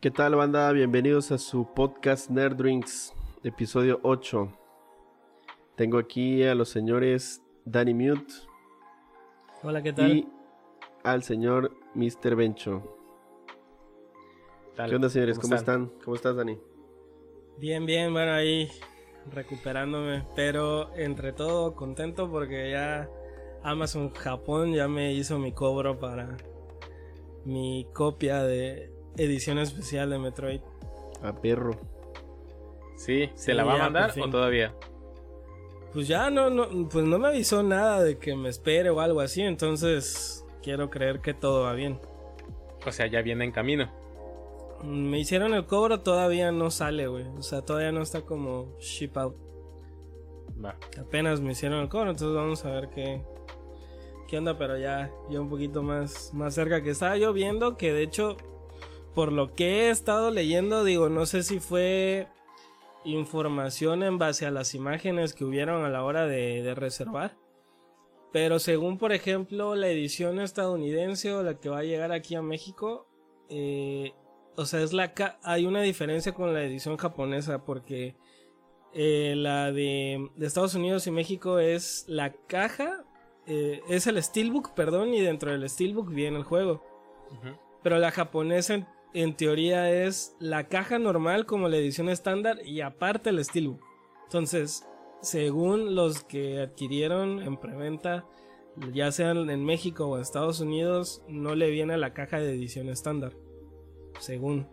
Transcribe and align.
¿Qué 0.00 0.12
tal, 0.12 0.36
banda? 0.36 0.70
Bienvenidos 0.70 1.32
a 1.32 1.38
su 1.38 1.74
podcast 1.74 2.30
Nerd 2.30 2.54
Drinks, 2.54 3.12
episodio 3.42 3.98
8. 4.04 4.48
Tengo 5.74 5.98
aquí 5.98 6.44
a 6.44 6.54
los 6.54 6.68
señores 6.68 7.42
Danny 7.64 7.94
Mute. 7.94 8.32
Hola, 9.64 9.82
¿qué 9.82 9.92
tal? 9.92 10.08
Y 10.08 10.28
al 11.02 11.24
señor 11.24 11.72
Mr. 11.96 12.36
Bencho. 12.36 12.96
¿Qué 14.76 14.94
onda, 14.94 15.08
señores? 15.08 15.36
¿Cómo, 15.36 15.56
están? 15.56 15.90
¿Cómo 16.04 16.14
estás, 16.14 16.36
Dani? 16.36 16.56
Bien, 17.56 17.84
bien, 17.84 18.12
bueno, 18.12 18.34
ahí 18.34 18.68
recuperándome, 19.32 20.24
pero 20.36 20.94
entre 20.94 21.32
todo 21.32 21.74
contento 21.74 22.30
porque 22.30 22.70
ya 22.70 23.10
Amazon 23.64 24.10
Japón 24.10 24.74
ya 24.74 24.86
me 24.86 25.12
hizo 25.12 25.40
mi 25.40 25.50
cobro 25.50 25.98
para 25.98 26.36
mi 27.44 27.88
copia 27.92 28.44
de 28.44 28.96
edición 29.18 29.58
especial 29.58 30.10
de 30.10 30.18
Metroid. 30.18 30.60
A 31.22 31.32
perro. 31.34 31.78
Sí, 32.96 33.30
¿se 33.34 33.54
la 33.54 33.64
va 33.64 33.74
a 33.74 33.78
mandar 33.78 34.12
o 34.18 34.30
todavía? 34.30 34.74
Pues 35.92 36.08
ya 36.08 36.30
no, 36.30 36.50
no, 36.50 36.88
pues 36.88 37.04
no 37.04 37.18
me 37.18 37.28
avisó 37.28 37.62
nada 37.62 38.02
de 38.02 38.18
que 38.18 38.34
me 38.34 38.48
espere 38.48 38.90
o 38.90 39.00
algo 39.00 39.20
así, 39.20 39.42
entonces 39.42 40.44
quiero 40.62 40.90
creer 40.90 41.20
que 41.20 41.34
todo 41.34 41.62
va 41.64 41.72
bien. 41.74 41.98
O 42.86 42.92
sea, 42.92 43.06
ya 43.06 43.22
viene 43.22 43.44
en 43.44 43.52
camino. 43.52 43.90
Me 44.84 45.18
hicieron 45.18 45.54
el 45.54 45.66
cobro, 45.66 46.00
todavía 46.00 46.52
no 46.52 46.70
sale, 46.70 47.08
güey. 47.08 47.26
O 47.36 47.42
sea, 47.42 47.62
todavía 47.62 47.90
no 47.90 48.02
está 48.02 48.22
como 48.22 48.76
ship 48.78 49.16
out. 49.16 49.36
Va. 50.62 50.76
Apenas 51.00 51.40
me 51.40 51.52
hicieron 51.52 51.80
el 51.80 51.88
cobro, 51.88 52.10
entonces 52.10 52.36
vamos 52.36 52.64
a 52.64 52.70
ver 52.70 52.88
qué, 52.90 53.22
qué 54.28 54.38
onda, 54.38 54.58
pero 54.58 54.76
ya, 54.78 55.10
ya 55.30 55.40
un 55.40 55.48
poquito 55.48 55.82
más, 55.82 56.32
más 56.34 56.54
cerca 56.54 56.82
que 56.82 56.90
estaba 56.90 57.16
yo 57.16 57.32
viendo 57.32 57.76
que 57.76 57.92
de 57.92 58.02
hecho, 58.02 58.36
por 59.18 59.32
lo 59.32 59.56
que 59.56 59.66
he 59.66 59.90
estado 59.90 60.30
leyendo, 60.30 60.84
digo, 60.84 61.08
no 61.08 61.26
sé 61.26 61.42
si 61.42 61.58
fue 61.58 62.28
información 63.04 64.04
en 64.04 64.16
base 64.16 64.46
a 64.46 64.52
las 64.52 64.76
imágenes 64.76 65.34
que 65.34 65.44
hubieron 65.44 65.84
a 65.84 65.88
la 65.88 66.04
hora 66.04 66.28
de, 66.28 66.62
de 66.62 66.76
reservar. 66.76 67.36
Pero 68.32 68.60
según, 68.60 68.96
por 68.96 69.10
ejemplo, 69.10 69.74
la 69.74 69.88
edición 69.88 70.38
estadounidense 70.38 71.34
o 71.34 71.42
la 71.42 71.58
que 71.58 71.68
va 71.68 71.80
a 71.80 71.82
llegar 71.82 72.12
aquí 72.12 72.36
a 72.36 72.42
México, 72.42 73.08
eh, 73.48 74.12
o 74.54 74.64
sea, 74.66 74.82
es 74.82 74.92
la 74.92 75.12
hay 75.42 75.66
una 75.66 75.82
diferencia 75.82 76.32
con 76.32 76.54
la 76.54 76.62
edición 76.62 76.96
japonesa 76.96 77.64
porque 77.64 78.14
eh, 78.94 79.34
la 79.36 79.72
de, 79.72 80.30
Estados 80.38 80.76
Unidos 80.76 81.08
y 81.08 81.10
México 81.10 81.58
es 81.58 82.04
la 82.06 82.32
caja, 82.46 83.04
eh, 83.48 83.80
es 83.88 84.06
el 84.06 84.22
steelbook, 84.22 84.74
perdón, 84.74 85.12
y 85.12 85.20
dentro 85.20 85.50
del 85.50 85.68
steelbook 85.68 86.08
viene 86.08 86.36
el 86.36 86.44
juego. 86.44 86.84
Pero 87.82 87.98
la 87.98 88.12
japonesa 88.12 88.86
en, 89.14 89.34
teoría 89.36 89.90
es 89.90 90.36
la 90.38 90.68
caja 90.68 90.98
normal 90.98 91.46
como 91.46 91.68
la 91.68 91.76
edición 91.76 92.08
estándar 92.08 92.58
y 92.64 92.80
aparte 92.80 93.30
el 93.30 93.44
steelbook. 93.44 93.82
Entonces, 94.24 94.86
según 95.22 95.94
los 95.94 96.22
que 96.24 96.60
adquirieron 96.60 97.42
en 97.42 97.56
preventa, 97.56 98.26
ya 98.92 99.10
sean 99.10 99.50
en 99.50 99.64
México 99.64 100.06
o 100.06 100.16
en 100.16 100.22
Estados 100.22 100.60
Unidos, 100.60 101.22
no 101.28 101.54
le 101.54 101.70
viene 101.70 101.96
la 101.96 102.14
caja 102.14 102.38
de 102.38 102.52
edición 102.52 102.88
estándar 102.88 103.32
según. 104.20 104.66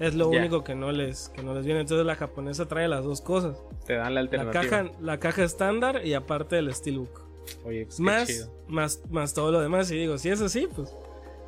Es 0.00 0.14
lo 0.14 0.28
único 0.28 0.64
que 0.64 0.74
no 0.74 0.90
les 0.90 1.28
que 1.28 1.42
no 1.42 1.54
les 1.54 1.64
viene. 1.64 1.80
Entonces 1.80 2.04
la 2.04 2.16
japonesa 2.16 2.66
trae 2.66 2.88
las 2.88 3.04
dos 3.04 3.20
cosas. 3.20 3.62
Te 3.86 3.94
dan 3.94 4.14
la 4.14 4.20
alternativa. 4.20 4.62
La 4.62 4.68
caja, 4.68 4.92
la 5.00 5.20
caja 5.20 5.44
estándar 5.44 6.04
y 6.04 6.14
aparte 6.14 6.58
el 6.58 6.72
steelbook. 6.74 7.22
Oye, 7.64 7.84
pues 7.86 8.00
más, 8.00 8.50
más, 8.66 9.02
más 9.10 9.34
todo 9.34 9.52
lo 9.52 9.60
demás. 9.60 9.90
Y 9.90 9.96
digo, 9.96 10.18
si 10.18 10.30
es 10.30 10.40
así, 10.40 10.68
pues 10.74 10.94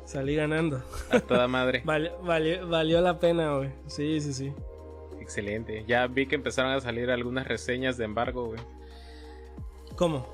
salí 0.07 0.35
ganando. 0.35 0.81
A 1.11 1.19
toda 1.19 1.47
madre. 1.47 1.83
valió, 1.85 3.01
la 3.01 3.19
pena, 3.19 3.55
güey. 3.55 3.69
Sí, 3.87 4.19
sí, 4.21 4.33
sí. 4.33 4.53
Excelente. 5.19 5.83
Ya 5.87 6.07
vi 6.07 6.25
que 6.25 6.35
empezaron 6.35 6.71
a 6.71 6.79
salir 6.79 7.11
algunas 7.11 7.47
reseñas 7.47 7.97
de 7.97 8.05
embargo, 8.05 8.45
güey. 8.45 8.59
¿Cómo? 9.95 10.25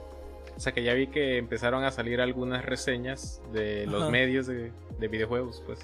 O 0.56 0.60
sea 0.60 0.72
que 0.72 0.84
ya 0.84 0.94
vi 0.94 1.08
que 1.08 1.38
empezaron 1.38 1.84
a 1.84 1.92
salir 1.92 2.22
algunas 2.22 2.64
reseñas 2.64 3.42
de 3.52 3.88
los 3.88 4.12
medios 4.12 4.46
de, 4.46 4.72
de 5.00 5.08
videojuegos, 5.08 5.64
pues. 5.66 5.80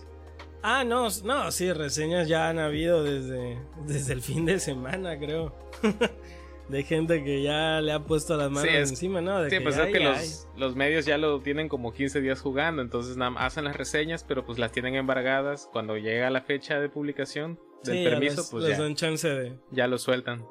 Ah, 0.61 0.83
no, 0.83 1.07
no, 1.23 1.51
sí, 1.51 1.71
reseñas 1.73 2.27
ya 2.27 2.49
han 2.49 2.59
habido 2.59 3.03
desde, 3.03 3.57
desde 3.87 4.13
el 4.13 4.21
fin 4.21 4.45
de 4.45 4.59
semana, 4.59 5.17
creo. 5.17 5.53
de 6.69 6.83
gente 6.83 7.23
que 7.23 7.41
ya 7.41 7.81
le 7.81 7.91
ha 7.91 7.99
puesto 7.99 8.37
las 8.37 8.51
manos 8.51 8.71
encima, 8.71 9.21
¿no? 9.21 9.49
sí, 9.49 9.59
pues 9.59 9.77
es 9.77 9.91
que 9.91 9.99
los, 9.99 10.47
los, 10.55 10.75
medios 10.75 11.05
ya 11.05 11.17
lo 11.17 11.39
tienen 11.41 11.67
como 11.67 11.91
15 11.91 12.21
días 12.21 12.41
jugando, 12.41 12.81
entonces 12.81 13.17
hacen 13.37 13.63
las 13.63 13.75
reseñas, 13.75 14.23
pero 14.23 14.45
pues 14.45 14.59
las 14.59 14.71
tienen 14.71 14.95
embargadas. 14.95 15.67
Cuando 15.71 15.97
llega 15.97 16.29
la 16.29 16.41
fecha 16.41 16.79
de 16.79 16.87
publicación 16.87 17.59
del 17.83 18.03
permiso, 18.03 18.47
pues 18.51 18.65
les 18.65 18.77
dan 18.77 18.95
chance 18.95 19.27
de... 19.27 19.57
Ya 19.71 19.87
lo 19.87 19.97
sueltan. 19.97 20.45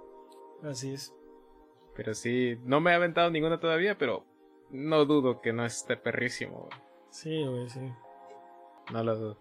Así 0.64 0.92
es. 0.92 1.14
Pero 1.94 2.14
sí, 2.14 2.58
no 2.64 2.80
me 2.80 2.90
he 2.90 2.94
aventado 2.94 3.30
ninguna 3.30 3.60
todavía, 3.60 3.96
pero 3.96 4.24
no 4.70 5.04
dudo 5.04 5.40
que 5.40 5.52
no 5.52 5.64
esté 5.64 5.96
perrísimo. 5.96 6.68
Sí, 7.10 7.44
güey, 7.44 7.68
sí. 7.68 7.80
No 8.92 9.04
lo 9.04 9.16
dudo. 9.16 9.38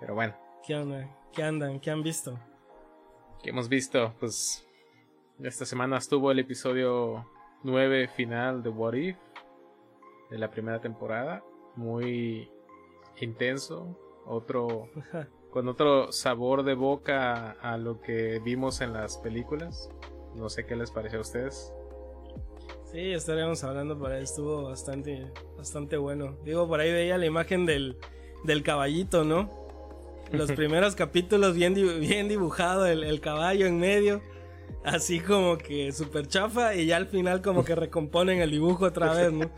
Pero 0.00 0.14
bueno. 0.14 0.34
¿Qué 0.66 0.74
onda? 0.74 1.08
¿Qué 1.32 1.42
andan? 1.42 1.78
¿Qué 1.78 1.90
han 1.90 2.02
visto? 2.02 2.38
¿Qué 3.42 3.50
hemos 3.50 3.68
visto? 3.68 4.14
Pues 4.18 4.66
esta 5.44 5.64
semana 5.64 5.98
estuvo 5.98 6.30
el 6.30 6.38
episodio 6.38 7.26
9 7.62 8.08
final 8.08 8.62
de 8.62 8.68
What 8.70 8.94
If 8.94 9.16
de 10.30 10.38
la 10.38 10.50
primera 10.50 10.80
temporada. 10.80 11.42
Muy 11.76 12.50
intenso. 13.20 13.98
Otro. 14.26 14.88
con 15.50 15.66
otro 15.68 16.12
sabor 16.12 16.62
de 16.62 16.74
boca 16.74 17.52
a 17.60 17.76
lo 17.76 18.00
que 18.00 18.38
vimos 18.38 18.80
en 18.80 18.92
las 18.92 19.18
películas. 19.18 19.90
No 20.34 20.48
sé 20.48 20.64
qué 20.64 20.76
les 20.76 20.90
pareció 20.90 21.18
a 21.18 21.22
ustedes. 21.22 21.72
Sí, 22.84 23.12
estaríamos 23.12 23.62
hablando 23.64 23.98
por 23.98 24.10
ahí, 24.10 24.22
estuvo 24.22 24.64
bastante, 24.64 25.30
bastante 25.56 25.96
bueno. 25.96 26.36
Digo, 26.44 26.66
por 26.66 26.80
ahí 26.80 26.92
veía 26.92 27.18
la 27.18 27.26
imagen 27.26 27.66
del, 27.66 27.96
del 28.44 28.62
caballito, 28.62 29.24
¿no? 29.24 29.50
Los 30.32 30.52
primeros 30.56 30.94
capítulos 30.94 31.54
bien, 31.54 31.74
bien 31.74 32.28
dibujado, 32.28 32.86
el, 32.86 33.20
caballo 33.20 33.66
en 33.66 33.78
medio. 33.78 34.22
Así 34.84 35.20
como 35.20 35.58
que 35.58 35.92
súper 35.92 36.26
chafa 36.26 36.74
y 36.74 36.86
ya 36.86 36.96
al 36.96 37.06
final 37.06 37.42
como 37.42 37.64
que 37.64 37.74
recomponen 37.74 38.40
el 38.40 38.50
dibujo 38.50 38.86
otra 38.86 39.12
vez, 39.12 39.32
¿no? 39.32 39.50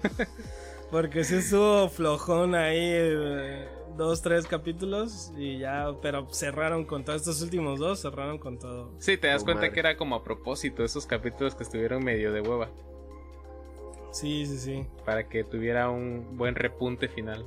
Porque 0.91 1.25
sí 1.25 1.37
estuvo 1.37 1.89
flojón 1.89 2.55
ahí 2.55 2.79
eh, 2.79 3.69
dos, 3.97 4.21
tres 4.21 4.47
capítulos 4.47 5.33
y 5.37 5.59
ya, 5.59 5.95
pero 6.03 6.29
cerraron 6.31 6.85
con 6.85 7.05
todos 7.05 7.23
estos 7.23 7.41
últimos 7.43 7.79
dos, 7.79 8.01
cerraron 8.01 8.39
con 8.39 8.59
todo. 8.59 8.93
Sí, 8.99 9.17
te 9.17 9.29
das 9.29 9.45
cuenta 9.45 9.73
que 9.73 9.81
era 9.81 9.97
como 9.97 10.17
a 10.17 10.23
propósito 10.23 10.85
esos 10.85 11.07
capítulos 11.07 11.55
que 11.55 11.63
estuvieron 11.63 12.05
medio 12.05 12.33
de 12.33 12.41
hueva. 12.41 12.69
Sí, 14.11 14.45
sí, 14.45 14.59
sí. 14.59 14.87
Para 15.07 15.29
que 15.29 15.45
tuviera 15.45 15.89
un 15.89 16.37
buen 16.37 16.55
repunte 16.55 17.09
final. 17.09 17.47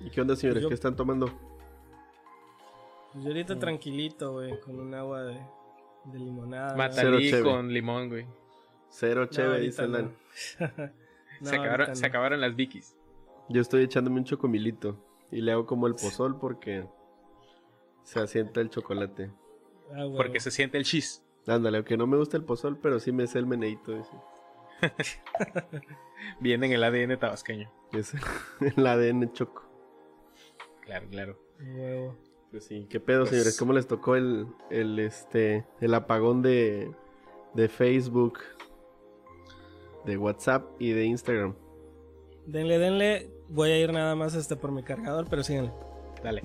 ¿Y 0.00 0.10
qué 0.10 0.20
onda, 0.20 0.36
señores? 0.36 0.66
¿Qué 0.66 0.74
están 0.74 0.94
tomando? 0.94 1.26
Pues 3.12 3.24
yo 3.24 3.30
ahorita 3.30 3.58
tranquilito, 3.58 4.34
güey, 4.34 4.60
con 4.60 4.78
un 4.78 4.94
agua 4.94 5.22
de, 5.24 5.40
de 6.04 6.18
limonada. 6.18 6.76
Matalí 6.76 7.42
con 7.42 7.72
limón, 7.72 8.08
güey. 8.08 8.26
Cero 8.88 9.26
chévere, 9.26 9.60
dice 9.60 9.82
se, 11.42 11.56
acabaron, 11.56 11.96
se 11.96 12.06
acabaron 12.06 12.40
las 12.40 12.54
vikis. 12.54 12.96
Yo 13.48 13.60
estoy 13.60 13.82
echándome 13.82 14.18
un 14.18 14.24
chocomilito 14.24 14.96
y 15.30 15.40
le 15.40 15.52
hago 15.52 15.66
como 15.66 15.86
el 15.86 15.94
pozol 15.94 16.38
porque 16.38 16.86
se 18.04 18.20
asienta 18.20 18.60
el 18.60 18.70
chocolate. 18.70 19.30
Ah, 19.92 20.06
porque 20.16 20.40
se 20.40 20.50
siente 20.50 20.78
el 20.78 20.84
cheese. 20.84 21.22
Ándale, 21.46 21.78
aunque 21.78 21.96
no 21.96 22.06
me 22.06 22.16
gusta 22.16 22.36
el 22.36 22.44
pozol, 22.44 22.78
pero 22.78 22.98
sí 23.00 23.12
me 23.12 23.26
sé 23.26 23.38
el 23.38 23.46
meneito 23.46 23.92
Viene 26.40 26.66
en 26.66 26.72
el 26.72 26.84
ADN 26.84 27.18
tabasqueño. 27.18 27.70
Es 27.92 28.14
el 28.76 28.86
ADN 28.86 29.32
choco. 29.32 29.64
Claro, 30.80 31.08
claro. 31.08 31.38
Pues 32.54 32.66
sí, 32.66 32.86
qué 32.88 33.00
pedo, 33.00 33.26
señores. 33.26 33.58
¿Cómo 33.58 33.72
les 33.72 33.88
tocó 33.88 34.14
el, 34.14 34.46
el, 34.70 35.00
este, 35.00 35.66
el 35.80 35.92
apagón 35.92 36.40
de, 36.40 36.88
de 37.52 37.68
Facebook, 37.68 38.38
de 40.04 40.16
WhatsApp 40.16 40.64
y 40.78 40.92
de 40.92 41.04
Instagram? 41.04 41.56
Denle, 42.46 42.78
denle. 42.78 43.28
Voy 43.48 43.72
a 43.72 43.80
ir 43.80 43.92
nada 43.92 44.14
más 44.14 44.36
este 44.36 44.54
por 44.54 44.70
mi 44.70 44.84
cargador, 44.84 45.26
pero 45.28 45.42
síganle. 45.42 45.72
Dale. 46.22 46.44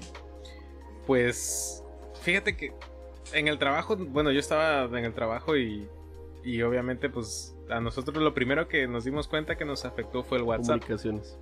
Pues, 1.06 1.84
fíjate 2.24 2.58
que 2.58 2.74
en 3.32 3.48
el 3.48 3.60
trabajo, 3.60 3.96
bueno, 3.96 4.32
yo 4.32 4.40
estaba 4.40 4.86
en 4.98 5.06
el 5.06 5.14
trabajo 5.14 5.58
y, 5.58 5.88
y 6.44 6.64
obviamente, 6.64 7.12
pues, 7.12 7.56
a 7.70 7.80
nosotros 7.82 8.18
lo 8.18 8.34
primero 8.34 8.68
que 8.68 8.88
nos 8.88 9.04
dimos 9.04 9.28
cuenta 9.28 9.58
que 9.58 9.64
nos 9.64 9.86
afectó 9.86 10.24
fue 10.24 10.40
el 10.40 10.44
WhatsApp. 10.44 10.82
Comunicaciones 10.82 11.38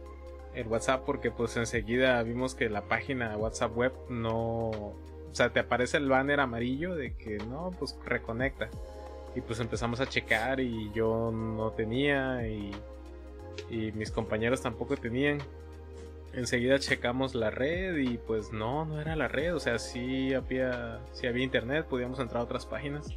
el 0.58 0.68
WhatsApp 0.68 1.04
porque 1.06 1.32
pues 1.32 1.56
enseguida 1.56 2.22
vimos 2.24 2.56
que 2.56 2.70
la 2.70 2.82
página 2.82 3.38
WhatsApp 3.38 3.76
web 3.78 3.94
no... 4.10 4.70
O 4.70 5.34
sea, 5.34 5.52
te 5.52 5.60
aparece 5.60 5.98
el 5.98 6.10
banner 6.10 6.40
amarillo 6.40 6.96
de 6.96 7.14
que 7.16 7.38
no, 7.38 7.72
pues 7.78 7.96
reconecta. 8.04 8.70
Y 9.36 9.42
pues 9.42 9.60
empezamos 9.60 10.00
a 10.00 10.08
checar 10.08 10.60
y 10.60 10.92
yo 10.94 11.32
no 11.32 11.72
tenía 11.72 12.48
y, 12.48 12.72
y 13.70 13.92
mis 13.92 14.10
compañeros 14.10 14.62
tampoco 14.62 14.98
tenían. 14.98 15.38
enseguida 16.34 16.80
checamos 16.80 17.36
la 17.36 17.52
red 17.52 17.98
y 17.98 18.18
pues 18.18 18.52
no, 18.52 18.86
no 18.86 19.00
era 19.00 19.16
la 19.16 19.28
red, 19.28 19.56
o 19.56 19.60
sea, 19.60 19.78
sí 19.80 20.34
había, 20.34 21.02
sí 21.12 21.28
había 21.28 21.44
internet, 21.44 21.86
podíamos 21.88 22.20
entrar 22.20 22.42
a 22.42 22.44
otras 22.46 22.66
páginas. 22.66 23.08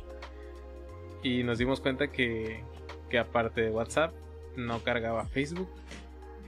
Y 1.22 1.42
nos 1.42 1.58
dimos 1.58 1.81
cuenta 1.81 2.08
que, 2.08 2.62
que 3.08 3.19
aparte 3.19 3.62
de 3.62 3.70
WhatsApp, 3.70 4.12
no 4.56 4.82
cargaba 4.82 5.26
Facebook. 5.26 5.69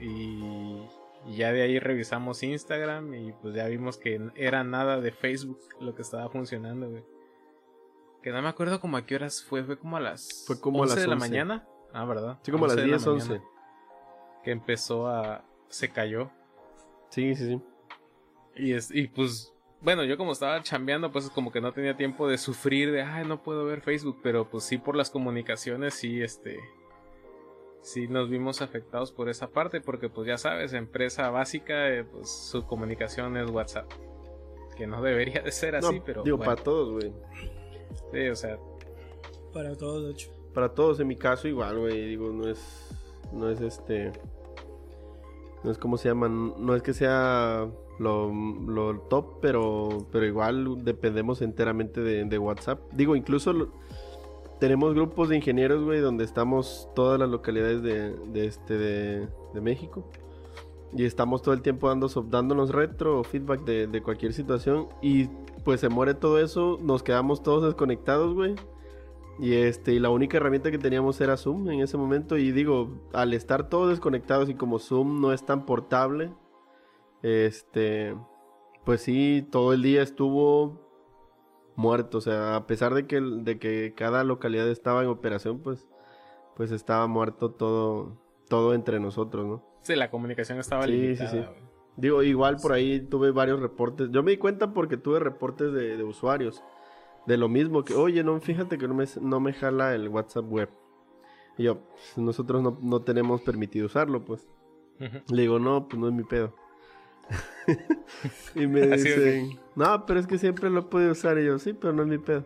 Y, 0.02 0.88
ya 1.36 1.52
de 1.52 1.62
ahí 1.62 1.78
revisamos 1.78 2.42
Instagram 2.42 3.14
y 3.14 3.32
pues 3.32 3.54
ya 3.54 3.66
vimos 3.68 3.96
que 3.96 4.20
era 4.34 4.64
nada 4.64 5.00
de 5.00 5.12
Facebook 5.12 5.60
lo 5.80 5.94
que 5.94 6.02
estaba 6.02 6.28
funcionando, 6.28 6.90
güey. 6.90 7.04
Que 8.22 8.30
no 8.30 8.42
me 8.42 8.48
acuerdo 8.48 8.80
como 8.80 8.96
a 8.96 9.06
qué 9.06 9.14
horas 9.14 9.42
fue, 9.42 9.62
fue 9.62 9.78
como 9.78 9.96
a 9.96 10.00
las 10.00 10.44
fue 10.46 10.60
como 10.60 10.82
a 10.82 10.86
las 10.86 10.96
de 10.96 11.06
la 11.06 11.16
mañana. 11.16 11.66
Ah, 11.92 12.04
¿verdad? 12.04 12.38
Sí, 12.42 12.50
como 12.50 12.64
a 12.64 12.68
las 12.68 12.84
10, 12.84 13.06
11. 13.06 13.42
Que 14.42 14.50
empezó 14.50 15.06
a... 15.06 15.44
se 15.68 15.90
cayó. 15.90 16.30
Sí, 17.10 17.34
sí, 17.34 17.46
sí. 17.46 17.60
Y, 18.56 18.72
es, 18.72 18.90
y 18.90 19.06
pues, 19.06 19.52
bueno, 19.80 20.04
yo 20.04 20.16
como 20.16 20.32
estaba 20.32 20.62
chambeando, 20.62 21.12
pues 21.12 21.30
como 21.30 21.52
que 21.52 21.60
no 21.60 21.72
tenía 21.72 21.96
tiempo 21.96 22.28
de 22.28 22.38
sufrir 22.38 22.90
de, 22.90 23.02
ay, 23.02 23.26
no 23.26 23.42
puedo 23.42 23.64
ver 23.64 23.82
Facebook, 23.82 24.20
pero 24.22 24.48
pues 24.48 24.64
sí 24.64 24.78
por 24.78 24.96
las 24.96 25.10
comunicaciones, 25.10 25.94
sí, 25.94 26.22
este, 26.22 26.58
sí 27.82 28.08
nos 28.08 28.30
vimos 28.30 28.62
afectados 28.62 29.12
por 29.12 29.28
esa 29.28 29.50
parte, 29.50 29.80
porque 29.80 30.08
pues 30.08 30.26
ya 30.26 30.38
sabes, 30.38 30.72
empresa 30.72 31.28
básica, 31.30 31.90
eh, 31.90 32.04
pues 32.04 32.30
su 32.30 32.64
comunicación 32.64 33.36
es 33.36 33.50
WhatsApp. 33.50 33.90
Que 34.76 34.86
no 34.86 35.02
debería 35.02 35.42
de 35.42 35.52
ser 35.52 35.76
así, 35.76 36.00
pero... 36.04 36.22
Digo, 36.22 36.38
para 36.38 36.56
todos, 36.56 36.92
güey. 36.92 37.12
Sí, 38.12 38.28
o 38.28 38.36
sea... 38.36 38.58
Para 39.52 39.76
todos, 39.76 40.04
de 40.06 40.12
hecho. 40.12 40.30
Para 40.54 40.70
todos, 40.70 40.98
en 41.00 41.08
mi 41.08 41.16
caso 41.16 41.46
igual, 41.46 41.78
güey, 41.78 42.06
digo, 42.06 42.30
no 42.32 42.48
es... 42.48 42.88
No 43.32 43.50
es 43.50 43.60
este 43.60 44.12
no 45.64 45.70
es 45.70 45.78
como 45.78 45.96
se 45.96 46.08
llaman, 46.08 46.54
no 46.58 46.74
es 46.74 46.82
que 46.82 46.92
sea 46.92 47.68
lo, 47.98 48.32
lo 48.32 48.98
top, 49.02 49.40
pero, 49.40 50.06
pero 50.10 50.26
igual 50.26 50.84
dependemos 50.84 51.40
enteramente 51.40 52.00
de, 52.00 52.38
WhatsApp. 52.38 52.80
Digo, 52.92 53.14
incluso 53.14 53.70
tenemos 54.62 54.94
grupos 54.94 55.28
de 55.28 55.34
ingenieros, 55.34 55.82
güey, 55.82 55.98
donde 55.98 56.22
estamos 56.22 56.88
todas 56.94 57.18
las 57.18 57.28
localidades 57.28 57.82
de, 57.82 58.14
de 58.14 58.46
este, 58.46 58.78
de, 58.78 59.60
México. 59.60 60.08
Y 60.96 61.04
estamos 61.04 61.42
todo 61.42 61.52
el 61.52 61.62
tiempo 61.62 61.88
dando, 61.88 62.06
dándonos 62.30 62.70
retro 62.70 63.18
o 63.18 63.24
feedback 63.24 63.64
de, 63.64 63.88
de 63.88 64.02
cualquier 64.04 64.32
situación. 64.32 64.86
Y 65.02 65.24
pues 65.64 65.80
se 65.80 65.88
muere 65.88 66.14
todo 66.14 66.38
eso, 66.38 66.78
nos 66.80 67.02
quedamos 67.02 67.42
todos 67.42 67.64
desconectados, 67.64 68.34
güey. 68.34 68.54
Y 69.40 69.54
este, 69.54 69.94
y 69.94 69.98
la 69.98 70.10
única 70.10 70.36
herramienta 70.36 70.70
que 70.70 70.78
teníamos 70.78 71.20
era 71.20 71.36
Zoom 71.36 71.68
en 71.68 71.80
ese 71.80 71.96
momento. 71.96 72.38
Y 72.38 72.52
digo, 72.52 72.88
al 73.12 73.34
estar 73.34 73.68
todos 73.68 73.90
desconectados 73.90 74.48
y 74.48 74.54
como 74.54 74.78
Zoom 74.78 75.20
no 75.20 75.32
es 75.32 75.44
tan 75.44 75.66
portable, 75.66 76.32
este, 77.22 78.14
pues 78.84 79.00
sí, 79.00 79.44
todo 79.50 79.72
el 79.72 79.82
día 79.82 80.02
estuvo 80.02 80.91
muerto. 81.76 82.18
O 82.18 82.20
sea, 82.20 82.56
a 82.56 82.66
pesar 82.66 82.94
de 82.94 83.06
que, 83.06 83.20
de 83.20 83.58
que 83.58 83.94
cada 83.96 84.24
localidad 84.24 84.68
estaba 84.68 85.02
en 85.02 85.08
operación, 85.08 85.60
pues, 85.60 85.88
pues 86.56 86.70
estaba 86.70 87.06
muerto 87.06 87.50
todo, 87.50 88.18
todo 88.48 88.74
entre 88.74 89.00
nosotros, 89.00 89.46
¿no? 89.46 89.64
Sí, 89.82 89.96
la 89.96 90.10
comunicación 90.10 90.58
estaba 90.58 90.86
limitada. 90.86 91.30
Sí, 91.30 91.38
sí. 91.38 91.44
Digo, 91.96 92.22
igual 92.22 92.56
por 92.62 92.72
ahí 92.72 93.00
tuve 93.00 93.32
varios 93.32 93.60
reportes. 93.60 94.10
Yo 94.10 94.22
me 94.22 94.30
di 94.30 94.36
cuenta 94.38 94.72
porque 94.72 94.96
tuve 94.96 95.18
reportes 95.18 95.72
de, 95.72 95.96
de 95.96 96.04
usuarios 96.04 96.62
de 97.26 97.36
lo 97.36 97.48
mismo 97.48 97.84
que, 97.84 97.94
oye, 97.94 98.24
no, 98.24 98.40
fíjate 98.40 98.78
que 98.78 98.88
no 98.88 98.94
me, 98.94 99.04
no 99.20 99.40
me 99.40 99.52
jala 99.52 99.94
el 99.94 100.08
WhatsApp 100.08 100.50
web. 100.50 100.68
Y 101.58 101.64
yo, 101.64 101.80
pues, 101.80 102.16
nosotros 102.16 102.62
no, 102.62 102.78
no, 102.80 103.02
tenemos 103.02 103.42
permitido 103.42 103.86
usarlo, 103.86 104.24
pues. 104.24 104.48
Le 105.28 105.42
digo, 105.42 105.58
no, 105.58 105.88
pues 105.88 105.98
no 105.98 106.06
es 106.06 106.14
mi 106.14 106.22
pedo. 106.22 106.54
y 108.54 108.66
me 108.66 108.86
dicen, 108.96 109.58
no, 109.74 110.06
pero 110.06 110.20
es 110.20 110.26
que 110.26 110.38
siempre 110.38 110.70
lo 110.70 110.88
puede 110.88 111.10
usar. 111.10 111.38
Y 111.38 111.46
yo, 111.46 111.58
sí, 111.58 111.72
pero 111.72 111.92
no 111.92 112.02
es 112.02 112.08
mi 112.08 112.18
pedo. 112.18 112.44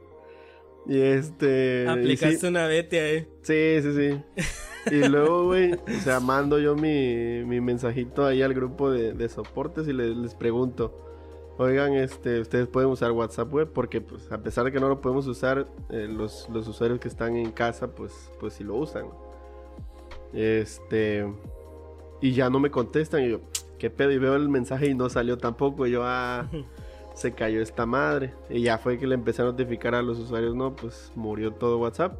Y 0.86 1.00
este. 1.00 1.88
Aplicaste 1.88 2.48
una 2.48 2.66
bete 2.66 3.00
ahí. 3.00 3.28
Sí, 3.42 3.82
sí, 3.82 3.92
sí. 3.94 4.94
y 4.94 5.08
luego, 5.08 5.46
güey, 5.46 5.72
o 5.74 6.00
sea, 6.02 6.20
mando 6.20 6.58
yo 6.58 6.76
mi, 6.76 7.44
mi 7.44 7.60
mensajito 7.60 8.24
ahí 8.24 8.42
al 8.42 8.54
grupo 8.54 8.90
de, 8.90 9.12
de 9.12 9.28
soportes 9.28 9.88
y 9.88 9.92
les, 9.92 10.16
les 10.16 10.34
pregunto 10.34 11.06
Oigan, 11.58 11.94
este, 11.94 12.40
ustedes 12.40 12.68
pueden 12.68 12.90
usar 12.90 13.12
WhatsApp 13.12 13.50
web 13.52 13.70
porque, 13.72 14.02
pues, 14.02 14.30
a 14.30 14.42
pesar 14.42 14.66
de 14.66 14.72
que 14.72 14.78
no 14.78 14.88
lo 14.88 15.00
podemos 15.00 15.26
usar, 15.26 15.66
eh, 15.88 16.06
los, 16.06 16.48
usuarios 16.50 17.00
que 17.00 17.08
están 17.08 17.34
en 17.36 17.50
casa, 17.50 17.94
pues, 17.94 18.30
pues 18.38 18.54
sí 18.54 18.64
lo 18.64 18.74
usan. 18.74 19.06
Este, 20.34 21.26
y 22.20 22.32
ya 22.32 22.50
no 22.50 22.60
me 22.60 22.70
contestan. 22.70 23.22
Y 23.24 23.30
yo, 23.30 23.40
¿qué 23.78 23.90
pedo? 23.90 24.12
Y 24.12 24.18
veo 24.18 24.36
el 24.36 24.48
mensaje 24.48 24.86
y 24.86 24.94
no 24.94 25.08
salió 25.08 25.38
tampoco. 25.38 25.86
Y 25.86 25.92
yo, 25.92 26.02
ah, 26.04 26.48
se 27.14 27.32
cayó 27.32 27.60
esta 27.60 27.86
madre. 27.86 28.34
Y 28.50 28.62
ya 28.62 28.78
fue 28.78 28.98
que 28.98 29.06
le 29.06 29.14
empecé 29.14 29.42
a 29.42 29.46
notificar 29.46 29.94
a 29.94 30.02
los 30.02 30.18
usuarios, 30.18 30.54
no, 30.54 30.74
pues 30.76 31.12
murió 31.14 31.52
todo 31.52 31.78
WhatsApp. 31.78 32.18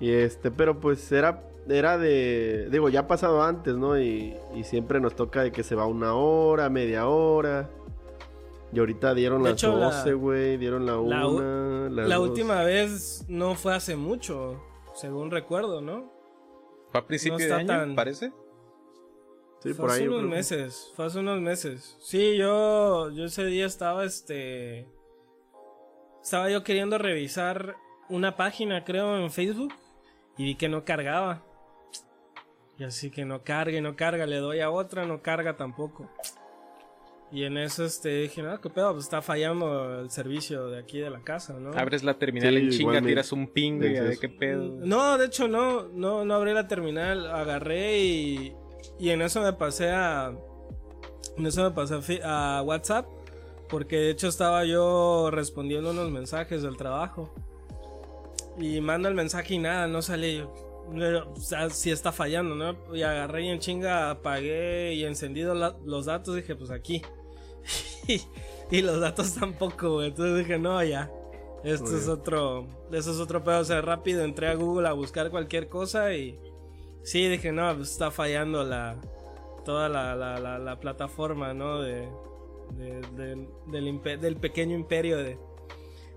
Y 0.00 0.10
este, 0.10 0.50
pero 0.50 0.80
pues 0.80 1.12
era, 1.12 1.44
era 1.68 1.96
de, 1.98 2.68
digo, 2.70 2.88
ya 2.88 3.00
ha 3.00 3.06
pasado 3.06 3.42
antes, 3.42 3.76
¿no? 3.76 4.00
Y, 4.00 4.36
y 4.54 4.64
siempre 4.64 5.00
nos 5.00 5.14
toca 5.14 5.42
de 5.42 5.52
que 5.52 5.62
se 5.62 5.74
va 5.74 5.86
una 5.86 6.14
hora, 6.14 6.68
media 6.70 7.06
hora. 7.06 7.70
Y 8.72 8.78
ahorita 8.78 9.14
dieron 9.14 9.42
las 9.42 9.60
12, 9.60 10.14
güey, 10.14 10.56
dieron 10.56 10.86
la 10.86 10.98
1. 10.98 11.90
La, 11.90 12.06
la 12.06 12.20
última 12.20 12.62
vez 12.64 13.24
no 13.28 13.54
fue 13.54 13.74
hace 13.74 13.96
mucho, 13.96 14.62
según 14.94 15.30
recuerdo, 15.30 15.82
¿no? 15.82 16.10
Fue 16.90 17.00
a 17.00 17.06
principio 17.06 17.46
de 17.46 17.52
año, 17.52 17.94
parece. 17.94 18.32
Sí, 19.62 19.74
fue 19.74 19.86
por 19.86 19.90
hace 19.90 20.08
unos 20.08 20.24
meses, 20.24 20.92
fue 20.96 21.06
hace 21.06 21.20
unos 21.20 21.40
meses. 21.40 21.96
Sí, 22.00 22.36
yo, 22.36 23.10
yo 23.10 23.26
ese 23.26 23.44
día 23.44 23.64
estaba, 23.64 24.04
este... 24.04 24.88
Estaba 26.20 26.50
yo 26.50 26.64
queriendo 26.64 26.98
revisar 26.98 27.76
una 28.08 28.36
página, 28.36 28.84
creo, 28.84 29.16
en 29.16 29.30
Facebook. 29.30 29.72
Y 30.36 30.44
vi 30.44 30.54
que 30.56 30.68
no 30.68 30.84
cargaba. 30.84 31.44
Y 32.76 32.84
así 32.84 33.10
que 33.10 33.24
no 33.24 33.44
carga 33.44 33.76
y 33.76 33.80
no 33.80 33.94
carga. 33.94 34.26
Le 34.26 34.38
doy 34.38 34.60
a 34.60 34.70
otra, 34.70 35.04
no 35.04 35.22
carga 35.22 35.56
tampoco. 35.56 36.10
Y 37.30 37.44
en 37.44 37.56
eso 37.56 37.84
este, 37.84 38.22
dije, 38.22 38.42
no, 38.42 38.60
qué 38.60 38.68
pedo, 38.68 38.92
pues 38.92 39.04
está 39.04 39.22
fallando 39.22 40.00
el 40.00 40.10
servicio 40.10 40.68
de 40.68 40.78
aquí 40.78 40.98
de 40.98 41.08
la 41.08 41.20
casa, 41.20 41.54
¿no? 41.54 41.72
Abres 41.72 42.02
la 42.02 42.18
terminal 42.18 42.56
en 42.58 42.70
chinga, 42.70 43.00
tiras 43.00 43.32
un 43.32 43.46
ping, 43.46 43.78
de 43.78 44.18
qué 44.20 44.28
pedo. 44.28 44.80
No, 44.84 45.16
de 45.16 45.26
hecho 45.26 45.48
no, 45.48 45.88
no, 45.88 46.26
no 46.26 46.34
abrí 46.34 46.52
la 46.52 46.68
terminal, 46.68 47.30
agarré 47.30 47.98
y, 47.98 48.56
y 48.98 49.10
en 49.10 49.22
eso 49.22 49.40
me 49.40 49.52
pasé 49.52 49.90
a, 49.90 50.32
en 51.36 51.46
eso 51.46 51.62
me 51.62 51.70
pasé 51.70 52.20
a, 52.24 52.62
WhatsApp, 52.64 53.06
porque 53.68 53.96
de 53.96 54.10
hecho 54.10 54.28
estaba 54.28 54.64
yo 54.64 55.30
respondiendo 55.30 55.90
unos 55.90 56.10
mensajes 56.10 56.62
del 56.62 56.76
trabajo. 56.76 57.32
Y 58.58 58.80
mando 58.80 59.08
el 59.08 59.14
mensaje 59.14 59.54
y 59.54 59.58
nada, 59.58 59.86
no 59.86 60.02
sale. 60.02 60.42
O 60.44 61.36
sea, 61.36 61.70
sí 61.70 61.90
está 61.90 62.12
fallando, 62.12 62.54
¿no? 62.54 62.94
Y 62.94 63.02
agarré 63.02 63.46
y 63.46 63.48
en 63.48 63.60
chinga 63.60 64.10
apagué 64.10 64.92
y 64.94 65.04
encendido 65.04 65.54
los 65.54 66.04
datos. 66.04 66.36
Dije, 66.36 66.54
pues 66.54 66.70
aquí. 66.70 67.00
y, 68.70 68.82
los 68.82 69.00
datos 69.00 69.34
tampoco, 69.34 70.02
Entonces 70.02 70.38
dije, 70.38 70.58
no, 70.58 70.82
ya. 70.84 71.10
Esto 71.64 71.96
es 71.96 72.08
otro. 72.08 72.66
Eso 72.92 73.12
es 73.12 73.20
otro 73.20 73.42
pedo. 73.42 73.60
O 73.60 73.64
sea, 73.64 73.80
rápido 73.80 74.22
entré 74.22 74.48
a 74.48 74.54
Google 74.54 74.86
a 74.86 74.92
buscar 74.92 75.30
cualquier 75.30 75.68
cosa 75.70 76.12
y. 76.12 76.38
Sí, 77.02 77.28
dije, 77.28 77.52
no, 77.52 77.74
pues 77.76 77.90
está 77.90 78.10
fallando 78.10 78.64
la. 78.64 79.00
Toda 79.64 79.88
la, 79.88 80.16
la, 80.16 80.58
la, 80.58 80.80
plataforma, 80.80 81.54
¿no? 81.54 81.80
De, 81.80 82.08
del, 82.76 83.48
del 84.20 84.36
pequeño 84.36 84.74
imperio 84.74 85.18
de, 85.18 85.38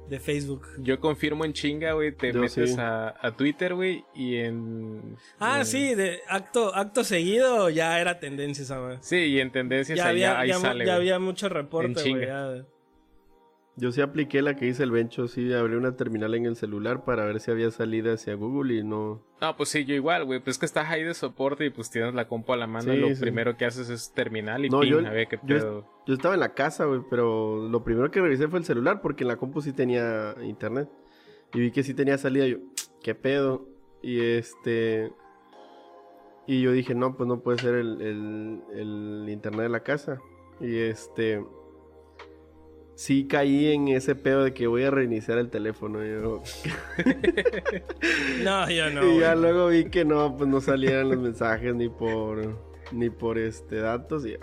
de 0.09 0.19
Facebook. 0.19 0.67
Yo 0.79 0.99
confirmo 0.99 1.45
en 1.45 1.53
chinga, 1.53 1.93
güey, 1.93 2.11
te 2.11 2.31
metes 2.33 2.77
a, 2.77 3.33
Twitter, 3.37 3.73
güey, 3.73 4.05
y 4.13 4.37
en... 4.37 5.17
Ah, 5.39 5.63
sí, 5.65 5.95
de 5.95 6.21
acto 6.27 6.75
acto 6.75 7.03
seguido 7.03 7.69
ya 7.69 7.99
era 7.99 8.19
tendencia 8.19 8.63
esa 8.63 9.01
Sí, 9.01 9.17
y 9.17 9.39
en 9.39 9.51
tendencias 9.51 9.97
ya 9.97 10.09
había, 10.09 10.39
ahí 10.39 10.49
ya, 10.49 10.59
sale, 10.59 10.85
Ya 10.85 10.95
había 10.95 11.19
mucho 11.19 11.49
reporte, 11.49 12.09
güey. 12.09 12.65
Yo 13.77 13.91
sí 13.91 13.99
apliqué 13.99 14.41
la 14.41 14.55
que 14.55 14.65
dice 14.65 14.83
el 14.83 14.91
Bencho, 14.91 15.27
sí, 15.27 15.51
abrí 15.53 15.75
una 15.75 15.97
terminal 15.97 16.33
en 16.33 16.45
el 16.45 16.55
celular 16.55 17.03
para 17.03 17.25
ver 17.25 17.41
si 17.41 17.51
había 17.51 17.71
salida 17.71 18.13
hacia 18.13 18.33
Google 18.35 18.73
y 18.73 18.83
no... 18.85 19.21
No, 19.41 19.57
pues 19.57 19.67
sí, 19.67 19.83
yo 19.83 19.93
igual, 19.93 20.23
güey, 20.23 20.39
pues 20.39 20.57
que 20.57 20.65
estás 20.65 20.89
ahí 20.89 21.03
de 21.03 21.13
soporte 21.13 21.65
y 21.65 21.69
pues 21.71 21.89
tienes 21.89 22.13
la 22.13 22.29
compu 22.29 22.53
a 22.53 22.57
la 22.57 22.67
mano 22.67 22.93
y 22.93 22.97
lo 22.97 23.13
primero 23.19 23.57
que 23.57 23.65
haces 23.65 23.89
es 23.89 24.13
terminal 24.13 24.63
y 24.63 24.69
ping, 24.69 25.05
a 25.05 25.11
ver 25.11 25.27
qué 25.27 25.37
pedo. 25.37 25.85
Yo, 26.07 26.13
estaba 26.13 26.35
en 26.35 26.39
la 26.39 26.53
casa, 26.53 26.85
güey, 26.85 27.01
pero 27.09 27.67
lo 27.67 27.83
primero 27.83 28.09
que 28.11 28.21
revisé 28.21 28.47
fue 28.47 28.59
el 28.59 28.65
celular 28.65 29.01
porque 29.01 29.25
en 29.25 29.27
la 29.27 29.35
compu 29.35 29.61
sí 29.61 29.73
tenía 29.73 30.35
internet 30.41 30.89
y 31.53 31.59
vi 31.59 31.71
que 31.71 31.83
sí 31.83 31.93
tenía 31.93 32.17
salida, 32.17 32.47
yo, 32.47 32.59
¿qué 33.03 33.13
pedo? 33.13 33.67
Y 34.01 34.21
este... 34.21 35.11
Y 36.47 36.61
yo 36.61 36.71
dije, 36.71 36.95
no, 36.95 37.17
pues 37.17 37.27
no 37.27 37.41
puede 37.41 37.57
ser 37.57 37.75
el, 37.75 38.01
el, 38.01 38.61
el 38.73 39.29
internet 39.29 39.63
de 39.63 39.69
la 39.69 39.79
casa. 39.81 40.19
Y 40.61 40.77
este 40.77 41.43
sí 42.95 43.27
caí 43.27 43.67
en 43.73 43.89
ese 43.89 44.15
pedo 44.15 44.43
de 44.43 44.53
que 44.53 44.67
voy 44.67 44.83
a 44.83 44.91
reiniciar 44.91 45.37
el 45.37 45.49
teléfono. 45.49 46.03
Yo... 46.03 46.41
no, 48.43 48.69
yo 48.69 48.89
no. 48.89 49.11
Y 49.11 49.19
ya 49.19 49.35
luego 49.35 49.67
vi 49.67 49.85
que 49.85 50.05
no, 50.05 50.35
pues 50.37 50.49
no 50.49 50.61
salían 50.61 51.09
los 51.09 51.19
mensajes 51.19 51.73
ni 51.75 51.89
por 51.89 52.57
ni 52.91 53.09
por 53.09 53.37
este 53.37 53.77
datos 53.77 54.25
y 54.25 54.31
ya. 54.31 54.39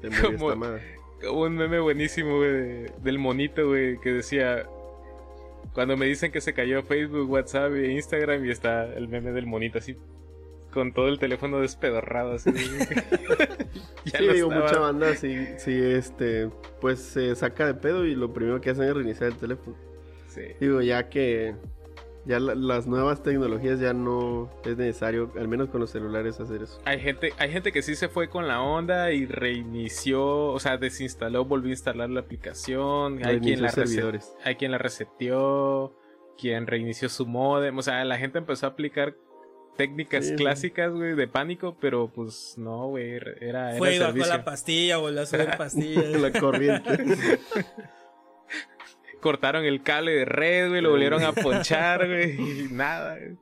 te 0.00 0.08
Como- 0.22 0.48
esta 0.50 0.56
madre. 0.56 0.96
Hubo 1.30 1.44
un 1.44 1.56
meme 1.56 1.80
buenísimo, 1.80 2.36
güey, 2.36 2.52
de- 2.52 2.92
del 3.02 3.18
monito, 3.18 3.66
güey, 3.68 3.98
que 4.00 4.12
decía... 4.12 4.68
Cuando 5.72 5.96
me 5.96 6.06
dicen 6.06 6.30
que 6.30 6.40
se 6.40 6.52
cayó 6.54 6.82
Facebook, 6.82 7.28
WhatsApp 7.30 7.72
e 7.74 7.92
Instagram 7.92 8.44
y 8.44 8.50
está 8.50 8.84
el 8.94 9.08
meme 9.08 9.32
del 9.32 9.46
monito 9.46 9.78
así... 9.78 9.96
Con 10.76 10.92
todo 10.92 11.08
el 11.08 11.18
teléfono 11.18 11.58
despedorrado 11.60 12.32
así. 12.34 12.50
Ya 14.04 14.18
Sí, 14.18 14.26
lo 14.26 14.32
digo, 14.34 14.50
mucha 14.50 14.78
banda 14.78 15.14
sí, 15.16 15.46
sí, 15.56 15.72
este, 15.72 16.50
pues 16.82 17.00
se 17.00 17.34
saca 17.34 17.66
de 17.66 17.72
pedo 17.74 18.04
y 18.04 18.14
lo 18.14 18.32
primero 18.34 18.60
que 18.60 18.68
hacen 18.70 18.84
es 18.84 18.94
reiniciar 18.94 19.30
el 19.30 19.36
teléfono. 19.38 19.74
Sí. 20.28 20.42
Digo, 20.60 20.82
ya 20.82 21.08
que 21.08 21.54
ya 22.26 22.38
la- 22.38 22.54
las 22.54 22.86
nuevas 22.86 23.22
tecnologías 23.22 23.80
ya 23.80 23.94
no 23.94 24.50
es 24.66 24.76
necesario, 24.76 25.32
al 25.38 25.48
menos 25.48 25.70
con 25.70 25.80
los 25.80 25.90
celulares, 25.90 26.38
hacer 26.40 26.62
eso. 26.62 26.78
Hay 26.84 27.00
gente, 27.00 27.32
hay 27.38 27.50
gente 27.50 27.72
que 27.72 27.80
sí 27.82 27.96
se 27.96 28.08
fue 28.08 28.28
con 28.28 28.46
la 28.46 28.60
onda 28.60 29.10
y 29.12 29.24
reinició, 29.26 30.48
o 30.52 30.60
sea, 30.60 30.76
desinstaló, 30.76 31.44
volvió 31.46 31.70
a 31.70 31.72
instalar 31.72 32.10
la 32.10 32.20
aplicación. 32.20 33.24
Hay 33.24 33.40
quien 33.40 33.62
la, 33.62 33.70
servidores. 33.70 34.36
hay 34.44 34.56
quien 34.56 34.72
la 34.72 34.78
reseteó, 34.78 35.96
quien 36.38 36.66
reinició 36.66 37.08
su 37.08 37.26
modem. 37.26 37.78
O 37.78 37.82
sea, 37.82 38.04
la 38.04 38.18
gente 38.18 38.38
empezó 38.38 38.66
a 38.66 38.70
aplicar 38.70 39.16
técnicas 39.76 40.26
Sí, 40.28 40.34
clásicas, 40.36 40.92
güey, 40.92 41.14
de 41.14 41.28
pánico, 41.28 41.76
pero 41.80 42.08
pues 42.08 42.54
no, 42.56 42.88
güey, 42.88 43.10
era, 43.12 43.32
era 43.40 43.74
Fue 43.78 43.94
y 43.96 43.98
bajó 43.98 44.16
la 44.18 44.44
pastilla, 44.44 44.96
volvió 44.98 45.22
a 45.22 45.26
subir 45.26 45.50
pastillas. 45.56 46.04
la 46.20 46.32
corriente. 46.32 47.38
Cortaron 49.20 49.64
el 49.64 49.82
cable 49.82 50.12
de 50.12 50.24
red, 50.24 50.68
güey, 50.68 50.80
lo 50.82 50.90
volvieron 50.90 51.22
a 51.24 51.32
ponchar, 51.32 52.06
güey, 52.06 52.64
y 52.64 52.68
nada. 52.70 53.16
güey. 53.16 53.36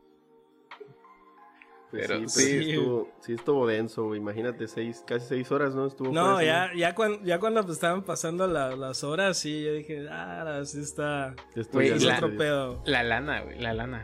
Pues 1.90 2.06
Pero 2.08 2.14
sí, 2.16 2.20
pero 2.20 2.28
sí 2.28 2.64
sí. 2.64 2.70
estuvo, 2.70 3.08
sí 3.20 3.32
estuvo 3.34 3.66
denso, 3.68 4.04
güey. 4.06 4.18
Imagínate, 4.20 4.66
seis, 4.66 5.04
casi 5.06 5.26
seis 5.28 5.52
horas, 5.52 5.74
¿no? 5.76 5.86
Estuvo 5.86 6.10
No, 6.12 6.42
ya, 6.42 6.66
eso, 6.66 6.74
ya, 6.76 6.94
cuando, 6.94 7.22
ya 7.24 7.38
cuando 7.38 7.60
pues, 7.62 7.74
estaban 7.74 8.02
pasando 8.02 8.46
la- 8.48 8.74
las 8.74 9.04
horas, 9.04 9.38
sí, 9.38 9.62
yo 9.64 9.72
dije, 9.74 10.06
ah, 10.10 10.60
sí 10.64 10.80
está. 10.80 11.36
¿no? 11.54 11.62
Güey, 11.72 11.90
ya 11.90 11.94
Es 11.96 12.02
no 12.02 12.08
la- 12.08 12.16
otro 12.16 12.36
pedo. 12.36 12.82
La 12.86 13.02
lana, 13.04 13.42
güey, 13.42 13.60
la 13.60 13.74
lana. 13.74 14.02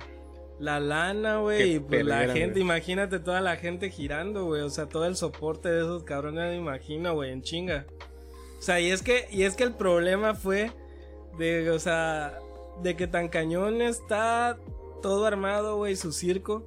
La 0.61 0.79
lana, 0.79 1.39
güey, 1.39 1.77
y 1.77 1.81
pues 1.81 2.05
la 2.05 2.29
gente, 2.29 2.61
imagínate 2.61 3.19
toda 3.19 3.41
la 3.41 3.57
gente 3.57 3.89
girando, 3.89 4.45
güey, 4.45 4.61
o 4.61 4.69
sea, 4.69 4.87
todo 4.87 5.07
el 5.07 5.17
soporte 5.17 5.71
de 5.71 5.81
esos 5.81 6.03
cabrones, 6.05 6.51
me 6.51 6.57
imagino, 6.57 7.15
güey, 7.15 7.33
en 7.33 7.41
chinga. 7.41 7.87
O 8.59 8.63
sea, 8.63 8.79
y 8.79 8.91
es 8.91 9.01
que, 9.01 9.27
y 9.31 9.45
es 9.45 9.57
que 9.57 9.65
el 9.65 9.73
problema 9.73 10.35
fue 10.35 10.71
de, 11.39 11.71
o 11.71 11.79
sea, 11.79 12.39
de 12.83 12.95
que 12.95 13.07
tan 13.07 13.29
cañón 13.29 13.81
está 13.81 14.59
todo 15.01 15.25
armado, 15.25 15.77
güey, 15.77 15.97
su 15.97 16.13
circo, 16.13 16.63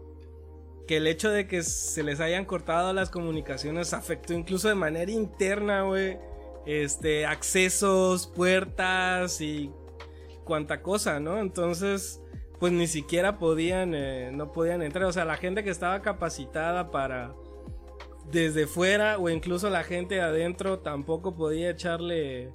que 0.87 0.97
el 0.97 1.05
hecho 1.05 1.29
de 1.29 1.47
que 1.47 1.61
se 1.61 2.01
les 2.01 2.19
hayan 2.19 2.45
cortado 2.45 2.93
las 2.93 3.11
comunicaciones 3.11 3.93
afectó 3.93 4.33
incluso 4.33 4.69
de 4.69 4.75
manera 4.75 5.11
interna, 5.11 5.83
güey, 5.83 6.17
este, 6.65 7.27
accesos, 7.27 8.25
puertas 8.25 9.39
y 9.39 9.69
cuanta 10.45 10.81
cosa, 10.81 11.19
¿no? 11.19 11.39
Entonces, 11.39 12.22
pues 12.63 12.71
ni 12.71 12.87
siquiera 12.87 13.39
podían, 13.39 13.93
eh, 13.93 14.31
no 14.31 14.53
podían 14.53 14.81
entrar. 14.81 15.03
O 15.03 15.11
sea, 15.11 15.25
la 15.25 15.35
gente 15.35 15.65
que 15.65 15.69
estaba 15.69 16.01
capacitada 16.01 16.91
para 16.91 17.35
desde 18.31 18.67
fuera 18.67 19.17
o 19.17 19.27
incluso 19.29 19.69
la 19.69 19.83
gente 19.83 20.15
de 20.15 20.21
adentro 20.21 20.79
tampoco 20.79 21.35
podía 21.35 21.71
echarle, 21.71 22.53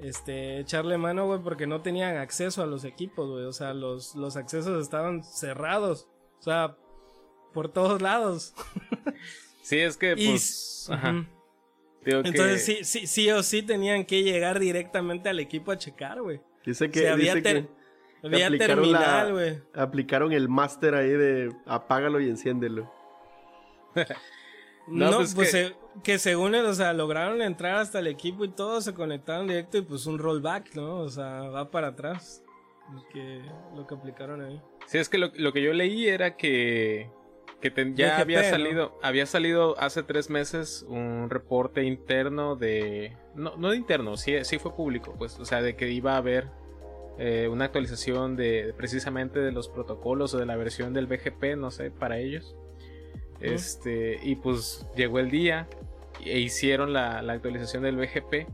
este, 0.00 0.60
echarle 0.60 0.96
mano, 0.96 1.26
güey, 1.26 1.40
porque 1.42 1.66
no 1.66 1.82
tenían 1.82 2.16
acceso 2.16 2.62
a 2.62 2.66
los 2.66 2.84
equipos, 2.86 3.28
güey. 3.28 3.44
O 3.44 3.52
sea, 3.52 3.74
los, 3.74 4.14
los 4.14 4.36
accesos 4.38 4.82
estaban 4.82 5.22
cerrados. 5.22 6.08
O 6.38 6.42
sea, 6.42 6.78
por 7.52 7.68
todos 7.70 8.00
lados. 8.00 8.54
Sí, 9.62 9.78
es 9.78 9.98
que, 9.98 10.14
Y- 10.16 10.30
pues, 10.30 10.88
ajá. 10.90 11.26
Digo 12.02 12.22
que- 12.22 12.28
Entonces 12.30 12.64
sí, 12.64 12.78
sí, 12.82 13.06
sí 13.06 13.30
o 13.30 13.42
sí 13.42 13.60
tenían 13.60 14.06
que 14.06 14.22
llegar 14.22 14.58
directamente 14.58 15.28
al 15.28 15.38
equipo 15.38 15.70
a 15.70 15.76
checar, 15.76 16.22
güey. 16.22 16.40
Dice 16.64 16.90
que, 16.90 17.14
dice 17.16 17.42
ter- 17.42 17.66
que 17.66 17.83
Había 18.24 18.46
aplicaron 18.46 18.76
terminal, 18.76 19.32
güey. 19.32 19.58
aplicaron 19.74 20.32
el 20.32 20.48
máster 20.48 20.94
ahí 20.94 21.10
de 21.10 21.52
apágalo 21.66 22.20
y 22.20 22.28
enciéndelo. 22.28 22.90
No, 24.86 25.10
No, 25.10 25.16
pues 25.16 25.34
pues, 25.34 25.50
que- 25.50 25.56
se- 25.68 25.74
que... 26.02 26.18
según 26.18 26.54
él, 26.54 26.66
o 26.66 26.74
sea, 26.74 26.92
lograron 26.92 27.40
entrar 27.40 27.76
hasta 27.76 28.00
el 28.00 28.06
equipo 28.06 28.44
y 28.44 28.48
todo, 28.50 28.82
se 28.82 28.92
conectaron 28.92 29.46
directo 29.46 29.78
y 29.78 29.82
pues 29.82 30.04
un 30.04 30.18
rollback, 30.18 30.74
¿no? 30.74 30.96
O 30.98 31.08
sea, 31.08 31.42
va 31.48 31.70
para 31.70 31.88
atrás. 31.88 32.42
Lo 32.92 33.08
que, 33.08 33.40
lo 33.74 33.86
que 33.86 33.94
aplicaron 33.94 34.42
ahí. 34.42 34.60
Sí, 34.84 34.98
es 34.98 35.08
que 35.08 35.16
lo, 35.16 35.30
lo 35.36 35.54
que 35.54 35.62
yo 35.62 35.72
leí 35.72 36.06
era 36.06 36.36
que, 36.36 37.08
que 37.62 37.70
ten- 37.70 37.96
ya 37.96 38.18
había 38.18 38.42
¿no? 38.42 38.50
salido, 38.50 38.98
había 39.02 39.24
salido 39.24 39.74
hace 39.80 40.02
tres 40.02 40.28
meses 40.28 40.84
un 40.86 41.30
reporte 41.30 41.82
interno 41.84 42.54
de, 42.54 43.16
no, 43.34 43.56
no 43.56 43.70
de 43.70 43.78
interno, 43.78 44.18
sí, 44.18 44.34
sí 44.44 44.58
fue 44.58 44.76
público, 44.76 45.14
pues, 45.16 45.38
o 45.38 45.46
sea, 45.46 45.62
de 45.62 45.76
que 45.76 45.88
iba 45.88 46.12
a 46.12 46.16
haber 46.18 46.50
eh, 47.18 47.48
una 47.50 47.66
actualización 47.66 48.36
de 48.36 48.74
precisamente 48.76 49.38
de 49.40 49.52
los 49.52 49.68
protocolos 49.68 50.34
o 50.34 50.38
de 50.38 50.46
la 50.46 50.56
versión 50.56 50.92
del 50.94 51.06
BGP, 51.06 51.56
no 51.56 51.70
sé, 51.70 51.90
para 51.90 52.18
ellos. 52.18 52.56
Este, 53.40 54.18
y 54.22 54.36
pues 54.36 54.86
llegó 54.96 55.18
el 55.18 55.30
día 55.30 55.68
e 56.24 56.38
hicieron 56.38 56.92
la, 56.92 57.20
la 57.22 57.34
actualización 57.34 57.82
del 57.82 57.96
BGP. 57.96 58.48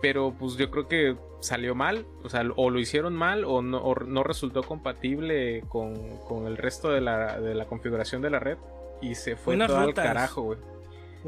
Pero 0.00 0.34
pues 0.36 0.56
yo 0.56 0.70
creo 0.70 0.88
que 0.88 1.16
salió 1.40 1.74
mal, 1.76 2.06
o 2.24 2.28
sea, 2.28 2.42
o 2.56 2.70
lo 2.70 2.80
hicieron 2.80 3.14
mal 3.14 3.44
o 3.44 3.62
no, 3.62 3.78
o 3.78 3.94
no 3.94 4.24
resultó 4.24 4.62
compatible 4.64 5.62
con, 5.68 5.94
con 6.26 6.46
el 6.48 6.56
resto 6.56 6.90
de 6.90 7.00
la, 7.00 7.40
de 7.40 7.54
la 7.54 7.66
configuración 7.66 8.20
de 8.22 8.30
la 8.30 8.40
red 8.40 8.58
y 9.00 9.14
se 9.14 9.36
fue 9.36 9.54
Unas 9.54 9.68
todo 9.68 9.86
rutas. 9.86 10.04
al 10.04 10.12
carajo, 10.14 10.42
güey. 10.42 10.58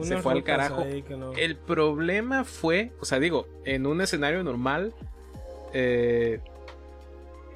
Se 0.02 0.16
fue 0.18 0.32
al 0.32 0.42
carajo. 0.42 0.84
no- 1.10 1.32
El 1.34 1.56
problema 1.56 2.42
fue, 2.42 2.90
o 3.00 3.04
sea, 3.04 3.20
digo, 3.20 3.46
en 3.64 3.86
un 3.86 4.00
escenario 4.00 4.42
normal, 4.42 4.92
eh, 5.74 6.40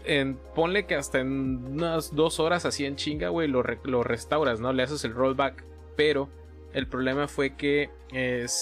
en, 0.05 0.37
ponle 0.55 0.87
que 0.87 0.95
hasta 0.95 1.21
en 1.21 1.65
unas 1.73 2.15
dos 2.15 2.41
horas 2.41 2.65
así 2.65 2.85
en 2.85 2.97
chinga, 2.97 3.29
güey, 3.31 3.49
lo, 3.49 3.63
re- 3.63 3.81
lo 3.85 4.03
restauras, 4.03 4.61
¿no? 4.61 4.73
Le 4.73 4.83
haces 4.83 5.05
el 5.05 5.15
rollback, 5.15 5.65
pero 5.97 6.29
el 6.73 6.87
problema 6.87 7.29
fue 7.29 7.57
que 7.57 7.91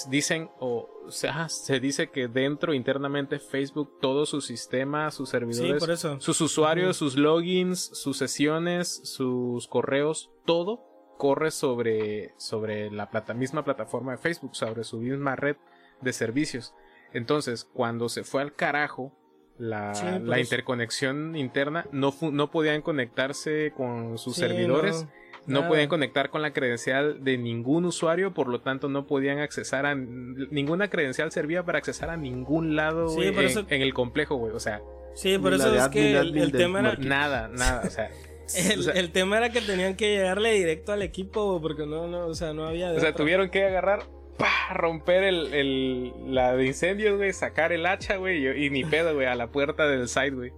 dicen, 0.09 0.49
o, 0.59 0.89
sea, 1.09 1.47
se 1.49 1.79
dice 1.79 2.09
que 2.09 2.27
dentro, 2.27 2.73
internamente, 2.73 3.39
Facebook, 3.39 3.99
todo 4.01 4.25
su 4.25 4.41
sistema, 4.41 5.09
sus 5.11 5.29
Sí, 5.29 5.31
servidores, 5.33 5.79
por 5.79 5.91
eso. 5.91 6.19
sus 6.19 6.39
usuarios, 6.41 6.97
sus 6.97 7.15
logins, 7.17 7.79
sus 7.79 8.17
sesiones, 8.17 9.01
sus 9.03 9.67
correos, 9.67 10.31
todo 10.45 10.83
corre 11.17 11.51
sobre, 11.51 12.33
sobre 12.37 12.91
la 12.91 13.09
plata, 13.09 13.33
misma 13.33 13.63
plataforma 13.63 14.11
de 14.13 14.17
Facebook, 14.17 14.55
sobre 14.55 14.83
su 14.83 14.99
misma 14.99 15.35
red 15.35 15.55
de 16.01 16.13
servicios. 16.13 16.73
Entonces, 17.13 17.65
cuando 17.73 18.09
se 18.09 18.23
fue 18.23 18.41
al 18.41 18.53
carajo 18.53 19.13
la, 19.57 19.93
Sí, 19.95 20.05
por 20.05 20.21
la 20.21 20.35
eso. 20.37 20.43
interconexión 20.43 21.35
interna, 21.35 21.85
no, 21.91 22.11
fu- 22.11 22.31
no 22.31 22.51
podían 22.51 22.81
conectarse 22.81 23.71
con 23.75 24.17
sus 24.17 24.35
Sí, 24.35 24.41
servidores. 24.41 25.03
no, 25.03 25.11
No 25.47 25.59
nada. 25.61 25.69
podían 25.69 25.87
conectar 25.87 26.29
con 26.29 26.41
la 26.41 26.51
credencial 26.51 27.23
de 27.23 27.37
ningún 27.37 27.85
usuario, 27.85 28.33
por 28.33 28.49
lo 28.49 28.59
tanto 28.61 28.89
no 28.89 29.07
podían 29.07 29.39
accesar 29.39 29.85
a... 29.85 29.95
Ninguna 29.95 30.89
credencial 30.89 31.31
servía 31.31 31.63
para 31.63 31.77
accesar 31.77 32.09
a 32.09 32.17
ningún 32.17 32.75
lado 32.75 33.07
Sí, 33.09 33.21
en, 33.23 33.39
eso- 33.39 33.65
en 33.69 33.81
el 33.81 33.93
complejo, 33.93 34.35
güey. 34.35 34.53
O 34.53 34.59
sea, 34.59 34.81
Sí, 35.15 35.37
por 35.39 35.51
Ni 35.53 35.57
la 35.57 35.63
eso 35.63 35.71
de 35.71 35.77
es 35.77 35.83
admin, 35.85 35.93
que 36.03 36.17
el, 36.43 36.51
tema 36.51 36.79
era... 36.79 36.95
nada, 36.97 37.47
nada, 37.53 37.81
o 37.85 37.89
sea... 37.89 38.11
El, 38.55 38.79
o 38.79 38.83
sea- 38.83 38.93
el 38.93 39.11
tema 39.11 39.37
era 39.37 39.49
que 39.49 39.61
tenían 39.61 39.95
que 39.95 40.09
llegarle 40.15 40.51
directo 40.51 40.91
al 40.91 41.01
equipo, 41.01 41.59
porque 41.61 41.85
no, 41.85 42.07
no, 42.07 42.27
o 42.27 42.33
sea, 42.35 42.53
no 42.53 42.65
había... 42.67 42.91
de 42.91 42.97
O 42.97 42.99
sea, 42.99 43.09
otra. 43.11 43.23
tuvieron 43.23 43.49
que 43.49 43.63
agarrar, 43.65 44.03
pa, 44.37 44.73
romper 44.73 45.23
el, 45.23 45.53
el- 45.53 46.13
la 46.33 46.55
de 46.55 46.65
incendios, 46.67 47.17
güey, 47.17 47.33
sacar 47.33 47.71
el 47.71 47.85
hacha, 47.85 48.17
güey, 48.17 48.65
y, 48.65 48.69
ni 48.69 48.83
pedo, 48.85 49.13
güey, 49.15 49.27
a 49.27 49.35
la 49.35 49.47
puerta 49.47 49.87
del 49.87 50.07
site, 50.07 50.31
güey. 50.31 50.51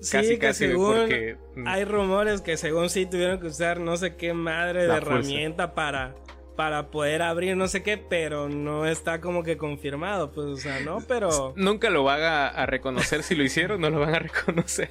Sí, 0.00 0.12
Casi, 0.16 0.28
que 0.30 0.38
casi, 0.38 0.66
según 0.66 0.96
porque... 0.96 1.36
mm, 1.54 1.66
hay 1.68 1.84
rumores 1.84 2.40
que 2.40 2.56
según 2.56 2.90
sí 2.90 3.06
tuvieron 3.06 3.38
que 3.40 3.46
usar 3.46 3.78
no 3.78 3.96
sé 3.96 4.16
qué 4.16 4.34
madre 4.34 4.86
La 4.88 4.96
de 4.96 5.00
fuerza. 5.00 5.18
herramienta 5.20 5.74
para, 5.74 6.16
para 6.56 6.90
poder 6.90 7.22
abrir 7.22 7.56
no 7.56 7.68
sé 7.68 7.84
qué, 7.84 7.98
pero 7.98 8.48
no 8.48 8.84
está 8.86 9.20
como 9.20 9.44
que 9.44 9.56
confirmado, 9.56 10.32
pues, 10.32 10.46
o 10.48 10.56
sea, 10.56 10.80
no, 10.80 10.98
pero, 11.06 11.52
Nunca 11.56 11.88
lo 11.88 12.02
van 12.02 12.20
a, 12.22 12.48
a 12.48 12.66
reconocer 12.66 13.22
si 13.22 13.36
lo 13.36 13.44
hicieron, 13.44 13.80
no 13.80 13.90
lo 13.90 14.00
van 14.00 14.14
a 14.16 14.18
reconocer. 14.18 14.90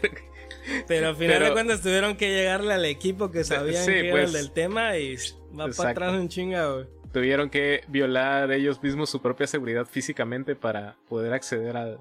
pero 0.87 1.09
al 1.09 1.15
final 1.17 1.35
Pero- 1.35 1.45
de 1.47 1.51
cuentas 1.51 1.81
tuvieron 1.81 2.15
que 2.15 2.29
llegarle 2.29 2.73
al 2.73 2.85
equipo 2.85 3.31
que 3.31 3.43
sabían 3.43 3.83
Sí, 3.83 3.91
que 3.91 3.99
era 4.07 4.11
pues. 4.11 4.23
el 4.27 4.33
del 4.33 4.51
tema 4.53 4.97
y 4.97 5.17
va 5.59 5.67
para 5.75 5.89
atrás 5.89 6.13
un 6.13 6.29
chinga, 6.29 6.71
güey. 6.71 6.85
Tuvieron 7.13 7.49
que 7.49 7.83
violar 7.87 8.51
ellos 8.51 8.81
mismos 8.81 9.09
su 9.09 9.21
propia 9.21 9.47
seguridad 9.47 9.85
físicamente 9.85 10.55
para 10.55 10.95
poder 11.09 11.33
acceder 11.33 11.75
a, 11.77 11.97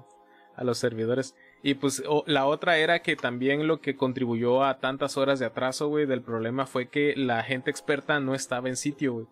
a 0.55 0.63
los 0.63 0.77
servidores. 0.77 1.35
Y 1.63 1.73
pues 1.75 2.01
o- 2.07 2.23
la 2.27 2.45
otra 2.45 2.77
era 2.77 3.01
que 3.01 3.15
también 3.15 3.67
lo 3.67 3.81
que 3.81 3.95
contribuyó 3.95 4.63
a 4.63 4.79
tantas 4.79 5.17
horas 5.17 5.39
de 5.39 5.45
atraso, 5.45 5.89
güey, 5.89 6.05
del 6.05 6.21
problema 6.21 6.65
fue 6.65 6.87
que 6.89 7.13
la 7.17 7.43
gente 7.43 7.69
experta 7.69 8.19
no 8.19 8.33
estaba 8.33 8.69
en 8.69 8.77
sitio, 8.77 9.13
güey. 9.13 9.27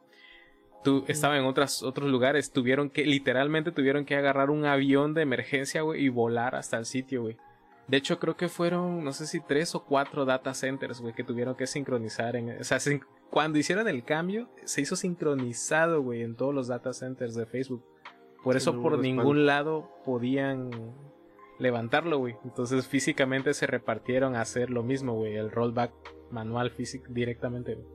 Estaba 1.07 1.37
en 1.37 1.43
otras, 1.43 1.83
otros 1.83 2.09
lugares, 2.09 2.51
tuvieron 2.51 2.89
que, 2.89 3.05
literalmente 3.05 3.71
tuvieron 3.71 4.05
que 4.05 4.15
agarrar 4.15 4.49
un 4.49 4.65
avión 4.65 5.13
de 5.13 5.21
emergencia, 5.23 5.81
güey, 5.81 6.05
y 6.05 6.09
volar 6.09 6.55
hasta 6.55 6.77
el 6.77 6.85
sitio, 6.85 7.21
güey. 7.23 7.37
De 7.87 7.97
hecho, 7.97 8.17
creo 8.19 8.37
que 8.37 8.47
fueron, 8.47 9.03
no 9.03 9.11
sé 9.11 9.27
si 9.27 9.39
tres 9.41 9.75
o 9.75 9.83
cuatro 9.83 10.23
data 10.23 10.53
centers, 10.53 11.01
güey, 11.01 11.13
que 11.13 11.23
tuvieron 11.23 11.55
que 11.55 11.67
sincronizar 11.67 12.35
en, 12.37 12.61
o 12.61 12.63
sea, 12.63 12.79
sin- 12.79 13.03
cuando 13.29 13.57
hicieron 13.59 13.87
el 13.87 14.03
cambio, 14.03 14.49
se 14.65 14.81
hizo 14.81 14.95
sincronizado, 14.95 16.01
güey, 16.01 16.23
en 16.23 16.35
todos 16.35 16.53
los 16.53 16.67
data 16.67 16.93
centers 16.93 17.35
de 17.35 17.45
Facebook. 17.45 17.83
Por 18.43 18.55
eso 18.55 18.73
no 18.73 18.81
por 18.81 18.97
ningún 18.99 19.45
lado 19.45 19.89
podían 20.05 20.71
levantarlo, 21.59 22.17
güey. 22.19 22.35
Entonces 22.45 22.87
físicamente 22.87 23.53
se 23.53 23.67
repartieron 23.67 24.35
a 24.35 24.41
hacer 24.41 24.69
lo 24.69 24.81
mismo, 24.81 25.13
güey. 25.15 25.35
El 25.35 25.51
rollback 25.51 25.91
manual 26.31 26.71
físico 26.71 27.05
directamente, 27.09 27.75
güey. 27.75 27.87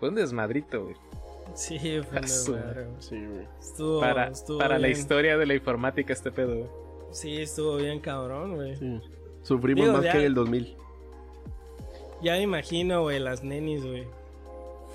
Fue 0.00 0.08
un 0.08 0.16
desmadrito, 0.16 0.82
güey. 0.84 0.96
Sí, 1.54 1.78
fue. 2.10 2.26
Sí, 2.26 3.24
güey. 3.24 3.46
Estuvo, 3.60 4.00
Para, 4.00 4.28
estuvo 4.28 4.58
para 4.58 4.78
la 4.80 4.88
historia 4.88 5.38
de 5.38 5.46
la 5.46 5.54
informática 5.54 6.12
este 6.12 6.32
pedo, 6.32 6.56
güey. 6.56 6.70
Sí, 7.12 7.40
estuvo 7.40 7.76
bien 7.76 8.00
cabrón, 8.00 8.56
güey. 8.56 8.76
Sí. 8.76 9.00
Sufrimos 9.42 9.84
Digo, 9.86 9.96
más 9.96 10.04
ya- 10.04 10.12
que 10.12 10.18
en 10.18 10.24
el 10.24 10.34
2000. 10.34 10.76
Ya 12.22 12.32
me 12.32 12.42
imagino, 12.42 13.02
güey, 13.02 13.20
las 13.20 13.44
nenis, 13.44 13.84
güey. 13.86 14.06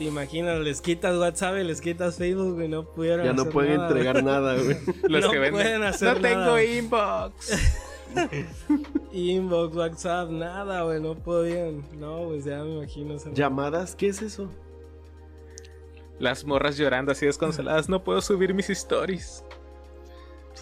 Te 0.02 0.08
imaginas, 0.08 0.60
les 0.62 0.82
quitas 0.82 1.16
WhatsApp 1.16 1.58
y 1.60 1.64
les 1.64 1.80
quitas 1.80 2.18
Facebook, 2.18 2.56
güey, 2.56 2.68
no 2.68 2.86
pudieron 2.86 3.24
Ya 3.24 3.34
no 3.34 3.42
hacer 3.44 3.54
pueden 3.54 3.78
nada, 3.78 3.88
entregar 3.88 4.24
nada, 4.24 4.56
güey. 4.56 4.76
Los 5.04 5.26
No 5.26 5.30
que 5.32 5.38
venden. 5.38 5.54
pueden 5.62 5.84
hacer 5.84 6.16
no 6.16 6.22
tengo 6.22 6.40
nada". 6.40 6.64
inbox. 6.64 7.52
Inbox, 9.12 9.76
WhatsApp, 9.76 10.32
nada, 10.32 10.82
güey, 10.82 11.00
no 11.00 11.14
podían. 11.14 11.84
No, 12.00 12.30
pues 12.30 12.46
ya 12.46 12.64
me 12.64 12.78
imagino. 12.78 13.16
¿Llamadas? 13.32 13.96
¿Qué 13.96 14.08
es 14.08 14.24
eso? 14.24 14.50
Las 16.18 16.46
morras 16.46 16.78
llorando 16.78 17.12
así 17.12 17.28
desconsoladas. 17.28 17.88
No 17.88 18.04
puedo 18.04 18.22
subir 18.22 18.56
mis 18.56 18.72
stories. 18.72 19.44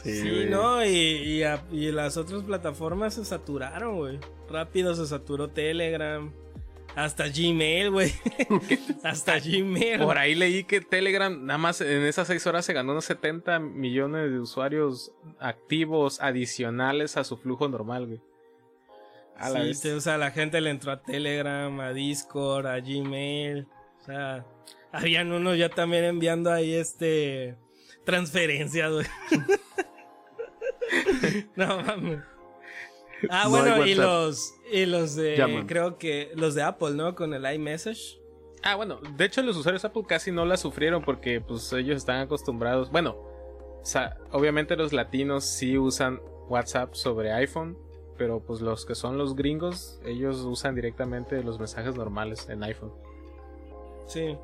Sí, 0.03 0.47
no, 0.49 0.83
y, 0.83 0.89
y, 0.89 1.43
a- 1.43 1.63
y 1.71 1.93
las 1.93 2.17
otras 2.17 2.43
plataformas 2.43 3.13
se 3.13 3.23
saturaron, 3.23 3.95
güey. 3.99 4.19
Rápido 4.49 4.93
se 4.95 5.05
saturó 5.07 5.47
Telegram. 5.47 6.29
Hasta 6.95 7.27
Gmail, 7.29 7.91
güey. 7.91 8.13
hasta 9.03 9.39
Gmail. 9.39 9.99
Por 9.99 10.17
ahí 10.17 10.35
leí 10.35 10.63
que 10.65 10.81
Telegram 10.81 11.45
nada 11.45 11.57
más 11.57 11.79
en 11.81 12.03
esas 12.05 12.27
seis 12.27 12.45
horas 12.47 12.65
se 12.65 12.73
ganó 12.73 12.91
unos 12.91 13.05
70 13.05 13.59
millones 13.59 14.31
de 14.31 14.39
usuarios 14.39 15.11
activos 15.39 16.19
adicionales 16.21 17.15
a 17.17 17.23
su 17.23 17.37
flujo 17.37 17.67
normal, 17.69 18.07
güey. 18.07 18.21
A 19.37 19.49
la 19.49 19.61
Sí, 19.61 19.67
vez. 19.67 19.81
te- 19.81 19.93
o 19.93 20.01
sea, 20.01 20.17
la 20.17 20.31
gente 20.31 20.59
le 20.59 20.69
entró 20.71 20.91
a 20.91 21.01
Telegram, 21.01 21.79
a 21.79 21.93
Discord, 21.93 22.67
a 22.67 22.79
Gmail. 22.81 23.65
O 24.01 24.05
sea, 24.05 24.45
habían 24.91 25.31
unos 25.31 25.57
ya 25.57 25.69
también 25.69 26.03
enviando 26.03 26.51
ahí 26.51 26.73
este 26.73 27.55
transferencias, 28.03 28.91
güey. 28.91 29.05
no 31.55 31.81
mames. 31.83 32.19
Ah, 33.29 33.43
No 33.45 33.49
bueno, 33.49 33.85
y 33.85 33.95
los 33.95 34.55
y 34.71 34.85
los 34.85 35.15
de 35.15 35.35
Llaman. 35.37 35.67
creo 35.67 35.97
que 35.97 36.31
los 36.35 36.55
de 36.55 36.63
Apple, 36.63 36.91
¿no? 36.91 37.15
Con 37.15 37.33
el 37.33 37.51
iMessage. 37.53 38.19
Ah, 38.63 38.75
bueno, 38.75 38.99
de 39.17 39.25
hecho 39.25 39.41
los 39.41 39.55
usuarios 39.57 39.85
Apple 39.85 40.03
casi 40.07 40.31
no 40.31 40.45
la 40.45 40.57
sufrieron 40.57 41.01
porque 41.03 41.39
pues 41.41 41.71
ellos 41.73 41.97
están 41.97 42.19
acostumbrados. 42.21 42.91
Bueno, 42.91 43.11
o 43.11 43.85
sea, 43.85 44.17
obviamente 44.31 44.75
los 44.75 44.91
latinos 44.93 45.45
sí 45.45 45.77
usan 45.77 46.19
WhatsApp 46.49 46.93
sobre 46.93 47.31
iPhone, 47.31 47.77
pero 48.17 48.41
pues 48.41 48.59
los 48.61 48.85
que 48.85 48.95
son 48.95 49.17
los 49.17 49.35
gringos, 49.35 49.99
ellos 50.05 50.41
usan 50.41 50.75
directamente 50.75 51.41
los 51.43 51.57
mensajes 51.57 51.95
normales 51.95 52.49
en 52.49 52.63
iPhone. 52.63 52.91
Sí. 54.07 54.37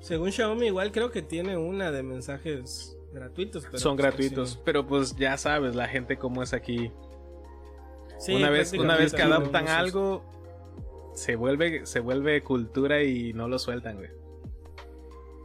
Según 0.00 0.32
Xiaomi 0.32 0.66
igual 0.66 0.90
creo 0.90 1.10
que 1.12 1.22
tiene 1.22 1.56
una 1.56 1.90
de 1.92 2.02
mensajes 2.02 2.96
gratuitos, 3.12 3.64
pero 3.64 3.78
son 3.78 3.96
pues, 3.96 4.06
gratuitos, 4.06 4.50
sí. 4.50 4.58
pero 4.64 4.86
pues 4.86 5.14
ya 5.16 5.36
sabes, 5.36 5.74
la 5.74 5.88
gente 5.88 6.16
como 6.18 6.42
es 6.42 6.52
aquí. 6.52 6.90
Sí, 8.18 8.34
una 8.34 8.50
vez, 8.50 8.72
una 8.72 8.96
vez 8.96 9.12
que 9.14 9.22
adaptan 9.22 9.68
algo, 9.68 10.22
se 11.14 11.36
vuelve, 11.36 11.86
se 11.86 12.00
vuelve 12.00 12.42
cultura 12.42 13.02
y 13.02 13.32
no 13.32 13.48
lo 13.48 13.58
sueltan, 13.58 13.96
güey. 13.96 14.10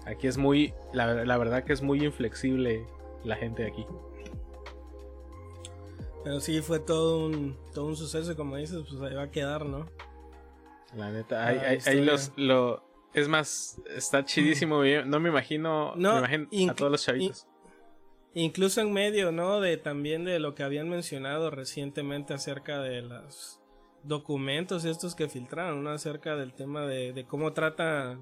Aquí 0.05 0.27
es 0.27 0.37
muy, 0.37 0.73
la, 0.93 1.25
la 1.25 1.37
verdad 1.37 1.63
que 1.63 1.73
es 1.73 1.81
muy 1.81 2.03
inflexible 2.05 2.85
la 3.23 3.35
gente 3.35 3.63
de 3.63 3.69
aquí. 3.69 3.85
Pero 6.23 6.39
sí 6.39 6.61
fue 6.61 6.79
todo 6.79 7.25
un 7.25 7.57
todo 7.73 7.85
un 7.85 7.95
suceso, 7.95 8.35
como 8.35 8.55
dices, 8.57 8.83
pues 8.89 9.01
ahí 9.01 9.15
va 9.15 9.23
a 9.23 9.31
quedar, 9.31 9.65
¿no? 9.65 9.87
La 10.95 11.11
neta, 11.11 11.45
ahí, 11.47 11.57
Ah, 11.57 11.61
ahí- 11.61 11.67
ahí 11.69 11.77
historia. 11.77 12.03
los, 12.05 12.31
lo, 12.37 12.83
es 13.13 13.27
más, 13.27 13.81
está 13.95 14.23
chidísimo, 14.25 14.81
no 15.05 15.19
me 15.19 15.29
imagino, 15.29 15.93
No, 15.95 16.13
me 16.21 16.35
imagino 16.35 16.71
a 16.71 16.75
todos 16.75 16.91
los 16.91 17.03
chavitos. 17.03 17.47
Incluso 18.33 18.81
en 18.81 18.93
medio, 18.93 19.31
¿no? 19.31 19.59
De 19.61 19.77
también 19.77 20.23
de 20.23 20.39
lo 20.39 20.53
que 20.53 20.63
habían 20.63 20.89
mencionado 20.89 21.49
recientemente 21.49 22.33
acerca 22.33 22.79
de 22.81 23.01
los 23.01 23.59
documentos 24.03 24.85
estos 24.85 25.15
que 25.15 25.27
filtraron, 25.27 25.83
¿no? 25.83 25.89
Acerca 25.89 26.35
del 26.35 26.53
tema 26.53 26.85
de, 26.85 27.13
de 27.13 27.25
cómo 27.25 27.53
trata, 27.53 28.19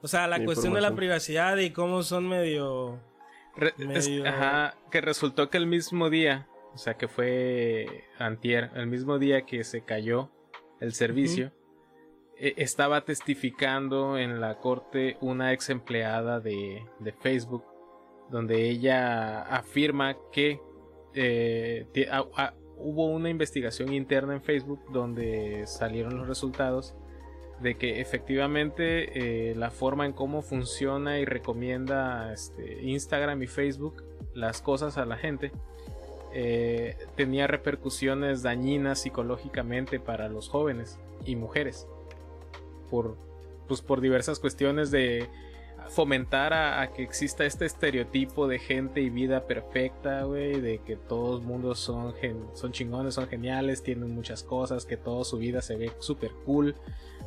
o 0.00 0.06
sea, 0.08 0.26
la 0.28 0.38
La 0.38 0.44
cuestión 0.44 0.74
de 0.74 0.80
la 0.80 0.94
privacidad 0.94 1.56
y 1.58 1.70
cómo 1.70 2.02
son 2.02 2.28
medio... 2.28 3.00
Re- 3.56 3.74
es- 3.78 4.08
medio- 4.08 4.26
ajá, 4.28 4.76
que 4.92 5.00
resultó 5.00 5.50
que 5.50 5.58
el 5.58 5.66
mismo 5.66 6.08
día, 6.08 6.46
o 6.72 6.78
sea, 6.78 6.94
que 6.94 7.08
fue 7.08 8.04
antier, 8.18 8.70
el 8.76 8.86
mismo 8.86 9.18
día 9.18 9.42
que 9.44 9.64
se 9.64 9.82
cayó 9.82 10.30
el 10.80 10.92
servicio, 10.94 11.52
eh, 12.38 12.54
estaba 12.58 13.04
testificando 13.04 14.16
en 14.16 14.40
la 14.40 14.58
corte 14.58 15.16
una 15.20 15.52
ex 15.52 15.70
empleada 15.70 16.38
de, 16.38 16.84
de 17.00 17.12
Facebook, 17.12 17.64
donde 18.30 18.68
ella 18.68 19.42
afirma 19.42 20.16
que 20.32 20.60
eh, 21.14 21.86
hubo 22.76 23.06
una 23.06 23.30
investigación 23.30 23.92
interna 23.92 24.34
en 24.34 24.42
Facebook 24.42 24.80
donde 24.92 25.66
salieron 25.66 26.16
los 26.16 26.28
resultados 26.28 26.94
de 27.60 27.76
que 27.76 28.00
efectivamente 28.00 29.50
eh, 29.50 29.54
la 29.56 29.70
forma 29.70 30.06
en 30.06 30.12
cómo 30.12 30.42
funciona 30.42 31.18
y 31.18 31.24
recomienda 31.24 32.32
este, 32.32 32.82
Instagram 32.82 33.42
y 33.42 33.46
Facebook 33.46 34.04
las 34.34 34.62
cosas 34.62 34.96
a 34.96 35.04
la 35.04 35.16
gente 35.16 35.50
eh, 36.32 36.96
tenía 37.16 37.46
repercusiones 37.46 38.42
dañinas 38.42 39.00
psicológicamente 39.00 39.98
para 39.98 40.28
los 40.28 40.48
jóvenes 40.48 40.98
y 41.24 41.36
mujeres 41.36 41.88
por 42.90 43.16
pues 43.66 43.82
por 43.82 44.00
diversas 44.00 44.38
cuestiones 44.38 44.90
de 44.90 45.28
fomentar 45.88 46.52
a, 46.52 46.80
a 46.82 46.92
que 46.92 47.02
exista 47.02 47.44
este 47.46 47.64
estereotipo 47.66 48.46
de 48.48 48.58
gente 48.58 49.00
y 49.00 49.10
vida 49.10 49.46
perfecta, 49.46 50.22
güey, 50.24 50.60
de 50.60 50.78
que 50.78 50.96
todos 50.96 51.42
mundos 51.42 51.78
son, 51.78 52.12
gen- 52.14 52.44
son 52.54 52.72
chingones, 52.72 53.14
son 53.14 53.26
geniales, 53.28 53.82
tienen 53.82 54.14
muchas 54.14 54.42
cosas, 54.42 54.84
que 54.84 54.96
toda 54.96 55.24
su 55.24 55.38
vida 55.38 55.62
se 55.62 55.76
ve 55.76 55.92
súper 55.98 56.32
cool, 56.44 56.74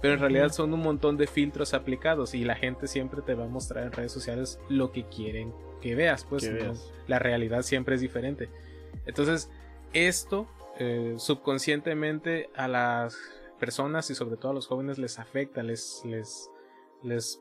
pero 0.01 0.13
en 0.13 0.19
realidad 0.19 0.51
son 0.51 0.73
un 0.73 0.81
montón 0.81 1.17
de 1.17 1.27
filtros 1.27 1.73
aplicados 1.73 2.33
y 2.33 2.43
la 2.43 2.55
gente 2.55 2.87
siempre 2.87 3.21
te 3.21 3.33
va 3.35 3.45
a 3.45 3.47
mostrar 3.47 3.85
en 3.85 3.91
redes 3.91 4.11
sociales 4.11 4.59
lo 4.69 4.91
que 4.91 5.05
quieren 5.05 5.53
que 5.81 5.95
veas, 5.95 6.23
pues 6.25 6.43
Que 6.43 6.51
¿no? 6.51 6.59
veas. 6.59 6.91
la 7.07 7.17
realidad 7.19 7.63
siempre 7.63 7.95
es 7.95 8.01
diferente. 8.01 8.49
Entonces, 9.07 9.49
esto 9.93 10.47
eh, 10.77 11.15
subconscientemente 11.17 12.49
a 12.55 12.67
las 12.67 13.17
personas 13.59 14.09
y 14.09 14.15
sobre 14.15 14.37
todo 14.37 14.51
a 14.51 14.55
los 14.55 14.67
jóvenes 14.67 14.97
les 14.97 15.19
afecta, 15.19 15.61
les, 15.63 16.01
les, 16.05 16.49
les 17.03 17.39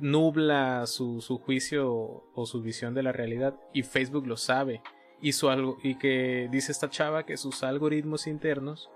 nubla 0.00 0.86
su, 0.86 1.20
su 1.20 1.38
juicio 1.38 1.92
o 2.34 2.46
su 2.46 2.62
visión 2.62 2.94
de 2.94 3.02
la 3.02 3.12
realidad 3.12 3.54
y 3.72 3.82
Facebook 3.82 4.26
lo 4.26 4.36
sabe 4.36 4.82
y, 5.20 5.32
su 5.32 5.48
algo, 5.50 5.78
y 5.82 5.96
que 5.96 6.48
dice 6.50 6.72
esta 6.72 6.88
chava 6.88 7.26
que 7.26 7.36
sus 7.36 7.62
algoritmos 7.62 8.26
internos 8.26 8.90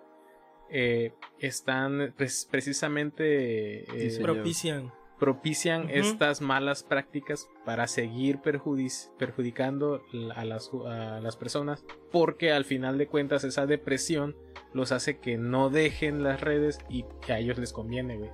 eh, 0.71 1.12
están 1.38 2.14
precisamente 2.51 3.85
eh, 3.85 4.19
propician. 4.23 4.93
propician 5.19 5.90
estas 5.90 6.40
malas 6.40 6.83
prácticas 6.83 7.49
para 7.64 7.87
seguir 7.87 8.38
perjudic- 8.38 9.11
perjudicando 9.19 10.03
a 10.35 10.45
las, 10.45 10.71
a 10.87 11.21
las 11.21 11.37
personas 11.37 11.85
porque 12.11 12.53
al 12.53 12.64
final 12.64 12.99
de 12.99 13.07
cuentas 13.07 13.45
esa 13.45 13.67
depresión 13.67 14.35
los 14.73 14.90
hace 14.90 15.19
que 15.19 15.37
no 15.37 15.69
dejen 15.71 16.23
las 16.23 16.40
redes 16.40 16.79
y 16.88 17.05
que 17.25 17.33
a 17.35 17.38
ellos 17.38 17.59
les 17.59 17.73
conviene, 17.73 18.17
güey. 18.17 18.31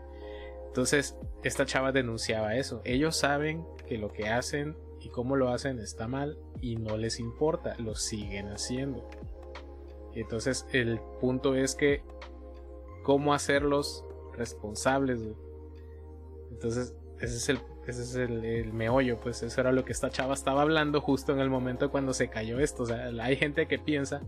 Entonces, 0.71 1.17
esta 1.43 1.67
chava 1.67 1.91
denunciaba 1.91 2.55
eso. 2.55 2.81
Ellos 2.85 3.17
saben 3.17 3.67
que 3.89 3.99
lo 3.99 4.13
que 4.13 4.29
hacen 4.29 4.77
y 5.01 5.09
cómo 5.09 5.35
lo 5.35 5.49
hacen 5.49 5.81
está 5.81 6.07
mal 6.07 6.39
y 6.61 6.77
no 6.77 6.97
les 6.97 7.19
importa, 7.19 7.75
lo 7.79 7.97
siguen 7.97 8.47
haciendo. 8.49 9.09
Entonces 10.15 10.67
el 10.73 11.01
punto 11.21 11.57
es 11.57 11.75
que 11.75 12.03
cómo 13.03 13.35
hacerlos 13.35 14.05
responsables, 14.37 15.23
güey. 15.23 15.37
Entonces, 16.53 16.95
ese 17.19 17.37
es 17.37 17.49
el 17.49 17.59
ese 17.87 18.03
es 18.03 18.15
el, 18.15 18.45
el 18.45 18.73
meollo, 18.73 19.17
pues 19.17 19.43
eso 19.43 19.61
era 19.61 19.73
lo 19.73 19.85
que 19.85 19.93
esta 19.93 20.11
chava 20.11 20.35
estaba 20.35 20.63
hablando 20.63 21.01
justo 21.01 21.33
en 21.33 21.41
el 21.41 21.51
momento 21.51 21.91
cuando 21.91 22.15
se 22.15 22.29
cayó 22.29 22.61
esto. 22.61 22.85
O 22.85 22.87
sea, 22.87 23.11
hay 23.21 23.35
gente 23.37 23.67
que 23.67 23.79
piensa 23.79 24.23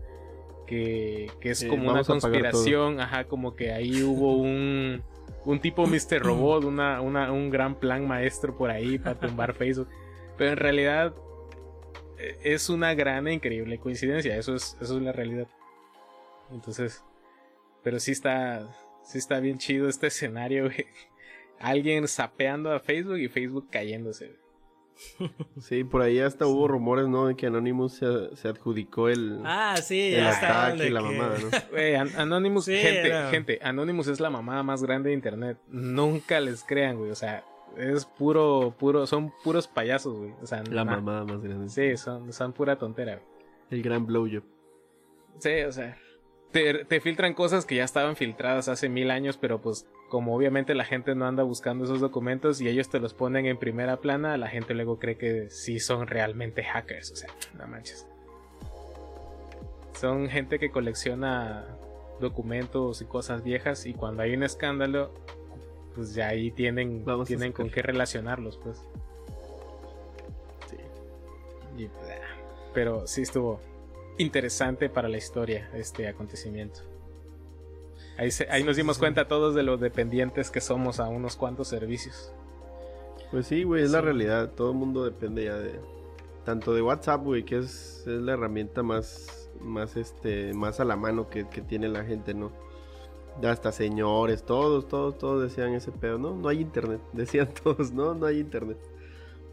que, 0.67 1.31
que 1.39 1.51
es 1.51 1.59
Sí, 1.59 1.67
como 1.69 1.91
una 1.91 2.03
conspiración, 2.03 2.99
ajá, 2.99 3.25
como 3.25 3.55
que 3.55 3.71
ahí 3.71 4.03
hubo 4.03 4.35
un, 4.35 5.03
un 5.45 5.59
tipo 5.59 5.85
Mr. 5.85 6.21
Robot, 6.21 6.63
una, 6.63 7.01
una, 7.01 7.31
un 7.31 7.49
gran 7.49 7.75
plan 7.75 8.07
maestro 8.07 8.57
por 8.57 8.69
ahí 8.69 8.97
para 8.97 9.19
tumbar 9.19 9.53
Facebook. 9.57 9.89
Pero 10.37 10.51
en 10.51 10.57
realidad 10.57 11.13
eh, 12.17 12.37
es 12.43 12.69
una 12.69 12.93
gran 12.93 13.27
e 13.27 13.33
increíble 13.33 13.77
coincidencia, 13.77 14.37
eso 14.37 14.55
es, 14.55 14.77
eso 14.81 14.97
es 14.97 15.03
la 15.03 15.11
realidad. 15.11 15.47
Entonces, 16.51 17.03
pero 17.83 17.99
sí 17.99 18.11
está, 18.11 18.67
sí 19.03 19.17
está 19.17 19.39
bien 19.39 19.57
chido 19.57 19.89
este 19.89 20.07
escenario, 20.07 20.65
güey. 20.65 20.85
Alguien 21.59 22.07
sapeando 22.07 22.71
a 22.71 22.79
Facebook 22.79 23.17
y 23.17 23.27
Facebook 23.27 23.69
cayéndose. 23.69 24.42
Sí, 25.59 25.83
por 25.83 26.01
ahí 26.01 26.19
hasta 26.19 26.45
hubo 26.47 26.67
rumores, 26.67 27.07
¿no? 27.07 27.27
De 27.27 27.35
que 27.35 27.47
Anonymous 27.47 27.93
se, 27.93 28.35
se 28.35 28.47
adjudicó 28.47 29.09
el, 29.09 29.39
Ah, 29.43 29.75
sí, 29.81 30.13
el 30.13 30.21
ya 30.21 30.31
estaban 30.31 30.71
ataque 30.73 30.87
y 30.87 30.89
la 30.91 30.99
que- 31.01 31.05
mamada, 31.05 31.37
¿no? 31.39 31.47
Güey, 31.71 31.95
An- 31.95 32.15
Anonymous, 32.17 32.65
Sí, 32.65 32.75
gente, 32.75 33.07
era- 33.07 33.29
gente, 33.29 33.59
Anonymous 33.61 34.07
es 34.07 34.19
la 34.19 34.29
mamada 34.29 34.63
más 34.63 34.83
grande 34.83 35.09
de 35.09 35.15
internet. 35.15 35.57
Nunca 35.69 36.39
les 36.39 36.63
crean, 36.63 36.97
güey. 36.97 37.11
O 37.11 37.15
sea, 37.15 37.43
es 37.77 38.05
puro, 38.05 38.75
puro, 38.77 39.07
son 39.07 39.33
puros 39.43 39.67
payasos, 39.67 40.17
güey. 40.17 40.33
O 40.41 40.45
sea, 40.47 40.63
La 40.69 40.85
mamada 40.85 41.23
más 41.25 41.41
grande. 41.41 41.69
Sí, 41.69 41.97
son, 41.97 42.31
son 42.33 42.53
pura 42.53 42.77
tontera, 42.77 43.15
güey. 43.15 43.25
El 43.71 43.81
gran 43.81 44.05
blowjob. 44.05 44.43
Sí, 45.39 45.61
o 45.67 45.71
sea. 45.71 45.97
Te, 46.53 46.85
te 46.85 47.01
filtran 47.01 47.33
cosas 47.33 47.65
que 47.65 47.75
ya 47.75 47.83
estaban 47.83 48.15
filtradas 48.15 48.69
hace 48.69 48.87
mil 48.87 49.11
años, 49.11 49.37
pero 49.37 49.59
pues 49.59 49.87
como 50.07 50.35
obviamente 50.35 50.75
la 50.75 50.85
gente 50.85 51.15
no 51.15 51.25
anda 51.25 51.41
buscando 51.41 51.85
esos 51.85 51.99
documentos 51.99 52.61
y 52.61 52.67
ellos 52.67 52.87
te 52.87 52.99
los 52.99 53.15
ponen 53.15 53.47
en 53.47 53.57
primera 53.57 53.97
plana, 53.97 54.37
la 54.37 54.47
gente 54.47 54.75
luego 54.75 54.99
cree 54.99 55.17
que 55.17 55.49
sí 55.49 55.79
son 55.79 56.05
realmente 56.05 56.63
hackers, 56.63 57.11
o 57.11 57.15
sea, 57.15 57.29
no 57.57 57.67
manches. 57.67 58.07
Son 59.99 60.29
gente 60.29 60.59
que 60.59 60.69
colecciona 60.69 61.65
documentos 62.19 63.01
y 63.01 63.05
cosas 63.05 63.43
viejas 63.43 63.87
y 63.87 63.95
cuando 63.95 64.21
hay 64.21 64.35
un 64.35 64.43
escándalo, 64.43 65.11
pues 65.95 66.13
ya 66.13 66.27
ahí 66.27 66.51
tienen, 66.51 67.03
Vamos 67.03 67.27
tienen 67.27 67.51
con 67.51 67.71
qué 67.71 67.81
relacionarlos, 67.81 68.59
pues. 68.59 68.77
Sí. 70.69 70.77
Y, 71.75 71.85
ah, 71.85 71.89
pero 72.71 73.07
sí 73.07 73.23
estuvo 73.23 73.59
interesante 74.17 74.89
para 74.89 75.09
la 75.09 75.17
historia 75.17 75.69
este 75.73 76.07
acontecimiento. 76.07 76.81
Ahí, 78.17 78.31
se- 78.31 78.47
ahí 78.51 78.63
nos 78.63 78.75
dimos 78.75 78.99
cuenta 78.99 79.27
todos 79.27 79.55
de 79.55 79.63
lo 79.63 79.77
dependientes 79.77 80.51
que 80.51 80.61
somos 80.61 80.99
a 80.99 81.07
unos 81.09 81.35
cuantos 81.35 81.67
servicios. 81.67 82.31
Pues 83.31 83.47
sí, 83.47 83.63
güey, 83.63 83.83
es 83.83 83.91
la 83.91 84.01
realidad. 84.01 84.51
Todo 84.53 84.71
el 84.71 84.77
mundo 84.77 85.03
depende 85.03 85.45
ya 85.45 85.55
de. 85.55 85.79
Tanto 86.45 86.73
de 86.73 86.81
WhatsApp, 86.81 87.23
güey, 87.23 87.43
que 87.43 87.57
es, 87.57 88.01
es 88.05 88.21
la 88.21 88.33
herramienta 88.33 88.83
más. 88.83 89.49
Más 89.59 89.95
este. 89.97 90.53
Más 90.53 90.79
a 90.79 90.85
la 90.85 90.95
mano 90.95 91.29
que, 91.29 91.47
que 91.47 91.61
tiene 91.61 91.87
la 91.89 92.03
gente, 92.03 92.33
¿no? 92.33 92.51
Hasta 93.43 93.71
señores, 93.71 94.43
todos, 94.43 94.87
todos, 94.87 95.17
todos 95.17 95.41
decían 95.41 95.73
ese 95.73 95.91
pedo, 95.91 96.19
¿no? 96.19 96.35
No 96.35 96.49
hay 96.49 96.61
internet. 96.61 97.01
Decían 97.13 97.49
todos, 97.63 97.91
no, 97.91 98.13
no 98.13 98.27
hay 98.27 98.39
internet. 98.39 98.77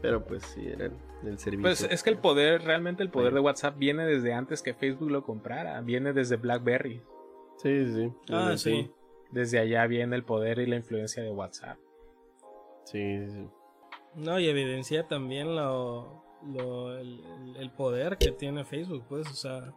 Pero 0.03 0.23
pues 0.23 0.43
sí, 0.43 0.67
era 0.67 0.91
el, 1.23 1.27
el 1.29 1.39
servicio. 1.39 1.61
Pues 1.63 1.83
es 1.89 2.03
que 2.03 2.09
el 2.09 2.17
poder, 2.17 2.63
realmente 2.63 3.03
el 3.03 3.09
poder 3.09 3.29
Sí. 3.31 3.35
de 3.35 3.39
WhatsApp 3.41 3.77
viene 3.77 4.05
desde 4.05 4.33
antes 4.33 4.61
que 4.61 4.73
Facebook 4.73 5.09
lo 5.11 5.23
comprara, 5.23 5.79
viene 5.81 6.13
desde 6.13 6.35
BlackBerry. 6.37 7.01
Sí, 7.57 7.85
sí, 7.85 7.93
sí. 7.93 8.13
Ah, 8.31 8.49
Desde 8.51 8.57
sí. 8.71 8.91
Desde 9.31 9.59
allá 9.59 9.85
viene 9.87 10.15
el 10.15 10.23
poder 10.23 10.59
y 10.59 10.65
la 10.65 10.75
influencia 10.75 11.23
de 11.23 11.31
WhatsApp. 11.31 11.77
Sí, 12.85 13.25
sí, 13.25 13.31
sí. 13.31 13.47
No, 14.15 14.39
y 14.39 14.47
evidencia 14.49 15.07
también 15.07 15.55
lo, 15.55 16.23
lo- 16.45 16.97
el, 16.97 17.71
poder 17.77 18.17
que 18.17 18.31
tiene 18.31 18.65
Facebook, 18.65 19.05
pues, 19.07 19.27
o 19.29 19.33
sea, 19.33 19.73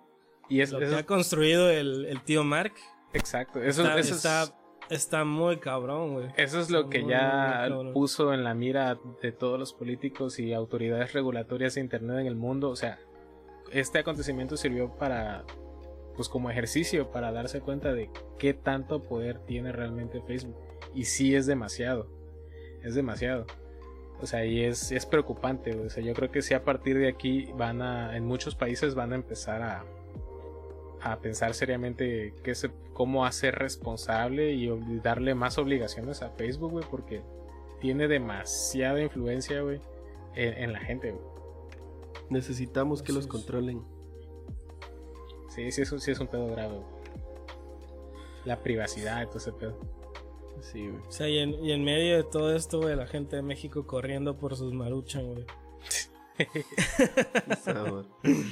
Y 0.49 0.61
es, 0.61 0.73
lo 0.73 0.79
eso 0.79 0.89
que 0.89 0.95
es- 0.97 1.01
ha 1.03 1.07
construido 1.07 1.71
el, 1.71 2.07
el 2.07 2.21
tío 2.23 2.43
Mark 2.43 2.73
exacto. 3.13 3.63
Eso, 3.63 3.83
está, 3.83 3.99
eso 3.99 4.11
es- 4.15 4.17
está, 4.25 4.55
está 4.91 5.25
muy 5.25 5.59
cabrón, 5.59 6.15
güey. 6.15 6.29
Eso 6.37 6.61
es 6.61 6.71
lo 6.71 6.89
que 6.89 7.01
Muy, 7.01 7.11
ya 7.11 7.69
muy 7.71 7.93
puso 7.93 8.33
en 8.33 8.45
la 8.45 8.55
mira 8.55 8.99
de 9.23 9.33
todos 9.33 9.59
los 9.59 9.73
políticos 9.73 10.39
y 10.39 10.53
autoridades 10.53 11.13
regulatorias 11.13 11.75
de 11.75 11.81
Internet 11.81 12.21
en 12.21 12.27
el 12.27 12.37
mundo. 12.37 12.71
O 12.71 12.77
sea, 12.77 12.99
este 13.73 13.99
acontecimiento 13.99 14.57
sirvió 14.57 14.97
para, 14.97 15.45
pues 16.17 16.29
como 16.29 16.51
ejercicio, 16.51 17.11
para 17.11 17.33
darse 17.33 17.61
cuenta 17.61 17.93
de 17.93 18.11
qué 18.39 18.55
tanto 18.55 19.03
poder 19.03 19.39
tiene 19.41 19.73
realmente 19.73 20.21
Facebook. 20.23 20.57
Y 20.95 21.05
sí 21.05 21.35
es 21.35 21.47
demasiado. 21.47 22.09
Es 22.83 22.95
demasiado. 22.95 23.47
O 24.21 24.27
sea, 24.27 24.45
y 24.45 24.63
es, 24.63 24.93
es 24.93 25.07
preocupante. 25.07 25.73
güey. 25.73 25.87
O 25.87 25.91
sea, 25.91 26.03
yo 26.03 26.15
creo 26.15 26.31
que 26.31 26.43
sí 26.43 26.55
a 26.55 26.65
partir 26.65 26.99
de 26.99 27.09
aquí 27.09 27.51
van 27.57 27.83
a, 27.83 28.17
en 28.17 28.25
muchos 28.25 28.55
países 28.55 28.95
van 28.95 29.13
a 29.13 29.17
empezar 29.17 29.63
a, 29.63 29.85
a 31.05 31.21
pensar 31.21 31.53
seriamente 31.53 32.35
qué 32.43 32.55
se, 32.55 32.71
cómo 32.95 33.27
hacer 33.27 33.57
responsable 33.57 34.53
y 34.53 34.71
darle 35.03 35.35
más 35.35 35.59
obligaciones 35.59 36.23
a 36.23 36.31
Facebook, 36.31 36.71
güey, 36.71 36.87
porque 36.91 37.23
tiene 37.79 38.09
demasiada 38.09 39.03
influencia, 39.03 39.61
güey, 39.61 39.83
en, 40.35 40.55
en 40.55 40.73
la 40.73 40.81
gente, 40.81 41.13
güey. 41.13 41.25
Necesitamos 42.31 43.03
que 43.03 43.13
los 43.13 43.27
controlen. 43.27 43.85
Sí, 45.51 45.71
sí 45.73 45.83
es, 45.83 45.93
un, 45.93 46.01
sí 46.01 46.11
es 46.11 46.21
un 46.21 46.29
pedo 46.29 46.47
grave, 46.47 46.73
güey. 46.73 46.87
La 48.47 48.63
privacidad 48.63 49.23
y 49.23 49.27
todo 49.27 49.39
ese 49.39 49.53
pedo. 49.53 49.79
Sí, 50.63 50.89
güey. 50.89 51.03
O 51.07 51.13
sea, 51.13 51.29
y 51.29 51.39
en, 51.39 51.63
y 51.63 51.73
en 51.73 51.85
medio 51.85 52.17
de 52.17 52.25
todo 52.25 52.57
esto, 52.57 52.81
güey, 52.81 52.97
la 52.97 53.07
gente 53.07 53.37
de 53.37 53.43
México 53.43 53.87
corriendo 53.87 54.39
por 54.39 54.57
sus 54.57 54.73
maruchan, 54.73 55.35
güey. 55.35 55.45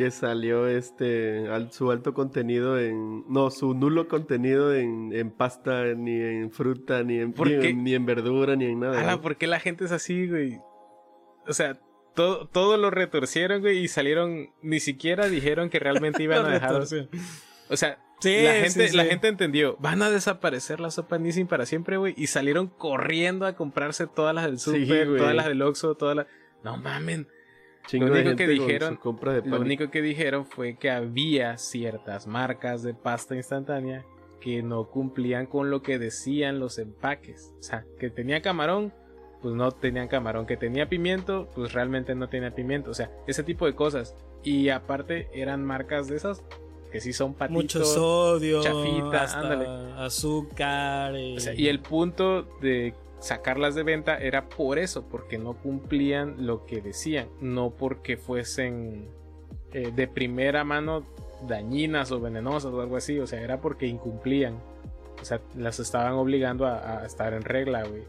Que 0.00 0.10
salió 0.10 0.66
este 0.66 1.48
al, 1.48 1.72
su 1.72 1.90
alto 1.90 2.14
contenido 2.14 2.78
en 2.78 3.22
no 3.28 3.50
su 3.50 3.74
nulo 3.74 4.08
contenido 4.08 4.74
en, 4.74 5.12
en 5.12 5.30
pasta 5.30 5.92
ni 5.94 6.18
en 6.18 6.50
fruta 6.50 7.02
ni 7.02 7.18
en, 7.18 7.34
¿Por 7.34 7.50
ni, 7.50 7.60
qué? 7.60 7.68
en 7.68 7.84
ni 7.84 7.94
en 7.94 8.06
verdura 8.06 8.56
ni 8.56 8.64
en 8.64 8.80
nada 8.80 8.98
Ala, 8.98 9.12
¿no? 9.12 9.20
¿por 9.20 9.36
qué 9.36 9.46
la 9.46 9.60
gente 9.60 9.84
es 9.84 9.92
así, 9.92 10.26
güey? 10.26 10.58
O 11.46 11.52
sea, 11.52 11.78
todo, 12.14 12.48
todo 12.48 12.78
lo 12.78 12.90
retorcieron, 12.90 13.60
güey, 13.60 13.80
y 13.80 13.88
salieron, 13.88 14.48
ni 14.62 14.80
siquiera 14.80 15.28
dijeron 15.28 15.68
que 15.68 15.78
realmente 15.80 16.22
iban 16.22 16.46
a 16.46 16.48
dejar. 16.48 16.80
O 17.68 17.76
sea, 17.76 17.98
Sí, 18.20 18.42
la, 18.42 18.52
gente, 18.54 18.88
sí, 18.88 18.96
la 18.96 19.04
gente 19.04 19.28
entendió, 19.28 19.76
van 19.80 20.00
a 20.00 20.08
desaparecer 20.08 20.80
la 20.80 20.90
sopa 20.90 21.18
Nissin 21.18 21.46
para 21.46 21.66
siempre, 21.66 21.98
güey, 21.98 22.14
y 22.16 22.26
salieron 22.28 22.68
corriendo 22.68 23.44
a 23.44 23.54
comprarse 23.54 24.06
todas 24.06 24.34
las 24.34 24.46
del 24.46 24.58
super, 24.58 25.16
todas 25.18 25.34
las 25.34 25.44
del 25.44 25.60
Oxxo, 25.60 25.94
todas 25.94 26.16
las... 26.16 26.26
No 26.64 26.78
mamen. 26.78 27.28
Chingo 27.86 28.06
lo 28.06 28.14
único 28.14 28.36
que 28.36 28.46
dijeron- 28.46 28.94
su 28.94 29.00
compra 29.00 29.32
de 29.32 29.38
Lo 29.38 29.42
pánico. 29.44 29.60
único 29.62 29.90
que 29.90 30.02
dijeron 30.02 30.46
fue 30.46 30.76
que 30.76 30.90
había 30.90 31.56
ciertas 31.58 32.26
marcas 32.26 32.82
de 32.82 32.94
pasta 32.94 33.34
instantánea 33.34 34.04
que 34.40 34.62
no 34.62 34.84
cumplían 34.88 35.46
con 35.46 35.70
lo 35.70 35.82
que 35.82 35.98
decían 35.98 36.60
los 36.60 36.78
empaques. 36.78 37.54
O 37.58 37.62
sea, 37.62 37.84
que 37.98 38.08
tenía 38.10 38.40
camarón, 38.42 38.92
pues 39.42 39.54
no 39.54 39.70
tenían 39.72 40.08
camarón. 40.08 40.46
Que 40.46 40.56
tenía 40.56 40.88
pimiento, 40.88 41.48
pues 41.54 41.72
realmente 41.72 42.14
no 42.14 42.28
tenía 42.28 42.54
pimiento. 42.54 42.90
O 42.90 42.94
sea, 42.94 43.10
ese 43.26 43.42
tipo 43.42 43.66
de 43.66 43.74
cosas. 43.74 44.14
Y 44.42 44.68
aparte 44.70 45.28
eran 45.34 45.64
marcas 45.64 46.08
de 46.08 46.16
esas 46.16 46.42
que 46.90 47.00
sí 47.00 47.12
son 47.12 47.34
patitos. 47.34 47.62
Mucho 47.62 47.84
sodio, 47.84 48.62
chafita, 48.62 49.22
hasta 49.24 49.40
ándale. 49.40 49.66
azúcar. 49.98 51.14
Y... 51.16 51.36
O 51.36 51.40
sea, 51.40 51.54
y 51.54 51.68
el 51.68 51.80
punto 51.80 52.42
de 52.60 52.94
sacarlas 53.20 53.74
de 53.74 53.82
venta 53.82 54.18
era 54.18 54.48
por 54.48 54.78
eso, 54.78 55.06
porque 55.08 55.38
no 55.38 55.54
cumplían 55.54 56.46
lo 56.46 56.66
que 56.66 56.80
decían, 56.80 57.28
no 57.40 57.70
porque 57.70 58.16
fuesen 58.16 59.08
eh, 59.72 59.92
de 59.94 60.08
primera 60.08 60.64
mano 60.64 61.06
dañinas 61.46 62.10
o 62.12 62.20
venenosas 62.20 62.72
o 62.72 62.80
algo 62.80 62.96
así, 62.96 63.18
o 63.18 63.26
sea, 63.26 63.40
era 63.40 63.60
porque 63.60 63.86
incumplían. 63.86 64.60
O 65.20 65.24
sea, 65.24 65.40
las 65.54 65.78
estaban 65.80 66.14
obligando 66.14 66.66
a, 66.66 67.00
a 67.00 67.06
estar 67.06 67.34
en 67.34 67.42
regla, 67.42 67.84
güey. 67.84 68.04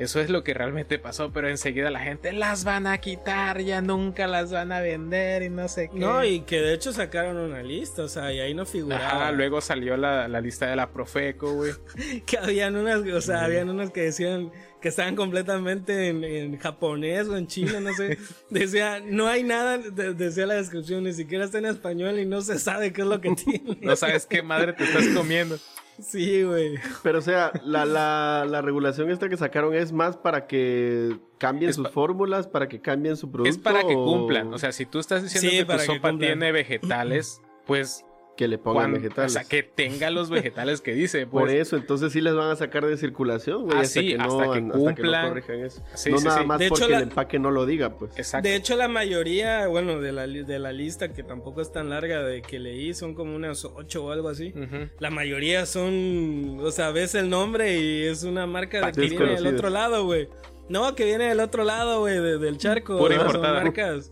Eso 0.00 0.18
es 0.20 0.30
lo 0.30 0.42
que 0.42 0.54
realmente 0.54 0.98
pasó, 0.98 1.30
pero 1.30 1.48
enseguida 1.50 1.90
la 1.90 2.00
gente 2.00 2.32
las 2.32 2.64
van 2.64 2.86
a 2.86 2.96
quitar, 2.98 3.60
ya 3.60 3.82
nunca 3.82 4.26
las 4.26 4.50
van 4.50 4.72
a 4.72 4.80
vender 4.80 5.42
y 5.42 5.50
no 5.50 5.68
sé 5.68 5.90
qué. 5.92 5.98
No, 5.98 6.24
y 6.24 6.40
que 6.40 6.60
de 6.62 6.72
hecho 6.72 6.90
sacaron 6.92 7.36
una 7.36 7.62
lista, 7.62 8.02
o 8.04 8.08
sea, 8.08 8.32
y 8.32 8.40
ahí 8.40 8.54
no 8.54 8.64
figuraba. 8.64 9.06
Ajá, 9.06 9.32
luego 9.32 9.60
salió 9.60 9.98
la, 9.98 10.26
la 10.26 10.40
lista 10.40 10.66
de 10.68 10.76
la 10.76 10.90
Profeco, 10.90 11.52
güey. 11.52 11.72
Que 12.24 12.38
habían 12.38 12.76
unas, 12.76 13.00
o 13.00 13.20
sea, 13.20 13.44
habían 13.44 13.68
unas 13.68 13.90
que 13.90 14.00
decían 14.02 14.50
que 14.80 14.88
estaban 14.88 15.14
completamente 15.16 16.08
en, 16.08 16.24
en 16.24 16.56
japonés 16.58 17.28
o 17.28 17.36
en 17.36 17.46
chino, 17.46 17.78
no 17.80 17.92
sé. 17.92 18.16
Decía, 18.48 19.00
no 19.04 19.28
hay 19.28 19.42
nada, 19.42 19.76
de- 19.76 20.14
decía 20.14 20.46
la 20.46 20.54
descripción, 20.54 21.04
ni 21.04 21.12
siquiera 21.12 21.44
está 21.44 21.58
en 21.58 21.66
español 21.66 22.18
y 22.18 22.24
no 22.24 22.40
se 22.40 22.58
sabe 22.58 22.90
qué 22.94 23.02
es 23.02 23.06
lo 23.06 23.20
que 23.20 23.34
tiene. 23.34 23.76
No 23.82 23.94
sabes 23.96 24.24
qué 24.24 24.42
madre 24.42 24.72
te 24.72 24.84
estás 24.84 25.06
comiendo. 25.08 25.58
Sí, 26.00 26.42
güey. 26.42 26.74
Pero 27.02 27.18
o 27.18 27.22
sea, 27.22 27.52
la, 27.64 27.84
la, 27.84 28.44
la 28.48 28.62
regulación 28.62 29.10
esta 29.10 29.28
que 29.28 29.36
sacaron 29.36 29.74
es 29.74 29.92
más 29.92 30.16
para 30.16 30.46
que 30.46 31.18
cambien 31.38 31.70
Es 31.70 31.76
sus 31.76 31.86
pa- 31.86 31.92
fórmulas, 31.92 32.46
para 32.48 32.68
que 32.68 32.80
cambien 32.80 33.16
su 33.16 33.30
producto. 33.30 33.50
Es 33.50 33.58
para 33.58 33.80
que 33.86 33.94
o 33.94 34.04
cumplan. 34.04 34.52
O 34.54 34.58
sea, 34.58 34.72
si 34.72 34.86
tú 34.86 34.98
estás 34.98 35.22
diciendo 35.22 35.50
Sí, 35.50 35.56
que 35.58 35.62
tu 35.62 35.66
para 35.68 35.80
que 35.80 35.86
sopa 35.86 36.10
cumplan. 36.10 36.18
tiene 36.18 36.52
vegetales, 36.52 37.40
pues 37.66 38.04
que 38.40 38.48
le 38.48 38.56
pongan 38.56 38.94
vegetales. 38.94 39.32
O 39.32 39.38
sea, 39.38 39.44
que 39.44 39.62
tenga 39.62 40.08
los 40.10 40.30
vegetales 40.30 40.80
que 40.80 40.94
dice. 40.94 41.26
Por 41.30 41.42
Pues. 41.42 41.52
eso, 41.54 41.76
entonces 41.76 42.10
sí 42.10 42.22
les 42.22 42.34
van 42.34 42.50
a 42.50 42.56
sacar 42.56 42.86
de 42.86 42.96
circulación, 42.96 43.64
güey, 43.64 43.76
Ah, 43.76 43.80
hasta, 43.82 44.00
sí, 44.00 44.08
que 44.12 44.16
no, 44.16 44.24
hasta 44.24 44.36
que 44.36 44.42
hasta 44.48 44.54
que 44.54 44.62
no 44.62 44.72
cumplan. 44.72 45.28
corrijan 45.28 45.60
eso. 45.60 45.82
Sí, 45.94 46.10
no 46.10 46.18
sí, 46.18 46.24
nada 46.24 46.40
sí. 46.40 46.46
más 46.46 46.58
De 46.58 46.64
hecho, 46.66 46.74
porque 46.76 46.90
la- 46.92 46.96
el 46.96 47.02
empaque 47.02 47.38
no 47.38 47.50
lo 47.50 47.66
diga, 47.66 47.90
pues. 47.98 48.16
Exacto. 48.16 48.48
De 48.48 48.54
hecho, 48.56 48.76
la 48.76 48.88
mayoría, 48.88 49.66
bueno, 49.68 50.00
de 50.00 50.12
la, 50.12 50.26
de 50.26 50.58
la 50.58 50.72
lista, 50.72 51.12
que 51.12 51.22
tampoco 51.22 51.60
es 51.60 51.70
tan 51.70 51.90
larga 51.90 52.22
de 52.22 52.40
que 52.40 52.58
leí, 52.58 52.94
son 52.94 53.14
como 53.14 53.36
unas 53.36 53.64
ocho 53.66 54.06
o 54.06 54.10
algo 54.10 54.28
así. 54.30 54.54
La 54.98 55.10
mayoría 55.10 55.66
son, 55.66 56.58
o 56.60 56.70
sea, 56.70 56.90
ves 56.92 57.14
el 57.14 57.28
nombre 57.28 57.78
y 57.78 58.04
es 58.04 58.22
una 58.24 58.46
marca 58.46 58.86
de 58.86 58.92
que 58.92 59.00
viene 59.08 59.34
del 59.34 59.46
otro 59.48 59.68
lado, 59.70 60.04
güey. 60.06 60.28
No, 60.68 60.94
que 60.94 61.04
viene 61.04 61.24
del 61.28 61.40
otro 61.40 61.64
lado, 61.64 62.00
güey, 62.00 62.14
de- 62.20 62.38
del 62.38 62.56
charco. 62.56 62.96
Pura 62.96 63.16
son 63.16 63.26
importada. 63.26 63.62
marcas, 63.62 64.10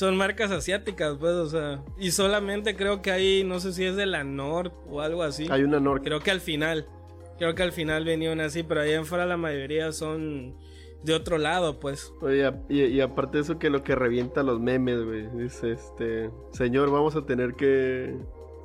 son 0.00 0.16
marcas 0.16 0.50
asiáticas, 0.50 1.18
pues, 1.18 1.34
o 1.34 1.46
sea. 1.46 1.84
Y 1.98 2.12
solamente 2.12 2.74
creo 2.74 3.02
que 3.02 3.10
hay, 3.10 3.44
no 3.44 3.60
sé 3.60 3.74
si 3.74 3.84
es 3.84 3.96
de 3.96 4.06
la 4.06 4.24
Nord 4.24 4.72
o 4.88 5.02
algo 5.02 5.22
así. 5.22 5.46
Hay 5.50 5.62
una 5.62 5.78
norca. 5.78 6.04
Creo 6.04 6.20
que 6.20 6.30
al 6.30 6.40
final, 6.40 6.88
creo 7.36 7.54
que 7.54 7.62
al 7.62 7.72
final 7.72 8.06
venía 8.06 8.32
una 8.32 8.46
así, 8.46 8.62
pero 8.62 8.80
allá 8.80 8.94
en 8.96 9.04
fuera 9.04 9.26
la 9.26 9.36
mayoría 9.36 9.92
son 9.92 10.56
de 11.02 11.12
otro 11.12 11.36
lado, 11.36 11.80
pues. 11.80 12.14
Oye, 12.22 12.50
y, 12.70 12.82
y 12.82 13.00
aparte 13.02 13.36
de 13.36 13.42
eso 13.42 13.58
que 13.58 13.68
lo 13.68 13.84
que 13.84 13.94
revienta 13.94 14.42
los 14.42 14.58
memes, 14.58 15.04
güey. 15.04 15.28
Dice, 15.36 15.72
este, 15.72 16.30
señor, 16.52 16.90
vamos 16.90 17.14
a 17.14 17.26
tener 17.26 17.52
que 17.52 18.16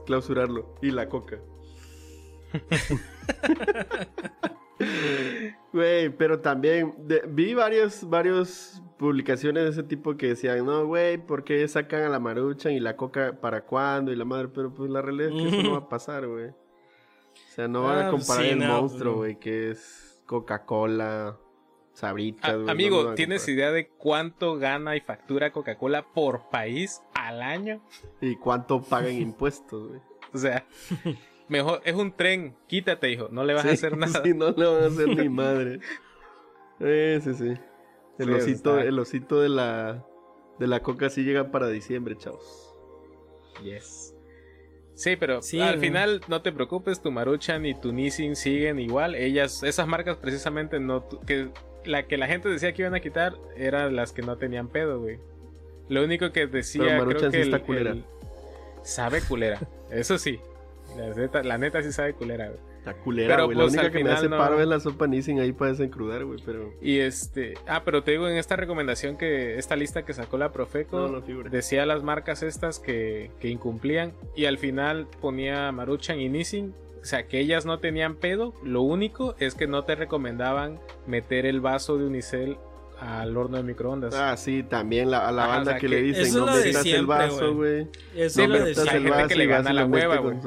clausurarlo. 0.05 0.73
Y 0.81 0.91
la 0.91 1.09
coca. 1.09 1.41
Güey, 5.73 6.09
pero 6.09 6.39
también 6.39 6.93
de- 6.99 7.23
vi 7.27 7.53
varios, 7.53 8.09
varios 8.09 8.81
publicaciones 8.97 9.63
de 9.65 9.69
ese 9.71 9.83
tipo 9.83 10.15
que 10.17 10.27
decían, 10.29 10.65
no, 10.65 10.85
güey, 10.85 11.17
¿por 11.17 11.43
qué 11.43 11.67
sacan 11.67 12.03
a 12.03 12.09
la 12.09 12.19
maruchan 12.19 12.71
y 12.73 12.79
la 12.79 12.95
coca 12.95 13.39
para 13.41 13.61
cuándo? 13.65 14.11
Y 14.11 14.15
la 14.15 14.25
madre, 14.25 14.47
pero 14.47 14.73
pues 14.73 14.89
la 14.89 15.01
realidad 15.01 15.29
es 15.29 15.41
que 15.41 15.47
eso 15.49 15.63
no 15.63 15.71
va 15.73 15.79
a 15.79 15.89
pasar, 15.89 16.27
güey. 16.27 16.49
O 16.49 16.53
sea, 17.55 17.67
no 17.67 17.83
van 17.83 17.97
Ah, 17.97 18.07
a 18.07 18.11
pues 18.11 18.23
comparar 18.25 18.43
sí, 18.45 18.49
el 18.51 18.59
no, 18.59 18.81
monstruo, 18.81 19.15
güey, 19.17 19.37
que 19.39 19.71
es 19.71 20.21
Coca-Cola, 20.25 21.37
Sabritas, 21.93 22.49
A- 22.51 22.57
lo 22.57 22.69
amigo, 22.69 23.13
¿tienes 23.13 23.47
idea 23.47 23.71
de 23.71 23.87
cuánto 23.89 24.57
gana 24.57 24.95
y 24.95 25.01
factura 25.01 25.51
Coca-Cola 25.51 26.05
por 26.13 26.49
país 26.49 27.01
al 27.13 27.41
año? 27.41 27.81
¿Y 28.21 28.35
cuánto 28.37 28.81
pagan 28.81 29.13
impuestos, 29.21 29.89
güey? 29.89 30.01
O 30.33 30.37
sea, 30.37 30.65
mejor 31.47 31.81
es 31.85 31.95
un 31.95 32.11
tren, 32.13 32.55
quítate, 32.67 33.11
hijo, 33.11 33.27
no 33.31 33.43
le 33.43 33.53
vas 33.53 33.65
a 33.65 33.71
hacer 33.71 33.97
nada. 33.97 34.21
Sí, 34.23 34.33
no 34.33 34.51
le 34.51 34.65
van 34.65 34.83
a 34.83 34.87
hacer 34.87 35.07
ni 35.09 35.29
madre. 35.29 35.79
Eh, 36.79 37.19
sí, 37.23 37.33
sí. 37.33 37.53
El 38.19 38.27
Sí, 38.27 38.31
osito, 38.33 38.77
está. 38.77 38.83
el 38.87 38.99
osito 38.99 39.41
de 39.41 39.49
la 39.49 40.05
de 40.59 40.67
la 40.67 40.81
coca 40.81 41.09
sí 41.09 41.23
llega 41.23 41.51
para 41.51 41.67
diciembre, 41.67 42.15
chavos. 42.17 42.73
Yes. 43.63 44.13
Sí, 44.93 45.17
pero 45.17 45.41
Sí, 45.41 45.59
al 45.59 45.75
no. 45.75 45.81
final 45.81 46.21
no 46.29 46.41
te 46.41 46.53
preocupes, 46.53 47.01
tu 47.01 47.11
Maruchan 47.11 47.65
y 47.65 47.73
tu 47.73 47.91
Nissin 47.91 48.35
siguen 48.37 48.79
igual. 48.79 49.15
Ellas, 49.15 49.61
esas 49.63 49.87
marcas 49.87 50.15
precisamente 50.17 50.79
no 50.79 51.01
tu- 51.03 51.19
que 51.21 51.49
la 51.83 52.07
que 52.07 52.17
la 52.17 52.27
gente 52.27 52.47
decía 52.49 52.73
que 52.73 52.83
iban 52.83 52.95
a 52.95 53.01
quitar 53.01 53.35
eran 53.57 53.95
las 53.95 54.13
que 54.13 54.21
no 54.21 54.37
tenían 54.37 54.69
pedo, 54.69 54.99
güey. 55.01 55.19
Lo 55.89 56.03
único 56.03 56.31
que 56.31 56.47
decía 56.47 56.81
Pero 56.83 56.93
creo 56.93 57.05
Maruchan 57.05 57.31
que 57.31 57.37
sí 57.43 57.49
el- 57.49 57.53
está 57.53 57.65
culera. 57.65 57.91
el- 57.91 58.05
sabe 58.83 59.21
culera. 59.21 59.59
Eso 59.91 60.17
sí. 60.17 60.39
La 60.97 61.13
neta, 61.13 61.43
la 61.43 61.57
neta 61.57 61.81
sí 61.83 61.91
sabe 61.91 62.13
culera, 62.13 62.47
güey. 62.47 62.59
La 62.85 62.93
culera, 62.93 63.35
Pero, 63.35 63.45
güey. 63.45 63.55
pues, 63.57 63.65
la 63.65 63.71
única 63.71 63.81
al 63.87 63.91
que 63.91 63.97
me 63.97 64.03
final 64.03 64.17
hace 64.17 64.29
no- 64.29 64.37
paro 64.37 64.61
es 64.61 64.67
la 64.67 64.79
sopa 64.79 65.07
Nissin 65.07 65.39
ahí 65.39 65.51
para 65.53 65.71
desencrudar, 65.71 66.23
güey, 66.23 66.39
pero 66.45 66.71
Y 66.81 66.99
este, 66.99 67.55
ah, 67.67 67.81
pero 67.83 68.03
te 68.03 68.11
digo 68.11 68.27
en 68.27 68.37
esta 68.37 68.55
recomendación 68.55 69.17
que 69.17 69.57
esta 69.57 69.75
lista 69.75 70.05
que 70.05 70.13
sacó 70.13 70.37
la 70.37 70.51
Profeco 70.51 70.99
no, 70.99 71.07
no 71.07 71.21
figura. 71.23 71.49
decía 71.49 71.85
las 71.87 72.03
marcas 72.03 72.43
estas 72.43 72.79
que, 72.79 73.31
que 73.39 73.49
incumplían 73.49 74.13
y 74.35 74.45
al 74.45 74.59
final 74.59 75.07
ponía 75.19 75.71
Maruchan 75.71 76.19
y 76.19 76.29
Nissin, 76.29 76.75
o 77.01 77.05
sea 77.05 77.27
que 77.27 77.39
ellas 77.39 77.65
no 77.65 77.79
tenían 77.79 78.15
pedo, 78.17 78.53
lo 78.63 78.81
único 78.83 79.35
es 79.39 79.55
que 79.55 79.65
no 79.65 79.83
te 79.83 79.95
recomendaban 79.95 80.79
meter 81.07 81.47
el 81.47 81.61
vaso 81.61 81.97
de 81.97 82.05
unicel 82.05 82.57
al 82.99 83.35
horno 83.35 83.57
de 83.57 83.63
microondas. 83.63 84.13
Ah, 84.15 84.37
sí, 84.37 84.61
también 84.63 85.09
la, 85.11 85.27
a 85.27 85.31
la 85.31 85.43
Ajá, 85.45 85.55
banda 85.55 85.71
o 85.71 85.73
sea, 85.73 85.79
que, 85.81 85.87
que 85.87 85.95
le 85.95 86.01
dicen, 86.03 86.33
no 86.35 86.45
metas 86.45 86.85
el 86.85 87.05
vaso, 87.07 87.55
güey. 87.55 87.87
Eso 88.15 88.41
Sí, 88.41 88.47
lo 88.47 88.53
de 88.59 88.63
hay 88.63 88.69
Metas 88.69 88.93
el 88.93 89.03
gente 89.13 89.27
que 89.27 89.35
le 89.35 89.45
gana 89.47 89.73
la 89.73 89.85
hueva, 89.85 90.17
güey. 90.17 90.37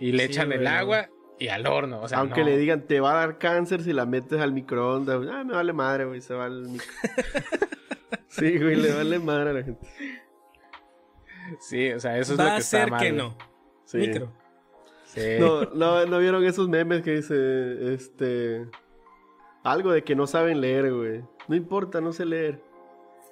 Y 0.00 0.12
le 0.12 0.24
sí, 0.26 0.32
echan 0.32 0.50
el 0.52 0.66
agua 0.66 1.08
y 1.38 1.48
al 1.48 1.66
horno, 1.66 2.00
o 2.02 2.08
sea, 2.08 2.18
Aunque 2.18 2.40
no. 2.40 2.46
le 2.46 2.58
digan, 2.58 2.82
te 2.86 3.00
va 3.00 3.12
a 3.12 3.26
dar 3.26 3.38
cáncer 3.38 3.82
si 3.82 3.92
la 3.92 4.04
metes 4.06 4.40
al 4.40 4.52
microondas. 4.52 5.18
güey. 5.18 5.30
Ah, 5.32 5.44
me 5.44 5.54
vale 5.54 5.72
madre, 5.72 6.04
güey, 6.06 6.20
se 6.20 6.34
va 6.34 6.46
al 6.46 6.68
micro. 6.68 6.86
sí, 8.28 8.58
güey, 8.58 8.76
le 8.76 8.92
vale 8.92 9.18
madre 9.18 9.50
a 9.50 9.52
la 9.54 9.62
gente. 9.62 9.86
Sí, 11.60 11.90
o 11.92 12.00
sea, 12.00 12.18
eso 12.18 12.34
es 12.34 12.38
Va 12.40 12.44
lo 12.44 12.50
que 12.50 12.54
a 12.56 12.58
está 12.58 12.78
ser 12.80 12.90
mal. 12.90 13.00
que 13.00 13.12
no. 13.12 13.36
Sí. 13.84 13.98
Micro. 13.98 14.32
Sí. 15.06 15.20
No, 15.40 15.62
no, 15.74 16.06
no 16.06 16.18
vieron 16.18 16.44
esos 16.44 16.68
memes 16.68 17.02
que 17.02 17.16
dice, 17.16 17.94
este... 17.94 18.66
Algo 19.64 19.92
de 19.92 20.04
que 20.04 20.14
no 20.14 20.26
saben 20.26 20.60
leer, 20.60 20.92
güey. 20.92 21.22
No 21.48 21.56
importa, 21.56 22.00
no 22.00 22.12
sé 22.12 22.24
leer. 22.24 22.62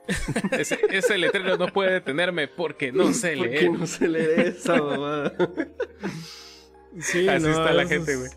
Ese, 0.52 0.78
ese 0.90 1.18
letrero 1.18 1.58
no 1.58 1.68
puede 1.68 1.92
detenerme 1.92 2.48
porque 2.48 2.92
no 2.92 3.12
sé 3.12 3.36
¿Por 3.36 3.44
qué 3.50 3.60
leer. 3.60 3.70
no 3.72 3.86
sé 3.86 4.08
leer 4.08 4.40
esa 4.40 4.76
mamada? 4.82 5.34
Sí, 6.98 7.28
Así 7.28 7.44
no, 7.44 7.50
está 7.50 7.72
la 7.72 7.86
gente, 7.86 8.16
güey. 8.16 8.30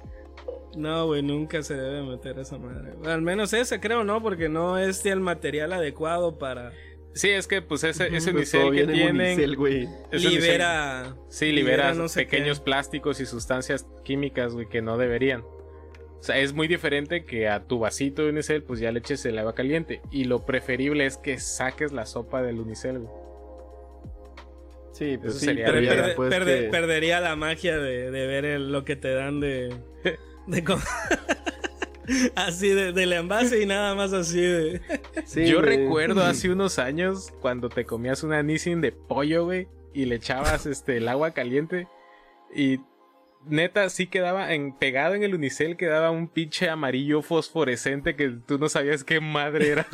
No, 0.75 1.05
güey, 1.07 1.21
nunca 1.21 1.61
se 1.63 1.75
debe 1.75 2.01
meter 2.03 2.39
esa 2.39 2.57
madre. 2.57 2.93
Al 3.05 3.21
menos 3.21 3.53
ese 3.53 3.79
creo, 3.79 4.03
¿no? 4.03 4.21
Porque 4.21 4.49
no 4.49 4.77
es 4.77 5.05
el 5.05 5.19
material 5.19 5.73
adecuado 5.73 6.37
para... 6.37 6.71
Sí, 7.13 7.29
es 7.29 7.45
que 7.47 7.61
pues 7.61 7.83
ese, 7.83 8.07
ese 8.15 8.31
Pues 8.31 8.53
unicel 8.53 8.71
que 8.71 8.87
tienen... 8.87 9.15
unicel, 9.37 9.57
unicel- 9.57 10.29
libera... 10.29 11.15
Sí, 11.27 11.51
libera, 11.51 11.93
no 11.93 12.07
sé 12.07 12.21
pequeños 12.21 12.59
qué. 12.59 12.65
plásticos 12.65 13.19
y 13.19 13.25
sustancias 13.25 13.85
químicas, 14.05 14.53
güey, 14.53 14.69
que 14.69 14.81
no 14.81 14.97
deberían. 14.97 15.41
O 15.41 16.23
sea, 16.23 16.37
es 16.37 16.53
muy 16.53 16.67
diferente 16.69 17.25
que 17.25 17.49
a 17.49 17.65
tu 17.65 17.79
vasito 17.79 18.21
de 18.23 18.29
unicel, 18.29 18.63
pues 18.63 18.79
ya 18.79 18.91
le 18.93 18.99
eches 18.99 19.25
el 19.25 19.37
agua 19.39 19.55
caliente. 19.55 20.01
Y 20.09 20.23
lo 20.25 20.45
preferible 20.45 21.05
es 21.05 21.17
que 21.17 21.37
saques 21.39 21.91
la 21.91 22.05
sopa 22.05 22.41
del 22.43 22.59
unicel, 22.59 22.99
güey. 22.99 23.20
Sí, 24.91 25.17
pues 25.17 25.31
Eso 25.31 25.39
sí, 25.39 25.45
sería 25.47 25.65
pero 25.65 25.77
perde- 25.79 26.15
perde- 26.15 26.61
que- 26.65 26.69
perdería 26.69 27.19
la 27.21 27.35
magia 27.35 27.77
de, 27.77 28.11
de 28.11 28.27
ver 28.27 28.45
el- 28.45 28.71
lo 28.71 28.83
que 28.85 28.95
te 28.95 29.13
dan 29.13 29.39
de... 29.39 29.73
de 30.47 30.63
así 32.35 32.69
de, 32.69 32.91
del 32.91 33.13
envase 33.13 33.61
y 33.61 33.65
nada 33.65 33.95
más 33.95 34.13
así 34.13 34.41
de... 34.41 34.81
Sí, 35.25 35.45
Yo 35.47 35.61
recuerdo 35.61 36.23
hace 36.23 36.49
unos 36.51 36.77
años 36.79 37.31
cuando 37.41 37.69
te 37.69 37.85
comías 37.85 38.23
una 38.23 38.43
Nissin 38.43 38.81
de 38.81 38.91
pollo, 38.91 39.45
güey, 39.45 39.67
y 39.93 40.05
le 40.05 40.15
echabas 40.15 40.65
este 40.65 40.97
el 40.97 41.07
agua 41.07 41.31
caliente 41.31 41.87
y 42.53 42.79
neta 43.45 43.89
sí 43.89 44.07
quedaba 44.07 44.53
en 44.53 44.73
pegado 44.77 45.15
en 45.15 45.23
el 45.23 45.33
unicel 45.35 45.77
quedaba 45.77 46.11
un 46.11 46.27
pinche 46.27 46.69
amarillo 46.69 47.21
fosforescente 47.21 48.15
que 48.15 48.29
tú 48.45 48.57
no 48.59 48.69
sabías 48.69 49.03
qué 49.03 49.19
madre 49.19 49.69
era. 49.69 49.87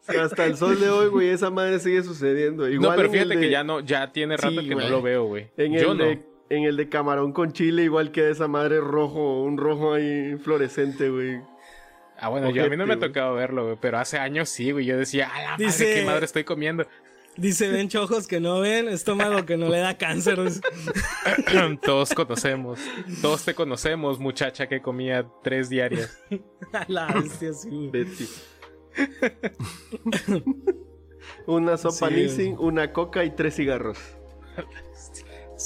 Sí, 0.00 0.16
Hasta 0.16 0.44
el 0.46 0.56
sol 0.56 0.78
de 0.80 0.88
hoy, 0.88 1.08
güey, 1.08 1.28
esa 1.30 1.50
madre 1.50 1.78
sigue 1.80 2.02
sucediendo. 2.02 2.68
Igual 2.68 2.90
no, 2.90 2.96
pero 2.96 3.10
fíjate 3.10 3.34
de- 3.36 3.40
que 3.40 3.50
ya 3.50 3.64
no 3.64 3.80
ya 3.80 4.12
tiene 4.12 4.36
rato 4.36 4.60
Sí, 4.60 4.68
que 4.68 4.74
güey. 4.74 4.86
no 4.86 4.90
lo 4.92 5.02
veo, 5.02 5.24
güey. 5.24 5.50
En 5.56 5.72
Yo 5.72 5.92
el, 5.92 5.98
no. 5.98 6.04
de, 6.04 6.22
en 6.50 6.64
el 6.64 6.76
de 6.76 6.88
camarón 6.88 7.32
con 7.32 7.52
chile, 7.52 7.82
igual 7.84 8.12
queda 8.12 8.30
esa 8.30 8.48
madre 8.48 8.80
rojo, 8.80 9.42
un 9.42 9.56
rojo 9.58 9.94
ahí 9.94 10.36
fluorescente, 10.42 11.10
güey. 11.10 11.40
Ah, 12.18 12.28
bueno, 12.30 12.50
yo 12.50 12.64
a 12.64 12.68
mí 12.68 12.76
no 12.76 12.86
me 12.86 12.94
ha 12.94 12.98
tocado 12.98 13.34
verlo, 13.34 13.64
güey, 13.64 13.76
pero 13.80 13.98
hace 13.98 14.18
años 14.18 14.48
sí, 14.48 14.70
güey. 14.70 14.86
Yo 14.86 14.96
decía, 14.96 15.28
a 15.28 15.42
la 15.42 15.50
madre, 15.52 15.66
Dice- 15.66 15.94
qué 15.94 16.04
madre 16.06 16.24
estoy 16.24 16.44
comiendo. 16.44 16.86
Dice, 17.36 17.68
ven 17.70 17.90
ojos 17.98 18.26
que 18.26 18.40
no 18.40 18.60
ven, 18.60 18.88
estómago 18.88 19.44
que 19.44 19.58
no 19.58 19.68
le 19.68 19.78
da 19.80 19.98
cáncer. 19.98 20.38
todos 21.82 22.14
conocemos, 22.14 22.80
todos 23.20 23.44
te 23.44 23.54
conocemos, 23.54 24.18
muchacha 24.18 24.66
que 24.68 24.80
comía 24.80 25.26
tres 25.42 25.68
diarias. 25.68 26.18
A 26.72 26.84
la 26.88 27.06
bestia, 27.08 27.52
sí, 27.52 27.68
güey. 27.68 27.90
Betty. 27.90 28.26
una 31.46 31.76
sopa 31.76 32.08
Sí, 32.08 32.14
Nissin, 32.14 32.56
una 32.58 32.92
coca 32.92 33.24
y 33.24 33.30
tres 33.30 33.56
cigarros. 33.56 33.98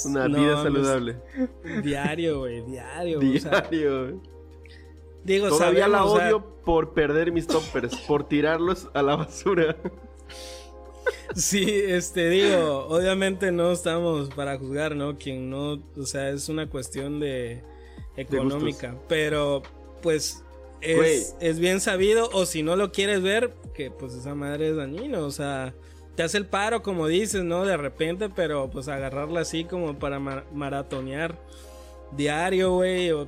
Una 0.05 0.27
No, 0.27 0.39
vida 0.39 0.63
saludable. 0.63 1.17
Diario, 1.83 2.39
güey, 2.39 2.61
diario. 2.63 3.19
o 3.19 3.39
sea, 3.39 3.61
Diario. 3.61 4.21
digo, 5.23 5.49
Todavía 5.49 5.87
la 5.87 5.99
sabemos, 5.99 6.13
o 6.13 6.17
sea, 6.17 6.27
odio 6.27 6.55
por 6.63 6.93
perder 6.93 7.31
mis 7.31 7.47
toppers, 7.47 7.95
por 8.07 8.27
tirarlos 8.27 8.89
a 8.93 9.01
la 9.01 9.15
basura. 9.15 9.75
Sí, 11.35 11.65
este, 11.67 12.29
digo, 12.29 12.85
obviamente 12.87 13.51
no 13.51 13.71
estamos 13.71 14.29
para 14.29 14.57
juzgar, 14.57 14.95
¿no? 14.95 15.17
Quien 15.17 15.49
no, 15.49 15.81
o 15.97 16.05
sea, 16.05 16.29
es 16.29 16.47
una 16.49 16.69
cuestión 16.69 17.19
de 17.19 17.63
económica, 18.17 18.95
pero 19.07 19.63
pues 20.01 20.43
es, 20.81 21.35
es 21.39 21.59
bien 21.59 21.79
sabido, 21.79 22.29
o 22.33 22.45
si 22.45 22.63
no 22.63 22.75
lo 22.75 22.91
quieres 22.91 23.21
ver, 23.21 23.53
que 23.73 23.91
pues 23.91 24.13
esa 24.13 24.35
madre 24.35 24.69
es 24.69 24.75
dañino, 24.75 25.21
o 25.25 25.31
sea, 25.31 25.73
te 26.15 26.23
hace 26.23 26.37
el 26.37 26.45
paro, 26.45 26.81
como 26.83 27.07
dices, 27.07 27.43
¿no? 27.43 27.65
De 27.65 27.77
repente, 27.77 28.29
pero 28.29 28.69
pues 28.69 28.87
agarrarla 28.87 29.41
así 29.41 29.63
como 29.63 29.97
para 29.97 30.19
ma- 30.19 30.43
maratonear 30.53 31.37
diario, 32.11 32.73
güey, 32.73 33.11
o, 33.11 33.27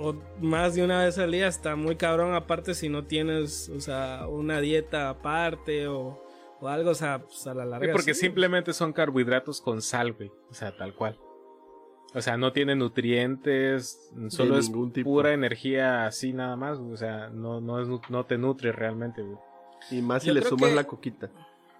o 0.00 0.16
más 0.40 0.74
de 0.74 0.82
una 0.82 1.04
vez 1.04 1.18
al 1.18 1.30
día 1.30 1.46
está 1.46 1.76
muy 1.76 1.96
cabrón, 1.96 2.34
aparte 2.34 2.74
si 2.74 2.88
no 2.88 3.04
tienes, 3.04 3.68
o 3.68 3.80
sea, 3.80 4.26
una 4.28 4.60
dieta 4.60 5.08
aparte 5.08 5.86
o, 5.86 6.20
o 6.60 6.68
algo, 6.68 6.90
o 6.90 6.94
sea, 6.94 7.22
pues 7.22 7.46
a 7.46 7.54
la 7.54 7.64
larga. 7.64 7.92
Porque 7.92 8.14
sí. 8.14 8.20
simplemente 8.22 8.72
son 8.72 8.92
carbohidratos 8.92 9.60
con 9.60 9.80
sal, 9.80 10.12
güey. 10.14 10.32
O 10.50 10.54
sea, 10.54 10.76
tal 10.76 10.94
cual. 10.94 11.16
O 12.14 12.20
sea, 12.22 12.36
no 12.36 12.52
tiene 12.52 12.76
nutrientes, 12.76 14.10
solo 14.28 14.56
es 14.58 14.70
tipo. 14.92 15.10
pura 15.10 15.32
energía 15.32 16.06
así 16.06 16.32
nada 16.32 16.54
más. 16.56 16.78
O 16.78 16.96
sea, 16.96 17.28
no, 17.28 17.60
no, 17.60 17.80
es, 17.82 17.88
nu- 17.88 18.00
no 18.08 18.24
te 18.24 18.38
nutre 18.38 18.70
realmente, 18.72 19.22
güey. 19.22 19.36
Y 19.90 20.00
más 20.00 20.22
si 20.22 20.28
Yo 20.28 20.34
le 20.34 20.42
sumas 20.42 20.70
que- 20.70 20.76
la 20.76 20.84
coquita. 20.84 21.30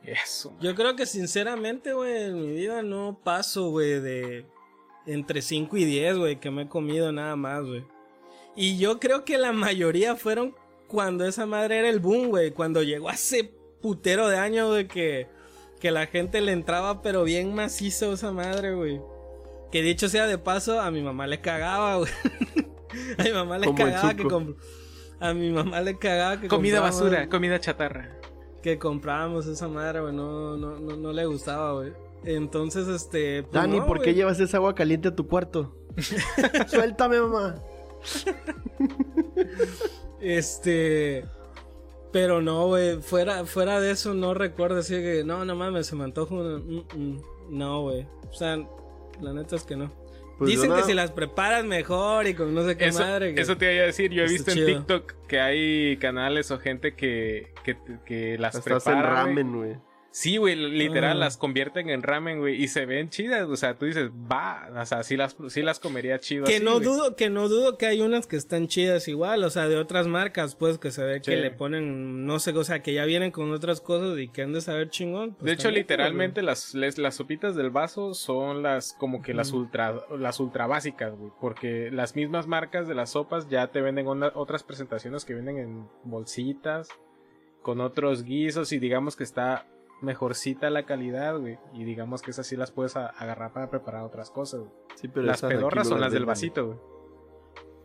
Eso. 0.03 0.53
Yo 0.61 0.75
creo 0.75 0.97
que 0.97 1.07
sinceramente, 1.07 1.95
güey, 1.95 2.25
en 2.25 2.41
mi 2.41 2.53
vida 2.53 2.83
no 2.83 3.19
paso, 3.25 3.71
güey, 3.71 4.01
de 4.01 4.45
entre 5.07 5.41
5 5.41 5.77
y 5.79 5.85
10, 5.85 6.19
güey, 6.19 6.41
que 6.41 6.51
me 6.51 6.63
he 6.63 6.69
comido 6.69 7.11
nada 7.13 7.37
más, 7.37 7.65
güey. 7.65 7.85
Y 8.57 8.77
yo 8.79 8.99
creo 9.01 9.25
que 9.25 9.39
la 9.39 9.53
mayoría 9.53 10.15
fueron 10.17 10.55
cuando 10.89 11.25
esa 11.27 11.47
madre 11.47 11.79
era 11.79 11.89
el 11.89 12.01
boom, 12.01 12.29
güey, 12.29 12.51
cuando 12.51 12.83
llegó 12.83 13.09
hace 13.09 13.51
putero 13.81 14.29
de 14.29 14.37
años, 14.37 14.69
güey, 14.69 14.87
que, 14.89 15.27
que 15.81 15.91
la 15.91 16.07
gente 16.07 16.41
le 16.43 16.53
entraba, 16.53 17.01
pero 17.03 17.25
bien 17.25 17.55
macizo 17.55 18.13
esa 18.13 18.31
madre, 18.33 18.75
güey. 18.75 19.01
Que 19.75 19.83
dicho 19.83 20.09
sea 20.09 20.29
de 20.29 20.39
paso, 20.39 20.81
a 20.81 20.93
mi 20.93 21.03
mamá 21.03 21.27
le 21.27 21.41
cagaba, 21.41 21.97
güey. 21.97 22.13
a 23.19 23.23
mi 23.25 23.33
mamá 23.33 23.59
le 23.59 23.75
cagaba 23.75 24.15
que, 24.15 24.23
comp- 24.23 24.57
a 25.19 25.35
mi 25.35 25.51
mamá 25.51 25.81
le 25.81 25.99
cagaba 25.99 26.41
que 26.41 26.47
Comida 26.47 26.79
basura, 26.79 27.29
comida 27.29 27.59
chatarra. 27.59 28.17
que 28.63 28.79
comprábamos 28.79 29.47
esa 29.49 29.67
madre, 29.67 29.99
güey, 30.01 30.15
no, 30.15 30.57
no, 30.57 30.79
no, 30.79 30.97
no 30.97 31.13
le 31.13 31.27
gustaba, 31.27 31.73
güey. 31.73 31.93
Entonces, 32.25 32.87
este... 32.87 33.43
pues 33.43 33.53
Dani, 33.53 33.81
no, 33.81 33.87
¿por 33.87 34.01
qué 34.01 34.15
llevas 34.15 34.39
esa 34.39 34.59
agua 34.59 34.77
caliente 34.77 35.09
a 35.09 35.17
tu 35.17 35.27
cuarto? 35.27 35.75
Suéltame, 36.69 37.21
mamá. 37.21 37.57
Este... 40.21 41.25
Pero 42.13 42.41
no, 42.41 42.69
güey, 42.69 43.03
fuera, 43.03 43.45
fuera 43.45 43.81
de 43.81 43.91
eso 43.91 44.15
no 44.15 44.35
recuerdo 44.35 44.79
así 44.79 44.95
que... 44.95 45.25
No, 45.25 45.45
no 45.45 45.57
mames, 45.57 45.89
se 45.89 45.97
me 45.97 46.05
antoja 46.05 46.33
una... 46.33 46.59
mm, 46.59 46.85
mm, 46.95 47.21
No, 47.51 47.83
güey. 47.83 48.07
O 48.31 48.33
sea, 48.33 48.65
la 49.21 49.33
neta 49.33 49.57
es 49.57 49.65
que 49.65 49.77
no. 49.77 49.93
Pues 50.39 50.51
Dicen 50.51 50.75
que 50.75 50.83
si 50.83 50.95
las 50.95 51.13
preparas 51.13 51.65
mejor 51.65 52.27
y 52.27 52.35
con 52.35 52.53
no 52.55 52.65
sé 52.67 52.77
qué 52.77 52.87
Eso, 52.87 52.99
madre. 53.01 53.35
que- 53.35 53.41
eso 53.41 53.57
te 53.57 53.73
iba 53.73 53.85
a 53.85 53.87
decir. 53.87 54.11
Yo 54.11 54.25
he 54.25 54.29
visto 54.29 54.51
en. 54.51 54.67
TikTok 54.67 55.13
que 55.29 55.39
hay 55.41 55.97
canales 55.99 56.51
o 56.51 56.59
gente 56.59 56.95
que, 56.97 57.53
que, 57.63 57.77
que 58.05 58.37
las 58.39 58.57
Hasta 58.57 58.77
hacen 58.77 58.93
prepara. 58.95 59.23
güey. 59.23 59.35
ramen, 59.37 59.57
güey. 59.57 59.77
Sí, 60.17 60.37
güey, 60.37 60.55
literal, 60.55 61.17
Ah. 61.17 61.21
las 61.25 61.37
convierten 61.37 61.91
en 61.91 62.05
ramen, 62.05 62.39
güey, 62.39 62.63
y 62.63 62.69
se 62.69 62.87
ven 62.87 63.11
chidas, 63.11 63.49
o 63.49 63.57
sea, 63.57 63.75
tú 63.75 63.87
dices, 63.87 64.11
va, 64.13 64.71
o 64.81 64.87
sea, 64.87 65.03
sí 65.03 65.17
las, 65.17 65.37
sí 65.49 65.61
las 65.61 65.81
comería 65.81 66.21
chido 66.21 66.45
Que 66.45 66.55
así, 66.57 66.65
no 66.65 66.79
dudo, 66.79 67.17
que 67.17 67.31
no 67.31 67.49
dudo 67.49 67.77
que 67.79 67.87
hay 67.87 68.01
unas 68.01 68.29
que 68.29 68.37
están 68.37 68.69
chidas 68.69 69.09
igual, 69.09 69.43
o 69.43 69.51
sea, 69.51 69.67
de 69.67 69.77
otras 69.77 70.07
marcas, 70.07 70.55
pues, 70.55 70.79
que 70.79 70.93
se 70.93 71.03
ve 71.03 71.21
que 71.21 71.35
le 71.35 71.51
ponen, 71.51 72.27
no 72.27 72.39
sé, 72.39 72.53
o 72.53 72.63
sea, 72.63 72.81
que 72.81 72.95
ya 72.95 73.05
vienen 73.07 73.33
con 73.33 73.51
otras 73.51 73.81
cosas 73.81 74.17
y 74.21 74.29
que 74.29 74.43
han 74.43 74.53
de 74.53 74.61
saber 74.61 74.89
chingón. 74.89 75.35
pues, 75.35 75.47
De 75.47 75.53
hecho, 75.53 75.73
literalmente 75.73 76.43
las, 76.43 76.75
les- 76.77 76.97
las 76.99 77.17
sopitas 77.17 77.57
del 77.57 77.71
vaso 77.71 78.15
son 78.15 78.63
las 78.63 78.93
como 78.93 79.21
que 79.21 79.35
las 79.35 79.51
ultra 79.51 79.97
las 80.17 80.39
ultra 80.39 80.69
básicas, 80.69 81.13
güey, 81.17 81.33
porque 81.41 81.91
las 81.91 82.15
mismas 82.15 82.47
marcas 82.47 82.87
de 82.87 82.95
las 82.95 83.11
sopas 83.11 83.49
ya 83.49 83.67
te 83.73 83.81
venden 83.81 84.07
una- 84.07 84.31
otras 84.37 84.63
presentaciones 84.63 85.25
que 85.25 85.35
vienen 85.35 85.59
en 85.59 85.89
bolsitas 86.05 86.89
con 87.63 87.81
otros 87.81 88.23
guisos 88.23 88.71
y 88.71 88.79
digamos 88.79 89.17
que 89.17 89.25
está 89.25 89.67
mejorcita 90.01 90.69
la 90.71 90.85
calidad, 90.85 91.39
güey, 91.39 91.59
y 91.73 91.85
digamos 91.85 92.23
que 92.23 92.31
esas 92.33 92.47
sí 92.47 92.57
las 92.57 92.71
puedes 92.71 92.97
a- 92.97 93.07
agarrar 93.07 93.53
para 93.53 93.71
preparar 93.71 94.03
otras 94.03 94.31
cosas. 94.31 94.61
güey. 94.61 94.73
Sí, 94.97 95.09
pero 95.09 95.27
Las 95.27 95.41
pedorras 95.43 95.89
son 95.89 96.01
las 96.01 96.13
del 96.13 96.25
vasito, 96.27 96.67
güey. 96.67 96.79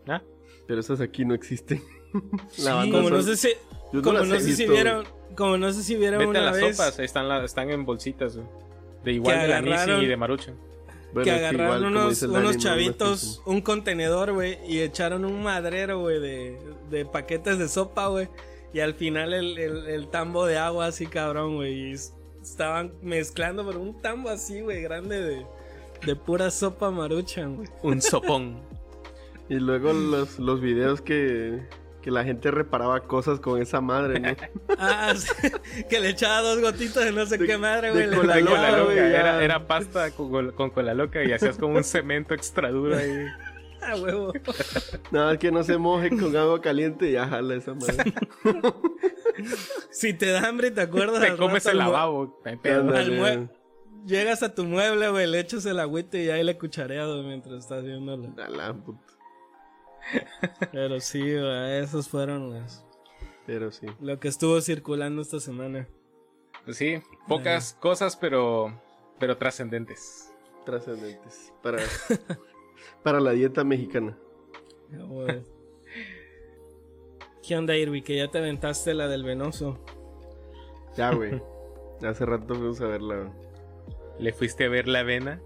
¿Ah? 0.07 0.21
Pero 0.67 0.79
esas 0.79 1.01
aquí 1.01 1.25
no 1.25 1.33
existen. 1.33 1.81
Sí, 2.49 2.63
La 2.63 2.73
banda 2.73 2.97
como 2.97 3.11
no 3.11 3.21
sé 3.21 3.37
si, 3.37 3.49
Yo 3.93 4.01
como 4.01 4.17
las 4.17 4.27
no 4.27 4.33
he 4.35 4.39
sé 4.39 4.45
si 4.53 4.61
visto, 4.63 4.73
vieron, 4.73 5.05
como 5.37 5.57
no 5.59 5.71
sé 5.71 5.83
si 5.83 5.95
vieron 5.95 6.17
Vete 6.17 6.27
a 6.27 6.29
una 6.31 6.41
las 6.41 6.55
vez 6.59 6.75
sopas, 6.75 6.97
están, 6.99 7.29
la- 7.29 7.43
están 7.45 7.69
en 7.69 7.85
bolsitas, 7.85 8.35
güey. 8.35 8.47
De 9.03 9.11
igual 9.13 9.35
Que 9.35 9.41
de 9.43 9.47
la 9.47 9.61
Nissin 9.61 9.99
y 10.01 10.05
de 10.07 10.17
Maruchan. 10.17 10.55
Bueno, 11.13 11.23
que 11.23 11.31
agarraron 11.31 11.65
igual, 11.65 11.85
unos, 11.85 12.21
unos 12.23 12.57
chavitos, 12.57 13.41
un 13.45 13.61
contenedor, 13.61 14.33
güey, 14.33 14.57
y 14.67 14.79
echaron 14.81 15.23
un 15.23 15.41
madrero, 15.43 15.99
güey, 16.01 16.19
de, 16.19 16.59
de 16.89 17.05
paquetes 17.05 17.57
de 17.59 17.67
sopa, 17.67 18.07
güey. 18.07 18.27
Y 18.73 18.79
al 18.81 18.93
final 18.93 19.33
el, 19.33 19.57
el, 19.57 19.87
el 19.87 20.07
tambo 20.09 20.45
de 20.45 20.57
agua 20.57 20.87
así, 20.87 21.07
cabrón, 21.07 21.55
güey. 21.55 21.91
Estaban 22.41 22.93
mezclando, 23.01 23.65
pero 23.65 23.79
un 23.79 24.01
tambo 24.01 24.29
así, 24.29 24.61
güey, 24.61 24.81
grande 24.81 25.21
de, 25.21 25.45
de 26.05 26.15
pura 26.15 26.51
sopa 26.51 26.91
maruchan, 26.91 27.55
güey. 27.57 27.67
Un 27.83 28.01
sopón. 28.01 28.61
Y 29.49 29.55
luego 29.55 29.91
los, 29.93 30.37
los 30.37 30.61
videos 30.61 31.01
que, 31.01 31.67
que 32.03 32.11
la 32.11 32.23
gente 32.23 32.51
reparaba 32.51 33.01
cosas 33.01 33.39
con 33.39 33.59
esa 33.61 33.81
madre, 33.81 34.19
¿no? 34.19 34.29
Ah, 34.77 35.13
sí, 35.17 35.49
que 35.89 35.99
le 35.99 36.09
echaba 36.09 36.41
dos 36.41 36.61
gotitas 36.61 37.03
de 37.03 37.11
no 37.11 37.25
sé 37.25 37.37
De- 37.39 37.47
qué 37.47 37.57
madre, 37.57 37.91
güey. 37.91 38.09
cola 38.11 38.39
cola 38.39 38.77
loca, 38.77 38.93
era, 38.93 39.43
era 39.43 39.67
pasta 39.67 40.11
con, 40.11 40.51
con 40.51 40.69
cola 40.69 40.93
loca 40.93 41.23
y 41.23 41.31
hacías 41.33 41.57
como 41.57 41.75
un 41.75 41.83
cemento 41.83 42.33
extra 42.35 42.69
duro 42.69 42.95
ahí. 42.95 43.25
Ah, 43.81 43.95
huevo. 43.95 44.33
Nada 45.11 45.37
que 45.39 45.51
no 45.51 45.63
se 45.63 45.77
moje 45.77 46.09
con 46.09 46.35
agua 46.35 46.61
caliente 46.61 47.09
y 47.09 47.13
ya 47.13 47.27
jala 47.27 47.55
esa 47.55 47.73
madre. 47.73 48.13
Si 49.89 50.13
te 50.13 50.27
da 50.31 50.47
hambre 50.47 50.67
y 50.67 50.71
te 50.71 50.81
acuerdas. 50.81 51.21
Te 51.21 51.35
comes 51.37 51.63
rato 51.65 51.71
el 51.71 51.77
lavabo. 51.77 52.41
al 52.45 53.49
Llegas 54.05 54.43
a 54.43 54.53
tu 54.55 54.63
mueble, 54.65 55.09
güey, 55.09 55.27
le 55.27 55.39
echas 55.39 55.65
el 55.65 55.79
agüita 55.79 56.17
y 56.17 56.29
ahí 56.29 56.43
le 56.43 56.57
cuchareas 56.57 57.07
güey, 57.07 57.23
mientras 57.23 57.55
estás 57.59 57.83
viéndolo. 57.83 58.33
La 58.35 58.73
puta. 58.73 59.13
Pero 60.71 60.99
sí, 60.99 61.19
güey, 61.21 61.79
esos 61.83 62.07
fueron 62.07 62.51
las- 62.51 62.85
Pero 63.45 63.71
sí. 63.71 63.87
lo 63.99 64.19
que 64.19 64.27
estuvo 64.27 64.59
circulando 64.61 65.21
esta 65.21 65.39
semana. 65.39 65.87
Pues 66.65 66.77
sí, 66.77 67.01
pocas 67.27 67.73
cosas, 67.79 68.15
pero, 68.15 68.79
pero 69.19 69.37
trascendentes. 69.37 70.31
Trascendentes. 70.65 71.51
Para, 71.61 71.79
para 73.03 73.19
la 73.19 73.31
dieta 73.31 73.63
mexicana. 73.63 74.17
¿Qué 77.45 77.57
onda, 77.57 77.75
Irvi? 77.75 78.01
Que 78.01 78.17
ya 78.17 78.29
te 78.29 78.37
aventaste 78.37 78.93
la 78.93 79.07
del 79.07 79.23
venoso. 79.23 79.77
Ya, 80.95 81.13
güey. 81.13 81.41
Hace 82.03 82.25
rato 82.25 82.55
fuimos 82.55 82.79
a 82.81 82.87
verla. 82.87 83.31
Le 84.19 84.33
fuiste 84.33 84.65
a 84.65 84.69
ver 84.69 84.87
la 84.87 85.03
vena 85.03 85.41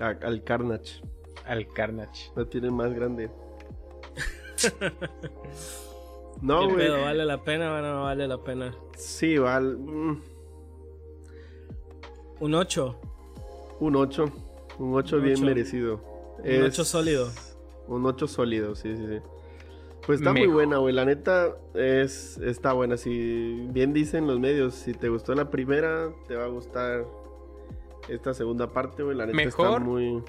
a- 0.00 0.08
al 0.22 0.42
Carnage. 0.44 1.02
al 1.46 1.66
Carnage. 1.68 2.30
La 2.36 2.44
tiene 2.44 2.70
más 2.70 2.92
grande. 2.94 3.30
No, 6.40 6.68
¿Qué 6.68 6.74
güey. 6.74 6.88
¿Vale 6.88 7.24
la 7.24 7.42
pena 7.42 7.74
o 7.74 7.82
no 7.82 8.02
vale 8.04 8.28
la 8.28 8.38
pena? 8.38 8.72
Sí, 8.96 9.38
vale. 9.38 9.74
mm, 9.74 10.22
Un 12.38 12.54
8. 12.54 12.96
Un 13.80 13.96
8. 13.96 14.24
Un 14.78 14.94
8 14.94 15.16
Un 15.16 15.22
bien 15.24 15.34
ocho. 15.38 15.44
merecido. 15.46 16.00
Un 16.44 16.62
ocho 16.62 16.84
sólido. 16.84 17.30
Un 17.88 18.04
8 18.04 18.26
sólido, 18.26 18.74
sí, 18.74 18.94
sí, 18.96 19.06
sí. 19.08 19.18
Pues 20.06 20.20
está 20.20 20.32
muy 20.32 20.46
buena, 20.46 20.76
güey. 20.78 20.94
La 20.94 21.04
neta 21.04 21.56
es 21.74 22.38
está 22.38 22.72
buena. 22.72 22.96
Si 22.96 23.66
bien 23.70 23.92
dicen 23.92 24.26
los 24.26 24.38
medios, 24.38 24.74
si 24.74 24.92
te 24.92 25.08
gustó 25.08 25.34
la 25.34 25.50
primera, 25.50 26.10
te 26.26 26.36
va 26.36 26.44
a 26.44 26.48
gustar 26.48 27.06
esta 28.08 28.32
segunda 28.34 28.72
parte, 28.72 29.02
güey. 29.02 29.16
La 29.16 29.26
neta 29.26 29.42
está 29.42 29.62
Mejor. 29.62 29.80
muy. 29.80 30.22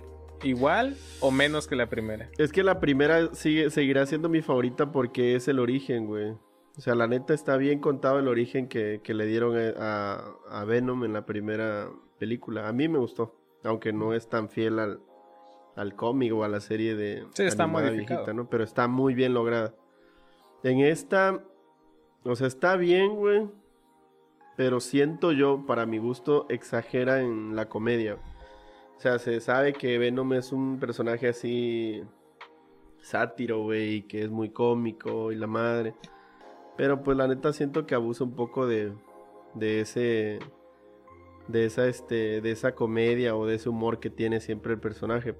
¿Igual 0.43 0.95
o 1.19 1.31
menos 1.31 1.67
que 1.67 1.75
la 1.75 1.89
primera? 1.89 2.29
Es 2.37 2.53
que 2.53 2.63
la 2.63 2.79
primera 2.79 3.33
sigue, 3.33 3.69
seguirá 3.69 4.05
siendo 4.05 4.29
mi 4.29 4.41
favorita 4.41 4.91
porque 4.91 5.35
es 5.35 5.49
el 5.49 5.59
origen, 5.59 6.07
güey. 6.07 6.31
O 6.77 6.81
sea, 6.81 6.95
la 6.95 7.07
neta 7.07 7.33
está 7.33 7.57
bien 7.57 7.79
contado 7.79 8.19
el 8.19 8.29
origen 8.29 8.69
que, 8.69 9.01
que 9.03 9.13
le 9.13 9.25
dieron 9.25 9.57
a, 9.77 10.33
a 10.49 10.63
Venom 10.63 11.03
en 11.03 11.11
la 11.11 11.25
primera 11.25 11.89
película. 12.17 12.69
A 12.69 12.73
mí 12.73 12.87
me 12.87 12.99
gustó, 12.99 13.35
aunque 13.65 13.91
no 13.91 14.13
es 14.13 14.29
tan 14.29 14.47
fiel 14.49 14.79
al, 14.79 15.01
al 15.79 15.95
cómic 15.95 16.33
o 16.33 16.43
a 16.43 16.49
la 16.49 16.59
serie 16.59 16.95
de 16.95 17.25
Sí, 17.33 17.43
está. 17.43 17.67
¿no? 17.67 18.49
Pero 18.49 18.63
está 18.63 18.87
muy 18.87 19.13
bien 19.13 19.33
lograda. 19.33 19.73
En 20.63 20.79
esta, 20.81 21.41
o 22.23 22.35
sea, 22.35 22.47
está 22.47 22.75
bien, 22.75 23.15
güey. 23.15 23.47
Pero 24.57 24.81
siento 24.81 25.31
yo, 25.31 25.65
para 25.65 25.85
mi 25.85 25.97
gusto, 25.99 26.45
exagera 26.49 27.21
en 27.21 27.55
la 27.55 27.69
comedia. 27.69 28.17
O 28.97 28.99
sea, 28.99 29.17
se 29.19 29.39
sabe 29.39 29.71
que 29.71 29.97
Venom 29.97 30.33
es 30.33 30.51
un 30.51 30.79
personaje 30.79 31.29
así 31.29 32.03
sátiro, 33.01 33.63
güey, 33.63 34.01
que 34.01 34.23
es 34.23 34.29
muy 34.29 34.49
cómico 34.49 35.31
y 35.31 35.37
la 35.37 35.47
madre. 35.47 35.93
Pero 36.75 37.01
pues 37.03 37.15
la 37.15 37.27
neta 37.27 37.53
siento 37.53 37.85
que 37.85 37.95
abusa 37.95 38.25
un 38.25 38.35
poco 38.35 38.67
de, 38.67 38.91
de 39.53 39.79
ese 39.79 40.39
de 41.47 41.65
esa 41.65 41.87
este 41.87 42.41
de 42.41 42.51
esa 42.51 42.75
comedia 42.75 43.35
o 43.35 43.47
de 43.47 43.55
ese 43.55 43.69
humor 43.69 43.99
que 43.99 44.09
tiene 44.09 44.39
siempre 44.39 44.73
el 44.73 44.79
personaje, 44.79 45.35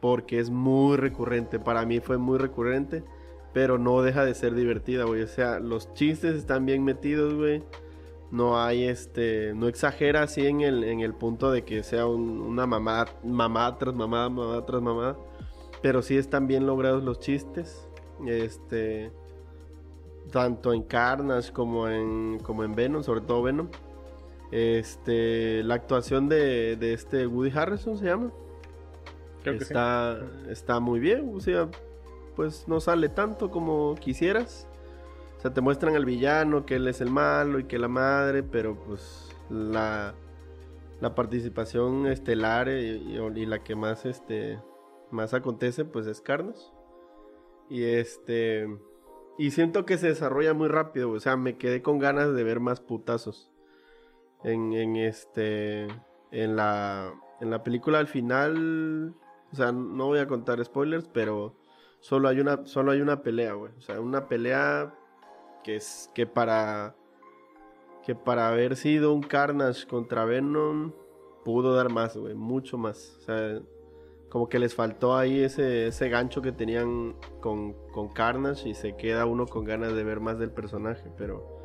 porque 0.00 0.38
es 0.38 0.50
muy 0.50 0.96
recurrente, 0.96 1.58
para 1.58 1.84
mí 1.86 2.00
fue 2.00 2.18
muy 2.18 2.38
recurrente, 2.38 3.02
pero 3.52 3.78
no 3.78 4.02
deja 4.02 4.24
de 4.24 4.34
ser 4.34 4.54
divertida, 4.54 5.04
güey, 5.04 5.22
o 5.22 5.26
sea, 5.28 5.58
los 5.60 5.92
chistes 5.94 6.34
están 6.36 6.66
bien 6.66 6.84
metidos, 6.84 7.34
güey. 7.34 7.62
No 8.30 8.60
hay 8.62 8.84
este, 8.84 9.54
no 9.54 9.68
exagera 9.68 10.22
así 10.24 10.46
en 10.46 10.60
el, 10.60 10.84
en 10.84 11.00
el 11.00 11.14
punto 11.14 11.50
de 11.50 11.64
que 11.64 11.82
sea 11.82 12.06
un- 12.06 12.40
una 12.42 12.66
mamá, 12.66 13.06
mamá 13.24 13.78
tras 13.78 13.94
mamá, 13.94 14.28
mamá 14.28 14.66
tras 14.66 14.82
mamá. 14.82 15.16
Pero 15.80 16.02
sí 16.02 16.18
están 16.18 16.46
bien 16.46 16.66
logrados 16.66 17.02
los 17.02 17.20
chistes. 17.20 17.88
Este. 18.26 19.10
Tanto 20.30 20.74
en 20.74 20.82
Carnage 20.82 21.52
como 21.52 21.88
en. 21.88 22.38
como 22.42 22.64
en 22.64 22.74
Venom, 22.74 23.02
sobre 23.02 23.22
todo 23.22 23.42
Venom. 23.44 23.68
Este. 24.50 25.62
La 25.62 25.74
actuación 25.76 26.28
de, 26.28 26.76
de 26.76 26.92
este 26.92 27.26
Woody 27.26 27.50
Harrison 27.56 27.96
se 27.96 28.06
llama. 28.06 28.30
Creo 29.42 29.56
que 29.56 29.64
está, 29.64 30.20
está 30.48 30.80
muy 30.80 31.00
bien. 31.00 31.32
O 31.34 31.40
sea, 31.40 31.68
pues 32.36 32.68
no 32.68 32.80
sale 32.80 33.08
tanto 33.08 33.50
como 33.50 33.94
quisieras. 33.96 34.68
O 35.38 35.40
sea, 35.40 35.52
te 35.52 35.60
muestran 35.60 35.94
al 35.94 36.04
villano, 36.04 36.66
que 36.66 36.76
él 36.76 36.88
es 36.88 37.00
el 37.00 37.10
malo 37.10 37.58
y 37.58 37.64
que 37.64 37.78
la 37.78 37.88
madre, 37.88 38.42
pero 38.42 38.76
pues 38.76 39.28
la, 39.50 40.14
la 41.00 41.14
participación 41.14 42.06
estelar 42.06 42.68
y, 42.68 43.46
la 43.46 43.62
que 43.62 43.76
más 43.76 44.04
este 44.04 44.58
más 45.10 45.34
acontece 45.34 45.84
pues 45.84 46.06
es 46.06 46.20
Carnage. 46.20 46.60
Y 47.70 47.84
este 47.84 48.66
y 49.38 49.52
siento 49.52 49.86
que 49.86 49.98
se 49.98 50.08
desarrolla 50.08 50.54
muy 50.54 50.68
rápido, 50.68 51.10
o 51.10 51.20
sea, 51.20 51.36
me 51.36 51.56
quedé 51.56 51.82
con 51.82 51.98
ganas 51.98 52.34
de 52.34 52.42
ver 52.42 52.60
más 52.60 52.80
putazos. 52.80 53.50
En, 54.44 54.72
en 54.72 54.96
este 54.96 55.86
en 56.30 56.56
la 56.56 57.12
en 57.40 57.50
la 57.50 57.62
película 57.62 57.98
al 58.00 58.08
final, 58.08 59.14
o 59.52 59.56
sea, 59.56 59.72
no 59.72 60.06
voy 60.06 60.18
a 60.18 60.26
contar 60.26 60.64
spoilers, 60.64 61.08
pero 61.08 61.54
solo 62.00 62.28
hay 62.28 62.40
una, 62.40 62.66
solo 62.66 62.92
hay 62.92 63.00
una 63.00 63.22
pelea, 63.22 63.54
güey. 63.54 63.72
O 63.76 63.80
sea, 63.80 64.00
una 64.00 64.28
pelea 64.28 64.94
que 65.64 65.76
es 65.76 66.10
que 66.14 66.26
para 66.26 66.94
que 68.04 68.14
para 68.14 68.48
haber 68.48 68.76
sido 68.76 69.12
un 69.12 69.22
Carnage 69.22 69.86
contra 69.86 70.24
Venom 70.24 70.92
pudo 71.44 71.74
dar 71.74 71.90
más, 71.90 72.16
güey, 72.16 72.34
mucho 72.34 72.78
más. 72.78 73.16
O 73.18 73.20
sea, 73.22 73.60
como 74.30 74.48
que 74.48 74.58
les 74.58 74.74
faltó 74.74 75.16
ahí 75.16 75.40
ese, 75.40 75.88
ese 75.88 76.08
gancho 76.08 76.42
que 76.42 76.52
tenían 76.52 77.16
con, 77.40 77.74
con 77.92 78.08
Carnage 78.08 78.68
y 78.68 78.74
se 78.74 78.96
queda 78.96 79.26
uno 79.26 79.46
con 79.46 79.64
ganas 79.64 79.94
de 79.94 80.04
ver 80.04 80.20
más 80.20 80.38
del 80.38 80.50
personaje, 80.50 81.10
pero 81.16 81.58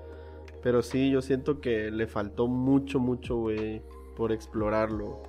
pero 0.63 0.81
sí, 0.81 1.11
yo 1.11 1.21
siento 1.21 1.59
que 1.59 1.91
le 1.91 2.07
faltó 2.07 2.47
mucho, 2.47 2.97
mucho, 2.97 3.35
güey, 3.35 3.83
por 4.15 4.31
explorarlo. 4.31 5.21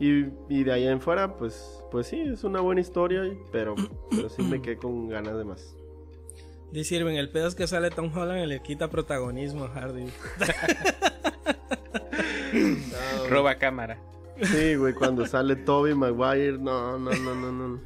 Y, 0.00 0.30
y, 0.48 0.64
de 0.64 0.72
ahí 0.72 0.86
en 0.86 1.00
fuera, 1.00 1.36
pues, 1.36 1.84
pues 1.90 2.06
sí, 2.06 2.18
es 2.20 2.42
una 2.42 2.62
buena 2.62 2.80
historia, 2.80 3.22
pero, 3.52 3.74
pero 4.10 4.30
sí 4.30 4.42
me 4.42 4.62
quedé 4.62 4.78
con 4.78 5.10
ganas 5.10 5.36
de 5.36 5.44
más. 5.44 5.76
Dice 6.72 6.96
Irving, 6.96 7.16
el 7.16 7.28
pedo 7.28 7.48
es 7.48 7.54
que 7.54 7.66
sale 7.66 7.90
Tom 7.90 8.10
Holland 8.16 8.44
y 8.44 8.46
le 8.46 8.62
quita 8.62 8.88
protagonismo 8.88 9.64
a 9.64 9.68
Hardy. 9.68 10.06
Roba 13.28 13.56
cámara. 13.56 13.98
Sí, 14.42 14.76
güey, 14.76 14.94
cuando 14.94 15.26
sale 15.26 15.54
Toby 15.56 15.94
Maguire, 15.94 16.58
no, 16.58 16.98
no, 16.98 17.10
no, 17.10 17.34
no, 17.34 17.52
no. 17.52 17.80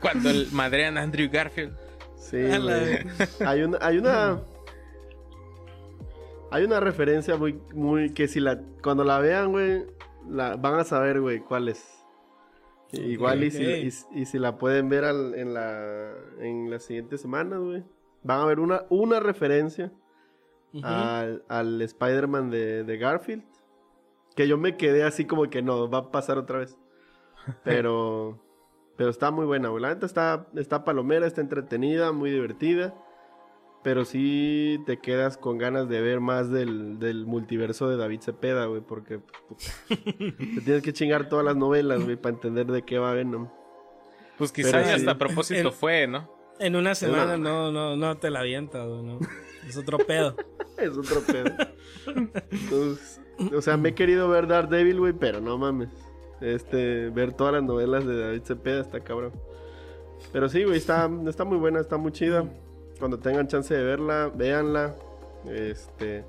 Cuando 0.00 0.28
el 0.28 0.48
madrean 0.52 0.98
a 0.98 1.02
Andrew 1.02 1.30
Garfield. 1.32 1.74
Sí, 2.18 2.36
güey. 2.36 2.98
Hay 3.46 3.62
una, 3.62 3.78
hay 3.80 3.98
una, 3.98 4.42
hay 6.50 6.64
una 6.64 6.80
referencia 6.80 7.36
muy, 7.36 7.58
muy, 7.72 8.12
que 8.12 8.28
si 8.28 8.40
la, 8.40 8.60
cuando 8.82 9.04
la 9.04 9.20
vean, 9.20 9.52
güey, 9.52 9.84
la, 10.28 10.56
van 10.56 10.74
a 10.80 10.84
saber, 10.84 11.20
güey, 11.20 11.40
cuál 11.40 11.68
es. 11.68 12.04
Igual 12.92 13.42
y, 13.42 13.50
si, 13.50 13.90
y, 14.12 14.26
si 14.26 14.38
la 14.38 14.58
pueden 14.58 14.88
ver 14.88 15.04
en, 15.04 15.54
la, 15.54 16.12
en 16.38 16.70
las 16.70 16.84
siguientes 16.84 17.20
semanas, 17.20 17.58
güey. 17.60 17.82
Van 18.22 18.40
a 18.40 18.46
ver 18.46 18.60
una, 18.60 18.84
una 18.90 19.20
referencia 19.20 19.92
al, 20.82 21.44
al 21.48 21.82
Spider-Man 21.82 22.50
de, 22.50 22.84
de, 22.84 22.98
Garfield. 22.98 23.44
Que 24.34 24.46
yo 24.46 24.56
me 24.56 24.76
quedé 24.76 25.02
así 25.02 25.24
como 25.24 25.48
que 25.50 25.62
no, 25.62 25.90
va 25.90 25.98
a 25.98 26.10
pasar 26.10 26.38
otra 26.38 26.58
vez. 26.58 26.78
Pero, 27.64 28.42
pero 28.96 29.10
está 29.10 29.30
muy 29.30 29.46
buena, 29.46 29.68
güey. 29.68 29.80
La 29.80 29.90
neta 29.90 30.06
está, 30.06 30.48
está 30.56 30.84
palomera, 30.84 31.26
está 31.26 31.40
entretenida, 31.42 32.10
muy 32.10 32.30
divertida. 32.30 32.94
Pero 33.86 34.04
sí 34.04 34.82
te 34.84 34.98
quedas 34.98 35.38
con 35.38 35.58
ganas 35.58 35.88
de 35.88 36.00
ver 36.00 36.18
más 36.18 36.50
del, 36.50 36.98
del 36.98 37.24
multiverso 37.24 37.88
de 37.88 37.96
David 37.96 38.20
Cepeda, 38.20 38.66
güey, 38.66 38.80
porque 38.80 39.20
te 39.88 40.60
tienes 40.64 40.82
que 40.82 40.92
chingar 40.92 41.28
todas 41.28 41.44
las 41.44 41.54
novelas, 41.54 42.02
güey, 42.02 42.16
para 42.16 42.34
entender 42.34 42.66
de 42.66 42.82
qué 42.82 42.98
va 42.98 43.14
Venom. 43.14 43.48
Pues 44.38 44.50
quizá 44.50 44.80
hasta 44.92 45.12
a 45.12 45.18
propósito 45.18 45.70
fue, 45.70 46.08
¿no? 46.08 46.28
En 46.58 46.74
una 46.74 46.96
semana 46.96 47.36
no, 47.36 47.70
no, 47.70 47.94
no 47.94 48.16
te 48.16 48.28
la 48.28 48.40
avientas, 48.40 48.88
güey, 48.88 49.04
¿no? 49.04 49.20
Es 49.68 49.76
otro 49.76 49.98
pedo. 49.98 50.34
es 50.78 50.98
otro 50.98 51.20
pedo. 51.20 51.54
o 53.56 53.62
sea, 53.62 53.76
me 53.76 53.90
he 53.90 53.94
querido 53.94 54.28
ver 54.28 54.48
Daredevil, 54.48 54.98
güey, 54.98 55.12
pero 55.12 55.40
no 55.40 55.58
mames. 55.58 55.90
Este, 56.40 57.10
ver 57.10 57.34
todas 57.34 57.52
las 57.52 57.62
novelas 57.62 58.04
de 58.04 58.18
David 58.18 58.42
Cepeda 58.42 58.80
está 58.80 58.98
cabrón. 58.98 59.30
Pero 60.32 60.48
sí, 60.48 60.64
güey, 60.64 60.76
está, 60.76 61.08
está 61.28 61.44
muy 61.44 61.58
buena, 61.58 61.78
está 61.78 61.96
muy 61.98 62.10
chida 62.10 62.50
cuando 62.98 63.18
tengan 63.18 63.48
chance 63.48 63.74
de 63.74 63.82
verla, 63.82 64.30
véanla. 64.34 64.94
Este, 65.46 66.24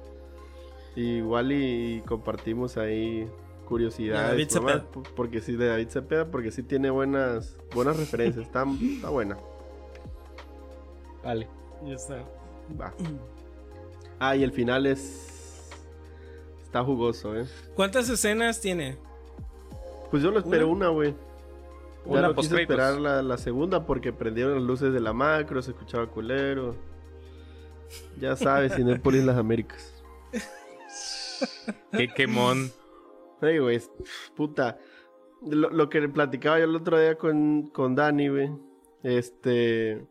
igual 0.95 1.51
y, 1.51 2.01
compartimos 2.05 2.78
ahí 2.78 3.30
curiosidades. 3.65 4.59
Porque 5.15 5.41
sí, 5.41 5.55
de 5.55 5.68
David 5.68 5.89
Cepeda, 5.89 6.26
porque 6.30 6.51
sí 6.51 6.63
tiene 6.63 6.89
buenas, 6.89 7.57
buenas 7.74 7.97
referencias. 7.97 8.45
Está, 8.45 8.65
está 8.82 9.09
buena. 9.09 9.38
Vale. 11.24 11.47
Ya 11.86 11.93
está. 11.93 12.24
Va. 12.80 12.93
Ah, 14.20 14.36
y 14.36 14.43
el 14.43 14.51
final 14.51 14.86
es. 14.86 15.70
Está 16.63 16.84
jugoso, 16.84 17.36
¿eh? 17.38 17.45
¿Cuántas 17.76 18.09
escenas 18.09 18.59
tiene? 18.59 18.97
Pues 20.09 20.24
yo 20.24 20.32
lo 20.32 20.39
espero 20.39 20.70
una, 20.70 20.89
güey. 20.89 21.13
Ya 22.10 22.22
no 22.22 22.36
quise 22.36 22.62
esperar 22.62 22.99
la, 22.99 23.38
segunda 23.38 23.86
porque 23.86 24.14
prendieron 24.14 24.55
las 24.55 24.64
luces 24.64 24.93
de 24.93 24.99
la 24.99 25.14
macro, 25.14 25.62
se 25.62 25.72
escuchaba 25.72 26.08
culero. 26.08 26.76
Ya 28.20 28.36
sabes, 28.36 28.76
Cinépolis 28.76 29.24
Las 29.26 29.38
Américas. 29.38 30.03
Qué 31.91 32.08
quemón. 32.08 32.72
Hey, 33.41 33.60
güey, 33.60 33.80
puta. 34.36 34.78
Lo, 35.41 35.89
que 35.89 36.08
platicaba 36.10 36.58
yo 36.58 36.66
el 36.66 36.76
otro 36.76 36.99
día 36.99 37.16
con, 37.18 37.68
con 37.68 37.95
Dani, 37.95 38.30
güey. 38.30 38.51
Este. 39.03 40.05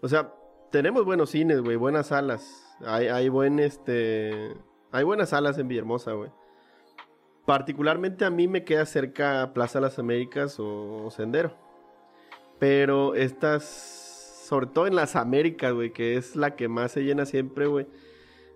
O 0.00 0.08
sea, 0.08 0.32
tenemos 0.70 1.04
buenos 1.04 1.30
cines, 1.30 1.60
güey, 1.60 1.76
buenas 1.76 2.08
salas. 2.08 2.64
Hay, 2.80 3.08
hay 3.08 3.28
buen, 3.28 3.58
este. 3.58 4.56
Hay 4.90 5.04
buenas 5.04 5.30
salas 5.30 5.58
en 5.58 5.68
Villahermosa, 5.68 6.12
güey. 6.12 6.30
Particularmente 7.48 8.26
a 8.26 8.30
mí 8.30 8.46
me 8.46 8.62
queda 8.62 8.84
cerca 8.84 9.54
Plaza 9.54 9.80
Las 9.80 9.98
Américas 9.98 10.56
o, 10.58 11.10
Sendero. 11.10 11.54
Pero 12.58 13.14
estas, 13.14 13.64
sobre 14.44 14.66
todo 14.66 14.86
en 14.86 14.94
las 14.94 15.16
Américas, 15.16 15.72
güey, 15.72 15.94
que 15.94 16.18
es 16.18 16.36
la 16.36 16.56
que 16.56 16.68
más 16.68 16.92
se 16.92 17.04
llena 17.04 17.24
siempre, 17.24 17.66
güey. 17.66 17.86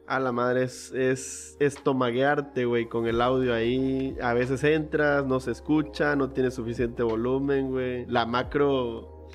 A 0.06 0.20
la 0.20 0.30
madre 0.30 0.64
es, 0.64 0.92
es 0.92 1.56
estomaguearte, 1.58 2.66
güey, 2.66 2.84
con 2.84 3.06
el 3.06 3.22
audio 3.22 3.54
ahí. 3.54 4.14
A 4.20 4.34
veces 4.34 4.62
entras, 4.62 5.24
no 5.24 5.40
se 5.40 5.52
escucha, 5.52 6.14
no 6.14 6.28
tiene 6.32 6.50
suficiente 6.50 7.02
volumen, 7.02 7.70
güey. 7.70 8.04
La 8.04 8.26
macro, 8.26 9.26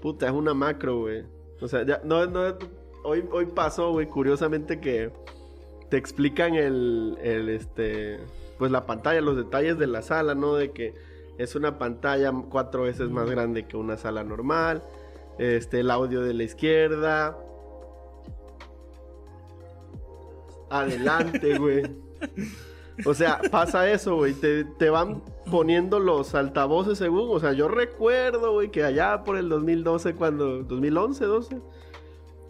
puta, 0.00 0.26
es 0.26 0.32
una 0.32 0.54
macro, 0.54 1.00
güey. 1.00 1.24
O 1.60 1.66
sea, 1.66 1.84
ya, 1.84 2.00
no, 2.04 2.26
no, 2.26 2.42
hoy, 3.02 3.24
hoy 3.32 3.46
pasó, 3.46 3.90
güey, 3.90 4.06
curiosamente 4.06 4.78
que 4.78 5.10
te 5.88 5.96
explican 5.96 6.54
el, 6.54 7.18
el, 7.20 7.48
este, 7.48 8.20
pues 8.60 8.70
la 8.70 8.84
pantalla, 8.84 9.22
los 9.22 9.38
detalles 9.38 9.78
de 9.78 9.86
la 9.86 10.02
sala, 10.02 10.34
¿no? 10.34 10.54
De 10.54 10.72
que 10.72 10.92
es 11.38 11.54
una 11.54 11.78
pantalla 11.78 12.30
cuatro 12.50 12.82
veces 12.82 13.08
más 13.08 13.28
grande 13.30 13.66
que 13.66 13.78
una 13.78 13.96
sala 13.96 14.22
normal. 14.22 14.82
Este, 15.38 15.80
el 15.80 15.90
audio 15.90 16.20
de 16.20 16.34
la 16.34 16.42
izquierda. 16.42 17.38
Adelante, 20.68 21.56
güey. 21.58 21.84
O 23.06 23.14
sea, 23.14 23.40
pasa 23.50 23.90
eso, 23.90 24.16
güey. 24.16 24.34
Te, 24.34 24.64
te, 24.64 24.90
van 24.90 25.22
poniendo 25.50 25.98
los 25.98 26.34
altavoces 26.34 26.98
según. 26.98 27.34
O 27.34 27.40
sea, 27.40 27.54
yo 27.54 27.66
recuerdo, 27.66 28.52
güey, 28.52 28.70
que 28.70 28.84
allá 28.84 29.24
por 29.24 29.38
el 29.38 29.48
2012, 29.48 30.16
cuando. 30.16 30.64
2011, 30.64 31.24
12 31.24 31.60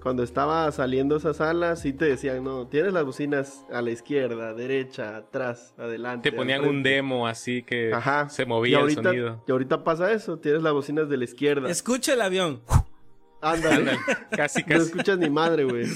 cuando 0.02 0.22
estaba 0.22 0.70
saliendo 0.72 1.16
esa 1.16 1.34
sala, 1.34 1.76
sí 1.76 1.92
te 1.92 2.06
decían, 2.06 2.42
no, 2.42 2.66
tienes 2.66 2.92
las 2.92 3.04
bocinas 3.04 3.66
a 3.70 3.82
la 3.82 3.90
izquierda, 3.90 4.54
derecha, 4.54 5.16
atrás, 5.16 5.74
adelante. 5.76 6.30
Te 6.30 6.36
ponían 6.36 6.64
un 6.64 6.82
demo 6.82 7.26
así 7.26 7.62
que 7.62 7.92
se 8.28 8.46
movía 8.46 8.80
el 8.80 8.94
sonido. 8.94 9.42
Y 9.46 9.52
ahorita 9.52 9.84
pasa 9.84 10.10
eso, 10.12 10.38
tienes 10.38 10.62
las 10.62 10.72
bocinas 10.72 11.08
de 11.08 11.16
la 11.18 11.24
izquierda. 11.24 11.68
Escucha 11.68 12.14
el 12.14 12.22
avión. 12.22 12.62
Ándale. 13.42 13.98
casi, 14.30 14.62
casi. 14.62 14.74
No 14.74 14.82
escuchas 14.84 15.18
ni 15.18 15.30
madre, 15.30 15.64
güey. 15.64 15.86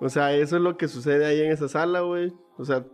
O 0.00 0.08
sea, 0.08 0.34
eso 0.34 0.56
es 0.56 0.62
lo 0.62 0.76
que 0.76 0.86
sucede 0.86 1.26
ahí 1.26 1.40
en 1.40 1.50
esa 1.50 1.68
sala, 1.68 2.00
güey. 2.00 2.32
O 2.56 2.64
sea, 2.64 2.84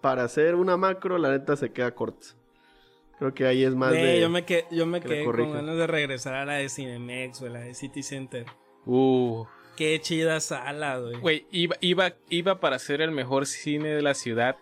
para 0.00 0.24
hacer 0.24 0.56
una 0.56 0.76
macro, 0.76 1.16
la 1.18 1.30
neta 1.30 1.56
se 1.56 1.72
queda 1.72 1.94
corta. 1.94 2.26
Creo 3.18 3.34
que 3.34 3.46
ahí 3.46 3.64
es 3.64 3.74
más 3.74 3.92
de... 3.92 4.20
Yo 4.20 4.30
me, 4.30 4.44
quedé, 4.44 4.66
yo 4.70 4.86
me 4.86 5.00
quedé 5.00 5.24
con 5.24 5.52
ganas 5.52 5.76
de 5.76 5.86
regresar 5.86 6.34
a 6.34 6.44
la 6.44 6.54
de 6.54 6.68
Cinemex 6.68 7.42
o 7.42 7.46
a 7.46 7.50
la 7.50 7.60
de 7.60 7.74
City 7.74 8.02
Center. 8.02 8.46
Uh... 8.86 9.44
Qué 9.80 9.98
chida 9.98 10.40
sala, 10.40 10.98
güey. 10.98 11.20
Güey, 11.20 11.46
iba, 11.50 11.74
iba, 11.80 12.12
iba 12.28 12.60
para 12.60 12.78
ser 12.78 13.00
el 13.00 13.12
mejor 13.12 13.46
cine 13.46 13.88
de 13.88 14.02
la 14.02 14.12
ciudad. 14.12 14.58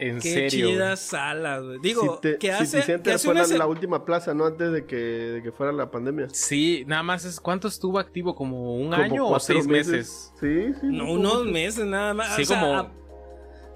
En 0.00 0.18
Qué 0.18 0.32
serio. 0.32 0.66
Qué 0.66 0.72
chida 0.74 0.96
sala, 0.96 1.60
güey. 1.60 1.78
Digo, 1.80 2.20
¿qué 2.20 2.50
hace? 2.50 2.82
¿qué 3.04 3.12
hace 3.12 3.26
fue 3.28 3.34
la, 3.36 3.46
la, 3.46 3.66
última 3.66 4.04
plaza, 4.04 4.34
¿no? 4.34 4.44
Antes 4.44 4.72
de 4.72 4.84
que, 4.84 4.96
de 4.96 5.42
que, 5.44 5.52
fuera 5.52 5.70
la 5.70 5.92
pandemia. 5.92 6.26
Sí, 6.32 6.82
nada 6.88 7.04
más 7.04 7.24
es. 7.24 7.38
¿Cuánto 7.38 7.68
estuvo 7.68 8.00
activo? 8.00 8.34
¿Como 8.34 8.74
un 8.74 8.92
año 8.92 9.28
o 9.28 9.38
seis 9.38 9.64
meses? 9.68 10.32
Sí, 10.40 10.72
sí. 10.80 10.88
No, 10.88 11.12
unos 11.12 11.44
meses 11.44 11.86
nada 11.86 12.12
más. 12.12 12.34
Sí, 12.34 12.44
como 12.44 12.90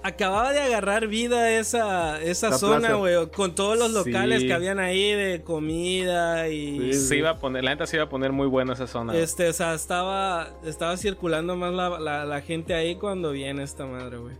acababa 0.06 0.52
de 0.52 0.60
agarrar 0.60 1.08
vida 1.08 1.50
esa, 1.58 2.22
esa 2.22 2.56
zona, 2.56 2.94
güey, 2.94 3.28
con 3.30 3.54
todos 3.54 3.76
los 3.76 3.90
locales 3.90 4.44
que 4.44 4.52
habían 4.52 4.78
ahí 4.78 5.12
de 5.12 5.42
comida 5.42 6.48
y... 6.48 6.94
Se 6.94 7.16
iba 7.16 7.30
a 7.30 7.38
poner, 7.38 7.64
la 7.64 7.70
neta 7.70 7.86
se 7.86 7.96
iba 7.96 8.04
a 8.04 8.08
poner 8.08 8.32
muy 8.32 8.46
buena 8.46 8.74
esa 8.74 8.86
zona. 8.86 9.16
Este, 9.16 9.48
o 9.48 9.52
sea, 9.52 9.74
estaba, 9.74 10.48
estaba 10.64 10.96
circulando 10.96 11.56
más 11.56 11.72
la, 11.72 12.24
la, 12.24 12.40
gente 12.40 12.74
ahí 12.74 12.96
cuando 12.96 13.32
viene 13.32 13.64
esta 13.64 13.84
madre, 13.84 14.18
güey. 14.18 14.36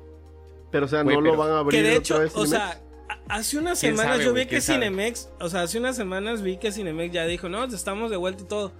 Pero, 0.70 0.86
o 0.86 0.88
sea, 0.88 1.02
no 1.02 1.20
lo 1.20 1.36
van 1.36 1.50
a 1.50 1.58
abrir 1.58 1.82
Que 1.82 1.88
de 1.88 1.96
hecho, 1.96 2.20
o 2.34 2.46
sea, 2.46 2.80
hace 3.28 3.58
unas 3.58 3.78
semanas 3.78 4.20
yo 4.20 4.32
vi 4.32 4.46
que 4.46 4.60
Cinemex, 4.60 5.30
o 5.40 5.48
sea, 5.48 5.62
hace 5.62 5.78
unas 5.78 5.96
semanas 5.96 6.42
vi 6.42 6.58
que 6.58 6.70
Cinemex 6.70 7.12
ya 7.12 7.26
dijo, 7.26 7.48
no, 7.48 7.64
estamos 7.64 8.10
de 8.10 8.16
vuelta 8.16 8.44
y 8.44 8.46
todo. 8.46 8.72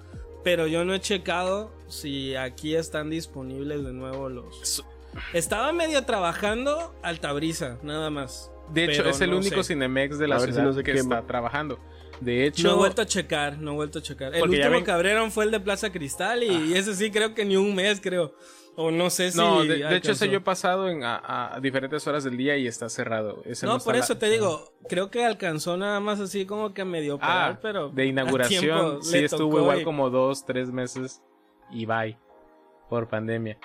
Pero 0.45 0.69
yo 0.69 0.85
no 0.85 0.95
he 0.95 1.01
checado 1.01 1.73
si 1.89 2.37
aquí 2.37 2.77
están 2.77 3.11
disponibles 3.11 3.85
de 3.85 3.93
nuevo 3.93 4.29
los... 4.29 4.85
Estaba 5.33 5.73
medio 5.73 6.05
trabajando 6.05 6.95
Altabrisa, 7.03 7.79
nada 7.83 8.11
más. 8.11 8.51
De 8.73 8.85
hecho, 8.85 9.09
es 9.09 9.21
el 9.21 9.33
único 9.33 9.63
Cinemex 9.63 10.19
de 10.19 10.29
la 10.29 10.41
ciudad 10.41 10.83
que 10.83 10.93
está 10.93 11.23
trabajando. 11.27 11.79
De 12.21 12.47
hecho, 12.47 12.67
No 12.69 12.75
he 12.75 12.77
vuelto 12.79 13.03
a 13.03 13.07
checar, 13.07 13.59
no 13.59 13.73
he 13.73 13.75
vuelto 13.75 13.99
a 13.99 14.03
checar. 14.03 14.35
El 14.35 14.43
último 14.43 14.71
ven- 14.71 14.85
que 14.85 14.91
abrieron 14.91 15.31
fue 15.31 15.45
el 15.45 15.51
de 15.51 15.61
Plaza 15.61 15.93
Cristal 15.93 16.43
y, 16.43 16.49
y 16.49 16.75
ese 16.75 16.95
sí 16.95 17.11
creo 17.11 17.35
que 17.35 17.45
ni 17.45 17.57
un 17.57 17.75
mes, 17.75 18.01
creo. 18.01 18.35
O 18.75 18.91
no 18.91 19.09
sé 19.11 19.31
si. 19.31 19.39
no, 19.39 19.63
de, 19.65 19.79
de 19.79 19.97
hecho 19.97 20.13
ese 20.13 20.29
yo 20.29 20.39
he 20.39 20.41
pasado 20.41 20.89
en, 20.89 21.03
a, 21.05 21.55
a 21.55 21.61
diferentes 21.61 22.07
horas 22.07 22.25
del 22.25 22.37
día 22.37 22.57
y 22.57 22.67
está 22.67 22.89
cerrado. 22.89 23.43
Ese 23.45 23.67
No, 23.67 23.77
está 23.77 23.85
por 23.85 23.95
la- 23.95 24.01
eso 24.05 24.17
te 24.19 24.29
digo, 24.31 24.73
creo 24.89 25.11
que 25.11 25.25
alcanzó 25.25 25.77
nada 25.77 26.01
más 26.01 26.19
así 26.21 26.45
como 26.47 26.75
que 26.75 26.83
a 26.83 26.85
medio 26.87 27.15
operar, 27.17 27.53
Ah, 27.53 27.59
pero. 27.63 27.89
de 27.91 28.07
inauguración 28.07 29.03
sí 29.03 29.19
estuvo 29.19 29.59
igual 29.61 29.81
y- 29.81 29.85
como 29.85 30.11
dos, 30.11 30.45
tres 30.45 30.71
meses 30.71 31.23
y 31.71 31.87
bye 31.87 32.19
por 32.91 33.09
pandemia. 33.09 33.59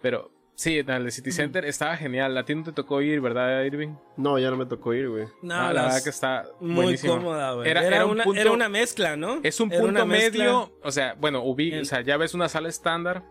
Pero 0.00 0.30
sí, 0.54 0.78
en 0.78 0.90
el 0.90 1.10
City 1.12 1.32
Center 1.32 1.64
estaba 1.64 1.96
genial. 1.96 2.36
A 2.38 2.44
ti 2.44 2.54
no 2.54 2.62
te 2.64 2.72
tocó 2.72 3.00
ir, 3.02 3.20
¿verdad, 3.20 3.62
Irving? 3.64 3.94
No, 4.16 4.38
ya 4.38 4.50
no 4.50 4.56
me 4.56 4.66
tocó 4.66 4.94
ir, 4.94 5.08
güey. 5.08 5.24
No, 5.42 5.56
No, 5.68 5.72
la 5.72 5.82
verdad 5.84 6.02
que 6.04 6.10
está 6.10 6.44
Muy 6.60 6.74
buenísimo. 6.84 7.14
cómoda, 7.16 7.52
güey. 7.54 7.68
Era- 7.70 7.80
Era, 7.86 7.96
era 7.96 8.04
un 8.06 8.12
una, 8.12 8.24
punto- 8.24 8.40
era 8.40 8.52
una 8.52 8.68
mezcla, 8.68 9.16
¿no? 9.16 9.40
Es 9.42 9.60
un 9.60 9.70
punto 9.70 10.06
medio, 10.06 10.72
o 10.82 10.90
sea, 10.92 11.14
bueno, 11.20 11.42
ubi- 11.44 11.72
El- 11.74 11.82
o 11.82 11.84
sea, 11.84 12.00
ya 12.02 12.16
ves 12.16 12.34
una 12.34 12.48
sala 12.48 12.68
estándar 12.68 13.22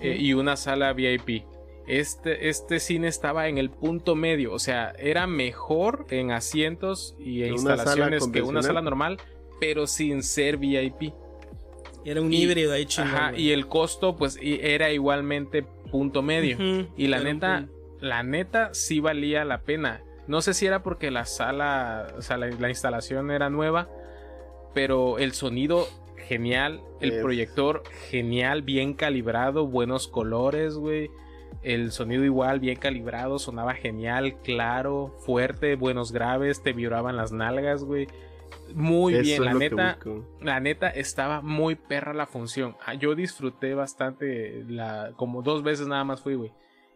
eh, 0.00 0.16
y 0.18 0.34
una 0.34 0.56
sala 0.56 0.92
VIP. 0.92 1.44
Este, 1.88 2.48
este 2.48 2.78
cine 2.78 3.08
estaba 3.08 3.48
en 3.48 3.58
el 3.58 3.68
punto 3.70 4.14
medio, 4.14 4.52
o 4.52 4.58
sea, 4.60 4.92
era 4.98 5.26
mejor 5.26 6.06
en 6.10 6.30
asientos 6.30 7.16
y 7.18 7.42
en 7.42 7.54
instalaciones 7.54 8.28
que 8.28 8.40
una 8.42 8.62
sala 8.62 8.80
normal, 8.82 9.18
pero 9.58 9.86
sin 9.88 10.22
ser 10.22 10.58
VIP. 10.58 11.12
Era 12.04 12.20
un 12.20 12.32
Y- 12.32 12.42
híbrido 12.42 12.72
ahí 12.72 12.86
chingón. 12.86 13.14
Ajá, 13.14 13.32
y 13.36 13.50
el 13.50 13.66
costo 13.68 14.16
pues 14.16 14.38
era 14.42 14.90
igualmente 14.92 15.64
punto 15.92 16.22
medio. 16.22 16.88
Y 16.96 17.06
la 17.06 17.20
neta, 17.20 17.68
la 18.00 18.24
neta 18.24 18.74
sí 18.74 18.98
valía 18.98 19.44
la 19.44 19.60
pena. 19.60 20.02
No 20.26 20.42
sé 20.42 20.54
si 20.54 20.66
era 20.66 20.82
porque 20.82 21.12
la 21.12 21.26
sala, 21.26 22.08
o 22.16 22.22
sea, 22.22 22.36
la, 22.38 22.46
la 22.48 22.68
instalación 22.68 23.30
era 23.30 23.50
nueva, 23.50 23.88
pero 24.74 25.18
el 25.18 25.32
sonido 25.32 25.86
genial, 26.16 26.80
el 27.00 27.20
proyector 27.20 27.82
genial, 28.10 28.62
bien 28.62 28.94
calibrado, 28.94 29.66
buenos 29.66 30.08
colores, 30.08 30.74
güey. 30.74 31.10
El 31.62 31.92
sonido 31.92 32.24
igual, 32.24 32.58
bien 32.58 32.76
calibrado, 32.76 33.38
sonaba 33.38 33.74
genial, 33.74 34.40
claro, 34.42 35.14
fuerte, 35.18 35.76
buenos 35.76 36.10
graves, 36.10 36.62
te 36.62 36.72
vibraban 36.72 37.16
las 37.16 37.30
nalgas, 37.30 37.84
güey. 37.84 38.08
Muy 38.74 39.14
Eso 39.14 39.22
bien, 39.22 39.44
la 39.44 39.54
neta. 39.54 39.98
La 40.40 40.60
neta 40.60 40.88
estaba 40.88 41.40
muy 41.40 41.74
perra 41.76 42.12
la 42.14 42.26
función. 42.26 42.76
Ah, 42.84 42.94
Yo 42.94 43.14
disfruté 43.14 43.74
bastante 43.74 44.64
la 44.68 45.12
como 45.16 45.42
dos 45.42 45.62
veces 45.62 45.86
nada 45.86 46.04
más 46.04 46.20
fui, 46.20 46.34
güey. 46.34 46.52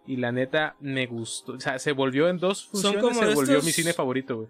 Y 0.07 0.17
la 0.19 0.31
neta 0.33 0.77
me 0.81 1.07
gustó, 1.07 1.55
o 1.55 1.61
sea, 1.61 1.79
se 1.81 1.91
volvió 1.93 2.29
en 2.29 2.39
dos 2.39 2.59
Son 2.61 2.71
funciones, 2.95 3.03
como 3.03 3.15
se 3.27 3.35
volvió 3.35 3.61
mi 3.63 3.73
cine 3.73 3.93
favorito, 3.93 4.37
güey. 4.37 4.49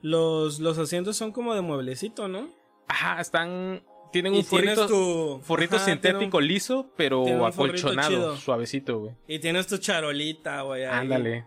Los, 0.00 0.60
los 0.60 0.78
asientos 0.78 1.16
son 1.16 1.32
como 1.32 1.54
de 1.54 1.60
mueblecito, 1.60 2.26
¿no? 2.28 2.48
Ajá, 2.88 3.20
están 3.20 3.82
tienen 4.12 4.34
Y 4.34 4.38
un 4.38 4.44
forrito, 4.44 4.86
tu. 4.86 5.40
forrito 5.42 5.76
ajá, 5.76 5.86
sintético 5.86 6.38
un- 6.38 6.46
liso, 6.46 6.90
pero 6.96 7.44
acolchonado, 7.46 8.36
suavecito, 8.36 8.98
güey. 9.00 9.14
Y 9.26 9.40
tienes 9.40 9.66
tu 9.66 9.78
charolita, 9.78 10.62
güey. 10.62 10.84
ahí. 10.84 11.00
Ándale. 11.00 11.46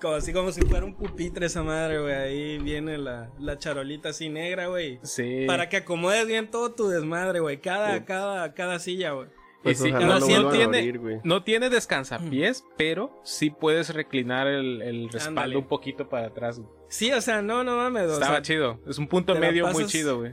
Como 0.00 0.14
así 0.14 0.32
como 0.32 0.52
si 0.52 0.60
fuera 0.62 0.84
un 0.86 0.94
pupitre 0.94 1.46
esa 1.46 1.62
madre, 1.62 2.00
güey. 2.00 2.14
Ahí 2.14 2.58
viene 2.58 2.98
la, 2.98 3.30
la 3.40 3.58
charolita 3.58 4.10
así 4.10 4.28
negra, 4.28 4.68
güey. 4.68 5.00
Sí. 5.02 5.44
Para 5.46 5.68
que 5.68 5.78
acomodes 5.78 6.26
bien 6.26 6.50
todo 6.50 6.72
tu 6.72 6.88
desmadre, 6.88 7.40
güey. 7.40 7.60
Cada, 7.60 8.04
cada, 8.04 8.54
cada 8.54 8.78
silla, 8.78 9.12
güey. 9.12 9.28
Pues 9.62 9.80
Y 9.80 9.84
sí, 9.84 9.90
no 9.92 10.20
tiene- 10.50 10.64
abrir. 10.64 11.00
No 11.24 11.42
tiene 11.42 11.68
descansapiés, 11.68 12.64
pero 12.76 13.20
sí 13.24 13.50
puedes 13.50 13.92
reclinar 13.92 14.46
el, 14.46 14.82
el 14.82 15.08
respaldo 15.10 15.58
un 15.58 15.66
poquito 15.66 16.08
para 16.08 16.28
atrás. 16.28 16.60
güey. 16.60 16.70
Sí, 16.88 17.10
o 17.12 17.20
sea, 17.20 17.42
no, 17.42 17.64
no 17.64 17.76
mames. 17.76 18.04
O 18.08 18.12
Estaba 18.14 18.34
sea, 18.36 18.42
chido. 18.42 18.78
Es 18.86 18.98
un 18.98 19.08
punto 19.08 19.34
medio 19.34 19.66
muy 19.66 19.84
chido, 19.86 20.18
güey. 20.20 20.32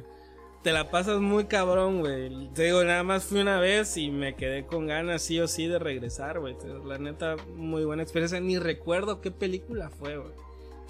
Te 0.65 0.71
la 0.71 0.89
pasas 0.89 1.21
muy 1.21 1.45
cabrón, 1.45 1.99
güey. 1.99 2.49
Te 2.55 2.63
digo, 2.63 2.83
nada 2.83 3.03
más 3.03 3.25
fui 3.25 3.39
una 3.39 3.59
vez 3.59 3.97
y 3.97 4.09
me 4.09 4.33
quedé 4.35 4.65
con 4.65 4.87
ganas 4.87 5.21
sí 5.21 5.39
o 5.39 5.47
sí 5.47 5.67
de 5.67 5.77
regresar, 5.77 6.39
güey. 6.39 6.55
La 6.87 6.97
neta, 6.97 7.35
muy 7.55 7.85
buena 7.85 8.01
experiencia. 8.01 8.39
Ni 8.39 8.57
recuerdo 8.57 9.21
qué 9.21 9.29
película 9.29 9.91
fue, 9.91 10.17
güey. 10.17 10.31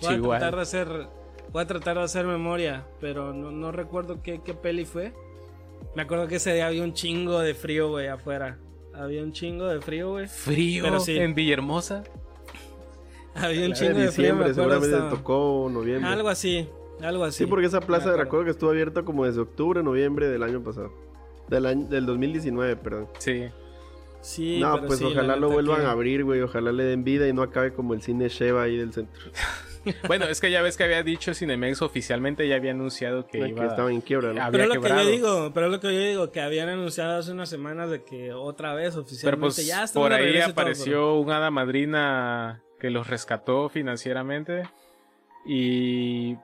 Voy 0.01 0.07
a 0.07 0.15
Chihuahua. 0.15 0.37
tratar 0.39 0.55
de 0.55 0.61
hacer, 0.61 0.87
voy 1.51 1.61
a 1.61 1.67
tratar 1.67 1.97
de 1.97 2.03
hacer 2.03 2.25
memoria, 2.25 2.85
pero 3.01 3.33
no, 3.33 3.51
no 3.51 3.73
recuerdo 3.73 4.21
qué, 4.23 4.39
qué 4.45 4.53
peli 4.53 4.85
fue. 4.85 5.11
Me 5.93 6.03
acuerdo 6.03 6.27
que 6.27 6.35
ese 6.37 6.53
día 6.53 6.67
había 6.67 6.81
un 6.83 6.93
chingo 6.93 7.41
de 7.41 7.53
frío, 7.53 7.89
güey, 7.89 8.07
afuera. 8.07 8.57
Había 8.93 9.21
un 9.23 9.33
chingo 9.33 9.67
de 9.67 9.81
frío, 9.81 10.11
güey. 10.11 10.27
Frío 10.29 10.85
Pero 10.85 11.01
sí. 11.01 11.17
en 11.17 11.35
Villahermosa. 11.35 12.05
Había 13.35 13.65
un 13.65 13.73
chingo 13.73 13.95
de 13.99 14.05
de 14.05 14.11
frío, 14.13 14.35
me 14.35 14.45
diciembre, 14.45 14.51
acuerdo. 14.51 14.53
seguramente 14.55 14.95
estaba- 14.95 15.09
tocó 15.09 15.69
noviembre. 15.69 16.09
Algo 16.09 16.29
así, 16.29 16.65
algo 17.01 17.23
así. 17.25 17.43
Sí, 17.43 17.45
porque 17.49 17.67
esa 17.67 17.81
plaza 17.81 18.07
me 18.07 18.11
de 18.13 18.17
recuerdo 18.17 18.45
que 18.45 18.51
estuvo 18.51 18.69
abierta 18.69 19.03
como 19.03 19.25
desde 19.25 19.41
octubre, 19.41 19.83
noviembre 19.83 20.27
del 20.27 20.43
año 20.43 20.63
pasado. 20.63 20.91
Del, 21.49 21.65
año, 21.65 21.85
del 21.87 22.05
2019, 22.05 22.75
perdón. 22.77 23.07
Sí. 23.19 23.45
Sí, 24.21 24.59
no, 24.59 24.73
pero 24.75 24.87
pues 24.87 24.99
sí, 24.99 25.05
ojalá 25.05 25.35
lo 25.35 25.51
vuelvan 25.51 25.81
que- 25.81 25.85
a 25.85 25.91
abrir, 25.91 26.23
güey. 26.23 26.41
Ojalá 26.41 26.71
le 26.71 26.83
den 26.83 27.03
vida 27.03 27.27
y 27.27 27.33
no 27.33 27.43
acabe 27.43 27.73
como 27.73 27.93
el 27.93 28.01
cine 28.01 28.27
Sheva 28.27 28.63
ahí 28.63 28.77
del 28.77 28.91
centro. 28.91 29.21
Bueno, 30.07 30.25
es 30.25 30.41
que 30.41 30.49
ya 30.49 30.63
ves 30.63 30.77
que 30.77 30.83
había 30.83 31.03
dicho 31.03 31.35
Cinemex 31.35 31.83
oficialmente, 31.83 32.47
ya 32.47 32.55
había 32.55 32.71
anunciado 32.71 33.27
que 33.27 33.39
que 33.39 33.49
iba 33.49 33.67
estaba 33.67 33.91
en 33.91 34.01
quiebra, 34.01 34.33
¿no? 34.33 34.41
Pero 34.49 34.63
es 34.63 34.69
lo 34.69 34.75
que 34.75 34.81
quebrado. 34.81 35.03
yo 35.03 35.09
digo, 35.11 35.51
pero 35.53 35.69
lo 35.69 35.79
que 35.79 35.93
yo 35.93 35.99
digo, 35.99 36.31
que 36.31 36.41
habían 36.41 36.69
anunciado 36.69 37.19
hace 37.19 37.31
unas 37.31 37.49
semanas 37.49 37.91
de 37.91 38.03
que 38.03 38.33
otra 38.33 38.73
vez 38.73 38.93
Pero 38.95 39.03
oficialmente 39.03 39.39
pues 39.41 39.63
ya 39.67 39.85
por 39.93 40.11
ahí 40.11 40.37
y 40.37 40.39
todo, 40.39 40.49
apareció 40.49 41.13
un 41.19 41.29
hada 41.29 41.51
madrina 41.51 42.63
que 42.79 42.89
los 42.89 43.07
rescató 43.07 43.69
financieramente 43.69 44.63
y 45.45 46.35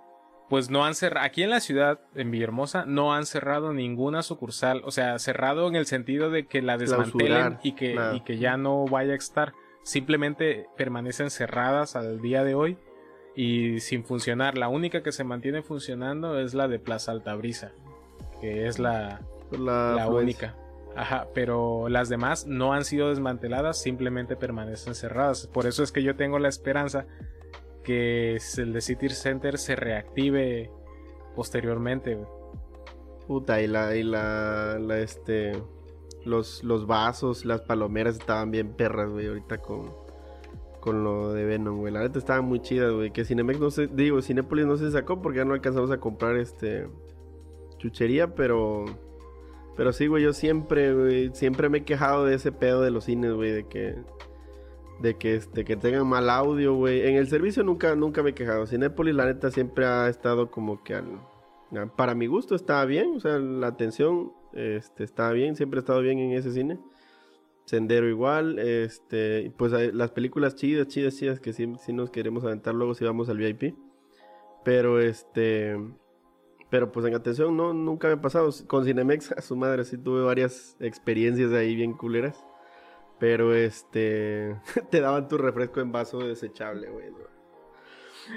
pues 0.51 0.69
no 0.69 0.83
han 0.83 0.95
cerrado, 0.95 1.25
aquí 1.25 1.43
en 1.43 1.49
la 1.49 1.61
ciudad, 1.61 2.01
en 2.13 2.29
Villahermosa, 2.29 2.83
no 2.85 3.13
han 3.13 3.25
cerrado 3.25 3.71
ninguna 3.71 4.21
sucursal, 4.21 4.81
o 4.83 4.91
sea, 4.91 5.17
cerrado 5.17 5.65
en 5.69 5.77
el 5.77 5.85
sentido 5.85 6.29
de 6.29 6.45
que 6.45 6.61
la 6.61 6.77
desmantelen 6.77 7.59
y 7.63 7.71
que, 7.71 7.97
y 8.13 8.19
que 8.19 8.37
ya 8.37 8.57
no 8.57 8.83
vaya 8.83 9.13
a 9.13 9.15
estar, 9.15 9.53
simplemente 9.83 10.67
permanecen 10.75 11.29
cerradas 11.29 11.95
al 11.95 12.21
día 12.21 12.43
de 12.43 12.53
hoy 12.53 12.77
y 13.33 13.79
sin 13.79 14.03
funcionar. 14.03 14.57
La 14.57 14.67
única 14.67 15.03
que 15.03 15.13
se 15.13 15.23
mantiene 15.23 15.61
funcionando 15.61 16.37
es 16.37 16.53
la 16.53 16.67
de 16.67 16.79
Plaza 16.79 17.13
Altabrisa, 17.13 17.71
que 18.41 18.67
es 18.67 18.77
la, 18.77 19.21
la, 19.57 19.93
la 19.95 20.09
única. 20.09 20.57
Ajá, 20.97 21.29
pero 21.33 21.87
las 21.87 22.09
demás 22.09 22.45
no 22.45 22.73
han 22.73 22.83
sido 22.83 23.07
desmanteladas, 23.07 23.81
simplemente 23.81 24.35
permanecen 24.35 24.95
cerradas. 24.95 25.47
Por 25.47 25.65
eso 25.65 25.81
es 25.81 25.93
que 25.93 26.03
yo 26.03 26.17
tengo 26.17 26.39
la 26.39 26.49
esperanza 26.49 27.05
que 27.83 28.37
el 28.57 28.73
de 28.73 28.81
City 28.81 29.09
Center 29.09 29.57
se 29.57 29.75
reactive 29.75 30.71
posteriormente. 31.35 32.17
Puta, 33.27 33.61
y 33.61 33.67
la, 33.67 33.95
y 33.95 34.03
la, 34.03 34.77
este, 34.99 35.53
los, 36.25 36.63
los 36.63 36.87
vasos, 36.87 37.45
las 37.45 37.61
palomeras 37.61 38.17
estaban 38.17 38.51
bien 38.51 38.73
perras, 38.73 39.09
güey, 39.09 39.27
ahorita 39.27 39.59
con, 39.59 39.93
con 40.79 41.03
lo 41.03 41.33
de 41.33 41.45
Venom, 41.45 41.79
güey. 41.79 41.93
La 41.93 42.01
neta 42.01 42.19
estaban 42.19 42.45
muy 42.45 42.61
chidas, 42.61 42.91
güey. 42.91 43.11
Que 43.11 43.23
Cinemex 43.23 43.59
no 43.59 43.71
se, 43.71 43.87
digo, 43.87 44.21
Cinépolis 44.21 44.65
no 44.65 44.77
se 44.77 44.91
sacó 44.91 45.21
porque 45.21 45.37
ya 45.39 45.45
no 45.45 45.53
alcanzamos 45.53 45.91
a 45.91 45.99
comprar, 45.99 46.35
este, 46.37 46.87
chuchería, 47.77 48.35
pero, 48.35 48.85
pero 49.75 49.93
sí, 49.93 50.07
güey, 50.07 50.23
yo 50.23 50.33
siempre, 50.33 50.93
güey, 50.93 51.31
siempre 51.33 51.69
me 51.69 51.79
he 51.79 51.83
quejado 51.83 52.25
de 52.25 52.35
ese 52.35 52.51
pedo 52.51 52.81
de 52.81 52.91
los 52.91 53.05
cines, 53.05 53.33
güey, 53.33 53.51
de 53.51 53.67
que, 53.67 53.95
de 55.01 55.17
que, 55.17 55.35
este, 55.35 55.65
que 55.65 55.75
tengan 55.75 56.07
mal 56.07 56.29
audio, 56.29 56.75
güey. 56.75 57.07
En 57.07 57.15
el 57.15 57.27
servicio 57.27 57.63
nunca, 57.63 57.95
nunca 57.95 58.23
me 58.23 58.31
he 58.31 58.33
quejado. 58.33 58.67
Cinépolis, 58.67 59.15
la 59.15 59.25
neta, 59.25 59.51
siempre 59.51 59.85
ha 59.85 60.07
estado 60.07 60.51
como 60.51 60.83
que 60.83 60.95
al, 60.95 61.19
Para 61.95 62.15
mi 62.15 62.27
gusto 62.27 62.55
estaba 62.55 62.85
bien, 62.85 63.15
o 63.15 63.19
sea, 63.19 63.39
la 63.39 63.67
atención 63.67 64.33
este, 64.53 65.03
estaba 65.03 65.31
bien, 65.31 65.55
siempre 65.55 65.79
he 65.79 65.81
estado 65.81 66.01
bien 66.01 66.19
en 66.19 66.31
ese 66.33 66.51
cine. 66.51 66.79
Sendero 67.65 68.09
igual, 68.09 68.59
este, 68.59 69.51
pues 69.57 69.71
las 69.93 70.11
películas 70.11 70.55
chidas, 70.55 70.87
chidas, 70.87 71.15
chidas 71.15 71.39
que 71.39 71.53
sí, 71.53 71.71
sí 71.79 71.93
nos 71.93 72.09
queremos 72.09 72.43
aventar 72.43 72.75
luego 72.75 72.93
si 72.95 73.05
vamos 73.05 73.29
al 73.29 73.37
VIP. 73.37 73.75
Pero 74.63 74.99
este, 74.99 75.77
pero 76.69 76.91
pues 76.91 77.05
en 77.05 77.15
atención 77.15 77.55
no, 77.55 77.73
nunca 77.73 78.07
me 78.07 78.15
ha 78.15 78.21
pasado. 78.21 78.49
Con 78.67 78.85
Cinemex, 78.85 79.31
a 79.37 79.41
su 79.41 79.55
madre, 79.55 79.83
sí 79.83 79.97
tuve 79.97 80.21
varias 80.23 80.75
experiencias 80.79 81.51
ahí 81.53 81.75
bien 81.75 81.93
culeras. 81.93 82.43
Pero 83.21 83.53
este, 83.55 84.57
te 84.89 84.99
daban 84.99 85.27
tu 85.29 85.37
refresco 85.37 85.79
en 85.79 85.91
vaso 85.93 86.17
desechable, 86.19 86.89
güey. 86.89 87.05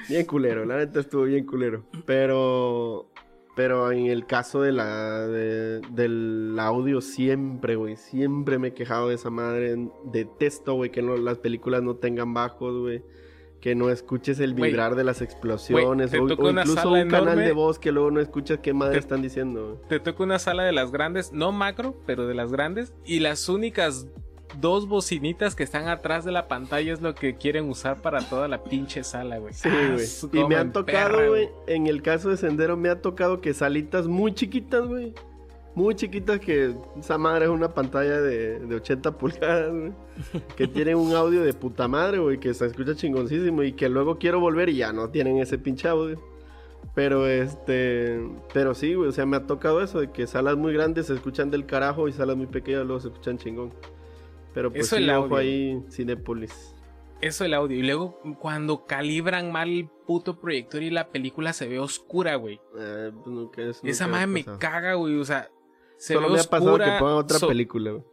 Bien 0.08 0.26
culero, 0.26 0.64
la 0.66 0.76
neta 0.76 1.00
estuvo 1.00 1.22
bien 1.22 1.46
culero. 1.46 1.84
Pero, 2.04 3.08
pero 3.56 3.90
en 3.92 4.06
el 4.06 4.26
caso 4.26 4.60
de 4.60 4.72
la, 4.72 5.26
de- 5.26 5.80
del 5.90 6.54
audio 6.58 7.00
siempre, 7.00 7.76
güey, 7.76 7.96
siempre 7.96 8.58
me 8.58 8.68
he 8.68 8.74
quejado 8.74 9.08
de 9.08 9.14
esa 9.14 9.30
madre. 9.30 9.74
Detesto, 10.04 10.74
güey, 10.74 10.90
que 10.90 11.00
no- 11.00 11.16
las 11.16 11.38
películas 11.38 11.82
no 11.82 11.96
tengan 11.96 12.34
bajos, 12.34 12.78
güey. 12.80 13.02
Que 13.60 13.74
no 13.74 13.88
escuches 13.88 14.40
el 14.40 14.52
vibrar 14.52 14.94
de 14.96 15.04
las 15.04 15.22
explosiones. 15.22 16.12
o, 16.12 16.16
incluso 16.28 16.90
un 16.92 17.08
canal 17.08 17.38
de 17.38 17.52
voz 17.52 17.78
que 17.78 17.90
luego 17.92 18.10
no 18.10 18.20
escuchas 18.20 18.58
qué 18.58 18.74
madre 18.74 18.94
Te- 18.94 18.98
están 18.98 19.22
diciendo. 19.22 19.80
Te 19.88 19.98
toca 20.00 20.22
una 20.22 20.38
sala 20.38 20.64
de 20.64 20.72
las 20.72 20.92
grandes, 20.92 21.32
no 21.32 21.50
macro, 21.52 21.94
pero 22.04 22.26
de 22.26 22.34
las 22.34 22.52
grandes, 22.52 22.92
y 23.06 23.20
las 23.20 23.48
únicas 23.48 24.06
dos 24.60 24.88
bocinitas 24.88 25.54
que 25.54 25.62
están 25.62 25.88
atrás 25.88 26.24
de 26.24 26.32
la 26.32 26.48
pantalla 26.48 26.92
es 26.92 27.00
lo 27.02 27.14
que 27.14 27.36
quieren 27.36 27.68
usar 27.68 28.00
para 28.02 28.20
toda 28.28 28.48
la 28.48 28.62
pinche 28.64 29.04
sala, 29.04 29.38
güey. 29.38 29.52
Sí, 29.54 29.68
Ah, 29.70 29.92
güey. 29.94 30.06
y 30.44 30.48
me 30.48 30.56
han 30.56 30.68
emperra, 30.68 31.08
tocado, 31.10 31.28
güey, 31.30 31.48
en 31.66 31.86
el 31.86 32.02
caso 32.02 32.30
de 32.30 32.36
Sendero 32.36 32.76
me 32.76 32.88
ha 32.88 33.00
tocado 33.00 33.40
que 33.40 33.54
salitas 33.54 34.06
muy 34.06 34.32
chiquitas, 34.34 34.86
güey. 34.86 35.14
Muy 35.76 35.96
chiquitas 35.96 36.38
que 36.38 36.72
esa 37.00 37.18
madre 37.18 37.46
es 37.46 37.50
una 37.50 37.74
pantalla 37.74 38.20
de, 38.20 38.60
de 38.60 38.74
80 38.76 39.18
pulgadas, 39.18 39.72
güey. 39.72 39.92
Que 40.56 40.68
tienen 40.68 40.96
un 40.96 41.12
audio 41.14 41.42
de 41.42 41.52
puta 41.52 41.88
madre, 41.88 42.18
güey, 42.18 42.38
que 42.38 42.54
se 42.54 42.66
escucha 42.66 42.94
chingoncísimo 42.94 43.62
y 43.64 43.72
que 43.72 43.88
luego 43.88 44.18
quiero 44.18 44.38
volver 44.38 44.68
y 44.68 44.76
ya 44.76 44.92
no 44.92 45.08
tienen 45.10 45.38
ese 45.38 45.58
pinche 45.58 45.88
audio. 45.88 46.20
Pero 46.94 47.26
este, 47.26 48.20
pero 48.52 48.72
sí, 48.74 48.94
güey, 48.94 49.08
o 49.08 49.12
sea, 49.12 49.26
me 49.26 49.36
ha 49.36 49.46
tocado 49.46 49.82
eso 49.82 49.98
de 49.98 50.12
que 50.12 50.28
salas 50.28 50.56
muy 50.56 50.72
grandes 50.72 51.06
se 51.06 51.14
escuchan 51.14 51.50
del 51.50 51.66
carajo 51.66 52.06
y 52.06 52.12
salas 52.12 52.36
muy 52.36 52.46
pequeñas 52.46 52.84
luego 52.86 53.00
se 53.00 53.08
escuchan 53.08 53.36
chingón. 53.38 53.72
Pero 54.54 54.70
pues 54.72 54.86
Eso 54.86 54.96
sí, 54.96 55.02
el 55.02 55.10
ojo 55.10 55.24
audio. 55.24 55.36
ahí 55.36 55.82
Cinépolis. 55.90 56.74
Eso 57.20 57.44
el 57.44 57.54
audio. 57.54 57.76
Y 57.76 57.82
luego 57.82 58.20
cuando 58.38 58.84
calibran 58.86 59.50
mal 59.52 59.68
el 59.68 59.88
puto 60.06 60.38
proyector 60.40 60.82
y 60.82 60.90
la 60.90 61.08
película 61.08 61.52
se 61.52 61.66
ve 61.68 61.78
oscura, 61.78 62.36
güey. 62.36 62.60
Eh, 62.78 63.10
pues, 63.14 63.26
nunca 63.26 63.62
es- 63.62 63.80
Esa 63.82 64.04
nunca 64.06 64.16
madre 64.18 64.26
me 64.28 64.44
caga, 64.58 64.94
güey. 64.94 65.18
O 65.18 65.24
sea, 65.24 65.48
se 65.96 66.14
Solo 66.14 66.28
ve 66.28 66.34
me 66.34 66.40
ha 66.40 66.44
pasado 66.44 66.78
que 66.78 66.96
pongan 66.98 67.16
otra 67.16 67.38
so- 67.38 67.48
película, 67.48 67.90
güey. 67.92 68.04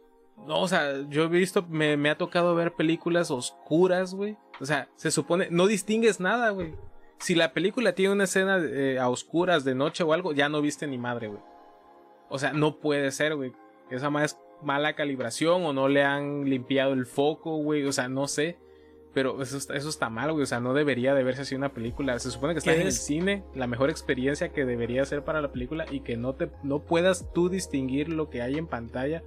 No, 0.46 0.60
o 0.62 0.66
sea, 0.68 1.02
yo 1.08 1.24
he 1.24 1.28
visto, 1.28 1.64
me, 1.68 1.96
me 1.96 2.10
ha 2.10 2.18
tocado 2.18 2.54
ver 2.56 2.72
películas 2.72 3.30
oscuras, 3.30 4.12
güey. 4.14 4.36
O 4.60 4.66
sea, 4.66 4.88
se 4.96 5.12
supone, 5.12 5.46
no 5.50 5.66
distingues 5.68 6.18
nada, 6.18 6.50
güey. 6.50 6.74
Si 7.18 7.36
la 7.36 7.52
película 7.52 7.92
tiene 7.94 8.12
una 8.14 8.24
escena 8.24 8.58
eh, 8.60 8.98
a 8.98 9.08
oscuras 9.08 9.62
de 9.62 9.76
noche 9.76 10.02
o 10.02 10.12
algo, 10.12 10.32
ya 10.32 10.48
no 10.48 10.60
viste 10.60 10.88
ni 10.88 10.98
madre, 10.98 11.28
güey. 11.28 11.40
O 12.28 12.38
sea, 12.40 12.52
no 12.52 12.78
puede 12.78 13.12
ser, 13.12 13.36
güey. 13.36 13.52
Esa 13.90 14.10
más 14.10 14.32
es 14.32 14.38
mala 14.62 14.94
calibración 14.94 15.64
o 15.64 15.72
no 15.72 15.88
le 15.88 16.02
han 16.02 16.48
limpiado 16.48 16.92
el 16.92 17.06
foco, 17.06 17.56
güey. 17.56 17.84
O 17.84 17.92
sea, 17.92 18.08
no 18.08 18.28
sé. 18.28 18.58
Pero 19.14 19.42
eso 19.42 19.58
está, 19.58 19.76
eso 19.76 19.90
está 19.90 20.08
mal, 20.08 20.32
güey. 20.32 20.42
O 20.42 20.46
sea, 20.46 20.60
no 20.60 20.72
debería 20.72 21.14
de 21.14 21.22
verse 21.22 21.42
así 21.42 21.54
una 21.54 21.74
película. 21.74 22.18
Se 22.18 22.30
supone 22.30 22.54
que 22.54 22.60
estás 22.60 22.74
¿Qué 22.74 22.80
en 22.80 22.86
el 22.86 22.92
cine, 22.92 23.44
la 23.54 23.66
mejor 23.66 23.90
experiencia 23.90 24.48
que 24.52 24.64
debería 24.64 25.04
ser 25.04 25.22
para 25.22 25.42
la 25.42 25.52
película 25.52 25.84
y 25.90 26.00
que 26.00 26.16
no 26.16 26.34
te 26.34 26.50
no 26.62 26.80
puedas 26.80 27.30
tú 27.34 27.50
distinguir 27.50 28.08
lo 28.08 28.30
que 28.30 28.40
hay 28.40 28.56
en 28.56 28.66
pantalla. 28.66 29.22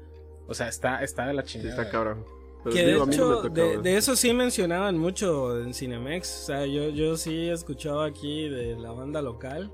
O 0.48 0.54
sea, 0.56 0.70
está, 0.70 1.04
está 1.04 1.28
de 1.28 1.34
la 1.34 1.44
Sí, 1.44 1.60
chingada. 1.60 1.82
está 1.82 1.92
cabrón. 1.92 2.26
Pero 2.64 2.76
Que 2.76 2.82
de 2.82 2.92
digo, 2.94 3.04
a 3.04 3.06
mí 3.06 3.16
no 3.16 3.42
me 3.44 3.48
hecho, 3.48 3.82
de 3.82 3.98
eso 3.98 4.16
sí 4.16 4.34
mencionaban 4.34 4.98
mucho 4.98 5.62
en 5.62 5.72
Cinemex. 5.76 6.44
O 6.44 6.46
sea, 6.48 6.66
yo, 6.66 6.90
yo 6.90 7.16
sí 7.16 7.48
escuchaba 7.50 8.08
aquí 8.08 8.50
de 8.50 8.76
la 8.76 8.92
banda 8.92 9.22
local. 9.22 9.72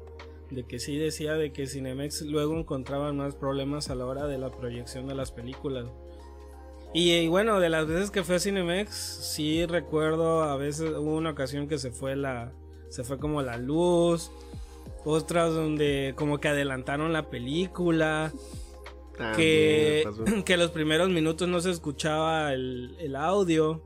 De 0.52 0.66
que 0.66 0.80
sí 0.80 0.98
decía 0.98 1.34
de 1.34 1.54
que 1.54 1.66
Cinemex 1.66 2.24
luego 2.24 2.58
encontraban 2.58 3.18
más 3.18 3.36
problemas 3.36 3.90
a 3.90 3.96
la 3.96 4.06
hora 4.06 4.28
de 4.28 4.38
la 4.38 4.50
proyección 4.50 5.08
de 5.08 5.16
las 5.16 5.32
películas. 5.32 5.86
Y, 6.94 7.14
y 7.14 7.28
bueno, 7.30 7.62
de 7.62 7.70
las 7.70 7.88
veces 7.88 8.12
que 8.12 8.24
fue 8.24 8.36
a 8.36 8.40
Cinemex, 8.40 8.94
sí 8.94 9.66
recuerdo 9.66 10.44
a 10.44 10.58
veces 10.58 10.92
hubo 10.92 11.16
una 11.16 11.32
ocasión 11.32 11.68
que 11.68 11.78
se 11.78 11.92
fue 11.92 12.16
la. 12.16 12.52
Se 12.90 13.06
fue 13.06 13.18
como 13.18 13.42
la 13.42 13.58
luz. 13.58 14.32
Otras 15.06 15.54
donde 15.54 16.14
como 16.16 16.40
que 16.40 16.50
adelantaron 16.50 17.12
la 17.12 17.30
película 17.30 18.32
También 19.18 19.36
que, 19.36 20.02
pasó. 20.04 20.26
que 20.46 20.58
los 20.58 20.72
primeros 20.72 21.10
minutos 21.10 21.48
no 21.48 21.62
se 21.62 21.72
escuchaba 21.72 22.54
el, 22.54 22.96
el 23.00 23.16
audio. 23.16 23.82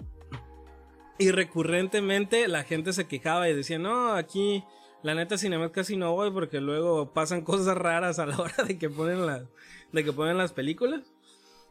Y 1.18 1.32
recurrentemente 1.32 2.47
la 2.47 2.63
gente 2.63 2.91
se 2.91 3.07
quejaba 3.07 3.47
y 3.47 3.53
decía, 3.53 3.80
no, 3.80 4.13
aquí 4.13 4.63
la 5.06 5.14
neta 5.14 5.38
Cinemex 5.38 5.72
casi 5.72 5.97
no 5.97 6.16
voy 6.16 6.32
porque 6.32 6.60
luego 6.60 7.14
pasan 7.14 7.41
cosas 7.43 7.78
raras 7.78 8.18
a 8.18 8.26
la 8.26 8.39
hora 8.39 8.64
de 8.68 8.80
que 8.80 8.89
ponen 8.89 9.28
las, 9.28 9.43
de 9.91 10.03
que 10.03 10.12
ponen 10.12 10.39
las 10.39 10.51
películas. 10.51 11.14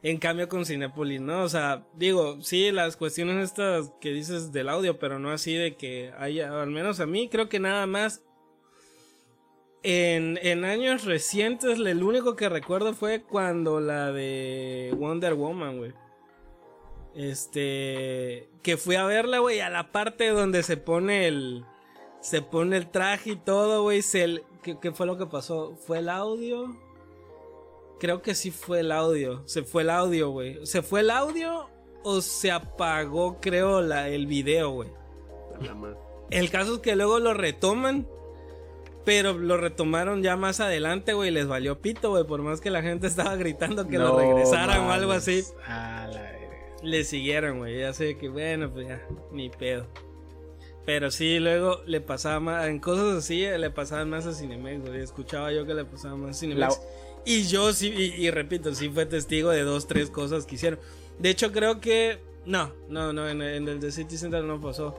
En 0.05 0.19
cambio 0.19 0.49
con 0.49 0.65
Cinepolis, 0.65 1.21
¿no? 1.21 1.43
O 1.43 1.49
sea, 1.49 1.85
digo, 1.95 2.41
sí, 2.43 2.71
las 2.71 2.97
cuestiones 2.97 3.43
estas 3.43 3.91
que 4.01 4.13
dices 4.13 4.53
del 4.53 4.69
audio, 4.69 5.01
pero 5.01 5.19
no 5.19 5.33
así 5.33 5.53
de 5.55 5.75
que 5.75 6.13
haya, 6.17 6.63
al 6.63 6.71
menos 6.71 7.01
a 7.01 7.07
mí, 7.07 7.29
creo 7.29 7.49
que 7.49 7.59
nada 7.59 7.89
más 7.89 8.23
en, 9.83 10.39
en 10.43 10.65
años 10.65 11.05
recientes, 11.05 11.81
el 11.81 12.05
único 12.05 12.37
que 12.37 12.49
recuerdo 12.49 12.95
fue 12.95 13.23
cuando 13.23 13.81
la 13.81 14.13
de 14.13 14.95
Wonder 14.97 15.35
Woman, 15.35 15.79
güey. 15.79 15.93
Este. 17.17 18.49
Que 18.63 18.77
fui 18.77 18.95
a 18.95 19.07
verla, 19.07 19.39
güey, 19.41 19.59
a 19.59 19.71
la 19.71 19.91
parte 19.91 20.29
donde 20.29 20.63
se 20.63 20.77
pone 20.77 21.27
el. 21.27 21.65
Se 22.25 22.41
pone 22.41 22.79
el 22.79 22.91
traje 22.91 23.33
y 23.33 23.37
todo, 23.37 23.83
güey. 23.83 24.01
Se, 24.01 24.43
¿qué, 24.63 24.79
qué 24.81 24.93
fue 24.93 25.05
lo 25.05 25.19
que 25.19 25.27
pasó? 25.27 25.77
¿Fue 25.77 25.99
el 25.99 26.09
audio? 26.09 26.75
Creo 28.01 28.23
que 28.23 28.35
sí 28.35 28.51
fue 28.51 28.81
el 28.81 28.93
audio. 28.93 29.43
Se 29.47 29.63
fue 29.63 29.83
el 29.83 29.91
audio, 29.91 30.31
güey. 30.31 30.65
¿Se 30.65 30.81
fue 30.81 31.01
el 31.01 31.11
audio 31.11 31.69
o 32.03 32.23
se 32.23 32.51
apagó, 32.51 33.43
creo, 33.43 33.83
la, 33.83 34.09
el 34.09 34.27
video, 34.27 34.71
güey? 34.71 34.89
El 36.31 36.51
caso 36.51 36.77
es 36.77 36.81
que 36.81 36.97
luego 36.97 37.19
lo 37.19 37.35
retoman. 37.35 38.09
Pero 39.05 39.35
lo 39.35 39.59
retomaron 39.59 40.23
ya 40.23 40.35
más 40.39 40.61
adelante, 40.61 41.13
güey. 41.13 41.31
Les 41.31 41.47
valió 41.47 41.79
pito, 41.83 42.09
güey. 42.09 42.25
Por 42.25 42.41
más 42.41 42.63
que 42.63 42.71
la 42.71 42.81
gente 42.81 43.07
estaba 43.07 43.37
gritando 43.37 43.87
que 43.87 43.99
lo 43.99 44.19
regresaran 44.19 44.81
o 44.87 44.93
algo 44.93 45.13
así. 45.13 45.45
A 45.67 46.09
la. 46.11 46.33
Le 46.83 47.05
siguieron, 47.05 47.59
güey. 47.59 47.81
Ya 47.81 47.93
sé 47.93 48.17
que, 48.17 48.31
bueno, 48.31 48.73
pues 48.73 48.89
ya, 48.89 49.07
ni 49.31 49.51
pedo. 49.51 49.87
Pero 50.87 51.11
sí, 51.11 51.39
luego 51.39 51.81
le 51.87 52.01
pasaba 52.01 52.41
más. 52.41 52.67
En 52.67 52.79
cosas 52.79 53.17
así, 53.17 53.45
eh, 53.45 53.59
le 53.59 53.71
pasaban 53.71 54.11
más 54.11 54.27
a 54.27 54.33
Cinemex, 54.33 54.87
güey. 54.87 55.01
Escuchaba 55.01 55.53
yo 55.53 55.65
que 55.67 55.75
le 55.75 55.85
pasaba 55.85 56.17
más 56.17 56.37
a 56.37 56.41
Cinemex. 56.41 56.81
Y 57.25 57.45
yo 57.45 57.73
sí, 57.73 57.89
y, 57.89 58.27
y 58.27 58.31
repito, 58.31 58.75
sí 58.75 58.91
fue 58.91 59.07
testigo 59.07 59.51
de 59.51 59.63
dos, 59.63 59.87
tres 59.87 60.11
cosas 60.11 60.45
que 60.45 60.57
hicieron. 60.57 60.79
De 61.19 61.31
hecho, 61.31 61.53
creo 61.53 61.81
que. 61.81 62.19
No, 62.45 62.75
no, 62.89 63.15
no, 63.15 63.27
en, 63.27 63.41
en 63.41 63.67
el 63.67 63.81
de 63.81 63.91
City 63.91 64.19
Center 64.19 64.45
no 64.45 64.61
pasó. 64.61 64.95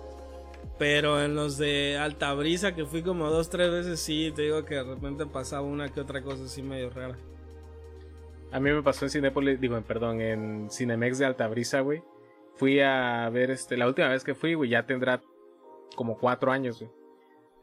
Pero 0.80 1.22
en 1.22 1.36
los 1.36 1.58
de 1.58 1.98
Altabrisa, 1.98 2.74
que 2.74 2.86
fui 2.86 3.02
como 3.02 3.30
dos, 3.30 3.50
tres 3.50 3.72
veces, 3.72 4.00
sí, 4.00 4.34
te 4.36 4.42
digo 4.42 4.66
que 4.66 4.76
de 4.76 4.84
repente 4.84 5.26
pasaba 5.26 5.62
una 5.62 5.94
que 5.94 6.02
otra 6.02 6.22
cosa 6.22 6.46
así 6.46 6.62
medio 6.64 6.90
rara. 6.90 7.16
A 8.52 8.60
mí 8.60 8.72
me 8.72 8.82
pasó 8.82 9.06
en 9.06 9.12
Cinépolis, 9.12 9.62
digo, 9.62 9.80
perdón, 9.82 10.20
en 10.22 10.70
Cinemex 10.72 11.20
de 11.20 11.26
Altabrisa, 11.26 11.82
güey. 11.82 12.04
Fui 12.56 12.80
a 12.80 13.30
ver, 13.30 13.52
este, 13.52 13.78
la 13.78 13.88
última 13.88 14.10
vez 14.10 14.24
que 14.24 14.34
fui, 14.34 14.54
güey, 14.54 14.70
ya 14.70 14.86
tendrá 14.86 15.22
como 15.96 16.18
cuatro 16.18 16.52
años, 16.52 16.80
güey. 16.80 16.92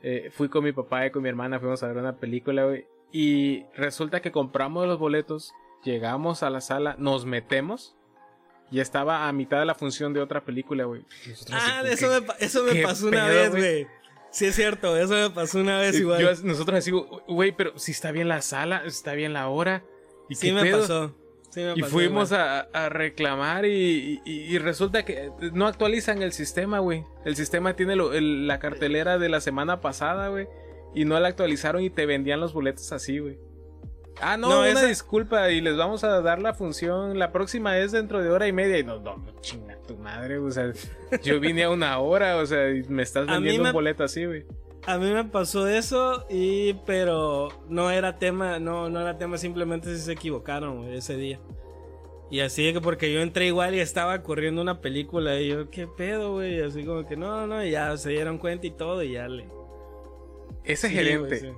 Eh, 0.03 0.31
fui 0.33 0.49
con 0.49 0.65
mi 0.65 0.73
papá 0.73 1.07
y 1.07 1.11
con 1.11 1.23
mi 1.23 1.29
hermana, 1.29 1.61
fuimos 1.61 1.83
a 1.83 1.89
ver 1.89 1.97
una 1.97 2.17
película, 2.17 2.65
güey. 2.65 2.87
Y 3.13 3.65
resulta 3.77 4.21
que 4.21 4.33
compramos 4.33 4.87
los 4.87 4.99
boletos, 4.99 5.53
llegamos 5.85 6.43
a 6.43 6.51
la 6.51 6.61
sala, 6.61 6.97
nos 6.99 7.25
metemos 7.27 7.95
y 8.71 8.81
estaba 8.81 9.29
a 9.29 9.33
mitad 9.33 9.59
de 9.59 9.67
la 9.67 9.75
función 9.75 10.13
de 10.15 10.21
otra 10.21 10.45
película, 10.45 10.85
güey. 10.85 11.05
Ah, 11.53 11.83
eso 11.87 12.09
me, 12.09 12.27
eso 12.45 12.65
me 12.65 12.83
pasó 12.83 13.09
una 13.09 13.27
pedo, 13.27 13.37
vez, 13.37 13.51
güey. 13.51 13.87
Sí, 14.31 14.47
es 14.47 14.57
cierto, 14.57 14.97
eso 14.97 15.13
me 15.13 15.29
pasó 15.31 15.61
una 15.61 15.79
vez 15.79 16.01
igual. 16.01 16.21
yo- 16.23 16.43
nosotros 16.45 16.79
así, 16.79 16.91
güey, 16.91 17.53
pero 17.53 17.79
si 17.79 17.93
está 17.93 18.13
bien 18.13 18.29
la 18.29 18.41
sala, 18.41 18.83
está 18.87 19.13
bien 19.13 19.35
la 19.35 19.49
hora. 19.49 19.85
¿Y 20.31 20.35
sí 20.37 20.47
qué 20.49 20.53
me 20.55 20.63
pedo? 20.63 20.81
pasó. 20.81 21.15
Sí 21.53 21.61
Y 21.77 21.81
pasó 21.83 21.93
fuimos 21.93 22.33
a, 22.33 22.61
a 22.61 22.89
reclamar 22.89 23.67
y, 23.67 24.21
y- 24.25 24.33
y 24.55 24.59
resulta 24.59 25.05
que 25.05 25.31
no 25.53 25.67
actualizan 25.67 26.23
el 26.23 26.33
sistema, 26.33 26.79
güey. 26.79 27.05
El 27.27 27.37
sistema 27.37 27.77
tiene 27.77 27.95
lo- 27.95 28.15
el- 28.15 28.47
la 28.47 28.59
cartelera 28.59 29.19
de 29.19 29.29
la 29.29 29.41
semana 29.41 29.81
pasada, 29.83 30.29
güey. 30.29 30.49
Y 30.95 31.05
no 31.05 31.19
la 31.21 31.29
actualizaron 31.29 31.83
y 31.83 31.91
te 31.91 32.07
vendían 32.07 32.41
los 32.41 32.55
boletos 32.55 32.91
así, 32.93 33.19
güey. 33.19 33.39
Ah, 34.21 34.37
no, 34.37 34.49
No, 34.49 34.59
una 34.61 34.69
esa- 34.71 34.87
disculpa 34.87 35.51
y 35.51 35.61
les 35.61 35.77
vamos 35.77 36.05
a 36.05 36.21
dar 36.23 36.41
la 36.41 36.55
función. 36.55 37.19
La 37.19 37.33
próxima 37.33 37.79
es 37.79 37.93
dentro 37.93 38.23
de 38.23 38.31
hora 38.31 38.47
y 38.47 38.53
media. 38.53 38.79
Y 38.79 38.85
no, 38.85 38.99
no, 39.01 39.17
no, 39.17 39.41
chinga 39.41 39.77
tu 39.87 39.97
madre, 39.97 40.39
o 40.39 40.51
sea, 40.51 40.71
yo 41.23 41.41
vine 41.41 41.65
a 41.65 41.71
una 41.71 41.99
hora, 41.99 42.37
o 42.37 42.47
sea, 42.47 42.71
y 42.71 42.83
me 42.89 43.03
estás 43.03 43.27
vendiendo 43.27 43.63
me- 43.65 43.69
un 43.71 43.75
boleto 43.75 44.05
así, 44.05 44.25
güey. 44.27 44.45
A 44.85 44.99
mí 44.99 45.11
me 45.13 45.25
pasó 45.25 45.69
eso 45.69 46.27
y 46.29 46.75
pero 46.87 47.51
no 47.69 47.91
era 47.91 48.19
tema, 48.19 48.59
no, 48.59 48.91
no 48.91 49.01
era 49.01 49.17
tema, 49.17 49.39
simplemente 49.39 49.95
si 49.95 50.01
se 50.03 50.13
equivocaron 50.13 50.79
güey, 50.83 50.97
ese 50.97 51.17
día. 51.17 51.39
Y 52.31 52.41
así 52.41 52.73
que 52.73 52.81
porque 52.81 53.13
yo 53.13 53.21
entré 53.21 53.47
igual 53.47 53.75
y 53.75 53.81
estaba 53.81 54.23
corriendo 54.23 54.63
una 54.63 54.81
película 54.81 55.39
y 55.39 55.49
yo, 55.49 55.71
¿qué 55.71 55.87
pedo, 55.87 56.33
güey? 56.33 56.61
Así 56.63 56.85
como 56.85 57.07
que 57.07 57.17
no, 57.17 57.47
no, 57.47 57.65
y 57.65 57.73
ya 57.73 57.97
se 57.97 58.11
dieron 58.11 58.39
cuenta 58.39 58.67
y 58.67 58.71
todo 58.71 59.03
y 59.03 59.13
ya 59.13 59.29
le. 59.29 59.47
Ese 60.65 60.89
Sí, 60.89 60.95
gerente, 60.95 61.41
sí. 61.41 61.53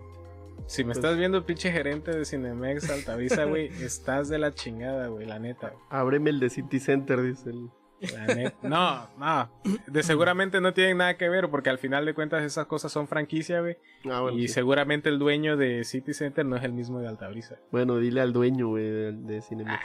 si 0.66 0.84
me 0.84 0.92
estás 0.92 1.16
viendo, 1.16 1.46
pinche 1.46 1.70
gerente 1.70 2.10
de 2.10 2.24
Cinemex 2.24 2.90
Altavisa, 2.90 3.44
güey, 3.44 3.68
estás 3.82 4.28
de 4.28 4.38
la 4.38 4.52
chingada, 4.52 5.06
güey, 5.08 5.26
la 5.26 5.38
neta. 5.38 5.74
Ábreme 5.90 6.30
el 6.30 6.40
de 6.40 6.50
City 6.50 6.80
Center, 6.80 7.22
dice 7.22 7.50
el. 7.50 7.70
No, 8.62 9.08
no. 9.18 9.50
De 9.86 10.02
seguramente 10.02 10.60
no 10.60 10.74
tienen 10.74 10.98
nada 10.98 11.16
que 11.16 11.28
ver 11.28 11.48
porque 11.50 11.70
al 11.70 11.78
final 11.78 12.04
de 12.04 12.14
cuentas 12.14 12.42
esas 12.42 12.66
cosas 12.66 12.92
son 12.92 13.08
franquicia, 13.08 13.60
güey. 13.60 13.76
Ah, 14.10 14.20
bueno, 14.20 14.38
y 14.38 14.48
sí. 14.48 14.54
seguramente 14.54 15.08
el 15.08 15.18
dueño 15.18 15.56
de 15.56 15.84
City 15.84 16.12
Center 16.12 16.44
no 16.44 16.56
es 16.56 16.64
el 16.64 16.72
mismo 16.72 17.00
de 17.00 17.08
Altabrisa. 17.08 17.56
Bueno, 17.70 17.96
dile 17.98 18.20
al 18.20 18.32
dueño, 18.32 18.68
güey, 18.68 18.84
de, 18.84 19.12
de 19.12 19.42
Cinemex. 19.42 19.80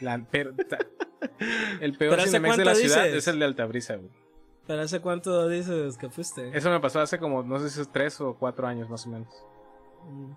La 0.00 0.18
per- 0.18 0.54
ta- 0.68 0.78
el 1.80 1.92
peor 1.98 2.10
¿Pero 2.12 2.22
hace 2.22 2.30
Cinemex 2.30 2.56
de 2.56 2.64
la 2.64 2.74
ciudad 2.74 3.06
es 3.08 3.28
el 3.28 3.38
de 3.38 3.44
Altabrisa, 3.44 3.96
güey. 3.96 4.10
¿Pero 4.66 4.80
hace 4.80 5.00
cuánto 5.00 5.46
dices 5.48 5.98
que 5.98 6.08
fuiste? 6.08 6.56
Eso 6.56 6.70
me 6.70 6.80
pasó 6.80 7.00
hace 7.00 7.18
como, 7.18 7.42
no 7.42 7.58
sé 7.58 7.68
si 7.68 7.80
es 7.82 7.92
tres 7.92 8.18
o 8.22 8.34
cuatro 8.34 8.66
años 8.66 8.88
más 8.88 9.06
o 9.06 9.10
menos. 9.10 9.28
Mm. 10.08 10.32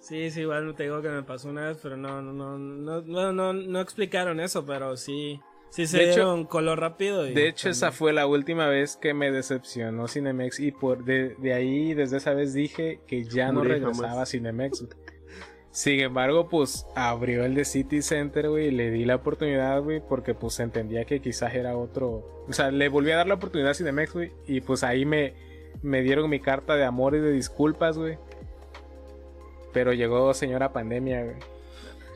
Sí, 0.00 0.30
sí, 0.30 0.40
igual 0.42 0.66
no 0.66 0.74
te 0.74 0.82
digo 0.84 1.00
que 1.02 1.08
me 1.08 1.22
pasó 1.22 1.48
una 1.48 1.68
vez, 1.68 1.78
pero 1.82 1.96
no, 1.96 2.20
no, 2.20 2.32
no, 2.32 2.58
no, 2.58 3.00
no, 3.02 3.32
no, 3.32 3.52
no 3.52 3.80
explicaron 3.80 4.40
eso, 4.40 4.64
pero 4.66 4.96
sí. 4.96 5.40
Sí, 5.70 5.86
se 5.86 5.98
De 5.98 6.04
hecho- 6.04 6.14
dieron 6.14 6.44
color 6.46 6.80
rápido. 6.80 7.26
y 7.28 7.32
De 7.32 7.46
hecho, 7.48 7.68
esa 7.70 7.92
fue 7.92 8.12
la 8.12 8.26
última 8.26 8.66
vez 8.68 8.96
que 8.96 9.14
me 9.14 9.30
decepcionó 9.30 10.08
Cinemex 10.08 10.58
y 10.60 10.72
por 10.72 11.04
de, 11.04 11.36
de 11.38 11.54
ahí, 11.54 11.94
desde 11.94 12.16
esa 12.16 12.34
vez 12.34 12.52
dije 12.52 13.00
que 13.06 13.24
ya 13.24 13.52
no 13.52 13.62
regresaba 13.62 14.08
jamás. 14.08 14.18
a 14.18 14.26
Cinemex. 14.30 14.82
güey. 14.82 14.92
Sin 15.72 16.00
embargo, 16.00 16.48
pues 16.48 16.84
abrió 16.96 17.44
el 17.44 17.54
de 17.54 17.64
City 17.64 18.02
Center, 18.02 18.48
güey, 18.48 18.66
y 18.66 18.70
le 18.72 18.90
di 18.90 19.04
la 19.04 19.14
oportunidad, 19.14 19.80
güey, 19.80 20.00
porque 20.00 20.34
pues 20.34 20.58
entendía 20.58 21.04
que 21.04 21.20
quizás 21.20 21.54
era 21.54 21.76
otro... 21.76 22.44
O 22.48 22.52
sea, 22.52 22.72
le 22.72 22.88
volví 22.88 23.12
a 23.12 23.16
dar 23.18 23.28
la 23.28 23.34
oportunidad 23.34 23.70
a 23.70 23.74
Cinemex, 23.74 24.12
güey, 24.12 24.32
y 24.48 24.62
pues 24.62 24.82
ahí 24.82 25.04
me, 25.06 25.34
me 25.82 26.02
dieron 26.02 26.28
mi 26.28 26.40
carta 26.40 26.74
de 26.74 26.84
amor 26.84 27.14
y 27.14 27.20
de 27.20 27.30
disculpas, 27.30 27.96
güey. 27.96 28.18
Pero 29.72 29.92
llegó 29.92 30.34
señora 30.34 30.72
pandemia, 30.72 31.22
güey. 31.22 31.36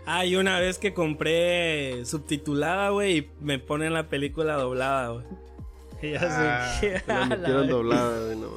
Ah, 0.07 0.25
y 0.27 0.37
una 0.37 0.61
vez 0.61 0.79
que 0.79 0.93
compré 0.95 2.05
subtitulada, 2.05 2.91
güey, 2.91 3.19
y 3.19 3.31
me 3.41 3.59
ponen 3.59 3.93
la 3.95 4.09
película 4.09 4.55
doblada, 4.57 5.09
güey. 5.11 5.25
Y 6.03 6.11
ya 6.13 6.21
Ah, 6.23 6.77
sé 6.81 7.01
Se 7.01 7.07
la 7.07 7.25
metieron 7.27 7.69
doblada, 7.69 8.25
güey, 8.27 8.37
no. 8.37 8.49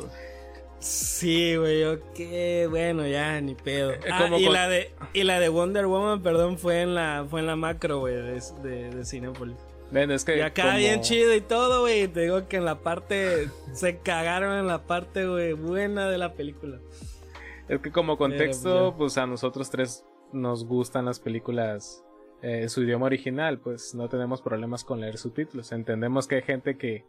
Sí, 0.80 1.56
güey, 1.56 1.84
ok, 1.86 2.70
bueno, 2.70 3.08
ya, 3.08 3.40
ni 3.42 3.56
pedo. 3.56 3.92
Eh, 3.92 4.00
Ah, 4.12 4.20
como 4.24 4.38
y, 4.40 4.44
con- 4.46 4.54
la 4.54 4.68
de, 4.70 4.92
y 5.14 5.24
la 5.24 5.40
de 5.40 5.50
Wonder 5.50 5.88
Woman, 5.88 6.22
perdón, 6.22 6.58
fue 6.58 6.82
en 6.82 6.94
la, 6.96 7.26
fue 7.30 7.40
en 7.40 7.48
la 7.48 7.56
macro, 7.56 8.00
güey, 8.00 8.16
de, 8.16 8.42
de, 8.64 8.90
de 8.92 9.06
Cinépolis. 9.06 9.56
Bueno, 9.92 10.14
es 10.14 10.24
que 10.26 10.38
Y 10.38 10.42
acá 10.42 10.64
como- 10.66 10.78
bien 10.78 11.02
chido 11.02 11.34
y 11.34 11.42
todo, 11.42 11.82
güey. 11.82 12.04
y 12.04 12.08
Te 12.10 12.22
digo 12.22 12.48
que 12.48 12.58
en 12.58 12.66
la 12.66 12.80
parte, 12.80 13.50
se 13.74 13.98
cagaron 14.00 14.58
en 14.60 14.68
la 14.68 14.84
parte, 14.84 15.26
güey, 15.26 15.54
buena 15.54 16.10
de 16.10 16.18
la 16.18 16.34
película. 16.34 16.78
Es 17.70 17.80
que 17.80 17.92
como 17.92 18.18
contexto, 18.18 18.70
Pero, 18.70 18.92
ya. 18.92 18.98
pues 18.98 19.18
a 19.18 19.26
nosotros 19.26 19.70
tres 19.70 20.06
nos 20.34 20.66
gustan 20.66 21.06
las 21.06 21.20
películas 21.20 22.04
eh, 22.42 22.62
en 22.64 22.70
su 22.70 22.84
idioma 22.84 23.06
original, 23.08 23.60
pues 23.60 23.96
no 23.96 24.10
tenemos 24.10 24.42
problemas 24.42 24.84
con 24.84 25.02
leer 25.02 25.18
subtítulos. 25.18 25.72
Entendemos 25.72 26.28
que 26.28 26.36
hay 26.36 26.42
gente 26.44 26.78
que, 26.78 27.06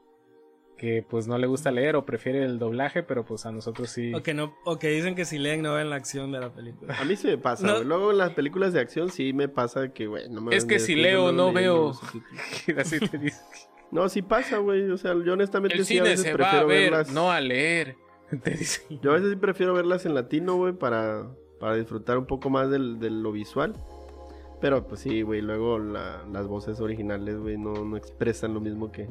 que 0.76 1.04
pues 1.08 1.26
no 1.26 1.36
le 1.38 1.46
gusta 1.46 1.70
leer 1.70 1.96
o 1.96 2.06
prefiere 2.06 2.44
el 2.44 2.58
doblaje, 2.58 3.02
pero 3.02 3.24
pues 3.24 3.44
a 3.46 3.52
nosotros 3.52 3.90
sí. 3.90 4.14
O 4.14 4.22
que, 4.22 4.32
no, 4.34 4.54
o 4.64 4.78
que 4.78 4.88
dicen 4.88 5.14
que 5.14 5.24
si 5.24 5.38
leen 5.38 5.62
no 5.62 5.74
ven 5.74 5.90
la 5.90 5.96
acción 5.96 6.30
de 6.32 6.40
la 6.40 6.52
película. 6.52 6.96
A 6.98 7.04
mí 7.04 7.16
se 7.16 7.28
me 7.28 7.38
pasa, 7.38 7.66
No. 7.66 7.72
güey. 7.74 7.84
Luego 7.84 8.10
en 8.12 8.18
las 8.18 8.30
películas 8.32 8.72
de 8.72 8.80
acción 8.80 9.10
sí 9.10 9.32
me 9.32 9.48
pasa 9.48 9.92
que, 9.92 10.06
güey, 10.06 10.28
no 10.28 10.40
me 10.40 10.54
Es 10.56 10.64
que 10.64 10.78
si 10.78 10.94
leo, 10.94 11.32
no 11.32 11.52
leyendo 11.52 11.52
veo. 11.60 11.86
los 11.88 11.98
subtítulos. 11.98 12.78
Así 12.78 13.00
te 13.00 13.18
dice. 13.18 13.40
No, 13.90 14.08
sí 14.08 14.22
pasa, 14.22 14.58
güey. 14.58 14.90
O 14.90 14.96
sea, 14.98 15.14
yo 15.24 15.32
honestamente 15.32 15.76
El 15.78 15.84
sí 15.84 15.94
a 15.98 16.02
cine 16.04 16.10
veces 16.10 16.20
se 16.26 16.28
va 16.28 16.34
a 16.34 16.36
prefiero 16.36 16.66
ver, 16.68 16.90
verlas. 16.90 17.12
no 17.12 17.30
a 17.32 17.40
leer. 17.40 17.96
Te 18.42 18.50
dice. 18.50 18.82
Yo 19.02 19.10
a 19.10 19.14
veces 19.14 19.30
sí 19.30 19.36
prefiero 19.36 19.72
verlas 19.74 20.04
en 20.06 20.14
latino, 20.14 20.56
güey, 20.56 20.74
para, 20.74 21.26
para 21.58 21.74
disfrutar 21.76 22.18
un 22.18 22.26
poco 22.26 22.50
más 22.50 22.70
del, 22.70 22.98
de 22.98 23.10
lo 23.10 23.32
visual. 23.32 23.74
Pero 24.60 24.86
pues 24.88 25.00
sí, 25.00 25.22
güey, 25.22 25.40
luego 25.40 25.78
la- 25.78 26.24
las 26.32 26.46
voces 26.48 26.80
originales, 26.80 27.38
güey, 27.38 27.56
no, 27.58 27.72
no 27.84 27.96
expresan 27.96 28.54
lo 28.54 28.60
mismo 28.60 28.90
que... 28.90 29.08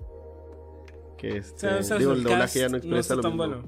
Que 1.18 1.38
este... 1.38 1.68
O 1.68 1.70
sea, 1.72 1.80
o 1.80 1.84
sea, 1.84 1.98
digo, 1.98 2.12
el 2.14 2.24
doblaje 2.24 2.60
ya 2.60 2.70
no 2.70 2.78
expresa 2.78 3.16
lo 3.16 3.22
tan 3.22 3.32
mismo. 3.32 3.48
bueno. 3.48 3.64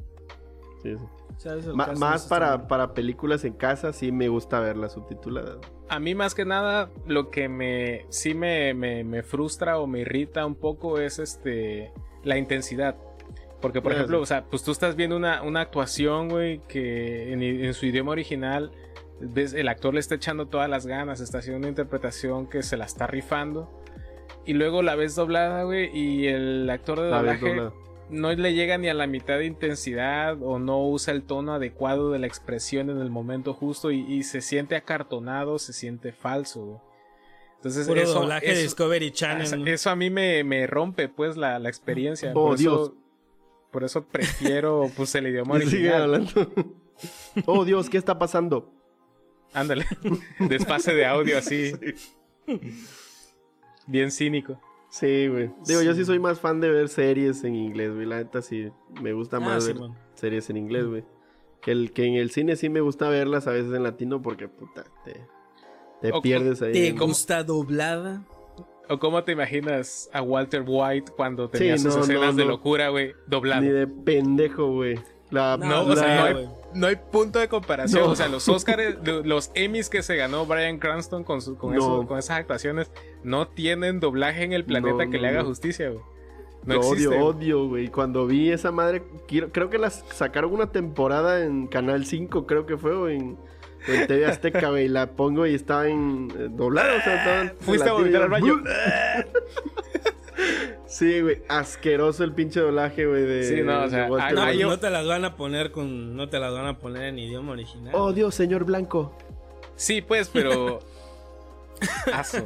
Sí, 0.84 0.95
sí. 0.97 1.03
O 1.36 1.39
sea, 1.39 1.55
Ma- 1.73 1.93
más 1.97 2.27
para, 2.27 2.67
para 2.67 2.93
películas 2.93 3.45
en 3.45 3.53
casa 3.53 3.93
sí 3.93 4.11
me 4.11 4.27
gusta 4.27 4.59
verlas 4.59 4.93
subtituladas. 4.93 5.57
A 5.88 5.99
mí 5.99 6.13
más 6.15 6.36
que 6.36 6.43
nada 6.45 6.91
lo 7.07 7.30
que 7.32 7.47
me 7.49 8.05
sí 8.09 8.34
me, 8.34 8.73
me, 8.73 9.03
me 9.05 9.23
frustra 9.23 9.80
o 9.80 9.88
me 9.88 10.01
irrita 10.01 10.45
un 10.45 10.55
poco 10.55 10.99
es 10.99 11.17
este 11.17 11.91
la 12.23 12.38
intensidad. 12.38 12.97
Porque 13.62 13.82
por 13.82 13.91
ejemplo, 13.91 14.22
o 14.22 14.26
sea, 14.26 14.45
pues 14.45 14.64
tú 14.64 14.72
estás 14.72 14.95
viendo 14.95 15.18
una, 15.18 15.41
una 15.43 15.62
actuación, 15.62 16.30
güey, 16.30 16.62
que 16.68 17.34
en, 17.34 17.43
en 17.43 17.74
su 17.74 17.86
idioma 17.86 18.12
original 18.12 18.72
ves 19.20 19.53
el 19.53 19.68
actor 19.68 19.93
le 19.93 19.99
está 19.99 20.16
echando 20.16 20.45
todas 20.47 20.70
las 20.70 20.86
ganas, 20.88 21.20
está 21.20 21.39
haciendo 21.39 21.60
una 21.60 21.68
interpretación 21.68 22.47
que 22.47 22.64
se 22.64 22.78
la 22.78 22.86
está 22.86 23.05
rifando. 23.07 23.70
Y 24.45 24.53
luego 24.53 24.82
la 24.82 24.95
ves 24.95 25.16
doblada, 25.16 25.64
güey, 25.64 25.89
y 25.95 26.28
el 26.28 26.70
actor 26.70 27.01
de 27.01 27.10
doblaje 27.10 27.70
no 28.10 28.32
le 28.34 28.53
llega 28.53 28.78
ni 28.78 28.88
a 28.88 28.93
la 28.95 29.05
mitad 29.05 29.38
de 29.38 29.45
intensidad 29.45 30.41
o 30.41 30.57
no 30.57 30.80
usa 30.88 31.14
el 31.14 31.22
tono 31.24 31.53
adecuado 31.53 32.12
de 32.12 32.18
la 32.20 32.26
expresión 32.28 32.89
en 32.89 32.99
el 33.01 33.10
momento 33.12 33.53
justo 33.53 33.91
y, 33.91 33.99
y 34.12 34.24
se 34.24 34.41
siente 34.41 34.76
acartonado, 34.76 35.60
se 35.60 35.74
siente 35.74 36.12
falso. 36.14 36.66
güey. 36.66 36.78
Entonces 37.57 37.88
Puro 37.88 38.01
eso, 38.01 38.22
doblaje 38.22 38.51
eso- 38.53 38.62
Discovery 38.62 39.12
Channel. 39.12 39.68
eso 39.68 39.89
a 39.89 39.95
mí 39.97 40.10
me, 40.10 40.43
me 40.45 40.66
rompe 40.66 41.10
pues 41.10 41.36
la, 41.38 41.60
la 41.60 41.68
experiencia. 41.70 42.32
Oh, 42.32 42.34
por 42.34 42.57
Dios. 42.57 42.82
Eso, 42.93 42.95
por 43.72 43.84
eso 43.84 44.05
prefiero 44.05 44.89
pues 44.97 45.13
el 45.15 45.28
idioma 45.28 45.55
original. 45.55 46.03
hablando. 46.03 46.51
oh, 47.45 47.65
Dios, 47.65 47.89
¿qué 47.89 47.97
está 47.97 48.17
pasando? 48.20 48.72
Ándale. 49.53 49.86
Desfase 50.39 50.93
de 50.93 51.05
audio 51.05 51.38
así. 51.38 51.74
Bien 53.88 54.11
cínico. 54.11 54.59
Sí, 54.89 55.28
güey. 55.28 55.51
Digo, 55.65 55.82
yo 55.82 55.93
sí 55.93 56.03
soy 56.03 56.20
más 56.20 56.39
fan 56.39 56.59
de 56.61 56.70
ver 56.70 56.89
series 56.89 57.43
en 57.43 57.55
inglés, 57.55 57.93
güey. 57.93 58.05
La 58.07 58.17
neta 58.17 58.41
sí 58.41 58.70
me 59.01 59.13
gusta 59.13 59.38
Ah, 59.38 59.41
más 59.41 59.63
sí, 59.65 59.74
ver 59.74 59.82
man. 59.82 59.97
series 60.15 60.49
en 60.49 60.57
inglés, 60.57 60.86
güey. 60.86 61.03
Que, 61.61 61.72
el, 61.72 61.91
que 61.91 62.05
en 62.05 62.15
el 62.15 62.32
cine 62.32 62.55
sí 62.55 62.70
me 62.70 62.82
gusta 62.82 63.09
verlas 63.09 63.45
a 63.47 63.51
veces 63.51 63.74
en 63.74 63.84
latino 63.84 64.22
porque, 64.22 64.47
puta, 64.47 64.86
te, 65.05 65.26
te 66.01 66.11
O- 66.11 66.22
pierdes 66.22 66.61
ahí. 66.61 66.72
¿Te 66.74 66.91
gusta 66.91 67.43
doblada? 67.43 68.24
¿O 68.89 68.99
cómo 68.99 69.23
te 69.23 69.33
imaginas 69.33 70.09
a 70.13 70.21
Walter 70.21 70.63
White 70.65 71.11
cuando 71.15 71.47
tenía 71.49 71.77
Sí, 71.77 71.83
sus 71.83 71.95
no, 71.95 72.01
escenas 72.03 72.33
no, 72.35 72.41
de 72.41 72.45
locura, 72.45 72.89
güey? 72.89 73.13
Doblado. 73.27 73.61
Ni 73.61 73.67
de 73.69 73.85
pendejo, 73.87 74.71
güey. 74.71 74.99
La, 75.29 75.57
No, 75.57 75.65
No, 75.85 75.93
o 75.93 75.95
sea, 75.95 76.07
la- 76.07 76.15
no 76.15 76.25
hay, 76.25 76.33
güey. 76.33 76.47
no 76.73 76.87
hay 76.87 76.95
punto 76.95 77.37
de 77.37 77.47
comparación. 77.47 78.03
No. 78.03 78.09
O 78.11 78.15
sea, 78.15 78.27
los 78.27 78.49
Oscars, 78.49 78.95
lo- 79.05 79.21
los 79.23 79.51
Emmys 79.53 79.89
que 79.89 80.01
se 80.01 80.15
ganó 80.15 80.45
Brian 80.47 80.79
Cranston 80.79 81.23
con, 81.23 81.41
su- 81.43 81.55
con, 81.55 81.75
No. 81.75 81.77
eso- 81.77 82.07
con 82.07 82.17
esas 82.17 82.37
actuaciones 82.39 82.91
no 83.23 83.47
tienen 83.47 83.99
doblaje 83.99 84.43
en 84.43 84.53
el 84.53 84.65
planeta 84.65 85.05
No, 85.05 85.11
que 85.11 85.17
no, 85.17 85.21
le 85.21 85.27
haga 85.27 85.43
justicia, 85.43 85.89
güey. 85.89 86.01
No 86.65 86.73
existe. 86.75 87.07
odio, 87.07 87.25
odio, 87.25 87.67
güey. 87.67 87.87
Cuando 87.89 88.25
vi 88.25 88.51
esa 88.51 88.71
madre, 88.71 89.03
quiero- 89.27 89.51
creo 89.51 89.69
que 89.69 89.77
las 89.77 90.03
sacaron 90.13 90.51
una 90.51 90.71
temporada 90.71 91.43
en 91.45 91.67
Canal 91.67 92.05
5, 92.05 92.47
creo 92.47 92.65
que 92.65 92.75
fue, 92.77 92.93
o 92.95 93.07
en, 93.07 93.37
en 93.88 94.07
TV 94.07 94.25
Azteca, 94.25 94.69
güey. 94.69 94.86
y 94.86 94.89
La 94.89 95.07
pongo 95.11 95.45
y 95.47 95.55
estaba 95.55 95.88
en 95.88 96.32
eh, 96.38 96.47
doblada, 96.49 96.97
o 96.97 97.01
sea, 97.01 97.15
estaba 97.15 97.53
Fuiste 97.59 97.89
a 97.89 97.93
vomitar 97.93 98.21
al 98.23 98.30
baño. 98.30 98.61
Sí, 100.86 101.21
güey, 101.21 101.41
asqueroso 101.49 102.23
el 102.23 102.34
pinche 102.34 102.59
doblaje, 102.61 103.05
güey, 103.05 103.23
de 103.23 103.43
Sí, 103.43 103.61
no, 103.61 103.84
o 103.84 103.89
sea, 103.89 104.05
de 104.05 104.09
Walter 104.11 104.30
ah, 104.30 104.32
No, 104.32 104.45
White. 104.45 104.57
yo- 104.57 104.67
no 104.69 104.80
te 104.80 104.89
las 104.89 105.05
van 105.05 105.23
a 105.25 105.36
poner 105.36 105.71
con. 105.71 106.15
No 106.15 106.30
te 106.30 106.39
las 106.39 106.51
van 106.53 106.65
a 106.65 106.80
poner 106.80 107.03
en 107.03 107.19
idioma 107.19 107.51
original. 107.51 107.93
Oh, 107.95 108.11
Dios, 108.13 108.34
señor 108.36 108.63
Blanco. 108.63 109.15
Sí, 109.75 110.01
pues, 110.01 110.30
pero. 110.34 110.80
Aso. 112.13 112.45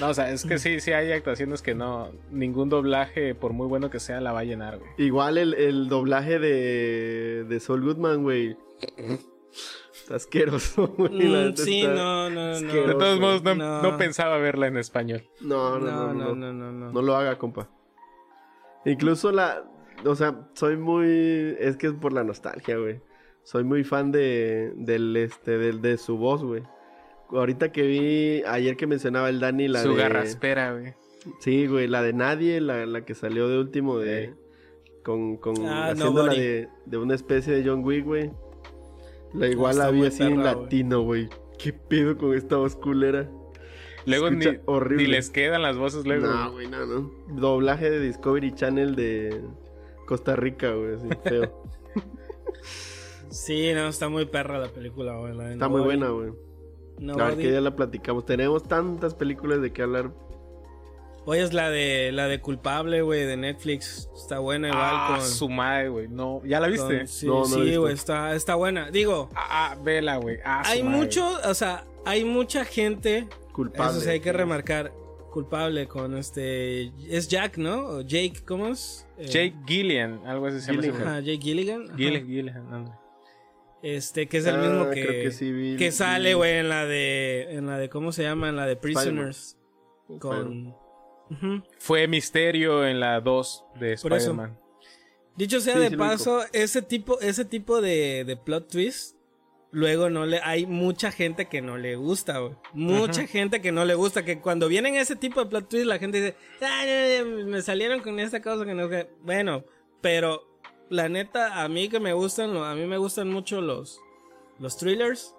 No, 0.00 0.08
o 0.08 0.14
sea, 0.14 0.30
es 0.30 0.44
que 0.44 0.58
sí, 0.58 0.80
sí 0.80 0.92
hay 0.92 1.12
actuaciones 1.12 1.62
que 1.62 1.74
no. 1.74 2.10
Ningún 2.30 2.68
doblaje, 2.68 3.34
por 3.34 3.52
muy 3.52 3.68
bueno 3.68 3.88
que 3.90 4.00
sea, 4.00 4.20
la 4.20 4.32
va 4.32 4.40
a 4.40 4.44
llenar, 4.44 4.78
güey. 4.78 4.90
Igual 4.98 5.38
el, 5.38 5.54
el 5.54 5.88
doblaje 5.88 6.38
de, 6.38 7.44
de 7.48 7.60
Saul 7.60 7.84
Goodman, 7.84 8.22
güey. 8.22 8.56
Está 10.08 10.16
asqueroso, 10.16 10.88
güey. 10.96 11.28
Mm, 11.28 11.54
sí, 11.54 11.82
está 11.82 11.94
no, 11.94 12.30
no, 12.30 12.60
no. 12.60 12.72
De 12.72 12.94
todos 12.94 13.20
modos, 13.20 13.42
no, 13.42 13.54
No. 13.54 13.82
no 13.82 13.98
pensaba 13.98 14.38
verla 14.38 14.66
en 14.66 14.78
español. 14.78 15.22
No, 15.42 15.78
no, 15.78 15.86
No, 15.86 16.14
no, 16.14 16.34
no, 16.34 16.52
no, 16.54 16.72
no. 16.72 16.92
No 16.92 17.02
lo 17.02 17.14
haga, 17.14 17.36
compa. 17.36 17.68
Incluso 18.86 19.32
la. 19.32 19.64
O 20.06 20.14
sea, 20.14 20.48
soy 20.54 20.78
muy. 20.78 21.56
Es 21.58 21.76
que 21.76 21.88
es 21.88 21.92
por 21.92 22.14
la 22.14 22.24
nostalgia, 22.24 22.78
güey. 22.78 23.02
Soy 23.42 23.64
muy 23.64 23.84
fan 23.84 24.10
de. 24.10 24.72
Del 24.76 25.14
este. 25.16 25.58
Del, 25.58 25.82
de 25.82 25.98
su 25.98 26.16
voz, 26.16 26.42
güey. 26.42 26.62
Ahorita 27.30 27.70
que 27.70 27.82
vi. 27.82 28.42
Ayer 28.46 28.78
que 28.78 28.86
mencionaba 28.86 29.28
el 29.28 29.40
Dani, 29.40 29.68
la 29.68 29.82
Su 29.82 29.90
de. 29.90 29.96
garraspera, 29.96 30.72
güey. 30.72 30.94
Sí, 31.40 31.66
güey, 31.66 31.86
la 31.86 32.00
de 32.00 32.14
nadie, 32.14 32.62
la, 32.62 32.86
la 32.86 33.04
que 33.04 33.14
salió 33.14 33.46
de 33.48 33.58
último 33.58 33.98
de. 33.98 34.28
Sí. 34.28 34.90
Con. 35.04 35.36
con 35.36 35.54
Ah, 35.66 35.88
haciendo 35.90 36.26
la 36.26 36.32
de, 36.32 36.68
de 36.86 36.96
una 36.96 37.14
especie 37.14 37.52
de 37.52 37.68
John 37.68 37.84
Wick, 37.84 38.06
güey. 38.06 38.30
La 39.34 39.46
igual 39.48 39.72
Está 39.72 39.84
la 39.84 39.90
vi 39.90 39.98
muy 39.98 40.08
así 40.08 40.22
en 40.22 40.42
latino, 40.42 41.02
güey. 41.02 41.28
¿Qué 41.58 41.72
pedo 41.72 42.16
con 42.16 42.34
esta 42.34 42.56
voz 42.56 42.76
culera? 42.76 43.28
Luego 44.06 44.30
ni, 44.30 44.46
horrible. 44.64 45.04
ni 45.04 45.10
les 45.10 45.28
quedan 45.30 45.62
las 45.62 45.76
voces 45.76 46.06
luego. 46.06 46.26
No, 46.26 46.52
güey, 46.52 46.68
no, 46.68 46.86
no. 46.86 47.10
Doblaje 47.28 47.90
de 47.90 48.00
Discovery 48.00 48.54
Channel 48.54 48.94
de 48.94 49.42
Costa 50.06 50.34
Rica, 50.36 50.72
güey, 50.72 50.94
así 50.94 51.08
feo. 51.24 51.62
Sí, 53.30 53.72
no, 53.74 53.88
está 53.88 54.08
muy 54.08 54.24
perra 54.24 54.58
la 54.58 54.68
película, 54.68 55.16
güey. 55.16 55.38
Está 55.52 55.68
muy 55.68 55.82
buena, 55.82 56.08
güey. 56.08 56.32
Nobody. 56.98 57.22
A 57.22 57.26
ver 57.26 57.36
que 57.36 57.52
ya 57.52 57.60
la 57.60 57.76
platicamos. 57.76 58.24
Tenemos 58.24 58.62
tantas 58.62 59.14
películas 59.14 59.60
de 59.60 59.72
qué 59.72 59.82
hablar. 59.82 60.10
Oye, 61.30 61.42
es 61.42 61.52
la 61.52 61.68
de 61.68 62.10
la 62.10 62.26
de 62.26 62.40
culpable, 62.40 63.02
güey, 63.02 63.26
de 63.26 63.36
Netflix. 63.36 64.08
Está 64.16 64.38
buena 64.38 64.68
igual 64.68 64.82
Ah, 64.82 65.16
con. 65.18 65.26
su 65.28 65.48
madre, 65.50 65.90
güey. 65.90 66.08
No, 66.08 66.40
¿ya 66.46 66.58
la 66.58 66.68
viste? 66.68 66.98
con- 67.00 67.06
sí, 67.08 67.26
No, 67.26 67.40
no 67.40 67.44
sí, 67.44 67.76
güey, 67.76 67.92
está, 67.92 68.34
está 68.34 68.54
buena. 68.54 68.90
Digo, 68.90 69.28
Ah, 69.34 69.72
ah, 69.72 69.78
vela, 69.84 70.16
güey. 70.16 70.38
Ah, 70.42 70.62
hay 70.64 70.82
madre. 70.82 70.96
mucho, 70.96 71.38
o 71.44 71.52
sea, 71.52 71.84
hay 72.06 72.24
mucha 72.24 72.64
gente. 72.64 73.28
Culpable. 73.52 73.92
Eso 73.92 74.00
sí 74.00 74.08
hay 74.08 74.20
que 74.20 74.32
remarcar. 74.32 74.90
Culpable 75.30 75.86
con 75.86 76.16
este. 76.16 76.92
Es 77.10 77.28
Jack, 77.28 77.58
¿no? 77.58 77.84
O 77.86 78.00
Jake, 78.00 78.40
¿cómo 78.46 78.68
es? 78.68 79.06
Eh, 79.18 79.26
Jake 79.26 79.54
Gillian, 79.66 80.22
algo 80.26 80.46
así 80.46 80.60
se 80.62 80.72
llama. 80.72 80.82
Gilligan. 80.82 81.02
Ajá, 81.08 81.20
Jake 81.20 81.38
Gilligan. 81.42 81.82
ajá. 81.88 81.96
Gillian, 81.98 82.26
Gillian, 82.26 82.72
ándale. 82.72 82.96
Este, 83.82 84.26
que 84.28 84.38
es 84.38 84.46
el 84.46 84.54
Ah, 84.56 84.58
mismo 84.66 84.90
que. 84.90 85.04
que 85.24 85.30
sí 85.30 85.76
que 85.78 85.92
sale, 85.92 86.32
güey, 86.34 86.52
en 86.56 86.70
la 86.70 86.86
de. 86.86 87.48
En 87.50 87.66
la 87.66 87.76
de. 87.76 87.90
¿Cómo 87.90 88.12
se 88.12 88.22
llama? 88.22 88.48
En 88.48 88.56
la 88.56 88.64
de 88.66 88.76
Prisoners. 88.76 89.58
Con. 90.18 90.74
Fue 91.78 92.06
Misterio 92.08 92.86
en 92.86 93.00
la 93.00 93.20
2 93.20 93.64
de. 93.80 93.92
Spider-Man. 93.94 94.58
Dicho 95.36 95.60
sea 95.60 95.74
Sí, 95.74 95.80
de 95.80 95.90
sí 95.90 95.96
paso, 95.96 96.42
ese 96.52 96.82
tipo, 96.82 97.20
ese 97.20 97.44
tipo 97.44 97.80
de, 97.80 98.24
de 98.24 98.36
plot 98.36 98.68
twist, 98.72 99.16
luego 99.70 100.10
no 100.10 100.26
le, 100.26 100.40
hay 100.40 100.66
mucha 100.66 101.12
gente 101.12 101.46
que 101.46 101.60
no 101.62 101.76
le 101.76 101.94
gusta, 101.94 102.38
güey. 102.38 102.54
Mucha 102.72 103.20
Ajá. 103.22 103.30
gente 103.30 103.60
que 103.60 103.70
no 103.70 103.84
le 103.84 103.94
gusta, 103.94 104.24
que 104.24 104.40
cuando 104.40 104.66
vienen 104.66 104.96
ese 104.96 105.14
tipo 105.14 105.38
de 105.42 105.48
plot 105.48 105.68
twist, 105.68 105.86
la 105.86 105.98
gente 106.00 106.20
dice, 106.20 106.36
"Ay, 106.60 106.88
ay, 106.90 107.12
ay, 107.18 107.24
me 107.44 107.62
salieron 107.62 108.00
con 108.00 108.18
esta 108.18 108.42
cosa 108.42 108.64
que 108.64 108.74
no, 108.74 108.88
que... 108.88 109.08
Bueno, 109.22 109.62
pero 110.00 110.42
la 110.90 111.08
neta, 111.08 111.62
a 111.62 111.68
mí 111.68 111.88
que 111.88 112.00
me 112.00 112.12
gustan, 112.14 112.56
a 112.56 112.74
mí 112.74 112.86
me 112.86 112.98
gustan 112.98 113.28
mucho 113.30 113.60
los, 113.60 114.00
los 114.58 114.76
thrillers. 114.76 115.36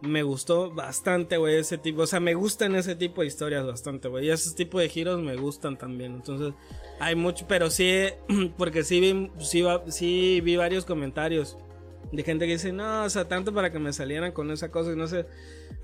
Me 0.00 0.22
gustó 0.22 0.70
bastante, 0.70 1.36
güey, 1.38 1.56
ese 1.56 1.78
tipo. 1.78 2.02
O 2.02 2.06
sea, 2.06 2.20
me 2.20 2.34
gustan 2.34 2.74
ese 2.74 2.94
tipo 2.94 3.22
de 3.22 3.26
historias 3.26 3.64
bastante, 3.66 4.08
güey. 4.08 4.26
Y 4.26 4.30
ese 4.30 4.54
tipo 4.54 4.78
de 4.78 4.88
giros 4.88 5.20
me 5.22 5.36
gustan 5.36 5.78
también. 5.78 6.12
Entonces, 6.14 6.52
hay 7.00 7.14
mucho, 7.14 7.46
pero 7.48 7.70
sí, 7.70 8.08
porque 8.58 8.84
sí 8.84 9.00
vi, 9.00 9.30
sí, 9.38 9.64
sí 9.88 10.40
vi 10.42 10.56
varios 10.56 10.84
comentarios 10.84 11.56
de 12.12 12.22
gente 12.22 12.46
que 12.46 12.52
dice, 12.52 12.70
no, 12.72 13.04
o 13.04 13.10
sea, 13.10 13.26
tanto 13.28 13.54
para 13.54 13.72
que 13.72 13.78
me 13.78 13.92
salieran 13.92 14.32
con 14.32 14.50
esa 14.50 14.70
cosa 14.70 14.92
y 14.92 14.96
no 14.96 15.06
sé. 15.06 15.24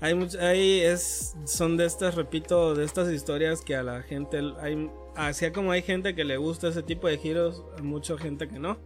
Hay 0.01 0.13
much- 0.13 0.39
hay, 0.39 0.81
es, 0.81 1.35
son 1.45 1.75
de 1.77 1.85
estas, 1.85 2.15
repito, 2.15 2.75
de 2.75 2.85
estas 2.85 3.11
historias 3.11 3.61
que 3.61 3.75
a 3.75 3.83
la 3.83 4.01
gente, 4.03 4.39
hay, 4.61 4.89
así 5.15 5.49
como 5.51 5.71
hay 5.71 5.81
gente 5.81 6.13
que 6.15 6.23
le 6.23 6.37
gusta 6.37 6.67
ese 6.69 6.83
tipo 6.83 7.07
de 7.07 7.17
giros, 7.17 7.63
hay 7.77 7.83
mucha 7.83 8.17
gente 8.17 8.47
que 8.47 8.59
no. 8.59 8.79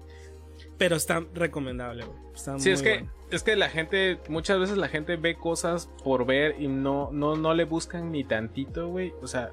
Pero 0.78 0.96
está 0.96 1.26
recomendable, 1.34 2.06
güey. 2.06 2.18
Está 2.34 2.58
Sí, 2.58 2.70
muy 2.70 2.74
es 2.74 2.82
que, 2.82 2.90
bueno. 3.00 3.12
Es 3.32 3.44
que 3.44 3.56
la 3.56 3.70
gente, 3.70 4.20
muchas 4.30 4.60
veces 4.60 4.78
la 4.78 4.88
gente 4.88 5.16
ve 5.18 5.36
cosas 5.36 5.90
por 6.04 6.26
ver 6.26 6.56
y 6.60 6.68
no, 6.68 7.10
no, 7.12 7.36
no 7.36 7.54
le 7.54 7.66
buscan 7.66 8.12
ni 8.12 8.24
tantito, 8.24 8.90
güey. 8.90 9.14
O 9.22 9.28
sea, 9.28 9.52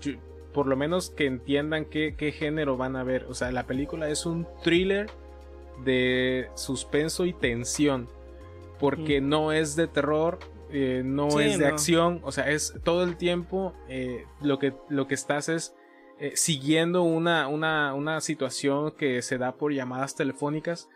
yo- 0.00 0.14
por 0.52 0.66
lo 0.66 0.76
menos 0.76 1.10
que 1.10 1.26
entiendan 1.26 1.84
qué, 1.84 2.14
qué 2.16 2.32
género 2.32 2.76
van 2.76 2.96
a 2.96 3.04
ver. 3.04 3.26
O 3.28 3.34
sea, 3.34 3.52
la 3.52 3.66
película 3.66 4.08
es 4.08 4.26
un 4.26 4.46
thriller 4.64 5.08
de 5.84 6.48
suspenso 6.54 7.26
y 7.26 7.32
tensión. 7.32 8.08
Porque 8.80 9.20
no 9.20 9.52
es 9.52 9.74
de 9.74 9.88
terror, 9.88 10.38
eh, 10.70 11.02
no 11.04 11.30
Sí, 11.32 11.42
es 11.42 11.58
de 11.58 11.66
no. 11.66 11.72
acción. 11.72 12.20
O 12.22 12.30
sea, 12.32 12.48
es 12.50 12.74
todo 12.84 13.02
el 13.04 13.16
tiempo 13.16 13.74
eh, 13.88 14.24
lo, 14.40 14.58
que, 14.58 14.72
lo 14.88 15.06
que 15.08 15.14
estás 15.14 15.48
es 15.48 15.74
eh, 16.20 16.32
siguiendo 16.36 17.02
una, 17.02 17.48
una, 17.48 17.94
una 17.94 18.20
situación 18.20 18.92
que 18.92 19.20
se 19.22 19.36
da 19.38 19.52
por 19.56 19.72
llamadas 19.72 20.14
telefónicas. 20.16 20.88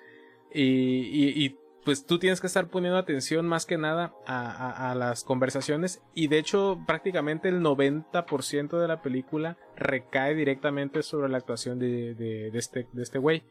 Y, 0.52 0.62
y- 0.62 1.44
y, 1.44 1.56
pues 1.84 2.06
tú 2.06 2.18
tienes 2.18 2.40
que 2.40 2.46
estar 2.46 2.68
poniendo 2.68 2.98
atención 2.98 3.46
más 3.46 3.66
que 3.66 3.78
nada 3.78 4.14
a, 4.26 4.94
las 4.96 5.24
conversaciones. 5.24 6.02
Y 6.14 6.28
de 6.28 6.38
hecho, 6.38 6.78
prácticamente 6.86 7.48
el 7.48 7.60
90% 7.60 8.78
de 8.78 8.88
la 8.88 9.02
película 9.02 9.56
recae 9.76 10.34
directamente 10.34 11.02
sobre 11.02 11.28
la 11.28 11.38
actuación 11.38 11.78
de 11.78 12.50
este 12.54 12.86
de 12.92 13.02
este 13.02 13.18
güey. 13.18 13.42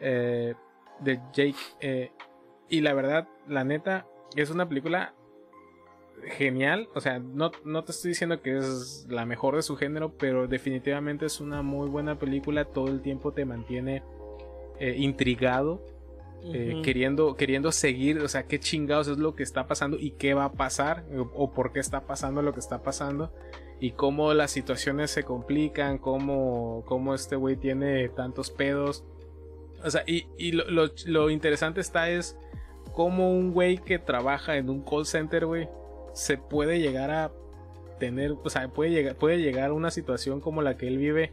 eh, 0.00 0.54
de 1.00 1.20
Jake. 1.32 1.56
eh, 1.80 2.12
y 2.68 2.80
la 2.80 2.94
verdad, 2.94 3.28
la 3.48 3.64
neta, 3.64 4.06
es 4.36 4.50
una 4.50 4.68
película 4.68 5.14
genial. 6.22 6.88
O 6.94 7.00
sea, 7.00 7.18
no, 7.18 7.50
no 7.64 7.84
te 7.84 7.92
estoy 7.92 8.10
diciendo 8.10 8.40
que 8.40 8.58
es 8.58 9.06
la 9.08 9.26
mejor 9.26 9.56
de 9.56 9.62
su 9.62 9.76
género, 9.76 10.16
pero 10.16 10.46
definitivamente 10.46 11.26
es 11.26 11.40
una 11.40 11.62
muy 11.62 11.88
buena 11.88 12.18
película. 12.18 12.64
Todo 12.64 12.88
el 12.88 13.02
tiempo 13.02 13.32
te 13.32 13.44
mantiene 13.44 14.02
eh, 14.78 14.94
intrigado 14.96 15.82
eh, 16.52 16.80
queriendo, 16.82 17.36
queriendo 17.36 17.72
seguir, 17.72 18.18
o 18.18 18.28
sea, 18.28 18.44
qué 18.46 18.58
chingados 18.60 19.08
es 19.08 19.18
lo 19.18 19.34
que 19.34 19.42
está 19.42 19.66
pasando 19.66 19.96
y 19.98 20.10
qué 20.12 20.34
va 20.34 20.44
a 20.44 20.52
pasar, 20.52 21.04
o, 21.16 21.22
o 21.34 21.52
por 21.52 21.72
qué 21.72 21.80
está 21.80 22.02
pasando 22.06 22.42
lo 22.42 22.52
que 22.52 22.60
está 22.60 22.82
pasando, 22.82 23.32
y 23.80 23.92
cómo 23.92 24.32
las 24.34 24.50
situaciones 24.50 25.10
se 25.10 25.22
complican, 25.24 25.98
cómo, 25.98 26.82
cómo 26.86 27.14
este 27.14 27.36
güey 27.36 27.56
tiene 27.56 28.08
tantos 28.10 28.50
pedos. 28.50 29.04
O 29.84 29.90
sea, 29.90 30.02
y, 30.06 30.26
y 30.38 30.52
lo, 30.52 30.64
lo- 30.70 30.90
lo 31.06 31.30
interesante 31.30 31.80
está 31.80 32.08
es 32.10 32.36
cómo 32.92 33.30
un 33.32 33.52
güey 33.52 33.78
que 33.78 33.98
trabaja 33.98 34.56
en 34.56 34.70
un 34.70 34.82
call 34.82 35.06
center, 35.06 35.46
güey, 35.46 35.68
se 36.12 36.38
puede 36.38 36.78
llegar 36.80 37.10
a 37.10 37.32
tener, 37.98 38.32
o 38.42 38.50
sea, 38.50 38.68
puede 38.68 38.90
llegar, 38.90 39.16
puede 39.16 39.38
llegar 39.38 39.70
a 39.70 39.72
una 39.72 39.90
situación 39.90 40.40
como 40.40 40.62
la 40.62 40.76
que 40.76 40.86
él 40.88 40.98
vive 40.98 41.32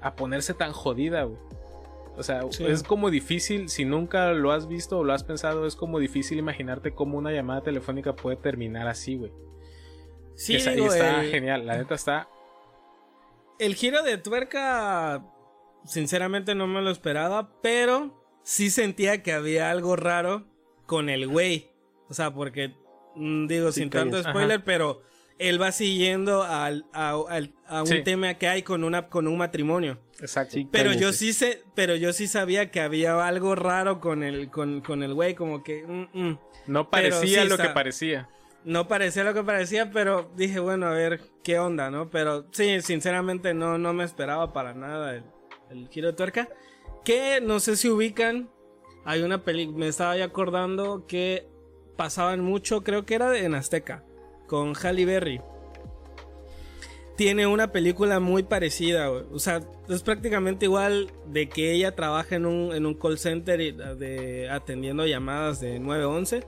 a 0.00 0.14
ponerse 0.14 0.54
tan 0.54 0.72
jodida, 0.72 1.24
güey. 1.24 1.38
O 2.16 2.22
sea, 2.22 2.42
Sí. 2.50 2.64
es 2.66 2.82
como 2.82 3.10
difícil, 3.10 3.68
si 3.68 3.84
nunca 3.84 4.32
lo 4.32 4.52
has 4.52 4.68
visto 4.68 4.98
o 4.98 5.04
lo 5.04 5.12
has 5.14 5.24
pensado, 5.24 5.66
es 5.66 5.76
como 5.76 5.98
difícil 5.98 6.38
imaginarte 6.38 6.94
cómo 6.94 7.16
una 7.18 7.32
llamada 7.32 7.62
telefónica 7.62 8.14
puede 8.14 8.36
terminar 8.36 8.86
así, 8.86 9.16
güey. 9.16 9.32
Sí, 10.34 10.56
digo, 10.56 10.92
está 10.92 11.22
genial, 11.24 11.66
la 11.66 11.76
neta 11.78 11.94
está. 11.94 12.28
El 13.58 13.74
giro 13.74 14.02
de 14.02 14.18
tuerca, 14.18 15.24
sinceramente 15.84 16.54
no 16.54 16.66
me 16.66 16.82
lo 16.82 16.90
esperaba, 16.90 17.50
pero 17.62 18.22
sí 18.42 18.70
sentía 18.70 19.22
que 19.22 19.32
había 19.32 19.70
algo 19.70 19.96
raro 19.96 20.44
con 20.86 21.08
el 21.08 21.28
güey. 21.28 21.70
O 22.08 22.14
sea, 22.14 22.34
porque, 22.34 22.74
mm, 23.14 23.46
digo, 23.46 23.72
Sí, 23.72 23.80
sin 23.80 23.90
tanto 23.90 24.18
Ajá. 24.18 24.30
spoiler, 24.30 24.62
pero 24.64 25.02
él 25.48 25.60
va 25.60 25.72
siguiendo 25.72 26.42
al- 26.42 26.86
a, 26.92 27.16
un 27.16 27.86
Sí. 27.86 28.02
tema 28.02 28.34
que 28.34 28.48
hay 28.48 28.62
con, 28.62 28.84
una, 28.84 29.08
con 29.08 29.26
un 29.26 29.36
matrimonio. 29.38 29.98
Exacto. 30.20 30.54
Sí. 30.54 30.68
Pero 30.70 30.92
yo 30.92 31.12
sí 31.12 31.32
sé, 31.32 31.62
pero 31.74 31.96
yo 31.96 32.12
sí 32.12 32.26
sabía 32.28 32.70
que 32.70 32.80
había 32.80 33.26
algo 33.26 33.54
raro 33.54 34.00
con 34.00 34.22
el, 34.22 34.50
con, 34.50 34.80
con 34.80 35.02
el 35.02 35.14
güey, 35.14 35.34
como 35.34 35.62
que 35.62 35.84
mm, 35.86 36.08
mm. 36.12 36.38
No 36.68 36.90
parecía 36.90 37.42
sí 37.42 37.48
lo 37.48 37.58
que 37.58 37.68
parecía. 37.70 38.28
no 38.64 38.86
parecía 38.86 39.24
lo 39.24 39.34
que 39.34 39.42
parecía, 39.42 39.90
pero 39.90 40.30
dije, 40.36 40.60
bueno, 40.60 40.86
a 40.86 40.92
ver 40.92 41.20
qué 41.42 41.58
onda, 41.58 41.90
¿no? 41.90 42.08
Pero 42.10 42.46
sí, 42.52 42.80
sinceramente 42.82 43.52
no, 43.54 43.78
no 43.78 43.92
me 43.92 44.04
esperaba 44.04 44.52
para 44.52 44.74
nada 44.74 45.16
el, 45.16 45.24
el 45.70 45.88
giro 45.88 46.08
de 46.08 46.12
tuerca. 46.14 46.48
Que 47.04 47.40
no 47.42 47.58
sé 47.58 47.76
si 47.76 47.88
ubican, 47.88 48.48
hay 49.04 49.22
una 49.22 49.42
película, 49.42 49.76
me 49.78 49.88
estaba 49.88 50.16
ya 50.16 50.26
acordando 50.26 51.04
que 51.08 51.48
pasaban 51.96 52.40
mucho, 52.40 52.84
creo 52.84 53.04
que 53.04 53.16
era 53.16 53.36
en 53.36 53.54
Azteca, 53.56 54.04
con 54.52 54.74
Halle 54.74 55.06
Berry. 55.06 55.40
Tiene 57.16 57.46
una 57.46 57.72
película 57.72 58.20
muy 58.20 58.42
parecida, 58.42 59.08
güey. 59.08 59.22
O 59.32 59.38
sea, 59.38 59.62
es 59.88 60.02
prácticamente 60.02 60.66
igual 60.66 61.10
de 61.24 61.48
que 61.48 61.72
ella 61.72 61.94
trabaja 61.94 62.36
en 62.36 62.44
un, 62.44 62.74
en 62.74 62.84
un 62.84 62.92
call 62.92 63.16
center 63.16 63.62
y, 63.62 63.72
de, 63.72 64.50
atendiendo 64.50 65.06
llamadas 65.06 65.58
de 65.60 65.78
911. 65.78 66.44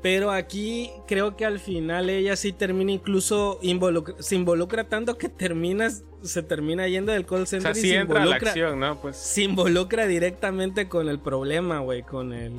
Pero 0.00 0.30
aquí 0.30 0.92
creo 1.06 1.36
que 1.36 1.44
al 1.44 1.60
final 1.60 2.08
ella 2.08 2.36
sí 2.36 2.52
termina 2.52 2.92
incluso 2.92 3.58
involucra, 3.60 4.14
se 4.20 4.36
involucra 4.36 4.84
tanto 4.84 5.18
que 5.18 5.28
termina, 5.28 5.90
se 5.90 6.42
termina 6.42 6.88
yendo 6.88 7.12
del 7.12 7.26
call 7.26 7.42
O 7.42 7.46
center 7.46 7.72
y 7.72 7.80
sí 7.80 7.88
se 7.90 7.96
entra 7.96 8.20
la 8.20 8.24
involucra, 8.24 8.50
acción, 8.50 8.80
¿no? 8.80 8.98
Pues 8.98 9.18
se 9.18 9.42
involucra 9.42 10.06
directamente 10.06 10.88
con 10.88 11.10
el 11.10 11.18
problema, 11.18 11.80
güey, 11.80 12.02
con 12.02 12.32
el, 12.32 12.54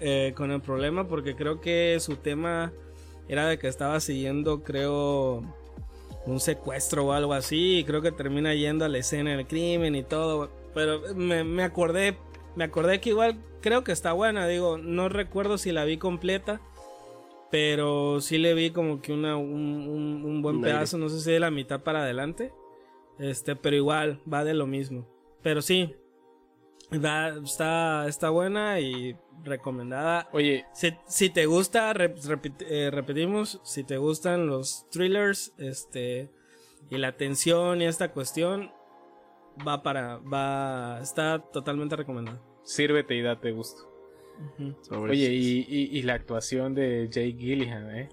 eh, 0.00 0.32
con 0.34 0.50
el 0.50 0.62
problema 0.62 1.06
porque 1.06 1.36
creo 1.36 1.60
que 1.60 1.96
su 2.00 2.16
tema 2.16 2.72
era 3.28 3.46
de 3.48 3.58
que 3.58 3.68
estaba 3.68 4.00
siguiendo, 4.00 4.62
creo, 4.64 5.42
un 6.26 6.40
secuestro 6.40 7.06
o 7.06 7.12
algo 7.12 7.32
así 7.34 7.78
y 7.78 7.84
creo 7.84 8.02
que 8.02 8.12
termina 8.12 8.54
yendo 8.54 8.84
a 8.84 8.88
la 8.88 8.98
escena 8.98 9.36
del 9.36 9.46
crimen 9.46 9.94
y 9.94 10.02
todo, 10.02 10.50
pero 10.74 11.00
me, 11.14 11.44
me 11.44 11.62
acordé, 11.62 12.16
me 12.56 12.64
acordé 12.64 13.00
que 13.00 13.10
igual 13.10 13.38
creo 13.60 13.84
que 13.84 13.92
está 13.92 14.12
buena, 14.12 14.46
digo, 14.46 14.78
no 14.78 15.08
recuerdo 15.08 15.58
si 15.58 15.72
la 15.72 15.84
vi 15.84 15.96
completa. 15.98 16.60
Pero 17.50 18.20
sí 18.20 18.36
le 18.36 18.52
vi 18.52 18.72
como 18.72 19.00
que 19.00 19.10
una, 19.10 19.38
un, 19.38 19.88
un- 19.88 20.22
un 20.22 20.42
buen 20.42 20.56
pedazo, 20.66 20.98
no 20.98 21.08
sé 21.08 21.18
si 21.20 21.30
de 21.32 21.40
la 21.40 21.50
mitad 21.50 21.80
para 21.80 22.02
adelante. 22.02 22.52
Este, 23.18 23.56
pero 23.56 23.74
igual, 23.74 24.20
va 24.30 24.44
de 24.44 24.52
lo 24.52 24.66
mismo. 24.66 25.06
Pero 25.42 25.62
sí, 25.62 25.94
va, 26.92 27.28
está, 27.42 28.06
está 28.06 28.28
buena 28.28 28.80
y 28.80 29.16
recomendada. 29.44 30.28
Oye, 30.32 30.66
Si, 30.72 30.94
si 31.06 31.30
te 31.30 31.46
gusta, 31.46 31.92
rep- 31.94 32.20
repit- 32.22 32.64
eh, 32.68 32.90
repetimos, 32.90 33.60
si 33.64 33.84
te 33.84 33.96
gustan 33.96 34.46
los 34.46 34.86
thrillers, 34.90 35.52
este, 35.58 36.30
y 36.90 36.98
la 36.98 37.16
tensión 37.16 37.80
y 37.82 37.86
esta 37.86 38.12
cuestión, 38.12 38.70
va 39.66 39.82
para, 39.82 40.18
va, 40.18 41.00
está 41.00 41.38
totalmente 41.52 41.96
recomendada. 41.96 42.40
sírvete 42.62 43.14
y 43.14 43.22
date 43.22 43.50
gusto. 43.52 43.88
Oye, 44.90 45.32
y, 45.34 45.66
y- 45.68 45.98
y 45.98 46.02
la 46.02 46.14
actuación 46.14 46.74
de 46.74 47.08
Jake 47.10 47.36
Gillihan, 47.38 47.90
¿eh? 47.96 48.08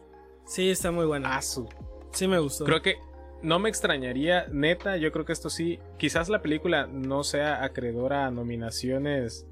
Sí, 0.45 0.69
está 0.69 0.91
muy 0.91 1.05
buena. 1.05 1.36
Ah, 1.36 1.41
su 1.41 1.67
Sí 2.11 2.28
me 2.28 2.39
gustó. 2.39 2.65
Creo 2.65 2.82
que 2.82 2.95
no 3.43 3.59
me 3.59 3.69
extrañaría, 3.69 4.47
neta, 4.51 4.97
yo 4.97 5.11
creo 5.11 5.26
que 5.26 5.34
esto 5.34 5.49
sí, 5.51 5.80
quizás 5.97 6.30
la 6.30 6.41
película 6.41 6.88
no 6.88 7.23
sea 7.23 7.63
acreedora 7.63 8.26
a 8.26 8.32
nominaciones 8.32 9.45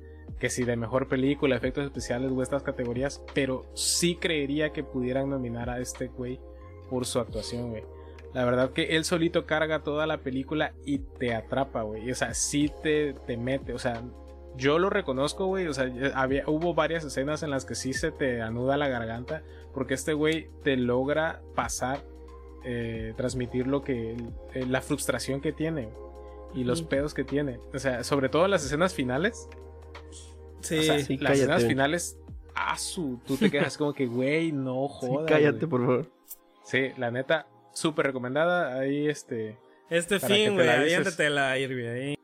que 0.44 0.50
si 0.50 0.66
de 0.66 0.76
mejor 0.76 1.08
película, 1.08 1.56
efectos 1.56 1.86
especiales 1.86 2.30
o 2.30 2.44
estas 2.44 2.64
categorías, 2.64 3.24
pero 3.34 3.66
sí 3.76 4.18
creería 4.18 4.74
que 4.74 4.84
pudieran 4.84 5.30
nominar 5.30 5.70
a 5.70 5.80
este 5.80 6.08
güey 6.08 6.38
por 6.90 7.06
su 7.06 7.22
actuación, 7.22 7.70
güey. 7.70 7.86
La 8.34 8.44
verdad 8.44 8.72
que 8.72 8.98
él 8.98 9.06
solito 9.06 9.46
carga 9.46 9.84
toda 9.84 10.06
la 10.06 10.18
película 10.18 10.74
y 10.84 11.00
te 11.00 11.34
atrapa, 11.34 11.84
güey. 11.84 12.12
O 12.12 12.16
sea, 12.16 12.34
sí 12.34 12.70
te, 12.84 13.14
te 13.26 13.38
mete, 13.38 13.72
o 13.72 13.80
sea, 13.80 14.04
yo 14.58 14.80
lo 14.80 14.90
reconozco, 14.90 15.46
güey. 15.46 15.68
O 15.68 15.74
sea, 15.74 15.90
había, 16.14 16.44
hubo 16.48 16.74
varias 16.74 17.06
escenas 17.06 17.42
en 17.42 17.50
las 17.50 17.64
que 17.64 17.76
sí 17.76 17.94
se 17.94 18.12
te 18.12 18.42
anuda 18.42 18.76
la 18.76 18.90
garganta 18.90 19.44
porque 19.74 19.94
este 19.94 20.12
güey 20.12 20.50
te 20.66 20.76
logra 20.76 21.42
pasar 21.56 22.04
eh, 22.66 23.14
transmitir 23.16 23.66
lo 23.66 23.82
que 23.82 24.18
eh, 24.56 24.66
la 24.68 24.82
frustración 24.82 25.40
que 25.40 25.54
tiene 25.54 25.88
y 26.54 26.66
los 26.66 26.82
pedos 26.82 27.14
que 27.14 27.24
tiene. 27.24 27.62
O 27.74 27.80
sea, 27.80 28.04
sobre 28.04 28.28
todo 28.28 28.50
las 28.50 28.66
escenas 28.66 28.94
finales. 28.94 29.48
Sí, 30.64 30.80
O 30.80 30.84
sea, 30.84 31.00
sí, 31.00 31.18
las 31.18 31.32
cállate. 31.32 31.40
escenas 31.42 31.66
finales, 31.66 32.18
ah, 32.56 32.78
su, 32.78 33.20
tú 33.26 33.38
te 33.38 33.52
quedas 33.52 33.78
como 33.78 33.94
que, 33.94 34.06
güey, 34.08 34.52
no 34.52 34.88
Sí, 35.02 35.08
jodas. 35.08 35.30
cállate, 35.30 35.58
güey. 35.66 35.70
por 35.70 35.82
favor. 35.82 36.12
Sí, 36.64 36.90
la 36.98 37.12
neta, 37.12 37.48
súper 37.74 38.08
recomendada. 38.08 38.80
Ahí, 38.80 39.08
este. 39.08 39.58
Este 39.90 40.20
fin, 40.20 40.56
güey, 40.56 40.68
aviéntatela, 40.70 41.58
Irving. 41.60 41.88
ahí. 41.88 42.16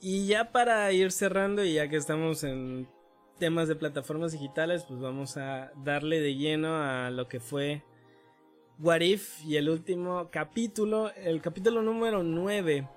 Y 0.00 0.26
ya 0.26 0.50
para 0.52 0.90
ir 0.92 1.12
cerrando, 1.12 1.64
y 1.64 1.74
ya 1.74 1.88
que 1.88 1.96
estamos 1.96 2.42
en 2.44 2.88
temas 3.38 3.68
de 3.68 3.76
plataformas 3.76 4.32
digitales, 4.32 4.84
pues 4.88 4.98
vamos 5.00 5.36
a 5.36 5.70
darle 5.84 6.20
de 6.20 6.34
lleno 6.34 6.76
a 6.82 7.10
lo 7.10 7.28
que 7.28 7.38
fue 7.40 7.82
What 8.80 9.00
If 9.00 9.44
y 9.44 9.56
el 9.56 9.68
último 9.68 10.28
capítulo, 10.30 11.12
el 11.14 11.40
capítulo 11.40 11.82
número 11.82 12.22
9. 12.22 12.88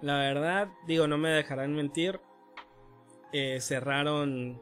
La 0.00 0.18
verdad, 0.18 0.68
digo, 0.86 1.06
no 1.06 1.18
me 1.18 1.28
dejarán 1.30 1.74
mentir. 1.74 2.18
Eh, 3.32 3.58
cerraron. 3.60 4.60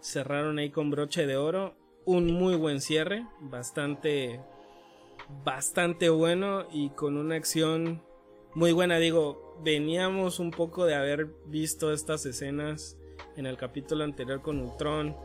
Cerraron 0.00 0.58
ahí 0.58 0.70
con 0.70 0.90
broche 0.90 1.26
de 1.26 1.36
oro. 1.36 1.76
Un 2.04 2.32
muy 2.32 2.56
buen 2.56 2.80
cierre. 2.80 3.26
Bastante. 3.40 4.40
Bastante 5.44 6.08
bueno. 6.08 6.66
Y 6.70 6.90
con 6.90 7.16
una 7.16 7.36
acción 7.36 8.02
muy 8.54 8.72
buena. 8.72 8.98
Digo, 8.98 9.58
veníamos 9.62 10.38
un 10.38 10.50
poco 10.50 10.84
de 10.86 10.94
haber 10.94 11.26
visto 11.46 11.92
estas 11.92 12.26
escenas 12.26 12.98
en 13.36 13.46
el 13.46 13.56
capítulo 13.56 14.04
anterior 14.04 14.42
con 14.42 14.60
Ultron. 14.60 15.16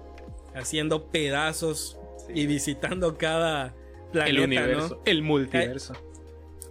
Haciendo 0.55 1.11
pedazos 1.11 1.99
y 2.33 2.47
visitando 2.47 3.17
cada 3.17 3.75
planeta, 4.11 4.29
el 4.29 4.37
¿no? 4.37 4.43
universo, 4.43 5.01
el 5.05 5.21
multiverso. 5.23 5.93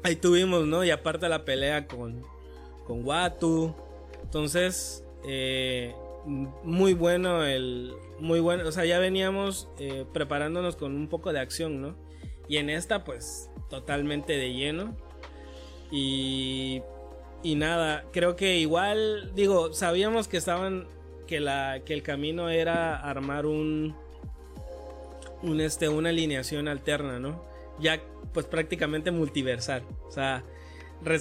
Ahí 0.03 0.17
tuvimos, 0.17 0.67
¿no? 0.67 0.85
Y 0.85 0.91
aparte 0.91 1.29
la 1.29 1.45
pelea 1.45 1.87
con, 1.87 2.23
con 2.87 3.05
Watu. 3.05 3.75
Entonces, 4.23 5.05
eh, 5.25 5.95
muy 6.27 6.95
bueno 6.95 7.45
el... 7.45 7.93
Muy 8.19 8.41
bueno, 8.41 8.67
o 8.69 8.73
sea, 8.73 8.85
ya 8.85 8.99
veníamos 8.99 9.69
eh, 9.79 10.05
preparándonos 10.13 10.77
con 10.77 10.95
un 10.95 11.09
poco 11.09 11.33
de 11.33 11.41
acción, 11.41 11.81
¿no? 11.81 11.97
Y 12.49 12.57
en 12.57 12.71
esta, 12.71 13.05
pues, 13.05 13.51
totalmente 13.71 14.37
de 14.37 14.53
lleno. 14.53 14.97
Y... 15.91 16.83
Y 17.41 17.55
nada, 17.55 18.05
creo 18.13 18.35
que 18.35 18.59
igual, 18.59 19.31
digo, 19.37 19.73
sabíamos 19.73 20.27
que 20.27 20.37
estaban, 20.39 20.89
que, 21.29 21.39
la, 21.39 21.83
que 21.85 21.95
el 21.95 22.03
camino 22.03 22.49
era 22.49 22.97
armar 22.97 23.47
un, 23.47 23.95
un 25.43 25.61
este, 25.61 25.89
una 25.89 26.09
alineación 26.09 26.67
alterna, 26.67 27.21
¿no? 27.21 27.45
Ya 27.79 28.03
pues 28.35 28.47
prácticamente 28.47 29.13
multiversal. 29.13 29.85
O 30.09 30.11
sea, 30.11 30.43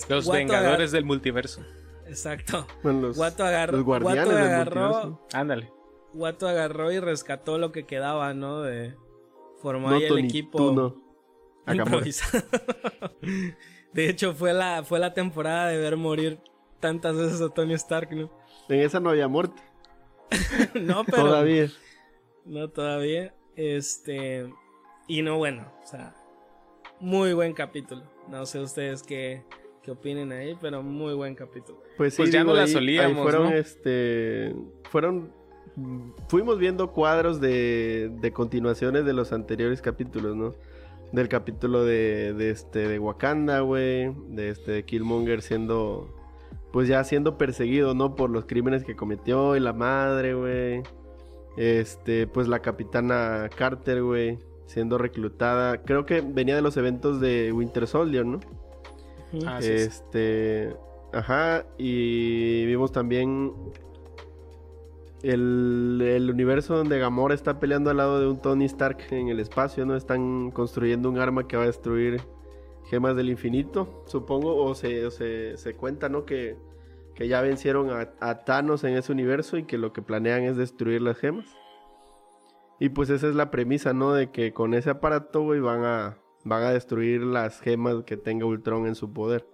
Los 0.10 0.28
Vengadores 0.28 0.92
del 0.92 1.06
multiverso. 1.06 1.62
Exacto. 2.08 2.66
Bueno, 2.84 3.02
los, 3.02 3.18
Watto 3.18 3.44
agarró, 3.44 3.78
los 3.78 3.86
guardianes. 3.86 5.18
Ándale. 5.34 5.72
Watto 6.14 6.48
agarró 6.48 6.92
y 6.92 7.00
rescató 7.00 7.58
lo 7.58 7.72
que 7.72 7.86
quedaba, 7.86 8.34
¿no? 8.34 8.62
De 8.62 8.96
formó 9.62 9.90
No, 9.90 9.98
el 9.98 10.08
Tony, 10.08 10.26
equipo 10.26 10.58
tú 10.58 10.74
no. 10.74 11.08
Improvisado. 11.74 12.44
de 13.94 14.10
hecho, 14.10 14.34
fue 14.34 14.54
la, 14.54 14.84
fue 14.84 15.00
la 15.00 15.14
temporada 15.14 15.68
de 15.68 15.78
ver 15.78 15.98
morir 15.98 16.40
tantas 16.80 17.16
veces 17.18 17.42
a 17.42 17.50
Tony 17.50 17.74
Stark, 17.74 18.16
¿no? 18.16 18.32
En 18.70 18.80
esa 18.82 19.00
no 19.00 19.10
había 19.10 19.28
muerte. 19.28 19.62
no, 20.74 21.04
pero 21.04 21.24
Todavía. 21.24 21.70
No 22.46 22.70
todavía. 22.70 23.34
Este. 23.56 24.50
Y 25.08 25.22
no, 25.22 25.38
bueno. 25.38 25.72
O 25.84 25.88
sea. 25.88 26.16
Muy 27.00 27.34
buen 27.34 27.54
capítulo. 27.54 28.04
No 28.30 28.46
sé 28.46 28.60
ustedes 28.60 29.04
qué, 29.04 29.46
qué 29.88 29.92
opinen 29.92 30.34
ahí, 30.34 30.58
pero 30.60 30.84
muy 30.84 31.14
buen 31.14 31.34
capítulo. 31.34 31.82
Pues 31.96 32.14
sí, 32.14 32.24
Pues 32.24 32.32
ya 32.32 32.40
digo, 32.40 32.52
no 32.52 32.58
la 32.60 32.68
solíamos, 32.68 33.16
ahí 33.16 33.24
fueron, 33.24 33.44
¿no? 33.46 33.56
este, 33.56 34.54
fueron, 34.84 35.32
fuimos 36.28 36.60
viendo 36.60 36.92
cuadros 36.92 37.40
de, 37.40 38.12
de 38.20 38.34
continuaciones 38.34 39.06
de 39.06 39.14
los 39.14 39.32
anteriores 39.32 39.82
capítulos, 39.82 40.36
¿no? 40.36 40.56
Del 41.14 41.30
capítulo 41.30 41.86
de, 41.86 42.34
de 42.34 42.50
este, 42.50 42.86
de 42.86 43.00
Wakanda, 43.00 43.62
güey, 43.62 44.14
de 44.28 44.50
este, 44.50 44.72
de 44.74 44.84
Killmonger 44.84 45.42
siendo, 45.42 46.14
pues 46.74 46.90
ya 46.90 47.02
siendo 47.06 47.38
perseguido, 47.38 47.94
¿no? 47.94 48.14
Por 48.14 48.30
los 48.30 48.44
crímenes 48.44 48.84
que 48.84 48.98
cometió 48.98 49.56
y 49.56 49.62
la 49.62 49.72
madre, 49.72 50.34
güey. 50.34 50.84
Este, 51.56 52.28
pues 52.28 52.50
la 52.50 52.60
capitana 52.60 53.50
Carter, 53.56 54.04
güey, 54.04 54.38
siendo 54.66 54.98
reclutada. 54.98 55.82
Creo 55.84 56.06
que 56.06 56.20
venía 56.20 56.58
de 56.58 56.62
los 56.62 56.76
eventos 56.76 57.22
de 57.22 57.54
Winter 57.54 57.88
Soldier, 57.88 58.26
¿no? 58.26 58.42
Ah, 59.46 59.62
sí, 59.62 59.68
sí. 59.68 59.74
Este. 59.74 60.76
Ajá. 61.14 61.66
Y 61.78 62.66
vimos 62.66 62.92
también. 62.92 63.54
El, 65.24 66.00
el 66.06 66.30
universo 66.30 66.78
donde 66.78 67.00
Gamora 67.00 67.34
está 67.34 67.60
peleando 67.60 67.90
al 67.90 67.98
lado 67.98 68.20
de 68.20 68.28
un 68.28 68.40
Tony 68.40 68.66
Stark 68.66 69.00
en 69.10 69.30
el 69.30 69.40
espacio, 69.40 69.86
¿no? 69.86 69.96
Están 69.96 70.52
construyendo 70.52 71.10
un 71.10 71.18
arma 71.18 71.48
que 71.48 71.58
va 71.58 71.64
a 71.64 71.66
destruir 71.68 72.22
gemas 72.86 73.16
del 73.16 73.30
infinito, 73.30 74.04
supongo. 74.06 74.56
O 74.64 74.76
se, 74.76 75.06
o 75.06 75.12
se, 75.12 75.58
se 75.58 75.74
cuenta, 75.76 76.08
¿no? 76.08 76.26
Que, 76.26 76.56
que 77.16 77.28
ya 77.28 77.42
vencieron 77.42 77.90
a, 77.90 78.14
a 78.20 78.46
Thanos 78.46 78.84
en 78.84 78.96
ese 78.96 79.12
universo 79.12 79.58
y 79.58 79.64
que 79.64 79.80
lo 79.80 79.92
que 79.92 80.04
planean 80.04 80.44
es 80.44 80.56
destruir 80.56 81.02
las 81.02 81.18
gemas. 81.18 81.48
Y 82.80 82.90
pues 82.90 83.10
esa 83.10 83.28
es 83.28 83.34
la 83.34 83.50
premisa, 83.50 83.94
¿no? 83.94 84.14
De 84.14 84.30
que 84.30 84.54
con 84.54 84.76
ese 84.76 84.92
aparato, 84.92 85.42
güey, 85.42 85.60
van 85.60 85.84
a, 85.84 86.18
van 86.48 86.64
a 86.64 86.72
destruir 86.72 87.22
las 87.24 87.60
gemas 87.60 88.04
que 88.06 88.18
tenga 88.18 88.46
Ultron 88.46 88.88
en 88.88 88.96
su 88.96 89.12
poder. 89.14 89.48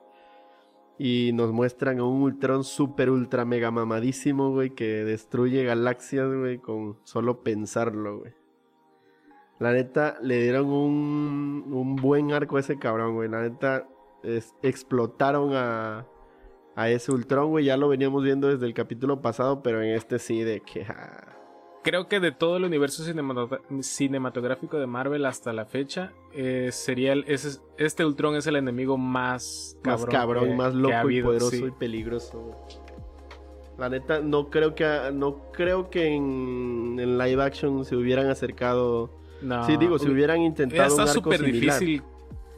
Y 0.99 1.31
nos 1.33 1.51
muestran 1.51 1.99
a 1.99 2.03
un 2.03 2.21
Ultron 2.21 2.63
super 2.63 3.09
ultra 3.09 3.45
mega 3.45 3.71
mamadísimo, 3.71 4.51
güey, 4.51 4.69
que 4.71 5.03
destruye 5.03 5.63
galaxias, 5.63 6.27
güey, 6.33 6.59
con 6.59 6.97
solo 7.03 7.43
pensarlo, 7.43 8.19
güey. 8.19 8.33
La 9.59 9.71
neta, 9.73 10.17
le 10.21 10.41
dieron 10.41 10.67
un, 10.67 11.65
un 11.71 11.95
buen 11.95 12.31
arco 12.31 12.57
a 12.57 12.59
ese 12.59 12.77
cabrón, 12.77 13.15
güey. 13.15 13.29
La 13.29 13.41
neta, 13.41 13.87
es- 14.23 14.55
explotaron 14.61 15.53
a, 15.53 16.05
a 16.75 16.89
ese 16.89 17.11
Ultron, 17.11 17.49
güey. 17.49 17.65
Ya 17.65 17.77
lo 17.77 17.87
veníamos 17.87 18.23
viendo 18.23 18.47
desde 18.49 18.65
el 18.65 18.73
capítulo 18.73 19.21
pasado, 19.21 19.63
pero 19.63 19.81
en 19.81 19.89
este 19.95 20.19
sí, 20.19 20.41
de 20.43 20.61
que... 20.61 20.83
ah, 20.83 21.37
Creo 21.84 22.07
que 22.07 22.19
de 22.21 22.31
todo 22.31 22.55
el 22.57 22.63
universo 22.63 23.03
cinematográfico 23.81 24.79
de 24.79 24.88
Marvel 24.88 25.25
hasta 25.25 25.51
la 25.51 25.65
fecha, 25.65 26.13
eh, 26.34 26.69
sería 26.71 27.11
el, 27.13 27.25
este 27.77 28.05
Ultron 28.05 28.36
es 28.36 28.47
el 28.47 28.55
enemigo 28.55 28.97
más 28.97 29.77
cabrón, 29.81 30.05
más 30.05 30.09
cabrón, 30.15 30.47
que- 30.49 30.55
más 30.55 30.73
loco 30.73 31.09
y 31.09 31.21
poderoso 31.21 31.51
sí. 31.51 31.65
y 31.67 31.71
peligroso. 31.71 32.55
La 33.77 33.89
neta, 33.89 34.19
no 34.21 34.49
creo 34.49 34.75
que 34.75 34.86
no 35.13 35.51
creo 35.51 35.89
que 35.89 36.07
en, 36.13 36.97
en 36.99 37.17
live 37.17 37.41
action 37.43 37.84
se 37.86 37.95
hubieran 37.95 38.29
acercado. 38.29 39.09
No, 39.41 39.65
sí, 39.65 39.75
digo, 39.77 39.99
si 39.99 40.05
hubi- 40.05 40.13
hubieran 40.13 40.38
hubiera 40.38 40.47
intentado 40.47 41.01
arco 41.01 41.07
súper 41.11 41.41
difícil, 41.41 42.01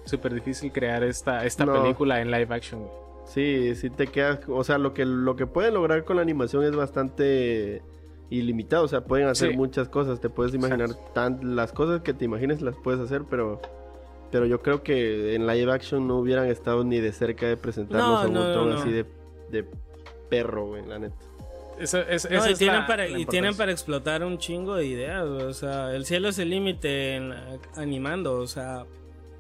súper 0.04 0.34
difícil 0.36 0.72
crear 0.72 1.04
esta, 1.04 1.46
esta 1.46 1.66
No. 1.66 1.82
película 1.82 2.22
en 2.22 2.30
live 2.30 2.54
action. 2.54 2.88
Sí, 3.26 3.74
sí 3.76 3.90
te 3.90 4.06
quedas, 4.06 4.42
o 4.48 4.64
sea, 4.64 4.78
lo 4.78 4.94
que 4.94 5.04
lo 5.04 5.36
que 5.36 5.48
pueden 5.48 5.74
lograr 5.74 6.04
con 6.04 6.18
la 6.18 6.22
animación 6.22 6.64
es 6.64 6.76
bastante 6.76 7.82
ilimitado, 8.30 8.84
o 8.86 8.88
sea, 8.88 9.02
pueden 9.06 9.28
hacer 9.28 9.52
Sí. 9.52 9.58
muchas 9.58 9.88
cosas, 9.90 10.20
te 10.20 10.30
puedes 10.30 10.54
imaginar 10.54 10.90
tan 11.14 11.56
las 11.56 11.72
cosas 11.72 12.02
que 12.02 12.14
te 12.14 12.26
imagines 12.26 12.62
las 12.62 12.76
puedes 12.78 13.00
hacer, 13.02 13.24
pero 13.30 13.62
pero 14.32 14.46
yo 14.48 14.62
creo 14.62 14.84
que 14.84 15.36
en 15.36 15.48
live 15.48 15.72
action 15.72 16.08
no 16.08 16.18
hubieran 16.18 16.48
estado 16.48 16.84
ni 16.84 17.00
de 17.00 17.14
cerca 17.14 17.48
de 17.48 17.56
presentarnos 17.56 18.08
No, 18.10 18.18
a 18.18 18.26
un 18.28 18.34
no, 18.34 18.66
no. 18.66 18.80
así 18.80 18.92
de, 18.92 19.06
de 19.52 19.66
perro, 20.30 20.68
güey, 20.68 20.86
la 20.86 21.00
neta. 21.00 21.16
Esa- 21.80 22.00
No, 22.04 22.10
esa 22.10 22.50
y, 22.50 22.54
es 22.54 22.58
tienen 22.60 22.80
la- 22.82 22.88
para, 22.88 23.04
la 23.04 23.10
y 23.10 23.26
tienen 23.26 23.52
importancia. 23.52 23.58
para 23.58 23.72
explotar 23.72 24.24
un 24.26 24.38
chingo 24.38 24.76
de 24.76 24.86
ideas, 24.88 25.26
güey, 25.30 25.44
o 25.44 25.54
sea, 25.54 25.94
el 25.96 26.06
cielo 26.06 26.28
es 26.30 26.40
el 26.40 26.50
límite 26.50 27.22
animando, 27.76 28.40
o 28.40 28.48
sea, 28.48 28.86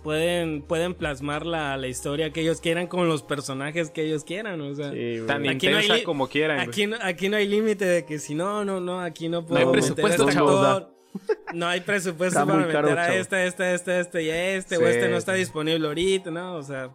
pueden, 0.05 0.61
pueden 0.61 0.93
plasmar 0.93 1.45
la, 1.45 1.75
la 1.75 1.87
historia 1.87 2.29
que 2.31 2.41
ellos 2.41 2.61
quieran 2.61 2.85
con 2.87 3.09
los 3.09 3.23
personajes 3.23 3.89
que 3.89 4.03
ellos 4.03 4.23
quieran, 4.23 4.61
o 4.61 4.73
sea. 4.75 4.91
Sí, 4.91 5.15
güey. 5.17 5.25
Tan 5.25 5.49
Aquí 5.49 5.67
no 5.67 5.77
hay 5.77 5.83
intensa 5.85 6.05
como 6.05 6.27
quieran. 6.29 6.57
güey. 6.57 6.67
Aquí 6.69 6.85
no, 6.87 6.97
aquí 7.01 7.27
no 7.29 7.37
hay 7.37 7.47
límite 7.47 7.83
de 7.85 8.05
que 8.05 8.19
si 8.19 8.35
no, 8.35 8.63
no, 8.63 8.79
no, 8.79 9.01
aquí 9.01 9.27
no 9.27 9.45
puedo 9.45 9.59
hay 9.59 9.65
meter 9.65 9.79
presupuesto, 9.81 10.23
a 10.23 10.29
este 10.29 10.37
chavos. 10.37 10.83
No 11.53 11.67
hay 11.67 11.81
presupuesto 11.81 12.45
para 12.45 12.67
caro, 12.67 12.87
meter 12.89 12.99
a 12.99 13.05
chavo. 13.07 13.17
este, 13.19 13.47
este, 13.47 13.73
este, 13.73 13.99
este 14.01 14.23
y 14.23 14.29
a 14.29 14.49
este, 14.55 14.77
o 14.77 14.85
este 14.87 15.09
no 15.09 15.17
está 15.17 15.33
sí. 15.33 15.39
disponible 15.39 15.87
ahorita, 15.87 16.29
¿no? 16.29 16.55
O 16.55 16.61
sea, 16.63 16.91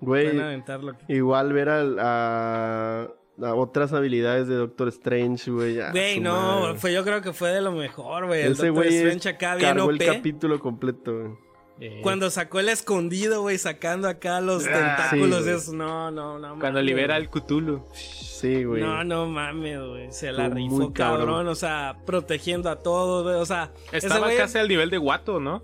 Güey, 0.00 0.24
pueden 0.24 0.40
aventar 0.40 0.82
lo 0.84 0.98
que... 0.98 1.04
Igual 1.14 1.52
ver 1.54 1.68
al- 1.70 1.98
a, 2.00 3.08
a 3.40 3.54
otras 3.54 3.92
habilidades 3.92 4.48
de 4.48 4.56
Doctor 4.56 4.88
Strange, 4.88 5.50
güey. 5.50 5.78
Güey, 5.92 6.20
no, 6.20 6.60
madre. 6.60 6.78
fue, 6.78 6.92
yo 6.92 7.04
creo 7.04 7.22
que 7.22 7.32
fue 7.32 7.50
de 7.50 7.60
lo 7.62 7.72
mejor, 7.72 8.26
güey. 8.26 8.42
El 8.42 8.52
Ese 8.52 8.66
Doctor 8.66 8.84
güey 8.86 8.96
Strange 8.96 9.28
acá 9.30 9.54
bien 9.54 9.68
cargó 9.74 9.90
el 9.90 9.96
OP. 9.96 10.04
capítulo 10.04 10.58
completo, 10.60 11.16
güey. 11.18 11.43
Eh, 11.80 12.00
Cuando 12.02 12.30
sacó 12.30 12.60
el 12.60 12.68
escondido, 12.68 13.42
güey, 13.42 13.58
sacando 13.58 14.06
acá 14.08 14.40
los 14.40 14.64
Ah, 14.66 14.96
tentáculos, 15.08 15.44
sí, 15.44 15.50
eso, 15.50 15.72
no, 15.72 16.10
no, 16.12 16.38
no. 16.38 16.48
cuando 16.60 16.78
mames, 16.78 16.84
libera 16.84 17.16
el 17.16 17.28
Cthulhu. 17.28 17.84
Sí, 17.92 18.62
güey. 18.62 18.80
No, 18.82 19.02
no 19.02 19.26
mames, 19.26 19.80
güey. 19.80 20.12
Se 20.12 20.30
la 20.30 20.48
rifó 20.48 20.92
cabrón. 20.92 21.26
cabrón. 21.26 21.48
o 21.48 21.54
sea, 21.56 21.96
protegiendo 22.06 22.70
a 22.70 22.76
todos, 22.80 23.24
güey. 23.24 23.36
O 23.36 23.46
sea, 23.46 23.72
ese 23.90 24.06
Estaba 24.06 24.28
casi 24.36 24.58
al 24.58 24.68
nivel 24.68 24.90
de 24.90 24.98
Guato, 24.98 25.40
¿no? 25.40 25.62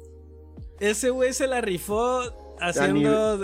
ese 0.81 1.11
güey 1.11 1.33
se 1.35 1.47
la 1.47 1.61
rifó 1.61 2.23
haciendo, 2.59 3.35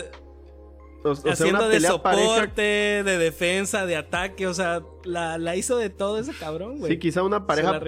o, 1.05 1.11
o 1.11 1.13
haciendo 1.31 1.69
de 1.69 1.81
soporte, 1.81 2.23
pareja. 2.27 2.47
de 3.05 3.19
defensa, 3.19 3.85
de 3.85 3.95
ataque, 3.95 4.47
o 4.47 4.55
sea, 4.55 4.83
la, 5.05 5.37
la 5.37 5.55
hizo 5.55 5.77
de 5.77 5.91
todo 5.91 6.19
ese 6.19 6.33
cabrón, 6.33 6.79
güey. 6.79 6.93
Sí, 6.93 6.99
quizá 6.99 7.23
una 7.23 7.47
pareja, 7.47 7.79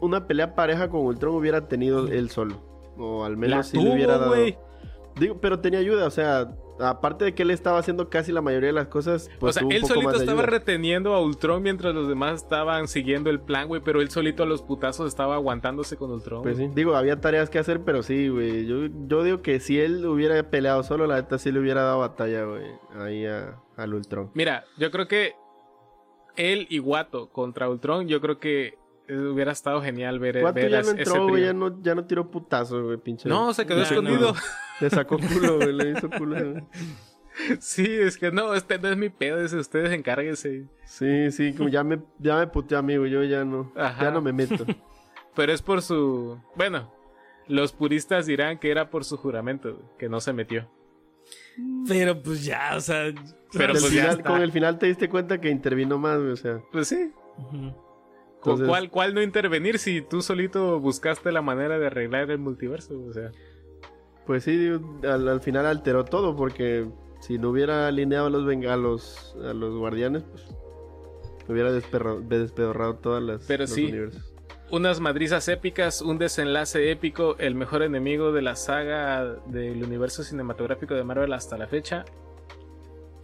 una 0.00 0.26
pelea 0.26 0.56
pareja 0.56 0.90
con 0.90 1.02
Ultron 1.02 1.36
hubiera 1.36 1.68
tenido 1.68 2.08
él 2.08 2.30
solo. 2.30 2.65
O 2.98 3.24
al 3.24 3.36
menos 3.36 3.56
La 3.56 3.62
sí 3.62 3.78
le 3.78 3.94
hubiera 3.94 4.18
dado. 4.18 4.34
Digo, 5.18 5.40
pero 5.40 5.60
tenía 5.60 5.78
ayuda, 5.80 6.06
o 6.06 6.10
sea, 6.10 6.54
aparte 6.78 7.24
de 7.24 7.34
que 7.34 7.42
él 7.42 7.50
estaba 7.50 7.78
haciendo 7.78 8.10
casi 8.10 8.32
la 8.32 8.42
mayoría 8.42 8.66
de 8.66 8.74
las 8.74 8.88
cosas, 8.88 9.30
pues 9.40 9.56
o 9.56 9.60
sea, 9.60 9.68
él 9.70 9.84
solito 9.86 10.10
estaba 10.10 10.42
ayuda. 10.42 10.46
reteniendo 10.46 11.14
a 11.14 11.22
Ultron 11.22 11.62
mientras 11.62 11.94
los 11.94 12.06
demás 12.06 12.42
estaban 12.42 12.86
siguiendo 12.86 13.30
el 13.30 13.40
plan, 13.40 13.66
güey. 13.66 13.80
Pero 13.82 14.02
él 14.02 14.10
solito 14.10 14.42
a 14.42 14.46
los 14.46 14.62
putazos 14.62 15.08
estaba 15.08 15.36
aguantándose 15.36 15.96
con 15.96 16.10
Ultron. 16.10 16.42
Pues 16.42 16.58
sí, 16.58 16.68
digo, 16.74 16.96
había 16.96 17.18
tareas 17.18 17.48
que 17.48 17.58
hacer, 17.58 17.82
pero 17.82 18.02
sí, 18.02 18.28
güey. 18.28 18.66
Yo, 18.66 18.88
yo 19.06 19.22
digo 19.22 19.40
que 19.40 19.58
si 19.58 19.80
él 19.80 20.04
hubiera 20.04 20.50
peleado 20.50 20.82
solo, 20.82 21.06
la 21.06 21.16
neta 21.16 21.38
sí 21.38 21.50
le 21.50 21.60
hubiera 21.60 21.82
dado 21.82 22.00
batalla, 22.00 22.44
güey. 22.44 22.66
Ahí 22.98 23.24
a, 23.24 23.58
al 23.76 23.94
Ultron. 23.94 24.30
Mira, 24.34 24.64
yo 24.76 24.90
creo 24.90 25.08
que 25.08 25.34
él 26.36 26.66
y 26.68 26.78
Guato 26.78 27.30
contra 27.30 27.70
Ultron, 27.70 28.06
yo 28.06 28.20
creo 28.20 28.38
que 28.38 28.74
hubiera 29.08 29.52
estado 29.52 29.80
genial 29.82 30.18
ver, 30.18 30.40
Cuatro 30.40 30.62
ver 30.62 30.70
ya 30.70 30.80
ese 30.80 30.92
no 30.92 30.98
entró, 30.98 31.22
güey. 31.22 31.34
trío. 31.34 31.46
Ya 31.46 31.52
no, 31.52 31.82
ya 31.82 31.94
no 31.94 32.04
tiró 32.06 32.30
putazo, 32.30 32.82
güey, 32.84 32.96
pinche. 32.98 33.28
No, 33.28 33.52
se 33.54 33.66
quedó 33.66 33.78
Ya 33.78 33.84
escondido. 33.84 34.34
Le 34.80 34.90
sacó 34.90 35.16
culo, 35.18 35.56
güey. 35.56 35.72
Le 35.72 35.90
hizo 35.92 36.10
culo. 36.10 36.36
güey. 36.52 36.64
sí, 37.60 37.84
es 37.88 38.16
que 38.18 38.30
no, 38.30 38.54
este 38.54 38.78
no 38.78 38.88
es 38.88 38.96
mi 38.96 39.08
pedo, 39.10 39.38
ese 39.40 39.56
ustedes 39.58 39.92
encárguense. 39.92 40.64
Sí, 40.84 41.30
sí, 41.30 41.52
como 41.54 41.68
ya 41.68 41.84
me, 41.84 42.00
ya 42.18 42.36
me 42.38 42.46
puteó 42.46 42.78
a 42.78 42.82
mí, 42.82 42.96
güey. 42.96 43.10
Yo 43.10 43.22
ya 43.24 43.44
no, 43.44 43.72
Ajá. 43.76 44.04
ya 44.04 44.10
no 44.10 44.20
me 44.20 44.32
meto. 44.32 44.64
Pero 45.34 45.52
es 45.52 45.62
por 45.62 45.82
su. 45.82 46.38
Bueno, 46.54 46.92
los 47.46 47.72
puristas 47.72 48.26
dirán 48.26 48.58
que 48.58 48.70
era 48.70 48.88
por 48.90 49.04
su 49.04 49.16
juramento, 49.16 49.80
que 49.98 50.08
no 50.08 50.20
se 50.20 50.32
metió. 50.32 50.68
Pero 51.88 52.22
pues 52.22 52.44
ya, 52.44 52.72
o 52.76 52.80
sea. 52.80 53.12
Pero 53.52 53.72
pues 53.72 53.90
ya 53.92 54.10
está. 54.10 54.22
con 54.30 54.42
el 54.42 54.52
final 54.52 54.78
te 54.78 54.86
diste 54.86 55.08
cuenta 55.08 55.40
que 55.40 55.48
intervino 55.50 55.98
más, 55.98 56.18
güey. 56.18 56.32
O 56.32 56.36
sea, 56.36 56.60
Pues 56.72 56.88
sí. 56.88 57.12
¿Cu- 57.36 57.74
Entonces- 58.50 58.68
¿Cuál, 58.68 58.90
¿Cuál 58.90 59.14
no 59.14 59.22
intervenir 59.22 59.78
si 59.78 60.00
tú 60.02 60.22
solito 60.22 60.80
buscaste 60.80 61.32
la 61.32 61.42
manera 61.42 61.78
de 61.78 61.86
arreglar 61.86 62.30
el 62.30 62.38
multiverso? 62.38 63.00
O 63.02 63.12
sea, 63.12 63.30
pues 64.26 64.44
sí, 64.44 64.56
digo, 64.56 64.98
al, 65.04 65.28
al 65.28 65.40
final 65.40 65.66
alteró 65.66 66.04
todo 66.04 66.34
porque 66.36 66.86
si 67.20 67.38
no 67.38 67.50
hubiera 67.50 67.86
alineado 67.88 68.26
a 68.26 68.30
los, 68.30 68.44
a 68.46 68.76
los, 68.76 69.36
a 69.44 69.52
los 69.54 69.74
guardianes, 69.76 70.24
pues 70.24 70.44
hubiera 71.48 71.70
despedorrado 71.72 72.96
todas 72.96 73.22
las 73.22 73.44
Pero 73.46 73.62
los 73.64 73.70
sí. 73.70 73.84
universos. 73.86 74.34
unas 74.70 74.98
madrizas 75.00 75.48
épicas, 75.48 76.02
un 76.02 76.18
desenlace 76.18 76.90
épico, 76.90 77.36
el 77.38 77.54
mejor 77.54 77.82
enemigo 77.82 78.32
de 78.32 78.42
la 78.42 78.56
saga 78.56 79.24
del 79.46 79.82
universo 79.84 80.24
cinematográfico 80.24 80.94
de 80.94 81.04
Marvel 81.04 81.32
hasta 81.32 81.56
la 81.56 81.68
fecha. 81.68 82.04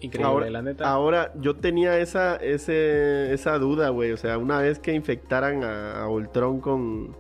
Increíble, 0.03 0.27
Ahora- 0.27 0.51
la 0.51 0.63
neta. 0.63 0.89
Ahora, 0.89 1.33
yo 1.37 1.57
tenía 1.57 1.99
esa, 1.99 2.37
ese, 2.37 3.33
esa 3.33 3.59
duda, 3.59 3.89
güey. 3.91 4.13
O 4.13 4.17
sea, 4.17 4.37
una 4.39 4.59
vez 4.59 4.79
que 4.79 4.93
infectaran 4.93 5.63
a, 5.65 6.03
a 6.03 6.09
Ultron 6.09 6.61
con, 6.61 7.17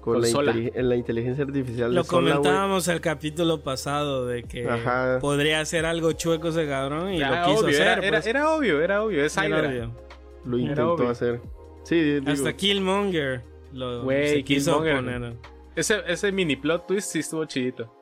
con, 0.00 0.22
Con 0.22 0.46
la, 0.46 0.96
inteligencia 0.96 1.44
artificial 1.44 1.94
Lo 1.94 2.02
de 2.02 2.08
Sola, 2.08 2.32
comentábamos 2.34 2.88
el 2.88 3.00
capítulo 3.00 3.62
pasado 3.62 4.26
de 4.26 4.42
que 4.44 4.68
Ajá. 4.68 5.18
podría 5.20 5.60
hacer 5.60 5.84
algo 5.86 6.12
chueco 6.12 6.48
ese 6.48 6.66
cabrón 6.68 7.12
y 7.14 7.18
Era 7.18 7.40
lo 7.46 7.52
quiso 7.54 7.64
obvio, 7.66 7.74
hacer. 7.82 7.98
era, 8.04 8.10
pues. 8.18 8.26
era 8.26 8.50
obvio, 8.54 8.80
era 8.82 9.02
obvio, 9.04 9.24
es 9.24 9.36
Era 9.36 9.58
obvio. 9.68 9.96
Lo 10.44 10.58
intentó 10.58 10.92
obvio. 10.94 11.08
hacer. 11.10 11.40
Sí, 11.84 12.00
digo, 12.20 12.30
Hasta 12.30 12.52
Killmonger 12.54 13.42
lo 13.72 14.02
Güey, 14.04 14.28
se 14.28 14.44
quiso 14.44 14.82
Killmonger. 14.82 14.96
poner. 14.96 15.36
Ese, 15.76 16.00
ese 16.06 16.32
mini 16.32 16.56
plot 16.56 16.86
twist 16.86 17.10
sí 17.12 17.20
estuvo 17.20 17.44
chidito. 17.46 17.94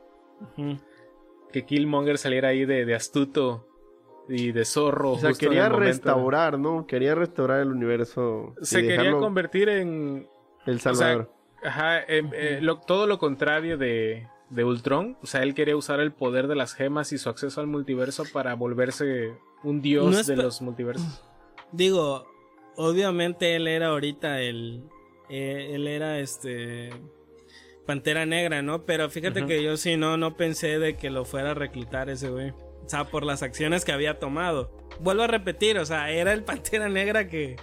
Que 1.52 1.64
Killmonger 1.64 2.18
saliera 2.18 2.48
ahí 2.48 2.64
de, 2.64 2.84
de 2.84 2.94
astuto 2.94 3.67
y 4.28 4.52
de 4.52 4.64
zorro. 4.64 5.12
o 5.12 5.18
sea, 5.18 5.30
justo 5.30 5.44
en 5.46 5.50
quería 5.50 5.66
el 5.66 5.72
restaurar, 5.74 6.58
¿no? 6.58 6.86
Quería 6.86 7.14
restaurar 7.14 7.60
el 7.60 7.68
universo. 7.68 8.54
Se 8.62 8.82
quería 8.82 9.12
convertir 9.12 9.68
en 9.68 10.28
El 10.66 10.80
Salvador. 10.80 11.32
Ajá, 11.64 12.00
em, 12.04 12.30
eh, 12.34 12.58
lo- 12.62 12.78
todo 12.78 13.06
lo 13.06 13.18
contrario 13.18 13.78
de, 13.78 14.28
de 14.50 14.64
Ultron. 14.64 15.16
O 15.22 15.26
sea, 15.26 15.42
él 15.42 15.54
quería 15.54 15.76
usar 15.76 15.98
el 16.00 16.12
poder 16.12 16.46
de 16.46 16.54
las 16.54 16.74
gemas 16.74 17.12
y 17.12 17.18
su 17.18 17.28
acceso 17.28 17.60
al 17.60 17.66
multiverso 17.66 18.24
para 18.32 18.54
volverse 18.54 19.32
un 19.64 19.82
dios 19.82 20.14
No 20.14 20.22
de 20.22 20.36
los 20.42 20.62
multiversos. 20.62 21.24
Digo, 21.72 22.26
obviamente 22.76 23.56
él 23.56 23.66
era 23.66 23.88
ahorita 23.88 24.40
el. 24.40 24.84
eh, 25.28 25.70
él 25.74 25.88
era 25.88 26.20
este. 26.20 26.90
Pantera 27.86 28.26
Negra, 28.26 28.60
¿no? 28.62 28.84
Pero 28.84 29.08
fíjate 29.08 29.46
que 29.46 29.62
yo 29.62 29.76
sí 29.78 29.96
no, 29.96 30.16
no 30.18 30.36
pensé 30.36 30.78
de 30.78 30.96
que 30.96 31.08
lo 31.08 31.24
fuera 31.24 31.52
a 31.52 31.54
reclutar 31.54 32.10
ese 32.10 32.28
güey. 32.28 32.52
O 32.88 32.90
sea, 32.90 33.04
por 33.04 33.22
las 33.22 33.42
acciones 33.42 33.84
que 33.84 33.92
había 33.92 34.18
tomado. 34.18 34.70
Vuelvo 35.00 35.24
a 35.24 35.26
repetir, 35.26 35.78
o 35.78 35.84
sea, 35.84 36.10
era 36.10 36.32
el 36.32 36.42
Pantera 36.42 36.88
Negra 36.88 37.28
que, 37.28 37.56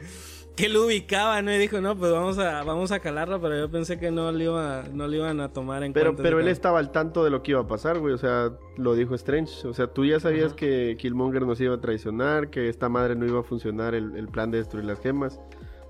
que 0.55 0.69
lo 0.69 0.85
ubicaba, 0.85 1.41
¿no? 1.41 1.51
Y 1.51 1.57
dijo, 1.57 1.81
no, 1.81 1.97
pues 1.97 2.11
vamos 2.11 2.37
a, 2.37 2.61
vamos 2.61 2.91
a 2.91 2.99
calarlo, 2.99 3.41
pero 3.41 3.57
yo 3.57 3.71
pensé 3.71 3.97
que 3.97 4.11
no 4.11 4.31
le, 4.31 4.43
iba, 4.43 4.83
no 4.93 5.07
le 5.07 5.17
iban 5.17 5.39
a 5.41 5.51
tomar 5.51 5.81
en 5.81 5.93
Pero, 5.93 6.11
cuenta. 6.11 6.21
pero 6.21 6.39
él 6.39 6.47
estaba 6.47 6.77
al 6.77 6.91
tanto 6.91 7.23
de 7.23 7.31
lo 7.31 7.41
que 7.41 7.51
iba 7.53 7.61
a 7.61 7.65
pasar, 7.67 7.97
güey. 7.97 8.13
O 8.13 8.19
sea, 8.19 8.51
lo 8.77 8.93
dijo 8.93 9.15
Strange. 9.15 9.67
O 9.67 9.73
sea, 9.73 9.87
tú 9.87 10.05
ya 10.05 10.19
sabías 10.19 10.49
Ajá. 10.49 10.55
que 10.57 10.95
Killmonger 10.99 11.41
nos 11.41 11.59
iba 11.59 11.73
a 11.73 11.81
traicionar, 11.81 12.51
que 12.51 12.69
esta 12.69 12.87
madre 12.87 13.15
no 13.15 13.25
iba 13.25 13.39
a 13.39 13.43
funcionar 13.43 13.95
el, 13.95 14.15
el 14.15 14.27
plan 14.27 14.51
de 14.51 14.59
destruir 14.59 14.85
las 14.85 14.99
gemas. 14.99 15.39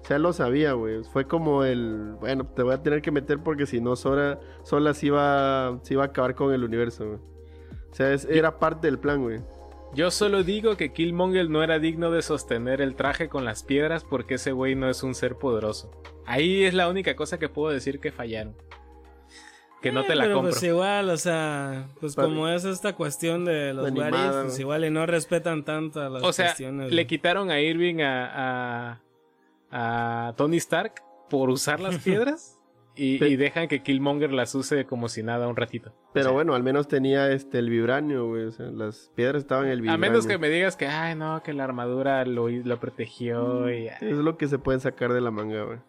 O 0.01 0.07
sea, 0.07 0.17
lo 0.17 0.31
sabía, 0.31 0.71
güey. 0.71 1.03
Fue 1.11 1.27
como 1.27 1.65
el, 1.65 2.15
bueno, 2.21 2.45
te 2.55 2.63
voy 2.63 2.73
a 2.73 2.81
tener 2.81 3.01
que 3.01 3.11
meter 3.11 3.39
porque 3.43 3.65
si 3.65 3.81
no, 3.81 3.97
Sora, 3.97 4.39
sola 4.63 4.93
se 4.93 5.07
iba, 5.07 5.77
se 5.83 5.95
iba 5.95 6.03
a 6.03 6.07
acabar 6.07 6.35
con 6.35 6.53
el 6.53 6.63
universo, 6.63 7.05
güey. 7.05 7.19
O 7.95 7.97
sea, 7.97 8.11
es- 8.11 8.25
era 8.25 8.59
parte 8.59 8.87
del 8.87 8.99
plan, 8.99 9.21
güey. 9.23 9.39
Yo 9.93 10.11
solo 10.11 10.43
digo 10.43 10.75
que 10.75 10.91
Killmonger 10.91 11.49
no 11.49 11.63
era 11.63 11.79
digno 11.79 12.11
de 12.11 12.21
sostener 12.21 12.81
el 12.81 12.95
traje 12.95 13.29
con 13.29 13.45
las 13.45 13.63
piedras 13.63 14.03
porque 14.03 14.33
ese 14.33 14.51
güey 14.51 14.75
no 14.75 14.89
es 14.89 15.01
un 15.01 15.15
ser 15.15 15.37
poderoso. 15.37 15.89
Ahí 16.25 16.65
es 16.65 16.73
la 16.73 16.89
única 16.89 17.15
cosa 17.15 17.39
que 17.39 17.47
puedo 17.47 17.71
decir 17.71 18.01
que 18.01 18.11
fallaron. 18.11 18.53
Que 19.81 19.93
no 19.93 20.01
Eh, 20.01 20.05
te 20.07 20.15
la 20.15 20.23
pero 20.25 20.35
compro. 20.35 20.51
pues 20.51 20.63
igual, 20.63 21.09
o 21.09 21.15
sea, 21.15 21.87
pues 22.01 22.15
Para- 22.15 22.27
como 22.27 22.49
es 22.49 22.65
esta 22.65 22.97
cuestión 22.97 23.45
de 23.45 23.73
los 23.73 23.87
if, 23.89 23.95
pues 24.43 24.59
igual 24.59 24.83
y 24.83 24.89
no 24.89 25.05
respetan 25.05 25.63
tanto 25.63 26.01
a 26.01 26.09
las 26.09 26.21
O 26.23 26.33
sea, 26.33 26.47
cuestiones. 26.47 26.91
le 26.91 27.07
quitaron 27.07 27.49
a 27.49 27.61
Irving 27.61 28.01
a, 28.01 28.99
a, 29.71 30.27
a 30.27 30.33
Tony 30.35 30.57
Stark 30.57 30.95
por 31.29 31.49
usar 31.49 31.79
las 31.79 31.97
piedras 32.03 32.54
y, 32.95 33.17
Pe- 33.19 33.29
y 33.29 33.35
dejan 33.35 33.67
que 33.67 33.83
Killmonger 33.83 34.31
las 34.31 34.53
use 34.55 34.85
como 34.85 35.09
si 35.09 35.21
nada 35.23 35.47
un 35.47 35.55
ratito. 35.55 35.93
Pero 36.13 36.27
O 36.27 36.29
sea, 36.29 36.33
bueno, 36.33 36.55
al 36.55 36.63
menos 36.63 36.87
tenía 36.87 37.31
este 37.31 37.59
el 37.59 37.69
vibranio, 37.69 38.27
güey. 38.27 38.45
O 38.45 38.51
sea, 38.51 38.67
las 38.67 39.11
piedras 39.15 39.41
estaban 39.43 39.65
en 39.65 39.71
el 39.71 39.79
A 39.79 39.81
vibranio. 39.81 39.99
menos 40.09 40.27
que 40.27 40.37
me 40.37 40.49
digas 40.49 40.75
que, 40.77 40.87
ay, 40.87 41.15
no, 41.15 41.41
que 41.43 41.53
la 41.53 41.63
armadura 41.65 42.23
lo, 42.25 42.47
lo 42.49 42.75
Mm, 42.75 42.79
protegió. 42.79 43.69
Y, 43.71 43.87
Es 44.01 44.17
lo 44.17 44.37
que 44.37 44.47
se 44.47 44.57
pueden 44.59 44.79
sacar 44.79 45.11
de 45.13 45.21
la 45.21 45.31
manga, 45.31 45.63
güey. 45.63 45.79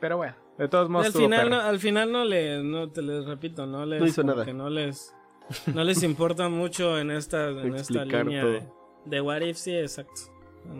Pero 0.00 0.16
bueno, 0.16 0.34
de 0.58 0.68
todos 0.68 0.88
modos. 0.88 1.06
al 1.06 1.12
final, 1.12 1.50
no, 1.50 1.60
al 1.60 1.78
final 1.78 2.10
no 2.10 2.24
le, 2.24 2.62
no 2.64 2.90
te 2.90 3.02
les 3.02 3.24
repito, 3.26 3.66
no 3.66 3.86
les, 3.86 4.00
No 4.00 4.06
hizo 4.06 4.22
nada. 4.24 4.44
que 4.44 4.52
no 4.52 4.68
les, 4.70 5.14
no 5.74 5.84
les 5.84 6.02
importa 6.02 6.48
mucho 6.48 6.98
en 6.98 7.10
esta, 7.10 7.50
en 7.50 7.74
esta 7.74 8.04
línea 8.04 8.42
todo. 8.42 8.52
de, 8.52 8.62
de 9.04 9.20
what 9.20 9.42
if, 9.42 9.56
sí, 9.58 9.76
exacto. 9.76 10.31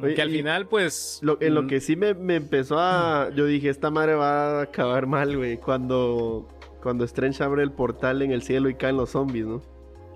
Oye, 0.03 0.15
que 0.15 0.23
al 0.23 0.31
final, 0.31 0.67
pues. 0.67 1.19
Lo- 1.23 1.39
en 1.41 1.55
lo 1.55 1.63
mm, 1.63 1.67
que 1.69 1.81
sí 1.81 1.97
me, 1.97 2.15
me 2.15 2.37
empezó 2.37 2.79
a... 2.79 3.31
Yo 3.35 3.47
dije, 3.47 3.69
esta 3.69 3.91
madre 3.91 4.15
va 4.15 4.61
a 4.61 4.63
acabar 4.63 5.07
mal, 5.07 5.37
güey. 5.37 5.57
Cuando, 5.59 6.49
cuando 6.83 7.05
Strange 7.05 7.43
abre 7.43 7.63
el 7.63 7.73
portal 7.73 8.23
en 8.23 8.33
el 8.33 8.43
cielo 8.43 8.69
y 8.69 8.75
caen 8.75 8.97
los 8.97 9.11
zombies, 9.11 9.47
¿no? 9.47 9.63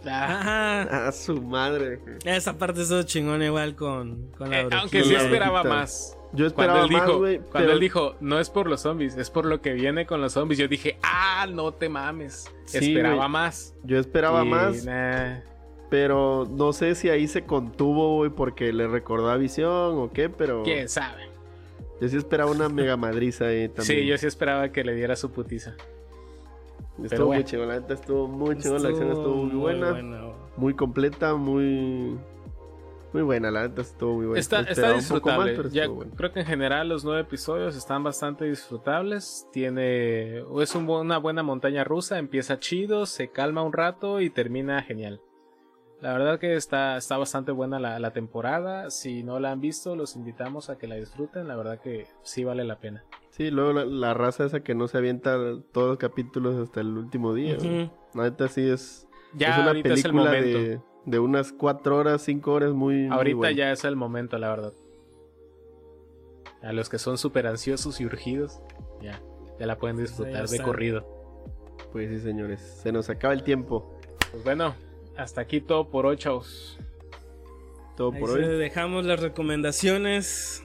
ah, 0.08 0.38
Ajá. 0.86 1.08
Ah, 1.08 1.12
su 1.12 1.42
madre. 1.42 2.00
Esa 2.24 2.56
parte 2.58 2.82
estuvo 2.82 3.02
chingón 3.02 3.42
igual 3.42 3.74
con, 3.74 4.30
con 4.38 4.50
la 4.50 4.60
eh, 4.62 4.68
aunque 4.72 5.02
sí 5.02 5.12
la 5.12 5.22
esperaba 5.22 5.64
más. 5.64 6.16
Yo 6.32 6.52
Cuando 6.52 6.74
esperaba 6.74 6.84
él 6.84 6.90
más, 6.92 7.06
dijo, 7.06 7.18
güey. 7.18 7.36
cuando 7.38 7.52
pero- 7.58 7.72
él 7.72 7.80
dijo, 7.80 8.14
no 8.20 8.38
es 8.38 8.50
por 8.50 8.68
los 8.68 8.80
zombies, 8.82 9.16
es 9.16 9.30
por 9.30 9.46
lo 9.46 9.60
que 9.62 9.72
viene 9.72 10.06
con 10.06 10.20
los 10.20 10.32
zombies, 10.34 10.58
yo 10.58 10.68
dije, 10.68 10.98
ah, 11.02 11.46
no 11.50 11.72
te 11.72 11.88
mames. 11.88 12.50
Sí, 12.66 12.78
esperaba 12.78 13.26
más. 13.28 13.74
Yo 13.84 13.98
esperaba 13.98 14.44
Y, 14.44 14.48
más, 14.48 14.84
nah. 14.84 15.38
Pero 15.88 16.46
no 16.50 16.72
sé 16.72 16.94
si 16.94 17.08
ahí 17.08 17.26
se 17.28 17.44
contuvo, 17.44 18.16
güey, 18.16 18.30
porque 18.30 18.72
le 18.72 18.88
recordó 18.88 19.30
a 19.30 19.36
Visión 19.36 19.98
o 19.98 20.10
qué, 20.12 20.28
pero... 20.28 20.62
quién 20.62 20.88
sabe. 20.88 21.22
Yo 22.00 22.08
sí 22.08 22.16
esperaba 22.16 22.50
una 22.50 22.68
mega 22.68 22.96
madriza 22.96 23.46
ahí 23.46 23.68
también. 23.68 24.00
Sí, 24.00 24.06
yo 24.06 24.18
sí 24.18 24.26
esperaba 24.26 24.70
que 24.70 24.84
le 24.84 24.94
diera 24.94 25.16
su 25.16 25.30
putiza. 25.30 25.74
Estuvo 27.02 27.08
pero 27.08 27.26
muy 27.26 27.36
bueno. 27.36 27.42
chingón, 27.48 27.68
la 27.68 27.80
neta 27.80 27.94
estuvo 27.94 28.26
muy 28.26 28.58
chingón, 28.58 28.82
la 28.82 28.88
acción 28.90 29.08
estuvo 29.08 29.34
muy 29.44 29.56
buena. 29.56 29.90
güey. 29.92 30.04
Muy 30.56 30.74
completa, 30.74 31.34
muy... 31.34 32.18
Muy 33.12 33.22
buena, 33.22 33.50
la 33.50 33.68
neta 33.68 33.80
estuvo 33.80 34.14
muy 34.14 34.26
buena. 34.26 34.40
Está, 34.40 34.60
está 34.60 34.88
más, 34.88 34.96
disfrutable. 34.96 35.54
pero 35.54 35.68
Ya 35.70 35.88
bueno. 35.88 36.12
creo 36.16 36.32
que 36.32 36.40
en 36.40 36.46
general 36.46 36.88
los 36.88 37.02
nueve 37.04 37.22
episodios 37.22 37.74
están 37.76 38.02
bastante 38.02 38.44
disfrutables. 38.44 39.46
Tiene. 39.52 40.42
Es 40.60 40.74
un 40.74 40.86
una 40.90 41.16
buena 41.16 41.42
montaña 41.42 41.82
rusa. 41.84 42.18
Empieza 42.18 42.58
chido, 42.58 43.06
se 43.06 43.30
calma 43.30 43.62
un 43.62 43.72
rato 43.72 44.20
y 44.20 44.28
termina 44.28 44.82
genial. 44.82 45.22
La 46.00 46.12
verdad 46.12 46.38
que 46.38 46.56
está, 46.56 46.96
está 46.98 47.16
bastante 47.16 47.52
buena 47.52 47.78
la, 47.80 47.98
la 47.98 48.12
temporada. 48.12 48.90
Si 48.90 49.22
no 49.22 49.40
la 49.40 49.50
han 49.52 49.60
visto, 49.60 49.96
los 49.96 50.14
invitamos 50.14 50.68
a 50.68 50.76
que 50.76 50.86
la 50.86 50.96
disfruten. 50.96 51.48
La 51.48 51.56
verdad 51.56 51.80
que 51.80 52.06
sí 52.22 52.44
vale 52.44 52.64
la 52.64 52.78
pena. 52.78 53.04
Sí, 53.30 53.50
luego 53.50 53.72
la, 53.72 53.84
la 53.86 54.14
raza 54.14 54.44
esa 54.44 54.60
que 54.60 54.74
no 54.74 54.88
se 54.88 54.98
avienta 54.98 55.36
todos 55.72 55.88
los 55.88 55.98
capítulos 55.98 56.56
hasta 56.56 56.80
el 56.80 56.96
último 56.98 57.32
día. 57.34 57.56
La 58.14 58.24
neta 58.24 58.48
sí 58.48 58.68
es... 58.68 59.08
Ya 59.34 59.52
es 59.52 59.58
una 59.58 59.66
ahorita 59.68 59.88
es 59.88 60.04
el 60.04 60.10
película 60.12 60.30
momento. 60.30 60.58
de, 60.58 60.80
de 61.06 61.18
unas 61.18 61.52
cuatro 61.52 61.96
horas, 61.96 62.22
cinco 62.22 62.52
horas 62.52 62.72
muy. 62.72 62.94
muy 63.06 63.16
Ahorita 63.16 63.36
buena. 63.36 63.56
ya 63.56 63.72
es 63.72 63.84
el 63.84 63.96
momento, 63.96 64.38
la 64.38 64.48
verdad. 64.50 64.72
A 66.62 66.72
los 66.72 66.88
que 66.88 66.98
son 66.98 67.18
súper 67.18 67.46
ansiosos 67.46 68.00
y 68.00 68.06
urgidos, 68.06 68.60
ya, 69.02 69.20
ya 69.58 69.66
la 69.66 69.76
pueden 69.78 69.98
disfrutar 69.98 70.46
ya 70.46 70.50
de 70.52 70.62
corrido. 70.62 71.06
Pues 71.92 72.08
sí, 72.10 72.18
señores. 72.20 72.60
Se 72.60 72.92
nos 72.92 73.10
acaba 73.10 73.34
el 73.34 73.42
tiempo. 73.42 73.98
Pues 74.30 74.42
bueno, 74.44 74.74
hasta 75.16 75.40
aquí 75.40 75.60
todo 75.60 75.88
por 75.90 76.06
hoy, 76.06 76.16
chavos. 76.16 76.78
Todo 77.96 78.12
Ahí 78.12 78.20
por 78.20 78.30
hoy. 78.30 78.42
dejamos 78.58 79.04
las 79.04 79.20
recomendaciones. 79.20 80.62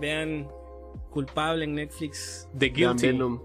Vean 0.00 0.48
Culpable 1.10 1.64
en 1.64 1.74
Netflix. 1.74 2.48
The 2.56 2.70
Vean 2.70 2.96
Guilty. 2.96 3.06
Venom. 3.08 3.40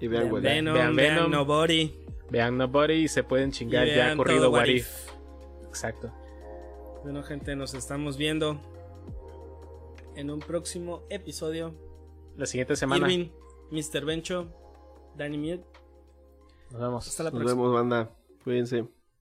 Y 0.00 0.06
vean 0.08 0.30
Vean. 0.30 0.42
Venom, 0.42 0.74
Vean 0.74 0.96
vean, 0.96 1.16
Venom. 1.16 1.30
Nobody. 1.30 1.94
Vean 2.30 2.56
Nobody 2.58 2.94
y 3.04 3.08
se 3.08 3.22
pueden 3.22 3.50
Y 3.50 3.52
chingar 3.52 3.86
ya 3.86 3.94
vean 3.94 4.16
corrido 4.16 4.50
What 4.50 4.66
If. 4.66 4.76
If. 4.86 5.12
Exacto. 5.68 6.12
Bueno, 7.04 7.22
gente, 7.22 7.54
nos 7.56 7.74
estamos 7.74 8.16
viendo 8.16 8.60
en 10.16 10.30
un 10.30 10.40
próximo 10.40 11.04
episodio. 11.10 11.74
La 12.36 12.46
siguiente 12.46 12.74
semana. 12.76 13.10
Irving, 13.10 13.30
Mr. 13.70 14.04
Bencho, 14.04 14.48
Danny 15.16 15.38
Mute. 15.38 15.64
Nos 16.70 16.80
vemos. 16.80 17.06
Hasta 17.08 17.22
la 17.22 17.30
Nos 17.30 17.38
próxima. 17.40 17.62
vemos, 17.62 17.74
banda. 17.74 18.10
Cuídense. 18.42 18.97